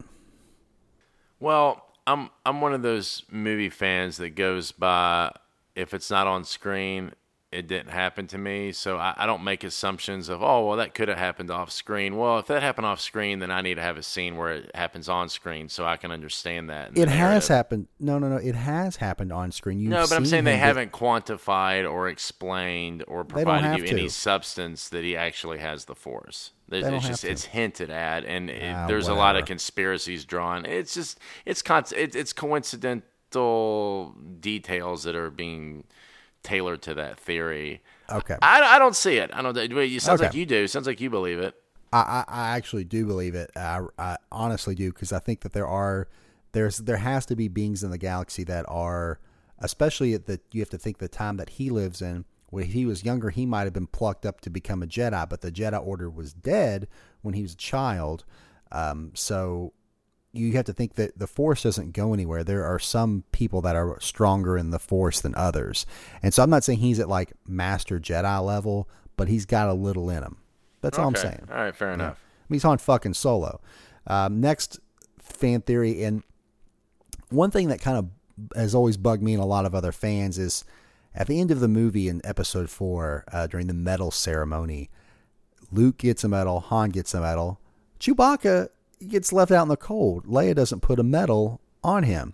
Well, 1.40 1.86
I'm 2.08 2.32
I'm 2.44 2.62
one 2.62 2.74
of 2.74 2.82
those 2.82 3.24
movie 3.30 3.70
fans 3.70 4.18
that 4.18 4.32
goes 4.32 4.72
by 4.72 5.32
if 5.76 5.94
it's 5.94 6.10
not 6.10 6.26
on 6.26 6.46
screen, 6.46 7.14
it 7.52 7.68
didn't 7.68 7.92
happen 7.92 8.26
to 8.26 8.40
me. 8.40 8.72
So 8.72 8.98
I, 8.98 9.14
I 9.16 9.26
don't 9.28 9.44
make 9.44 9.64
assumptions 9.64 10.30
of 10.30 10.42
oh 10.42 10.66
well 10.66 10.78
that 10.78 10.96
could 10.96 11.10
have 11.10 11.20
happened 11.20 11.52
off 11.52 11.72
screen. 11.72 12.18
Well, 12.18 12.40
if 12.40 12.48
that 12.48 12.64
happened 12.64 12.88
off 12.88 13.00
screen, 13.00 13.38
then 13.38 13.52
I 13.52 13.62
need 13.62 13.76
to 13.76 13.84
have 13.84 13.98
a 13.98 14.04
scene 14.04 14.36
where 14.36 14.54
it 14.54 14.76
happens 14.76 15.08
on 15.08 15.30
screen 15.30 15.70
so 15.70 15.86
I 15.86 15.98
can 15.98 16.10
understand 16.10 16.72
that. 16.72 16.98
It 16.98 17.08
has 17.08 17.50
happened. 17.50 17.88
No, 18.00 18.18
no, 18.18 18.30
no. 18.30 18.38
It 18.38 18.56
has 18.56 18.96
happened 18.96 19.32
on 19.32 19.52
screen. 19.52 19.80
You've 19.80 19.92
No, 19.92 20.08
but 20.10 20.14
I'm 20.14 20.26
saying 20.26 20.46
they 20.46 20.58
haven't 20.58 20.92
quantified 20.92 21.88
or 21.88 22.10
explained 22.10 23.04
or 23.08 23.24
provided 23.24 23.78
you 23.78 23.86
any 23.96 24.10
substance 24.10 24.90
that 24.90 25.04
he 25.04 25.16
actually 25.16 25.60
has 25.60 25.86
the 25.86 25.96
force. 25.96 26.52
There's, 26.82 26.94
it's 26.94 27.08
just 27.08 27.22
to. 27.22 27.30
it's 27.30 27.46
hinted 27.46 27.90
at, 27.90 28.26
and 28.26 28.50
it, 28.50 28.74
Ah, 28.74 28.88
there's 28.88 29.08
a 29.08 29.14
lot 29.14 29.36
of 29.36 29.46
conspiracies 29.46 30.26
drawn. 30.26 30.66
It's 30.66 30.94
just 30.94 31.20
it's 31.46 31.62
con- 31.62 31.86
it, 31.96 32.16
it's 32.16 32.34
coincidental 32.34 34.16
details 34.40 35.04
that 35.04 35.16
are 35.16 35.30
being 35.30 35.84
tailored 36.44 36.82
to 36.84 36.94
that 36.96 37.20
theory. 37.20 37.82
Okay. 38.12 38.38
I, 38.42 38.62
I 38.76 38.80
don't 38.80 38.96
see 38.96 39.18
it. 39.18 39.32
I 39.34 39.42
don't. 39.42 39.56
It 39.58 40.02
sounds 40.02 40.20
Okay. 40.22 40.28
like 40.28 40.36
you 40.36 40.46
do. 40.46 40.64
It 40.64 40.68
sounds 40.70 40.88
like 40.88 41.00
you 41.02 41.10
believe 41.10 41.40
it. 41.40 41.56
I, 41.92 41.98
I, 41.98 42.26
I 42.28 42.58
actually 42.58 42.84
do 42.84 43.06
believe 43.06 43.36
it. 43.36 43.52
I, 43.56 43.82
I 43.98 44.18
honestly 44.32 44.76
do 44.76 44.92
because 44.92 45.14
I 45.14 45.20
think 45.20 45.42
that 45.42 45.54
there 45.54 45.68
are 45.68 46.08
there's 46.52 46.80
there 46.80 46.98
has 46.98 47.26
to 47.28 47.36
be 47.36 47.48
beings 47.48 47.84
in 47.84 47.92
the 47.92 47.98
galaxy 47.98 48.44
that 48.46 48.66
are 48.68 49.20
especially 49.60 50.14
at 50.14 50.26
the 50.26 50.40
you 50.52 50.62
have 50.62 50.70
to 50.72 50.78
think 50.78 50.98
the 50.98 51.08
time 51.08 51.38
that 51.38 51.50
he 51.50 51.70
lives 51.70 52.02
in. 52.02 52.26
When 52.54 52.66
he 52.66 52.86
was 52.86 53.04
younger, 53.04 53.32
he 53.32 53.48
might 53.48 53.64
have 53.64 53.74
been 53.74 53.88
plucked 53.88 54.28
up 54.28 54.40
to 54.42 54.52
become 54.52 54.84
a 54.84 54.86
Jedi, 54.86 55.28
but 55.28 55.42
the 55.42 55.52
Jedi 55.52 55.84
Order 55.84 56.08
was 56.08 56.34
dead 56.34 56.88
when 57.24 57.34
he 57.34 57.42
was 57.42 57.54
a 57.54 57.58
child. 57.58 58.26
Um, 58.72 59.10
so 59.16 59.74
you 60.34 60.52
have 60.52 60.66
to 60.66 60.74
think 60.74 60.94
that 60.94 61.18
the 61.18 61.26
Force 61.26 61.64
doesn't 61.64 61.94
go 61.94 62.14
anywhere. 62.14 62.44
There 62.44 62.64
are 62.64 62.78
some 62.78 63.24
people 63.32 63.62
that 63.62 63.76
are 63.76 64.00
stronger 64.02 64.56
in 64.56 64.70
the 64.70 64.78
Force 64.78 65.20
than 65.20 65.34
others, 65.34 65.88
and 66.22 66.32
so 66.32 66.44
I'm 66.44 66.52
not 66.52 66.64
saying 66.64 66.78
he's 66.78 67.00
at 67.00 67.10
like 67.10 67.34
Master 67.48 68.00
Jedi 68.00 68.46
level, 68.46 68.88
but 69.18 69.30
he's 69.30 69.48
got 69.48 69.68
a 69.68 69.74
little 69.74 70.12
in 70.12 70.22
him. 70.22 70.38
That's 70.82 71.00
all 71.00 71.08
I'm 71.08 71.16
saying. 71.16 71.48
All 71.50 71.58
right, 71.58 71.76
fair 71.76 71.92
enough. 71.92 72.20
I 72.22 72.46
mean, 72.50 72.58
he's 72.58 72.66
on 72.66 72.78
fucking 72.78 73.16
solo. 73.16 73.62
Um, 74.06 74.42
next 74.42 74.80
fan 75.18 75.62
theory, 75.62 76.04
and 76.04 76.22
one 77.30 77.50
thing 77.50 77.70
that 77.70 77.82
kind 77.82 77.98
of 77.98 78.10
has 78.56 78.76
always 78.76 78.98
bugged 78.98 79.24
me 79.24 79.34
and 79.34 79.42
a 79.42 79.46
lot 79.48 79.66
of 79.66 79.74
other 79.74 79.92
fans 79.92 80.38
is 80.38 80.64
at 81.16 81.28
the 81.28 81.40
end 81.40 81.52
of 81.52 81.60
the 81.60 81.68
movie 81.68 82.08
in 82.08 82.22
episode 82.24 82.70
four, 82.70 83.24
uh, 83.32 83.48
during 83.48 83.68
the 83.68 83.74
medal 83.74 84.12
ceremony, 84.12 84.90
Luke 85.72 85.98
gets 85.98 86.24
a 86.24 86.30
medal, 86.30 86.60
Han 86.60 86.90
gets 86.90 87.14
a 87.14 87.22
medal, 87.22 87.60
Chewbacca 88.00 88.70
gets 89.08 89.34
left 89.34 89.52
out 89.52 89.64
in 89.64 89.70
the 89.70 89.78
cold. 89.78 90.26
Leia 90.26 90.56
doesn't 90.56 90.82
put 90.82 91.00
a 91.00 91.04
medal 91.04 91.62
on 91.84 92.04
him. 92.04 92.34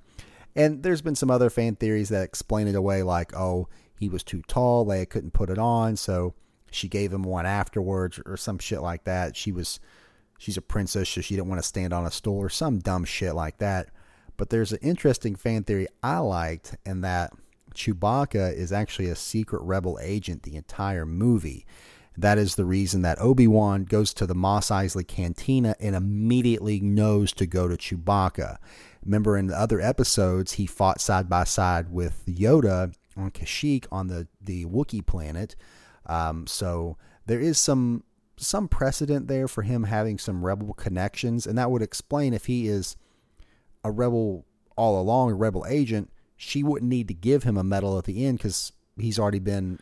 And 0.56 0.84
there's 0.84 1.02
been 1.02 1.16
some 1.16 1.32
other 1.32 1.50
fan 1.50 1.76
theories 1.76 2.10
that 2.10 2.24
explain 2.24 2.68
it 2.68 2.76
away, 2.76 3.04
like, 3.04 3.36
oh, 3.36 3.68
he 4.00 4.10
was 4.10 4.24
too 4.24 4.42
tall, 4.48 4.86
Leia 4.86 5.08
couldn't 5.08 5.34
put 5.34 5.50
it 5.50 5.58
on, 5.58 5.96
so 5.96 6.34
she 6.72 6.88
gave 6.88 7.14
him 7.14 7.24
one 7.24 7.46
afterwards, 7.46 8.20
or 8.26 8.38
some 8.38 8.60
shit 8.60 8.82
like 8.82 9.04
that. 9.04 9.36
She 9.36 9.52
was, 9.52 9.80
she's 10.38 10.58
a 10.58 10.62
princess, 10.62 11.10
so 11.10 11.22
she 11.22 11.36
didn't 11.36 11.50
want 11.50 11.62
to 11.62 11.68
stand 11.68 11.94
on 11.94 12.06
a 12.06 12.12
stool, 12.12 12.38
or 12.38 12.50
some 12.50 12.80
dumb 12.80 13.06
shit 13.06 13.36
like 13.36 13.58
that. 13.58 13.90
But 14.38 14.50
there's 14.50 14.72
an 14.72 14.80
interesting 14.82 15.36
fan 15.36 15.64
theory 15.64 15.88
I 16.02 16.20
liked, 16.20 16.78
in 16.86 17.02
that 17.02 17.32
Chewbacca 17.74 18.54
is 18.54 18.72
actually 18.72 19.10
a 19.10 19.16
secret 19.16 19.62
rebel 19.62 20.00
agent 20.02 20.44
the 20.44 20.56
entire 20.56 21.06
movie. 21.06 21.66
That 22.18 22.38
is 22.38 22.56
the 22.56 22.66
reason 22.66 23.02
that 23.04 23.22
Obi 23.22 23.48
Wan 23.48 23.86
goes 23.86 24.14
to 24.16 24.28
the 24.28 24.36
Mos 24.36 24.70
Eisley 24.70 25.08
Cantina 25.08 25.76
and 25.80 25.96
immediately 25.96 26.80
knows 26.82 27.32
to 27.34 27.46
go 27.46 27.68
to 27.68 27.78
Chewbacca. 27.78 28.58
Remember, 29.06 29.38
in 29.38 29.48
the 29.48 29.58
other 29.58 29.80
episodes, 29.80 30.54
he 30.54 30.66
fought 30.66 31.00
side 31.00 31.30
by 31.30 31.46
side 31.46 31.92
with 31.92 32.26
Yoda 32.26 32.94
on 33.16 33.32
Kashyyyk 33.32 33.86
on 33.92 34.08
the 34.08 34.28
the 34.42 34.66
Wookiee 34.66 35.06
planet. 35.06 35.56
Um, 36.06 36.46
so 36.48 36.98
there 37.26 37.40
is 37.40 37.58
some 37.58 38.04
some 38.36 38.68
precedent 38.68 39.28
there 39.28 39.48
for 39.48 39.62
him 39.62 39.84
having 39.84 40.18
some 40.18 40.46
rebel 40.46 40.74
connections, 40.74 41.46
and 41.48 41.58
that 41.58 41.72
would 41.72 41.82
explain 41.82 42.34
if 42.34 42.46
he 42.46 42.68
is 42.68 42.98
a 43.84 43.92
rebel 43.92 44.46
all 44.76 45.00
along, 45.00 45.32
a 45.32 45.36
rebel 45.36 45.66
agent. 45.70 46.12
She 46.42 46.64
wouldn't 46.64 46.90
need 46.90 47.10
to 47.10 47.14
give 47.14 47.44
him 47.44 47.58
a 47.58 47.64
medal 47.66 47.98
at 47.98 48.06
the 48.06 48.26
end 48.26 48.38
because 48.38 48.72
he's 48.98 49.20
already 49.20 49.40
been 49.40 49.78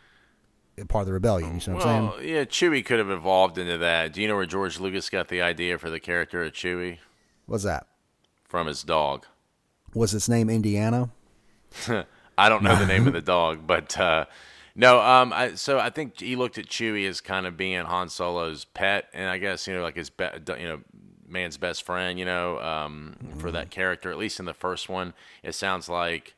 a 0.76 0.84
part 0.84 1.02
of 1.02 1.06
the 1.06 1.12
rebellion. 1.12 1.54
You 1.54 1.60
see 1.60 1.70
what 1.70 1.86
I'm 1.86 2.04
Well, 2.06 2.16
saying? 2.18 2.28
yeah, 2.28 2.44
Chewie 2.44 2.84
could 2.84 2.98
have 2.98 3.10
evolved 3.10 3.58
into 3.58 3.78
that. 3.78 4.12
Do 4.12 4.20
you 4.20 4.26
know 4.26 4.34
where 4.34 4.44
George 4.44 4.80
Lucas 4.80 5.08
got 5.08 5.28
the 5.28 5.40
idea 5.40 5.78
for 5.78 5.88
the 5.88 6.00
character 6.00 6.42
of 6.42 6.52
Chewie? 6.52 6.98
What's 7.46 7.62
that? 7.62 7.86
From 8.48 8.66
his 8.66 8.82
dog. 8.82 9.24
Was 9.94 10.12
its 10.14 10.28
name 10.28 10.50
Indiana? 10.50 11.10
I 12.38 12.48
don't 12.48 12.64
know 12.64 12.74
the 12.74 12.86
name 12.86 13.06
of 13.06 13.12
the 13.12 13.20
dog, 13.22 13.66
but 13.66 13.96
uh, 13.98 14.24
no. 14.74 15.00
Um, 15.00 15.32
I, 15.32 15.54
so 15.54 15.78
I 15.78 15.90
think 15.90 16.18
he 16.18 16.34
looked 16.34 16.58
at 16.58 16.66
Chewie 16.66 17.08
as 17.08 17.20
kind 17.20 17.46
of 17.46 17.56
being 17.56 17.84
Han 17.84 18.08
Solo's 18.08 18.64
pet, 18.64 19.06
and 19.14 19.30
I 19.30 19.38
guess 19.38 19.66
you 19.68 19.74
know, 19.74 19.82
like 19.82 19.96
his 19.96 20.10
be- 20.10 20.26
you 20.58 20.66
know, 20.68 20.80
man's 21.28 21.56
best 21.56 21.84
friend. 21.84 22.18
You 22.18 22.24
know, 22.24 22.58
um, 22.60 23.16
for 23.38 23.50
that 23.52 23.70
character, 23.70 24.10
at 24.10 24.18
least 24.18 24.40
in 24.40 24.46
the 24.46 24.54
first 24.54 24.88
one, 24.88 25.14
it 25.42 25.54
sounds 25.54 25.88
like 25.88 26.34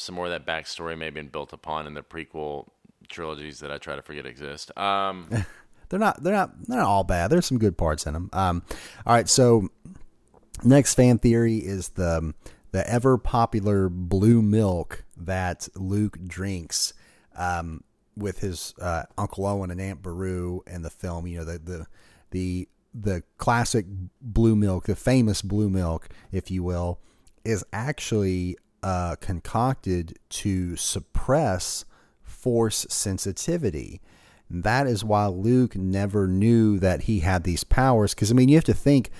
some 0.00 0.14
more 0.14 0.26
of 0.26 0.32
that 0.32 0.46
backstory 0.46 0.96
may 0.96 1.06
have 1.06 1.14
been 1.14 1.28
built 1.28 1.52
upon 1.52 1.86
in 1.86 1.94
the 1.94 2.02
prequel 2.02 2.68
trilogies 3.08 3.60
that 3.60 3.70
I 3.70 3.78
try 3.78 3.96
to 3.96 4.02
forget 4.02 4.26
exist. 4.26 4.76
Um, 4.78 5.28
They're 5.90 6.00
not. 6.00 6.22
They're 6.22 6.32
not. 6.32 6.66
They're 6.66 6.78
not 6.78 6.86
all 6.86 7.04
bad. 7.04 7.28
There's 7.28 7.46
some 7.46 7.58
good 7.58 7.76
parts 7.76 8.06
in 8.06 8.14
them. 8.14 8.30
Um, 8.32 8.62
all 9.04 9.12
right. 9.12 9.28
So 9.28 9.68
next 10.64 10.94
fan 10.94 11.18
theory 11.18 11.56
is 11.56 11.90
the 11.90 12.32
the 12.70 12.88
ever 12.88 13.18
popular 13.18 13.88
blue 13.88 14.40
milk 14.40 15.04
that 15.16 15.68
Luke 15.74 16.18
drinks 16.24 16.94
um, 17.36 17.82
with 18.16 18.38
his 18.38 18.72
uh, 18.80 19.02
Uncle 19.18 19.46
Owen 19.46 19.72
and 19.72 19.80
Aunt 19.80 20.00
Beru 20.00 20.62
in 20.66 20.82
the 20.82 20.90
film. 20.90 21.26
You 21.26 21.38
know 21.38 21.44
the 21.44 21.58
the 21.58 21.86
the 22.30 22.68
the 22.94 23.22
classic 23.38 23.86
blue 24.20 24.54
milk, 24.54 24.86
the 24.86 24.94
famous 24.94 25.42
blue 25.42 25.68
milk, 25.68 26.08
if 26.30 26.52
you 26.52 26.62
will, 26.62 27.00
is 27.44 27.64
actually 27.72 28.56
uh, 28.82 29.16
concocted 29.16 30.18
to 30.30 30.76
suppress 30.76 31.84
force 32.22 32.86
sensitivity. 32.88 34.00
That 34.48 34.86
is 34.86 35.04
why 35.04 35.26
Luke 35.26 35.76
never 35.76 36.26
knew 36.26 36.78
that 36.78 37.02
he 37.02 37.20
had 37.20 37.44
these 37.44 37.64
powers. 37.64 38.14
Because, 38.14 38.30
I 38.30 38.34
mean, 38.34 38.48
you 38.48 38.56
have 38.56 38.64
to 38.64 38.74
think 38.74 39.10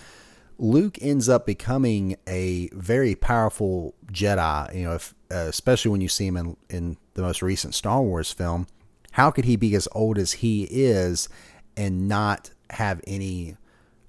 Luke 0.59 0.99
ends 1.01 1.29
up 1.29 1.47
becoming 1.47 2.17
a 2.27 2.69
very 2.73 3.15
powerful 3.15 3.95
Jedi, 4.13 4.75
you 4.75 4.85
know, 4.85 4.95
if, 4.95 5.15
uh, 5.31 5.47
especially 5.49 5.91
when 5.91 6.01
you 6.01 6.09
see 6.09 6.27
him 6.27 6.37
in, 6.37 6.57
in 6.69 6.97
the 7.15 7.23
most 7.23 7.43
recent 7.43 7.75
Star 7.75 8.03
Wars 8.03 8.33
film. 8.33 8.67
How 9.13 9.31
could 9.31 9.45
he 9.45 9.57
be 9.57 9.75
as 9.75 9.89
old 9.93 10.19
as 10.19 10.33
he 10.33 10.65
is 10.65 11.29
and 11.77 12.09
not 12.09 12.51
have 12.71 13.01
any 13.07 13.57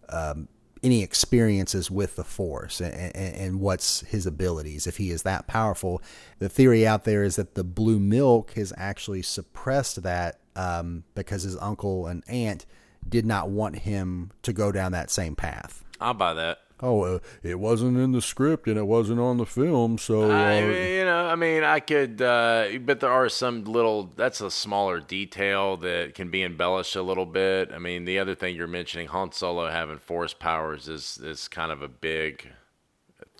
um, 0.10 0.48
any 0.84 1.04
experiences 1.04 1.92
with 1.92 2.16
the 2.16 2.24
Force 2.24 2.82
and, 2.82 2.94
and, 2.94 3.36
and 3.36 3.60
what's 3.60 4.02
his 4.02 4.26
abilities 4.26 4.88
if 4.88 4.98
he 4.98 5.12
is 5.12 5.24
that 5.24 5.48
powerful. 5.48 6.02
The 6.40 6.50
theory 6.50 6.88
out 6.88 7.04
there 7.04 7.24
is 7.24 7.36
that 7.36 7.56
the 7.56 7.64
blue 7.64 8.00
milk 8.00 8.52
has 8.54 8.74
actually 8.78 9.22
suppressed 9.22 10.02
that 10.04 10.40
um, 10.56 11.04
because 11.16 11.44
his 11.44 11.58
uncle 11.58 12.08
and 12.08 12.24
aunt 12.28 12.66
did 13.08 13.26
not 13.26 13.50
want 13.50 13.80
him 13.80 14.32
to 14.44 14.54
go 14.54 14.72
down 14.72 14.92
that 14.92 15.10
same 15.10 15.36
path. 15.36 15.84
I'll 16.00 16.14
buy 16.14 16.34
that. 16.34 16.60
Oh, 16.82 17.04
uh, 17.04 17.20
it 17.44 17.60
wasn't 17.60 17.98
in 17.98 18.12
the 18.12 18.22
script 18.22 18.68
and 18.68 18.78
it 18.78 18.88
wasn't 18.88 19.20
on 19.20 19.38
the 19.38 19.46
film, 19.46 19.98
so 19.98 20.32
I 20.32 20.62
uh, 20.62 20.68
mean, 20.68 20.94
you 20.94 21.06
know, 21.06 21.28
I 21.28 21.36
mean, 21.36 21.64
I 21.64 21.80
could, 21.80 22.22
uh, 22.22 22.70
but 22.82 23.00
there 23.00 23.12
are 23.12 23.30
some 23.30 23.66
little. 23.66 24.12
That's 24.16 24.42
a 24.42 24.50
smaller 24.50 25.00
detail 25.00 25.78
that 25.78 26.16
can 26.16 26.30
be 26.30 26.44
embellished 26.44 26.96
a 26.96 27.02
little 27.04 27.26
bit. 27.26 27.72
I 27.72 27.78
mean, 27.78 28.06
the 28.06 28.18
other 28.20 28.36
thing 28.36 28.56
you're 28.56 28.68
mentioning, 28.68 29.08
Han 29.08 29.32
Solo 29.32 29.70
having 29.70 30.00
force 30.00 30.34
powers, 30.34 30.88
is 30.88 31.20
is 31.24 31.48
kind 31.48 31.72
of 31.72 31.82
a 31.82 31.88
big 31.88 32.48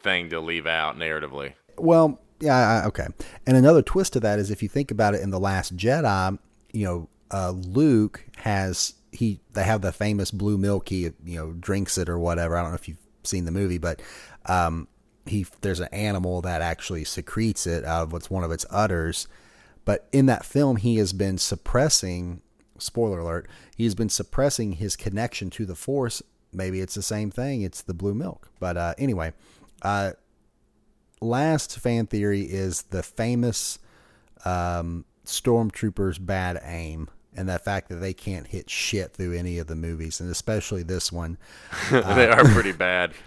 thing 0.02 0.30
to 0.30 0.40
leave 0.40 0.68
out 0.68 0.98
narratively. 0.98 1.54
Well, 1.78 2.20
yeah, 2.40 2.82
I, 2.84 2.88
okay. 2.88 3.08
And 3.48 3.58
another 3.58 3.82
twist 3.82 4.14
to 4.14 4.20
that 4.22 4.40
is 4.40 4.52
if 4.52 4.62
you 4.62 4.70
think 4.70 4.92
about 4.92 5.16
it 5.16 5.22
in 5.22 5.30
the 5.30 5.40
Last 5.40 5.76
Jedi, 5.76 6.38
you 6.74 6.86
know, 6.86 7.10
uh, 7.32 7.52
Luke 7.52 8.26
has 8.38 8.96
he 9.12 9.40
they 9.54 9.64
have 9.64 9.82
the 9.82 9.92
famous 9.92 10.32
blue 10.32 10.58
milk. 10.58 10.90
He 10.90 11.12
you 11.24 11.38
know 11.38 11.52
drinks 11.54 11.98
it 11.98 12.10
or 12.10 12.20
whatever. 12.20 12.58
I 12.58 12.62
don't 12.62 12.72
know 12.72 12.76
if 12.76 12.88
you've 12.88 12.98
seen 13.24 13.46
the 13.46 13.52
movie, 13.52 13.78
but 13.78 14.02
um, 14.46 14.88
he 15.26 15.46
there's 15.62 15.80
an 15.80 15.90
animal 15.92 16.42
that 16.42 16.62
actually 16.62 17.04
secretes 17.04 17.68
it 17.68 17.84
out 17.86 18.04
of 18.04 18.14
what's 18.14 18.30
one 18.30 18.44
of 18.44 18.52
its 18.52 18.66
udders. 18.70 19.28
But 19.84 20.08
in 20.12 20.28
that 20.28 20.46
film, 20.46 20.78
he 20.78 20.98
has 20.98 21.14
been 21.14 21.38
suppressing. 21.38 22.42
Spoiler 22.78 23.20
alert: 23.20 23.48
He 23.76 23.84
has 23.86 23.96
been 23.96 24.10
suppressing 24.10 24.74
his 24.74 24.96
connection 24.96 25.50
to 25.52 25.66
the 25.66 25.76
Force. 25.76 26.22
Maybe 26.54 26.82
it's 26.82 26.96
the 26.96 27.02
same 27.02 27.32
thing. 27.32 27.62
It's 27.62 27.82
the 27.82 27.94
blue 27.94 28.14
milk. 28.14 28.50
But 28.60 28.78
uh, 28.78 28.94
anyway, 28.98 29.34
uh, 29.82 30.12
last 31.22 31.80
fan 31.80 32.08
theory 32.08 32.42
is 32.42 32.84
the 32.84 33.04
famous 33.04 33.80
um, 34.44 35.06
stormtroopers' 35.26 36.24
bad 36.24 36.60
aim 36.64 37.10
and 37.36 37.48
the 37.50 37.60
fact 37.60 37.90
that 37.90 37.96
they 37.96 38.14
can't 38.14 38.48
hit 38.48 38.70
shit 38.70 39.14
through 39.14 39.34
any 39.34 39.58
of 39.58 39.68
the 39.68 39.76
movies, 39.76 40.20
and 40.20 40.30
especially 40.30 40.84
this 40.84 41.12
one. 41.12 41.38
they 41.92 42.28
are 42.28 42.46
pretty 42.46 42.72
bad. 42.74 43.14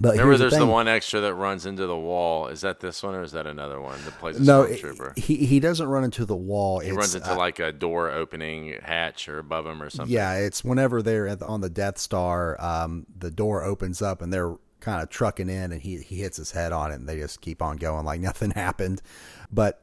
But 0.00 0.12
Remember, 0.12 0.36
here's 0.36 0.38
there's 0.38 0.56
the, 0.56 0.66
one 0.66 0.86
extra 0.86 1.20
that 1.22 1.34
runs 1.34 1.66
into 1.66 1.86
the 1.86 1.96
wall. 1.98 2.46
Is 2.48 2.60
that 2.60 2.78
this 2.80 3.02
one 3.02 3.16
or 3.16 3.22
is 3.22 3.32
that 3.32 3.46
another 3.48 3.80
one 3.80 4.04
that 4.04 4.16
plays 4.18 4.38
a 4.38 4.42
No, 4.42 4.64
stormtrooper? 4.64 5.16
he 5.16 5.44
he 5.46 5.58
doesn't 5.58 5.88
run 5.88 6.04
into 6.04 6.24
the 6.24 6.36
wall. 6.36 6.78
He 6.80 6.90
It's, 6.90 6.96
runs 6.96 7.14
into 7.16 7.32
uh, 7.32 7.34
like 7.34 7.58
a 7.58 7.72
door 7.72 8.10
opening 8.10 8.78
hatch 8.82 9.28
or 9.28 9.38
above 9.40 9.66
him 9.66 9.82
or 9.82 9.90
something. 9.90 10.14
Yeah, 10.14 10.34
it's 10.34 10.62
whenever 10.62 11.02
they're 11.02 11.26
at 11.26 11.40
the, 11.40 11.46
on 11.46 11.62
the 11.62 11.70
Death 11.70 11.98
Star, 11.98 12.56
um, 12.60 13.06
the 13.16 13.30
door 13.30 13.64
opens 13.64 14.00
up 14.00 14.22
and 14.22 14.32
they're 14.32 14.54
kind 14.80 15.02
of 15.02 15.08
trucking 15.08 15.48
in, 15.48 15.72
and 15.72 15.82
he 15.82 15.98
he 15.98 16.16
hits 16.16 16.36
his 16.36 16.52
head 16.52 16.72
on 16.72 16.92
it, 16.92 16.96
and 16.96 17.08
they 17.08 17.18
just 17.18 17.40
keep 17.40 17.60
on 17.60 17.76
going 17.76 18.04
like 18.04 18.20
nothing 18.22 18.50
happened. 18.52 19.02
But 19.50 19.80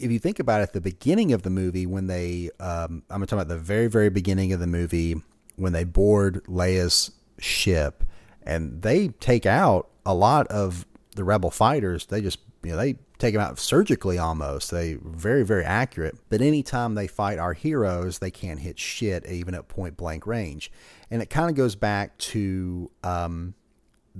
if 0.00 0.10
you 0.10 0.18
think 0.18 0.38
about 0.38 0.60
it, 0.60 0.64
at 0.64 0.72
the 0.72 0.80
beginning 0.80 1.32
of 1.32 1.42
the 1.42 1.50
movie, 1.50 1.86
when 1.86 2.06
they, 2.06 2.50
um, 2.58 3.02
I'm 3.10 3.20
talking 3.22 3.38
about 3.38 3.48
the 3.48 3.58
very 3.58 3.86
very 3.86 4.10
beginning 4.10 4.52
of 4.52 4.60
the 4.60 4.66
movie, 4.66 5.16
when 5.56 5.72
they 5.72 5.84
board 5.84 6.42
Leia's 6.44 7.12
ship, 7.38 8.04
and 8.42 8.82
they 8.82 9.08
take 9.08 9.46
out 9.46 9.88
a 10.06 10.14
lot 10.14 10.46
of 10.48 10.86
the 11.16 11.24
rebel 11.24 11.50
fighters. 11.50 12.06
They 12.06 12.20
just 12.20 12.38
you 12.62 12.70
know 12.70 12.76
they 12.76 12.96
take 13.18 13.34
them 13.34 13.42
out 13.42 13.58
surgically 13.58 14.18
almost. 14.18 14.70
They 14.70 14.98
very 15.02 15.44
very 15.44 15.64
accurate. 15.64 16.16
But 16.28 16.40
anytime 16.40 16.94
they 16.94 17.06
fight 17.06 17.38
our 17.38 17.52
heroes, 17.52 18.18
they 18.18 18.30
can't 18.30 18.60
hit 18.60 18.78
shit 18.78 19.26
even 19.26 19.54
at 19.54 19.68
point 19.68 19.96
blank 19.96 20.26
range. 20.26 20.72
And 21.10 21.22
it 21.22 21.30
kind 21.30 21.50
of 21.50 21.56
goes 21.56 21.74
back 21.74 22.16
to 22.18 22.90
um, 23.02 23.54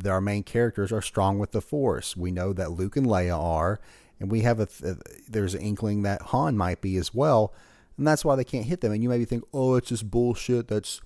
our 0.07 0.21
main 0.21 0.43
characters 0.43 0.93
are 0.93 1.03
strong 1.03 1.39
with 1.39 1.53
the 1.53 1.61
Force. 1.61 2.17
We 2.17 2.31
know 2.31 2.53
that 2.53 2.73
Luke 2.73 2.97
and 2.97 3.07
Leia 3.07 3.39
are, 3.39 3.81
and 4.21 4.31
we 4.31 4.43
have 4.43 4.61
a 4.61 4.67
th- 4.67 4.99
there's 5.29 5.55
an 5.55 5.63
inkling 5.63 6.03
that 6.03 6.23
Han 6.23 6.57
might 6.57 6.81
be 6.81 6.97
as 6.97 7.13
well, 7.15 7.53
and 7.97 8.07
that's 8.07 8.25
why 8.25 8.37
they 8.37 8.45
can't 8.45 8.67
hit 8.67 8.81
them. 8.81 8.93
And 8.93 9.03
you 9.03 9.09
maybe 9.09 9.25
think, 9.25 9.45
oh, 9.53 9.75
it's 9.75 9.89
just 9.89 10.11
bullshit. 10.11 10.69
That's 10.69 11.01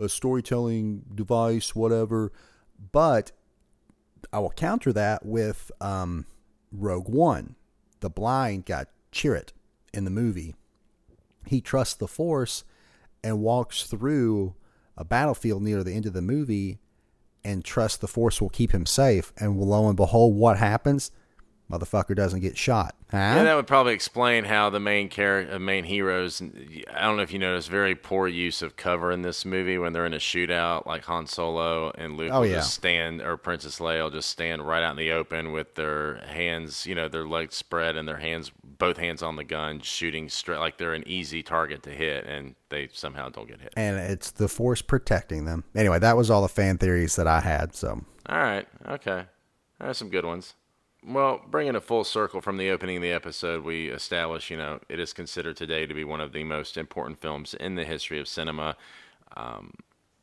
a 0.00 0.08
storytelling 0.08 1.04
device, 1.14 1.74
whatever. 1.74 2.32
But 2.92 3.32
I 4.32 4.38
will 4.38 4.50
counter 4.50 4.92
that 4.92 5.26
with 5.26 5.70
um, 5.80 6.26
Rogue 6.72 7.08
One. 7.08 7.56
The 8.00 8.10
blind 8.10 8.66
got 8.66 8.88
Chirrut 9.12 9.50
in 9.92 10.04
the 10.04 10.10
movie. 10.10 10.54
He 11.46 11.60
trusts 11.60 11.94
the 11.94 12.08
Force 12.08 12.64
and 13.22 13.40
walks 13.40 13.84
through 13.84 14.54
a 14.96 15.04
battlefield 15.04 15.62
near 15.62 15.82
the 15.82 15.92
end 15.92 16.06
of 16.06 16.12
the 16.12 16.22
movie 16.22 16.78
and 17.44 17.64
trusts 17.64 17.98
the 17.98 18.08
Force 18.08 18.40
will 18.40 18.48
keep 18.48 18.72
him 18.72 18.86
safe. 18.86 19.32
And 19.36 19.58
lo 19.58 19.88
and 19.88 19.96
behold, 19.96 20.34
what 20.36 20.58
happens? 20.58 21.10
Motherfucker 21.70 22.14
doesn't 22.14 22.40
get 22.40 22.58
shot. 22.58 22.94
Huh? 23.10 23.16
Yeah, 23.16 23.44
that 23.44 23.54
would 23.54 23.66
probably 23.66 23.94
explain 23.94 24.44
how 24.44 24.68
the 24.68 24.80
main 24.80 25.08
character, 25.08 25.54
uh, 25.54 25.58
main 25.58 25.84
heroes. 25.84 26.42
I 26.42 27.02
don't 27.02 27.16
know 27.16 27.22
if 27.22 27.32
you 27.32 27.38
noticed, 27.38 27.70
very 27.70 27.94
poor 27.94 28.28
use 28.28 28.60
of 28.60 28.76
cover 28.76 29.10
in 29.10 29.22
this 29.22 29.46
movie 29.46 29.78
when 29.78 29.94
they're 29.94 30.04
in 30.04 30.12
a 30.12 30.18
shootout, 30.18 30.84
like 30.84 31.04
Han 31.04 31.26
Solo 31.26 31.90
and 31.96 32.18
Luke 32.18 32.30
Oh, 32.32 32.40
will 32.40 32.46
yeah. 32.48 32.56
just 32.56 32.74
stand, 32.74 33.22
or 33.22 33.38
Princess 33.38 33.78
Leia 33.78 34.02
will 34.02 34.10
just 34.10 34.28
stand 34.28 34.66
right 34.66 34.82
out 34.82 34.90
in 34.90 34.96
the 34.98 35.12
open 35.12 35.52
with 35.52 35.74
their 35.74 36.16
hands, 36.26 36.84
you 36.86 36.94
know, 36.94 37.08
their 37.08 37.26
legs 37.26 37.54
spread 37.54 37.96
and 37.96 38.06
their 38.06 38.18
hands, 38.18 38.52
both 38.78 38.98
hands 38.98 39.22
on 39.22 39.36
the 39.36 39.44
gun, 39.44 39.80
shooting 39.80 40.28
straight, 40.28 40.58
like 40.58 40.76
they're 40.76 40.92
an 40.94 41.04
easy 41.06 41.42
target 41.42 41.82
to 41.84 41.90
hit, 41.90 42.26
and 42.26 42.54
they 42.68 42.88
somehow 42.92 43.30
don't 43.30 43.48
get 43.48 43.60
hit. 43.60 43.72
and 43.76 43.96
it's 43.98 44.30
the 44.30 44.48
Force 44.48 44.82
protecting 44.82 45.46
them. 45.46 45.64
Anyway, 45.74 45.98
that 45.98 46.18
was 46.18 46.30
all 46.30 46.42
the 46.42 46.48
fan 46.48 46.76
theories 46.76 47.16
that 47.16 47.26
I 47.26 47.40
had. 47.40 47.74
So 47.74 48.02
All 48.28 48.38
right. 48.38 48.66
Okay. 48.88 49.24
There's 49.80 49.96
some 49.98 50.10
good 50.10 50.24
ones. 50.26 50.54
Well, 51.04 51.40
bringing 51.50 51.74
it 51.74 51.82
full 51.82 52.04
circle 52.04 52.40
from 52.40 52.58
the 52.58 52.70
opening 52.70 52.96
of 52.96 53.02
the 53.02 53.10
episode, 53.10 53.64
we 53.64 53.88
establish, 53.88 54.50
you 54.50 54.56
know, 54.56 54.78
it 54.88 55.00
is 55.00 55.12
considered 55.12 55.56
today 55.56 55.84
to 55.84 55.94
be 55.94 56.04
one 56.04 56.20
of 56.20 56.32
the 56.32 56.44
most 56.44 56.76
important 56.76 57.20
films 57.20 57.54
in 57.54 57.74
the 57.74 57.84
history 57.84 58.20
of 58.20 58.28
cinema, 58.28 58.76
um, 59.36 59.74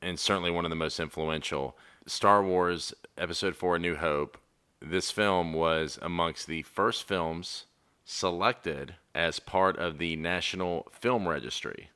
and 0.01 0.17
certainly 0.17 0.51
one 0.51 0.63
of 0.63 0.69
the 0.69 0.77
most 0.77 0.97
influential. 0.97 1.75
Star 2.05 2.41
Wars 2.41 2.93
Episode 3.17 3.57
4 3.57 3.75
A 3.75 3.79
New 3.79 3.95
Hope. 3.97 4.37
This 4.81 5.11
film 5.11 5.51
was 5.51 5.99
amongst 6.01 6.47
the 6.47 6.61
first 6.61 7.05
films 7.05 7.65
selected 8.05 8.95
as 9.13 9.41
part 9.41 9.77
of 9.77 9.97
the 9.97 10.15
National 10.15 10.87
Film 10.91 11.27
Registry 11.27 11.89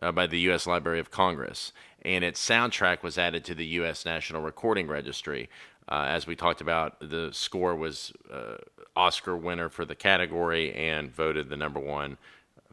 uh, 0.00 0.12
by 0.12 0.28
the 0.28 0.38
U.S. 0.40 0.66
Library 0.66 1.00
of 1.00 1.10
Congress, 1.10 1.72
and 2.02 2.22
its 2.22 2.44
soundtrack 2.44 3.02
was 3.02 3.18
added 3.18 3.44
to 3.44 3.54
the 3.54 3.66
U.S. 3.66 4.04
National 4.04 4.42
Recording 4.42 4.86
Registry. 4.86 5.50
Uh, 5.88 6.06
as 6.08 6.26
we 6.26 6.36
talked 6.36 6.60
about, 6.60 6.98
the 7.00 7.30
score 7.32 7.74
was 7.74 8.12
uh, 8.32 8.56
Oscar 8.96 9.36
winner 9.36 9.68
for 9.68 9.84
the 9.84 9.94
category 9.94 10.72
and 10.74 11.10
voted 11.10 11.48
the 11.48 11.56
number 11.56 11.80
one 11.80 12.18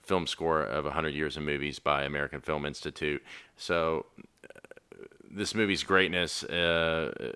film 0.02 0.28
score 0.28 0.62
of 0.62 0.86
100 0.86 1.10
Years 1.10 1.38
of 1.38 1.44
Movies 1.44 1.80
by 1.80 2.04
American 2.04 2.42
Film 2.42 2.66
Institute. 2.66 3.24
So, 3.58 4.06
uh, 4.44 5.04
this 5.30 5.54
movie's 5.54 5.84
greatness 5.84 6.44
uh, 6.44 7.34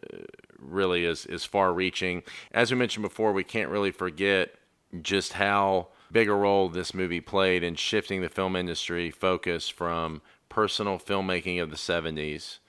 really 0.60 1.06
is 1.06 1.26
is 1.28 1.46
far 1.46 1.74
reaching. 1.74 2.24
As 2.52 2.72
we 2.72 2.78
mentioned 2.78 3.04
before, 3.04 3.34
we 3.34 3.44
can't 3.44 3.70
really 3.70 3.92
forget 3.92 4.56
just 5.02 5.34
how 5.34 5.90
big 6.12 6.30
a 6.30 6.34
role 6.34 6.70
this 6.70 6.94
movie 6.94 7.22
played 7.22 7.64
in 7.64 7.76
shifting 7.76 8.22
the 8.22 8.30
film 8.30 8.56
industry 8.56 9.10
focus 9.10 9.70
from 9.70 10.22
personal 10.50 11.00
filmmaking 11.00 11.62
of 11.62 11.72
the 11.72 11.76
70s 11.76 12.60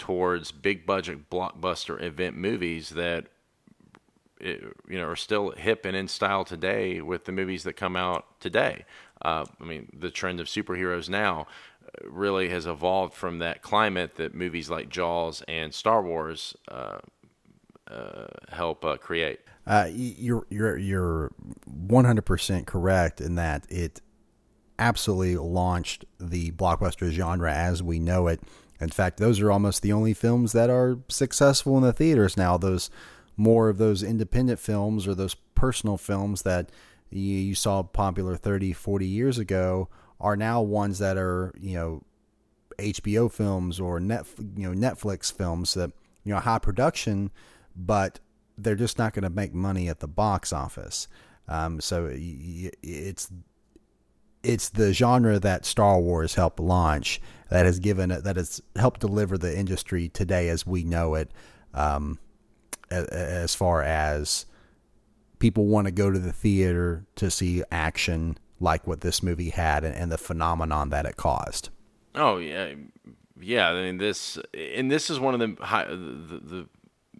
towards 0.00 0.50
big 0.50 0.84
budget 0.84 1.30
blockbuster 1.30 2.02
event 2.02 2.36
movies 2.36 2.90
that 2.90 3.26
you 4.40 4.72
know 4.88 5.06
are 5.06 5.16
still 5.16 5.50
hip 5.52 5.84
and 5.84 5.96
in 5.96 6.08
style 6.08 6.44
today 6.44 7.00
with 7.00 7.26
the 7.26 7.32
movies 7.32 7.62
that 7.62 7.74
come 7.74 7.94
out 7.94 8.40
today. 8.40 8.84
Uh, 9.22 9.44
I 9.60 9.64
mean, 9.64 9.90
the 9.96 10.10
trend 10.10 10.40
of 10.40 10.46
superheroes 10.46 11.08
now 11.08 11.46
really 12.04 12.48
has 12.48 12.66
evolved 12.66 13.14
from 13.14 13.38
that 13.38 13.62
climate 13.62 14.16
that 14.16 14.34
movies 14.34 14.70
like 14.70 14.88
Jaws 14.88 15.42
and 15.46 15.74
Star 15.74 16.02
Wars 16.02 16.56
uh, 16.68 16.98
uh, 17.90 18.26
help 18.50 18.84
uh, 18.84 18.96
create. 18.96 19.40
Uh, 19.66 19.88
you're 19.92 20.46
you're 20.48 20.76
you're 20.78 21.32
100% 21.86 22.66
correct 22.66 23.20
in 23.20 23.34
that 23.34 23.66
it 23.68 24.00
absolutely 24.78 25.36
launched 25.36 26.06
the 26.18 26.50
blockbuster 26.52 27.10
genre 27.10 27.52
as 27.52 27.82
we 27.82 27.98
know 27.98 28.26
it. 28.26 28.40
In 28.80 28.88
fact, 28.88 29.18
those 29.18 29.40
are 29.40 29.52
almost 29.52 29.82
the 29.82 29.92
only 29.92 30.14
films 30.14 30.52
that 30.52 30.70
are 30.70 30.98
successful 31.08 31.76
in 31.76 31.82
the 31.82 31.92
theaters 31.92 32.36
now. 32.36 32.56
Those 32.56 32.90
more 33.36 33.68
of 33.68 33.78
those 33.78 34.02
independent 34.02 34.58
films 34.58 35.06
or 35.06 35.14
those 35.14 35.34
personal 35.54 35.96
films 35.96 36.42
that 36.42 36.70
you, 37.10 37.20
you 37.20 37.54
saw 37.54 37.82
popular 37.82 38.36
30, 38.36 38.72
40 38.72 39.06
years 39.06 39.38
ago 39.38 39.88
are 40.20 40.36
now 40.36 40.62
ones 40.62 40.98
that 40.98 41.16
are, 41.16 41.52
you 41.58 41.74
know, 41.74 42.02
HBO 42.78 43.30
films 43.30 43.78
or 43.78 44.00
you 44.00 44.06
know, 44.06 44.72
Netflix 44.72 45.32
films 45.32 45.74
that, 45.74 45.90
you 46.24 46.32
know, 46.32 46.40
high 46.40 46.58
production, 46.58 47.30
but 47.76 48.20
they're 48.56 48.74
just 48.74 48.98
not 48.98 49.12
going 49.12 49.24
to 49.24 49.30
make 49.30 49.54
money 49.54 49.88
at 49.88 50.00
the 50.00 50.08
box 50.08 50.52
office. 50.52 51.08
Um, 51.48 51.80
so 51.80 52.08
it's 52.10 53.30
it's 54.42 54.70
the 54.70 54.94
genre 54.94 55.38
that 55.38 55.66
Star 55.66 56.00
Wars 56.00 56.34
helped 56.34 56.60
launch 56.60 57.20
that 57.50 57.66
has 57.66 57.78
given 57.78 58.08
that 58.08 58.36
has 58.36 58.62
helped 58.76 59.00
deliver 59.00 59.36
the 59.36 59.56
industry 59.56 60.08
today 60.08 60.48
as 60.48 60.66
we 60.66 60.84
know 60.84 61.14
it. 61.14 61.30
Um, 61.74 62.18
as 62.90 63.54
far 63.54 63.82
as 63.82 64.46
people 65.38 65.66
want 65.66 65.86
to 65.86 65.92
go 65.92 66.10
to 66.10 66.18
the 66.18 66.32
theater 66.32 67.06
to 67.16 67.30
see 67.30 67.62
action 67.70 68.36
like 68.58 68.86
what 68.86 69.00
this 69.00 69.22
movie 69.22 69.50
had 69.50 69.84
and, 69.84 69.94
and 69.94 70.12
the 70.12 70.18
phenomenon 70.18 70.90
that 70.90 71.06
it 71.06 71.16
caused. 71.16 71.70
Oh 72.14 72.38
yeah, 72.38 72.74
yeah. 73.40 73.68
I 73.68 73.82
mean 73.82 73.98
this, 73.98 74.38
and 74.54 74.90
this 74.90 75.10
is 75.10 75.20
one 75.20 75.34
of 75.34 75.40
the 75.40 75.64
high, 75.64 75.86
the, 75.86 75.96
the 75.96 76.68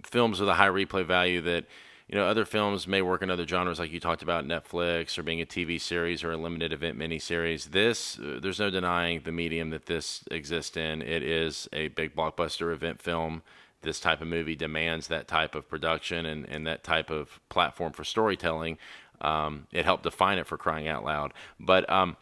films 0.05 0.41
with 0.41 0.49
a 0.49 0.55
high 0.55 0.69
replay 0.69 1.05
value 1.05 1.41
that 1.43 1.65
you 2.11 2.19
know 2.19 2.27
other 2.27 2.45
films 2.45 2.89
may 2.89 3.03
work 3.03 3.23
in 3.23 3.31
other 3.31 3.47
genres 3.47 3.79
like 3.79 3.93
you 3.93 4.01
talked 4.01 4.23
about 4.23 4.45
Netflix 4.45 5.17
or 5.17 5.23
being 5.23 5.41
a 5.41 5.47
TV 5.47 5.81
series 5.81 6.25
or 6.25 6.33
a 6.33 6.37
limited 6.37 6.73
event 6.73 6.99
miniseries. 6.99 7.71
This 7.71 8.19
uh, 8.19 8.41
there's 8.43 8.59
no 8.59 8.69
denying 8.69 9.21
the 9.25 9.31
medium 9.31 9.71
that 9.71 9.87
this 9.87 10.25
exists 10.29 10.77
in. 10.77 11.03
It 11.03 11.23
is 11.23 11.69
a 11.73 11.89
big 11.89 12.17
blockbuster 12.17 12.73
event 12.73 13.01
film. 13.01 13.43
This 13.83 14.01
type 14.01 14.21
of 14.21 14.27
movie 14.27 14.57
demands 14.57 15.07
that 15.07 15.29
type 15.29 15.55
of 15.55 15.69
production 15.69 16.27
and, 16.27 16.45
and 16.47 16.67
that 16.67 16.83
type 16.83 17.11
of 17.11 17.39
platform 17.49 17.93
for 17.93 18.03
storytelling. 18.03 18.77
Um, 19.21 19.69
it 19.71 19.85
helped 19.85 20.03
define 20.03 20.39
it 20.39 20.49
for 20.49 20.59
crying 20.59 20.89
out 20.89 21.05
loud. 21.05 21.33
But 21.61 21.89
um, 21.89 22.17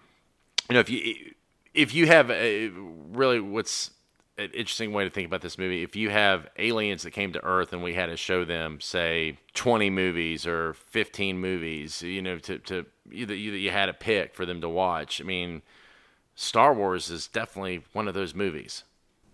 you 0.68 0.74
know 0.74 0.80
if 0.80 0.90
you 0.90 1.32
if 1.72 1.94
you 1.94 2.06
have 2.08 2.30
a, 2.30 2.68
really 2.68 3.40
what's 3.40 3.92
an 4.38 4.50
interesting 4.54 4.92
way 4.92 5.04
to 5.04 5.10
think 5.10 5.26
about 5.26 5.42
this 5.42 5.58
movie. 5.58 5.82
If 5.82 5.96
you 5.96 6.10
have 6.10 6.48
aliens 6.56 7.02
that 7.02 7.10
came 7.10 7.32
to 7.32 7.44
Earth 7.44 7.72
and 7.72 7.82
we 7.82 7.94
had 7.94 8.06
to 8.06 8.16
show 8.16 8.44
them, 8.44 8.80
say, 8.80 9.38
20 9.54 9.90
movies 9.90 10.46
or 10.46 10.74
15 10.74 11.38
movies, 11.38 12.02
you 12.02 12.22
know, 12.22 12.38
to, 12.38 12.58
to 12.60 12.86
either, 13.10 13.34
either 13.34 13.56
you 13.56 13.70
had 13.70 13.88
a 13.88 13.94
pick 13.94 14.34
for 14.34 14.46
them 14.46 14.60
to 14.60 14.68
watch. 14.68 15.20
I 15.20 15.24
mean, 15.24 15.62
Star 16.36 16.72
Wars 16.72 17.10
is 17.10 17.26
definitely 17.26 17.82
one 17.92 18.06
of 18.06 18.14
those 18.14 18.34
movies. 18.34 18.84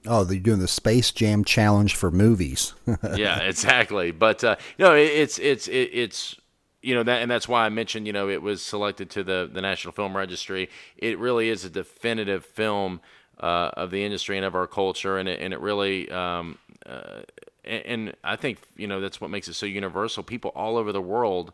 Oh, 0.06 0.24
they're 0.24 0.38
doing 0.38 0.58
the 0.58 0.68
Space 0.68 1.10
Jam 1.10 1.44
challenge 1.44 1.94
for 1.94 2.10
movies. 2.10 2.74
yeah, 3.14 3.40
exactly. 3.40 4.10
But 4.10 4.42
uh, 4.44 4.56
you 4.76 4.84
know, 4.84 4.94
it, 4.94 5.10
it's 5.10 5.38
it's 5.38 5.66
it, 5.66 5.90
it's 5.92 6.36
you 6.82 6.94
know 6.94 7.02
that, 7.02 7.22
and 7.22 7.30
that's 7.30 7.48
why 7.48 7.64
I 7.64 7.70
mentioned 7.70 8.06
you 8.06 8.12
know 8.12 8.28
it 8.28 8.42
was 8.42 8.62
selected 8.62 9.08
to 9.10 9.24
the 9.24 9.48
the 9.50 9.62
National 9.62 9.92
Film 9.92 10.14
Registry. 10.14 10.68
It 10.98 11.18
really 11.18 11.48
is 11.48 11.64
a 11.64 11.70
definitive 11.70 12.44
film 12.44 13.00
uh, 13.40 13.70
of 13.74 13.90
the 13.90 14.04
industry 14.04 14.36
and 14.36 14.46
of 14.46 14.54
our 14.54 14.66
culture, 14.66 15.18
and 15.18 15.28
it, 15.28 15.40
and 15.40 15.52
it 15.52 15.60
really. 15.60 16.10
Um, 16.10 16.58
uh, 16.86 17.22
and, 17.64 18.14
I 18.22 18.36
think 18.36 18.58
you 18.76 18.86
know 18.86 19.00
that's 19.00 19.20
what 19.20 19.30
makes 19.30 19.48
it 19.48 19.54
so 19.54 19.66
universal. 19.66 20.22
People 20.22 20.52
all 20.54 20.76
over 20.76 20.92
the 20.92 21.00
world 21.00 21.52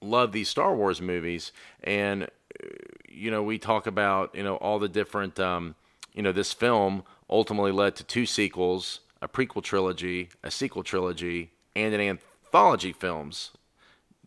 love 0.00 0.32
these 0.32 0.48
Star 0.48 0.74
Wars 0.74 1.00
movies, 1.00 1.52
and 1.84 2.24
uh, 2.24 2.66
you 3.08 3.30
know 3.30 3.42
we 3.42 3.58
talk 3.58 3.86
about 3.86 4.34
you 4.34 4.42
know 4.42 4.56
all 4.56 4.78
the 4.78 4.88
different 4.88 5.38
um, 5.38 5.74
you 6.14 6.22
know 6.22 6.32
this 6.32 6.52
film 6.52 7.02
ultimately 7.30 7.72
led 7.72 7.96
to 7.96 8.04
two 8.04 8.26
sequels, 8.26 9.00
a 9.20 9.28
prequel 9.28 9.62
trilogy, 9.62 10.30
a 10.42 10.50
sequel 10.50 10.82
trilogy, 10.82 11.50
and 11.76 11.94
an 11.94 12.00
anthology 12.00 12.92
films. 12.92 13.50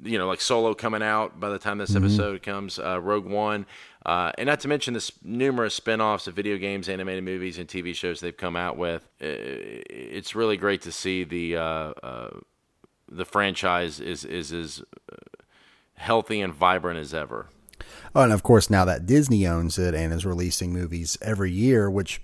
You 0.03 0.17
know, 0.17 0.27
like 0.27 0.41
Solo 0.41 0.73
coming 0.73 1.03
out 1.03 1.39
by 1.39 1.49
the 1.49 1.59
time 1.59 1.77
this 1.77 1.91
mm-hmm. 1.91 2.05
episode 2.05 2.41
comes, 2.41 2.79
uh, 2.79 2.99
Rogue 2.99 3.25
One, 3.25 3.67
uh, 4.05 4.31
and 4.37 4.47
not 4.47 4.59
to 4.61 4.67
mention 4.67 4.93
the 4.93 5.11
numerous 5.23 5.75
spin-offs 5.75 6.27
of 6.27 6.33
video 6.33 6.57
games, 6.57 6.89
animated 6.89 7.23
movies, 7.23 7.57
and 7.57 7.67
TV 7.67 7.93
shows 7.93 8.19
they've 8.19 8.35
come 8.35 8.55
out 8.55 8.77
with. 8.77 9.07
It's 9.19 10.35
really 10.35 10.57
great 10.57 10.81
to 10.83 10.91
see 10.91 11.23
the 11.23 11.57
uh, 11.57 11.61
uh, 11.61 12.29
the 13.09 13.25
franchise 13.25 13.99
is 13.99 14.25
is 14.25 14.51
as 14.51 14.81
uh, 15.11 15.15
healthy 15.93 16.41
and 16.41 16.53
vibrant 16.53 16.99
as 16.99 17.13
ever. 17.13 17.49
Oh, 18.15 18.21
and 18.21 18.33
of 18.33 18.41
course, 18.41 18.69
now 18.69 18.85
that 18.85 19.05
Disney 19.05 19.45
owns 19.45 19.77
it 19.77 19.93
and 19.93 20.13
is 20.13 20.25
releasing 20.25 20.73
movies 20.73 21.17
every 21.21 21.51
year, 21.51 21.89
which, 21.89 22.21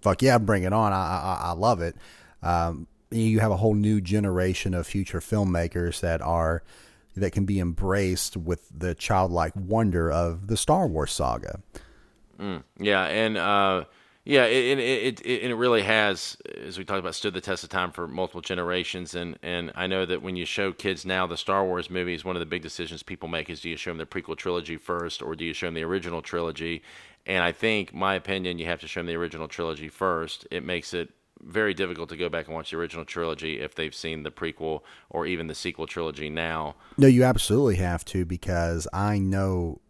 fuck 0.00 0.22
yeah, 0.22 0.38
bring 0.38 0.62
it 0.62 0.72
on. 0.72 0.92
I 0.92 0.96
I, 0.96 1.48
I 1.48 1.52
love 1.52 1.82
it. 1.82 1.96
Um, 2.42 2.86
you 3.10 3.40
have 3.40 3.50
a 3.50 3.56
whole 3.56 3.74
new 3.74 4.00
generation 4.00 4.74
of 4.74 4.86
future 4.86 5.20
filmmakers 5.20 6.00
that 6.00 6.20
are 6.20 6.62
that 7.18 7.32
can 7.32 7.44
be 7.44 7.60
embraced 7.60 8.36
with 8.36 8.68
the 8.76 8.94
childlike 8.94 9.52
wonder 9.54 10.10
of 10.10 10.46
the 10.46 10.56
Star 10.56 10.86
Wars 10.86 11.12
saga. 11.12 11.60
Mm, 12.38 12.62
yeah, 12.78 13.04
and 13.04 13.36
uh, 13.36 13.84
yeah, 14.28 14.44
it, 14.44 14.78
it, 14.78 15.20
it, 15.22 15.42
it 15.44 15.54
really 15.54 15.80
has, 15.80 16.36
as 16.62 16.76
we 16.76 16.84
talked 16.84 16.98
about, 16.98 17.14
stood 17.14 17.32
the 17.32 17.40
test 17.40 17.64
of 17.64 17.70
time 17.70 17.92
for 17.92 18.06
multiple 18.06 18.42
generations. 18.42 19.14
And, 19.14 19.38
and 19.42 19.72
I 19.74 19.86
know 19.86 20.04
that 20.04 20.20
when 20.20 20.36
you 20.36 20.44
show 20.44 20.70
kids 20.70 21.06
now 21.06 21.26
the 21.26 21.38
Star 21.38 21.64
Wars 21.64 21.88
movies, 21.88 22.26
one 22.26 22.36
of 22.36 22.40
the 22.40 22.46
big 22.46 22.60
decisions 22.60 23.02
people 23.02 23.26
make 23.26 23.48
is 23.48 23.62
do 23.62 23.70
you 23.70 23.76
show 23.78 23.90
them 23.90 23.96
the 23.96 24.04
prequel 24.04 24.36
trilogy 24.36 24.76
first 24.76 25.22
or 25.22 25.34
do 25.34 25.46
you 25.46 25.54
show 25.54 25.68
them 25.68 25.74
the 25.74 25.82
original 25.82 26.20
trilogy? 26.20 26.82
And 27.24 27.42
I 27.42 27.52
think, 27.52 27.94
my 27.94 28.14
opinion, 28.16 28.58
you 28.58 28.66
have 28.66 28.80
to 28.80 28.86
show 28.86 29.00
them 29.00 29.06
the 29.06 29.16
original 29.16 29.48
trilogy 29.48 29.88
first. 29.88 30.46
It 30.50 30.62
makes 30.62 30.92
it 30.92 31.08
very 31.40 31.74
difficult 31.74 32.08
to 32.10 32.16
go 32.16 32.28
back 32.28 32.46
and 32.46 32.54
watch 32.54 32.70
the 32.70 32.76
original 32.76 33.04
trilogy 33.04 33.60
if 33.60 33.74
they've 33.74 33.94
seen 33.94 34.22
the 34.22 34.30
prequel 34.30 34.80
or 35.10 35.26
even 35.26 35.46
the 35.46 35.54
sequel 35.54 35.86
trilogy 35.86 36.28
now. 36.28 36.74
No, 36.96 37.06
you 37.06 37.24
absolutely 37.24 37.76
have 37.76 38.04
to 38.06 38.24
because 38.24 38.88
I 38.92 39.18
know 39.18 39.80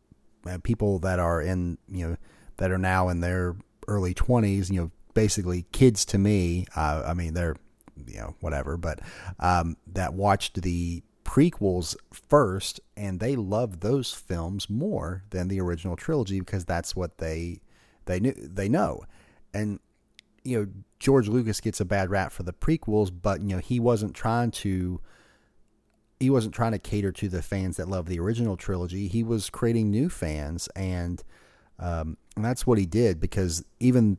uh, 0.46 0.58
people 0.62 0.98
that 1.00 1.18
are 1.18 1.40
in, 1.40 1.78
you 1.88 2.08
know, 2.08 2.16
that 2.58 2.70
are 2.70 2.78
now 2.78 3.08
in 3.08 3.20
their 3.20 3.56
early 3.86 4.14
20s, 4.14 4.70
you 4.70 4.80
know, 4.80 4.90
basically 5.14 5.66
kids 5.72 6.04
to 6.06 6.18
me. 6.18 6.66
Uh, 6.76 7.04
I 7.06 7.14
mean, 7.14 7.34
they're, 7.34 7.56
you 8.06 8.18
know, 8.18 8.34
whatever, 8.40 8.76
but 8.76 9.00
um, 9.40 9.76
that 9.86 10.14
watched 10.14 10.62
the 10.62 11.02
prequels 11.24 11.94
first 12.10 12.80
and 12.96 13.20
they 13.20 13.36
love 13.36 13.80
those 13.80 14.14
films 14.14 14.70
more 14.70 15.24
than 15.28 15.48
the 15.48 15.60
original 15.60 15.94
trilogy 15.94 16.40
because 16.40 16.64
that's 16.64 16.96
what 16.96 17.18
they 17.18 17.60
they 18.06 18.18
knew 18.18 18.32
they 18.34 18.66
know 18.66 19.04
and 19.52 19.78
you 20.48 20.58
know 20.58 20.66
George 20.98 21.28
Lucas 21.28 21.60
gets 21.60 21.80
a 21.80 21.84
bad 21.84 22.10
rap 22.10 22.32
for 22.32 22.42
the 22.42 22.52
prequels, 22.52 23.12
but 23.12 23.40
you 23.40 23.54
know 23.54 23.58
he 23.58 23.78
wasn't 23.78 24.14
trying 24.14 24.50
to 24.50 25.00
he 26.20 26.30
wasn't 26.30 26.54
trying 26.54 26.72
to 26.72 26.78
cater 26.78 27.12
to 27.12 27.28
the 27.28 27.42
fans 27.42 27.76
that 27.76 27.88
love 27.88 28.06
the 28.06 28.18
original 28.18 28.56
trilogy. 28.56 29.06
He 29.08 29.22
was 29.22 29.50
creating 29.50 29.90
new 29.90 30.08
fans, 30.08 30.68
and, 30.74 31.22
um, 31.78 32.16
and 32.34 32.44
that's 32.44 32.66
what 32.66 32.78
he 32.78 32.86
did 32.86 33.20
because 33.20 33.64
even 33.78 34.18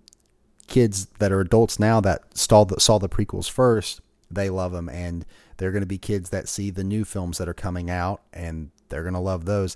kids 0.68 1.08
that 1.20 1.32
are 1.32 1.42
adults 1.42 1.80
now 1.80 2.00
that 2.02 2.38
saw 2.38 2.64
the, 2.64 2.80
saw 2.80 3.00
the 3.00 3.10
prequels 3.10 3.50
first, 3.50 4.02
they 4.32 4.50
love 4.50 4.72
them, 4.72 4.88
and 4.88 5.26
they're 5.58 5.72
going 5.72 5.82
to 5.82 5.88
be 5.88 5.98
kids 5.98 6.30
that 6.30 6.48
see 6.48 6.70
the 6.70 6.84
new 6.84 7.04
films 7.04 7.38
that 7.38 7.50
are 7.50 7.54
coming 7.54 7.90
out, 7.90 8.22
and 8.32 8.72
they're 8.88 9.04
going 9.04 9.14
to 9.14 9.20
love 9.20 9.46
those. 9.46 9.76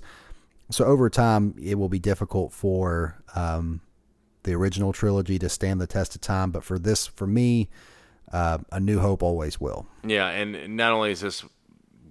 So 0.70 0.86
over 0.86 1.10
time, 1.10 1.54
it 1.62 1.74
will 1.74 1.90
be 1.90 1.98
difficult 1.98 2.52
for 2.52 3.22
um, 3.34 3.82
the 4.44 4.54
original 4.54 4.92
trilogy 4.92 5.38
to 5.38 5.48
stand 5.48 5.80
the 5.80 5.86
test 5.86 6.14
of 6.14 6.20
time. 6.20 6.50
But 6.50 6.64
for 6.64 6.78
this, 6.78 7.06
for 7.06 7.26
me, 7.26 7.68
uh, 8.32 8.58
A 8.70 8.80
New 8.80 9.00
Hope 9.00 9.22
always 9.22 9.60
will. 9.60 9.86
Yeah, 10.04 10.28
and 10.28 10.76
not 10.76 10.92
only 10.92 11.10
is 11.10 11.20
this 11.20 11.44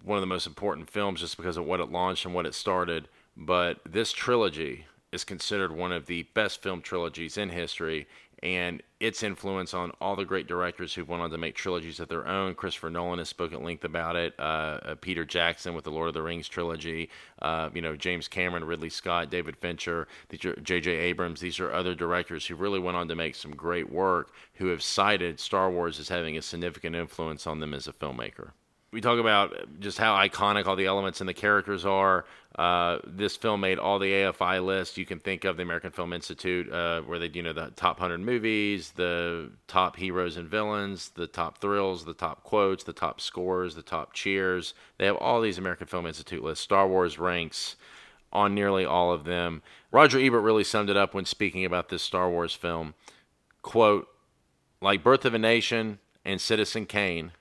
one 0.03 0.17
of 0.17 0.21
the 0.21 0.27
most 0.27 0.45
important 0.45 0.89
films 0.89 1.21
just 1.21 1.37
because 1.37 1.57
of 1.57 1.65
what 1.65 1.79
it 1.79 1.89
launched 1.89 2.25
and 2.25 2.33
what 2.35 2.45
it 2.45 2.53
started, 2.53 3.07
but 3.37 3.79
this 3.85 4.11
trilogy 4.11 4.85
is 5.11 5.23
considered 5.23 5.71
one 5.71 5.91
of 5.91 6.07
the 6.07 6.23
best 6.33 6.61
film 6.61 6.81
trilogies 6.81 7.37
in 7.37 7.49
history 7.49 8.07
and 8.43 8.83
its 8.99 9.23
influence 9.23 9.73
on 9.73 9.91
all 10.01 10.17
the 10.17 10.25
great 10.25 10.47
directors 10.47 10.93
who've 10.93 11.07
went 11.07 11.21
on 11.21 11.29
to 11.29 11.37
make 11.37 11.55
trilogies 11.55 12.01
of 12.01 12.09
their 12.09 12.27
own. 12.27 12.53
Christopher 12.55 12.89
Nolan 12.89 13.19
has 13.19 13.29
spoken 13.29 13.59
at 13.59 13.63
length 13.63 13.85
about 13.85 14.17
it. 14.17 14.33
Uh, 14.37 14.41
uh, 14.83 14.95
Peter 14.99 15.23
Jackson 15.23 15.73
with 15.73 15.85
the 15.85 15.91
Lord 15.91 16.09
of 16.09 16.13
the 16.13 16.21
Rings 16.21 16.49
trilogy. 16.49 17.09
Uh, 17.41 17.69
you 17.73 17.81
know, 17.81 17.95
James 17.95 18.27
Cameron, 18.27 18.65
Ridley 18.65 18.89
Scott, 18.89 19.31
David 19.31 19.55
Fincher, 19.55 20.09
J.J. 20.29 20.91
Abrams. 20.91 21.39
These 21.39 21.61
are 21.61 21.71
other 21.71 21.95
directors 21.95 22.45
who 22.45 22.55
really 22.55 22.79
went 22.79 22.97
on 22.97 23.07
to 23.07 23.15
make 23.15 23.35
some 23.35 23.55
great 23.55 23.89
work 23.89 24.33
who 24.55 24.67
have 24.67 24.83
cited 24.83 25.39
Star 25.39 25.71
Wars 25.71 25.97
as 25.97 26.09
having 26.09 26.37
a 26.37 26.41
significant 26.41 26.97
influence 26.97 27.47
on 27.47 27.61
them 27.61 27.73
as 27.73 27.87
a 27.87 27.93
filmmaker 27.93 28.51
we 28.93 29.01
talk 29.01 29.19
about 29.19 29.55
just 29.79 29.97
how 29.97 30.15
iconic 30.15 30.67
all 30.67 30.75
the 30.75 30.85
elements 30.85 31.19
and 31.19 31.27
the 31.27 31.33
characters 31.33 31.83
are. 31.83 32.25
Uh, 32.55 32.99
this 33.05 33.35
film 33.35 33.61
made 33.61 33.79
all 33.79 33.97
the 33.97 34.11
AFI 34.11 34.63
lists 34.63 34.97
you 34.97 35.05
can 35.05 35.19
think 35.19 35.43
of, 35.43 35.57
the 35.57 35.63
American 35.63 35.91
Film 35.91 36.13
Institute, 36.13 36.71
uh, 36.71 37.01
where 37.01 37.17
they, 37.17 37.29
you 37.33 37.41
know, 37.41 37.53
the 37.53 37.71
top 37.75 37.99
100 37.99 38.19
movies, 38.19 38.91
the 38.91 39.51
top 39.67 39.95
heroes 39.95 40.37
and 40.37 40.47
villains, 40.47 41.09
the 41.15 41.25
top 41.25 41.57
thrills, 41.57 42.05
the 42.05 42.13
top 42.13 42.43
quotes, 42.43 42.83
the 42.83 42.93
top 42.93 43.19
scores, 43.19 43.73
the 43.73 43.81
top 43.81 44.13
cheers. 44.13 44.75
They 44.99 45.07
have 45.07 45.15
all 45.15 45.41
these 45.41 45.57
American 45.57 45.87
Film 45.87 46.05
Institute 46.05 46.43
lists. 46.43 46.63
Star 46.63 46.87
Wars 46.87 47.17
ranks 47.17 47.75
on 48.31 48.53
nearly 48.53 48.85
all 48.85 49.11
of 49.11 49.23
them. 49.23 49.63
Roger 49.91 50.19
Ebert 50.19 50.43
really 50.43 50.63
summed 50.63 50.89
it 50.89 50.97
up 50.97 51.13
when 51.15 51.25
speaking 51.25 51.65
about 51.65 51.89
this 51.89 52.03
Star 52.03 52.29
Wars 52.29 52.53
film. 52.53 52.93
Quote, 53.63 54.07
like 54.79 55.03
Birth 55.03 55.25
of 55.25 55.33
a 55.33 55.39
Nation 55.39 55.99
and 56.23 56.39
Citizen 56.39 56.85
Kane, 56.85 57.31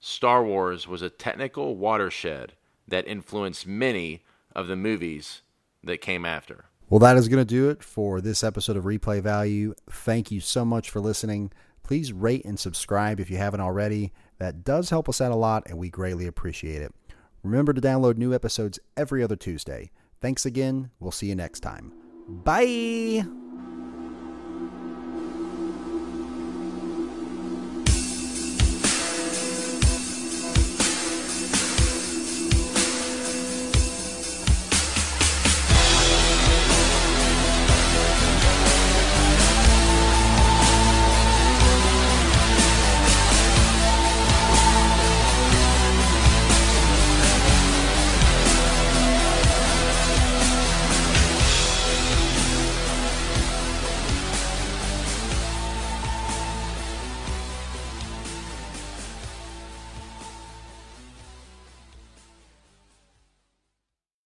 Star 0.00 0.42
Wars 0.42 0.88
was 0.88 1.02
a 1.02 1.10
technical 1.10 1.76
watershed 1.76 2.54
that 2.88 3.06
influenced 3.06 3.66
many 3.66 4.22
of 4.56 4.66
the 4.66 4.74
movies 4.74 5.42
that 5.84 6.00
came 6.00 6.24
after. 6.24 6.64
Well, 6.88 6.98
that 7.00 7.16
is 7.16 7.28
going 7.28 7.44
to 7.44 7.44
do 7.44 7.68
it 7.68 7.82
for 7.82 8.20
this 8.20 8.42
episode 8.42 8.76
of 8.76 8.84
Replay 8.84 9.20
Value. 9.20 9.74
Thank 9.90 10.30
you 10.30 10.40
so 10.40 10.64
much 10.64 10.90
for 10.90 10.98
listening. 11.00 11.52
Please 11.84 12.12
rate 12.12 12.44
and 12.44 12.58
subscribe 12.58 13.20
if 13.20 13.30
you 13.30 13.36
haven't 13.36 13.60
already. 13.60 14.12
That 14.38 14.64
does 14.64 14.90
help 14.90 15.08
us 15.08 15.20
out 15.20 15.30
a 15.30 15.36
lot, 15.36 15.64
and 15.66 15.78
we 15.78 15.90
greatly 15.90 16.26
appreciate 16.26 16.82
it. 16.82 16.92
Remember 17.42 17.72
to 17.72 17.80
download 17.80 18.16
new 18.16 18.34
episodes 18.34 18.80
every 18.96 19.22
other 19.22 19.36
Tuesday. 19.36 19.90
Thanks 20.20 20.46
again. 20.46 20.90
We'll 20.98 21.12
see 21.12 21.26
you 21.26 21.36
next 21.36 21.60
time. 21.60 21.92
Bye. 22.28 23.45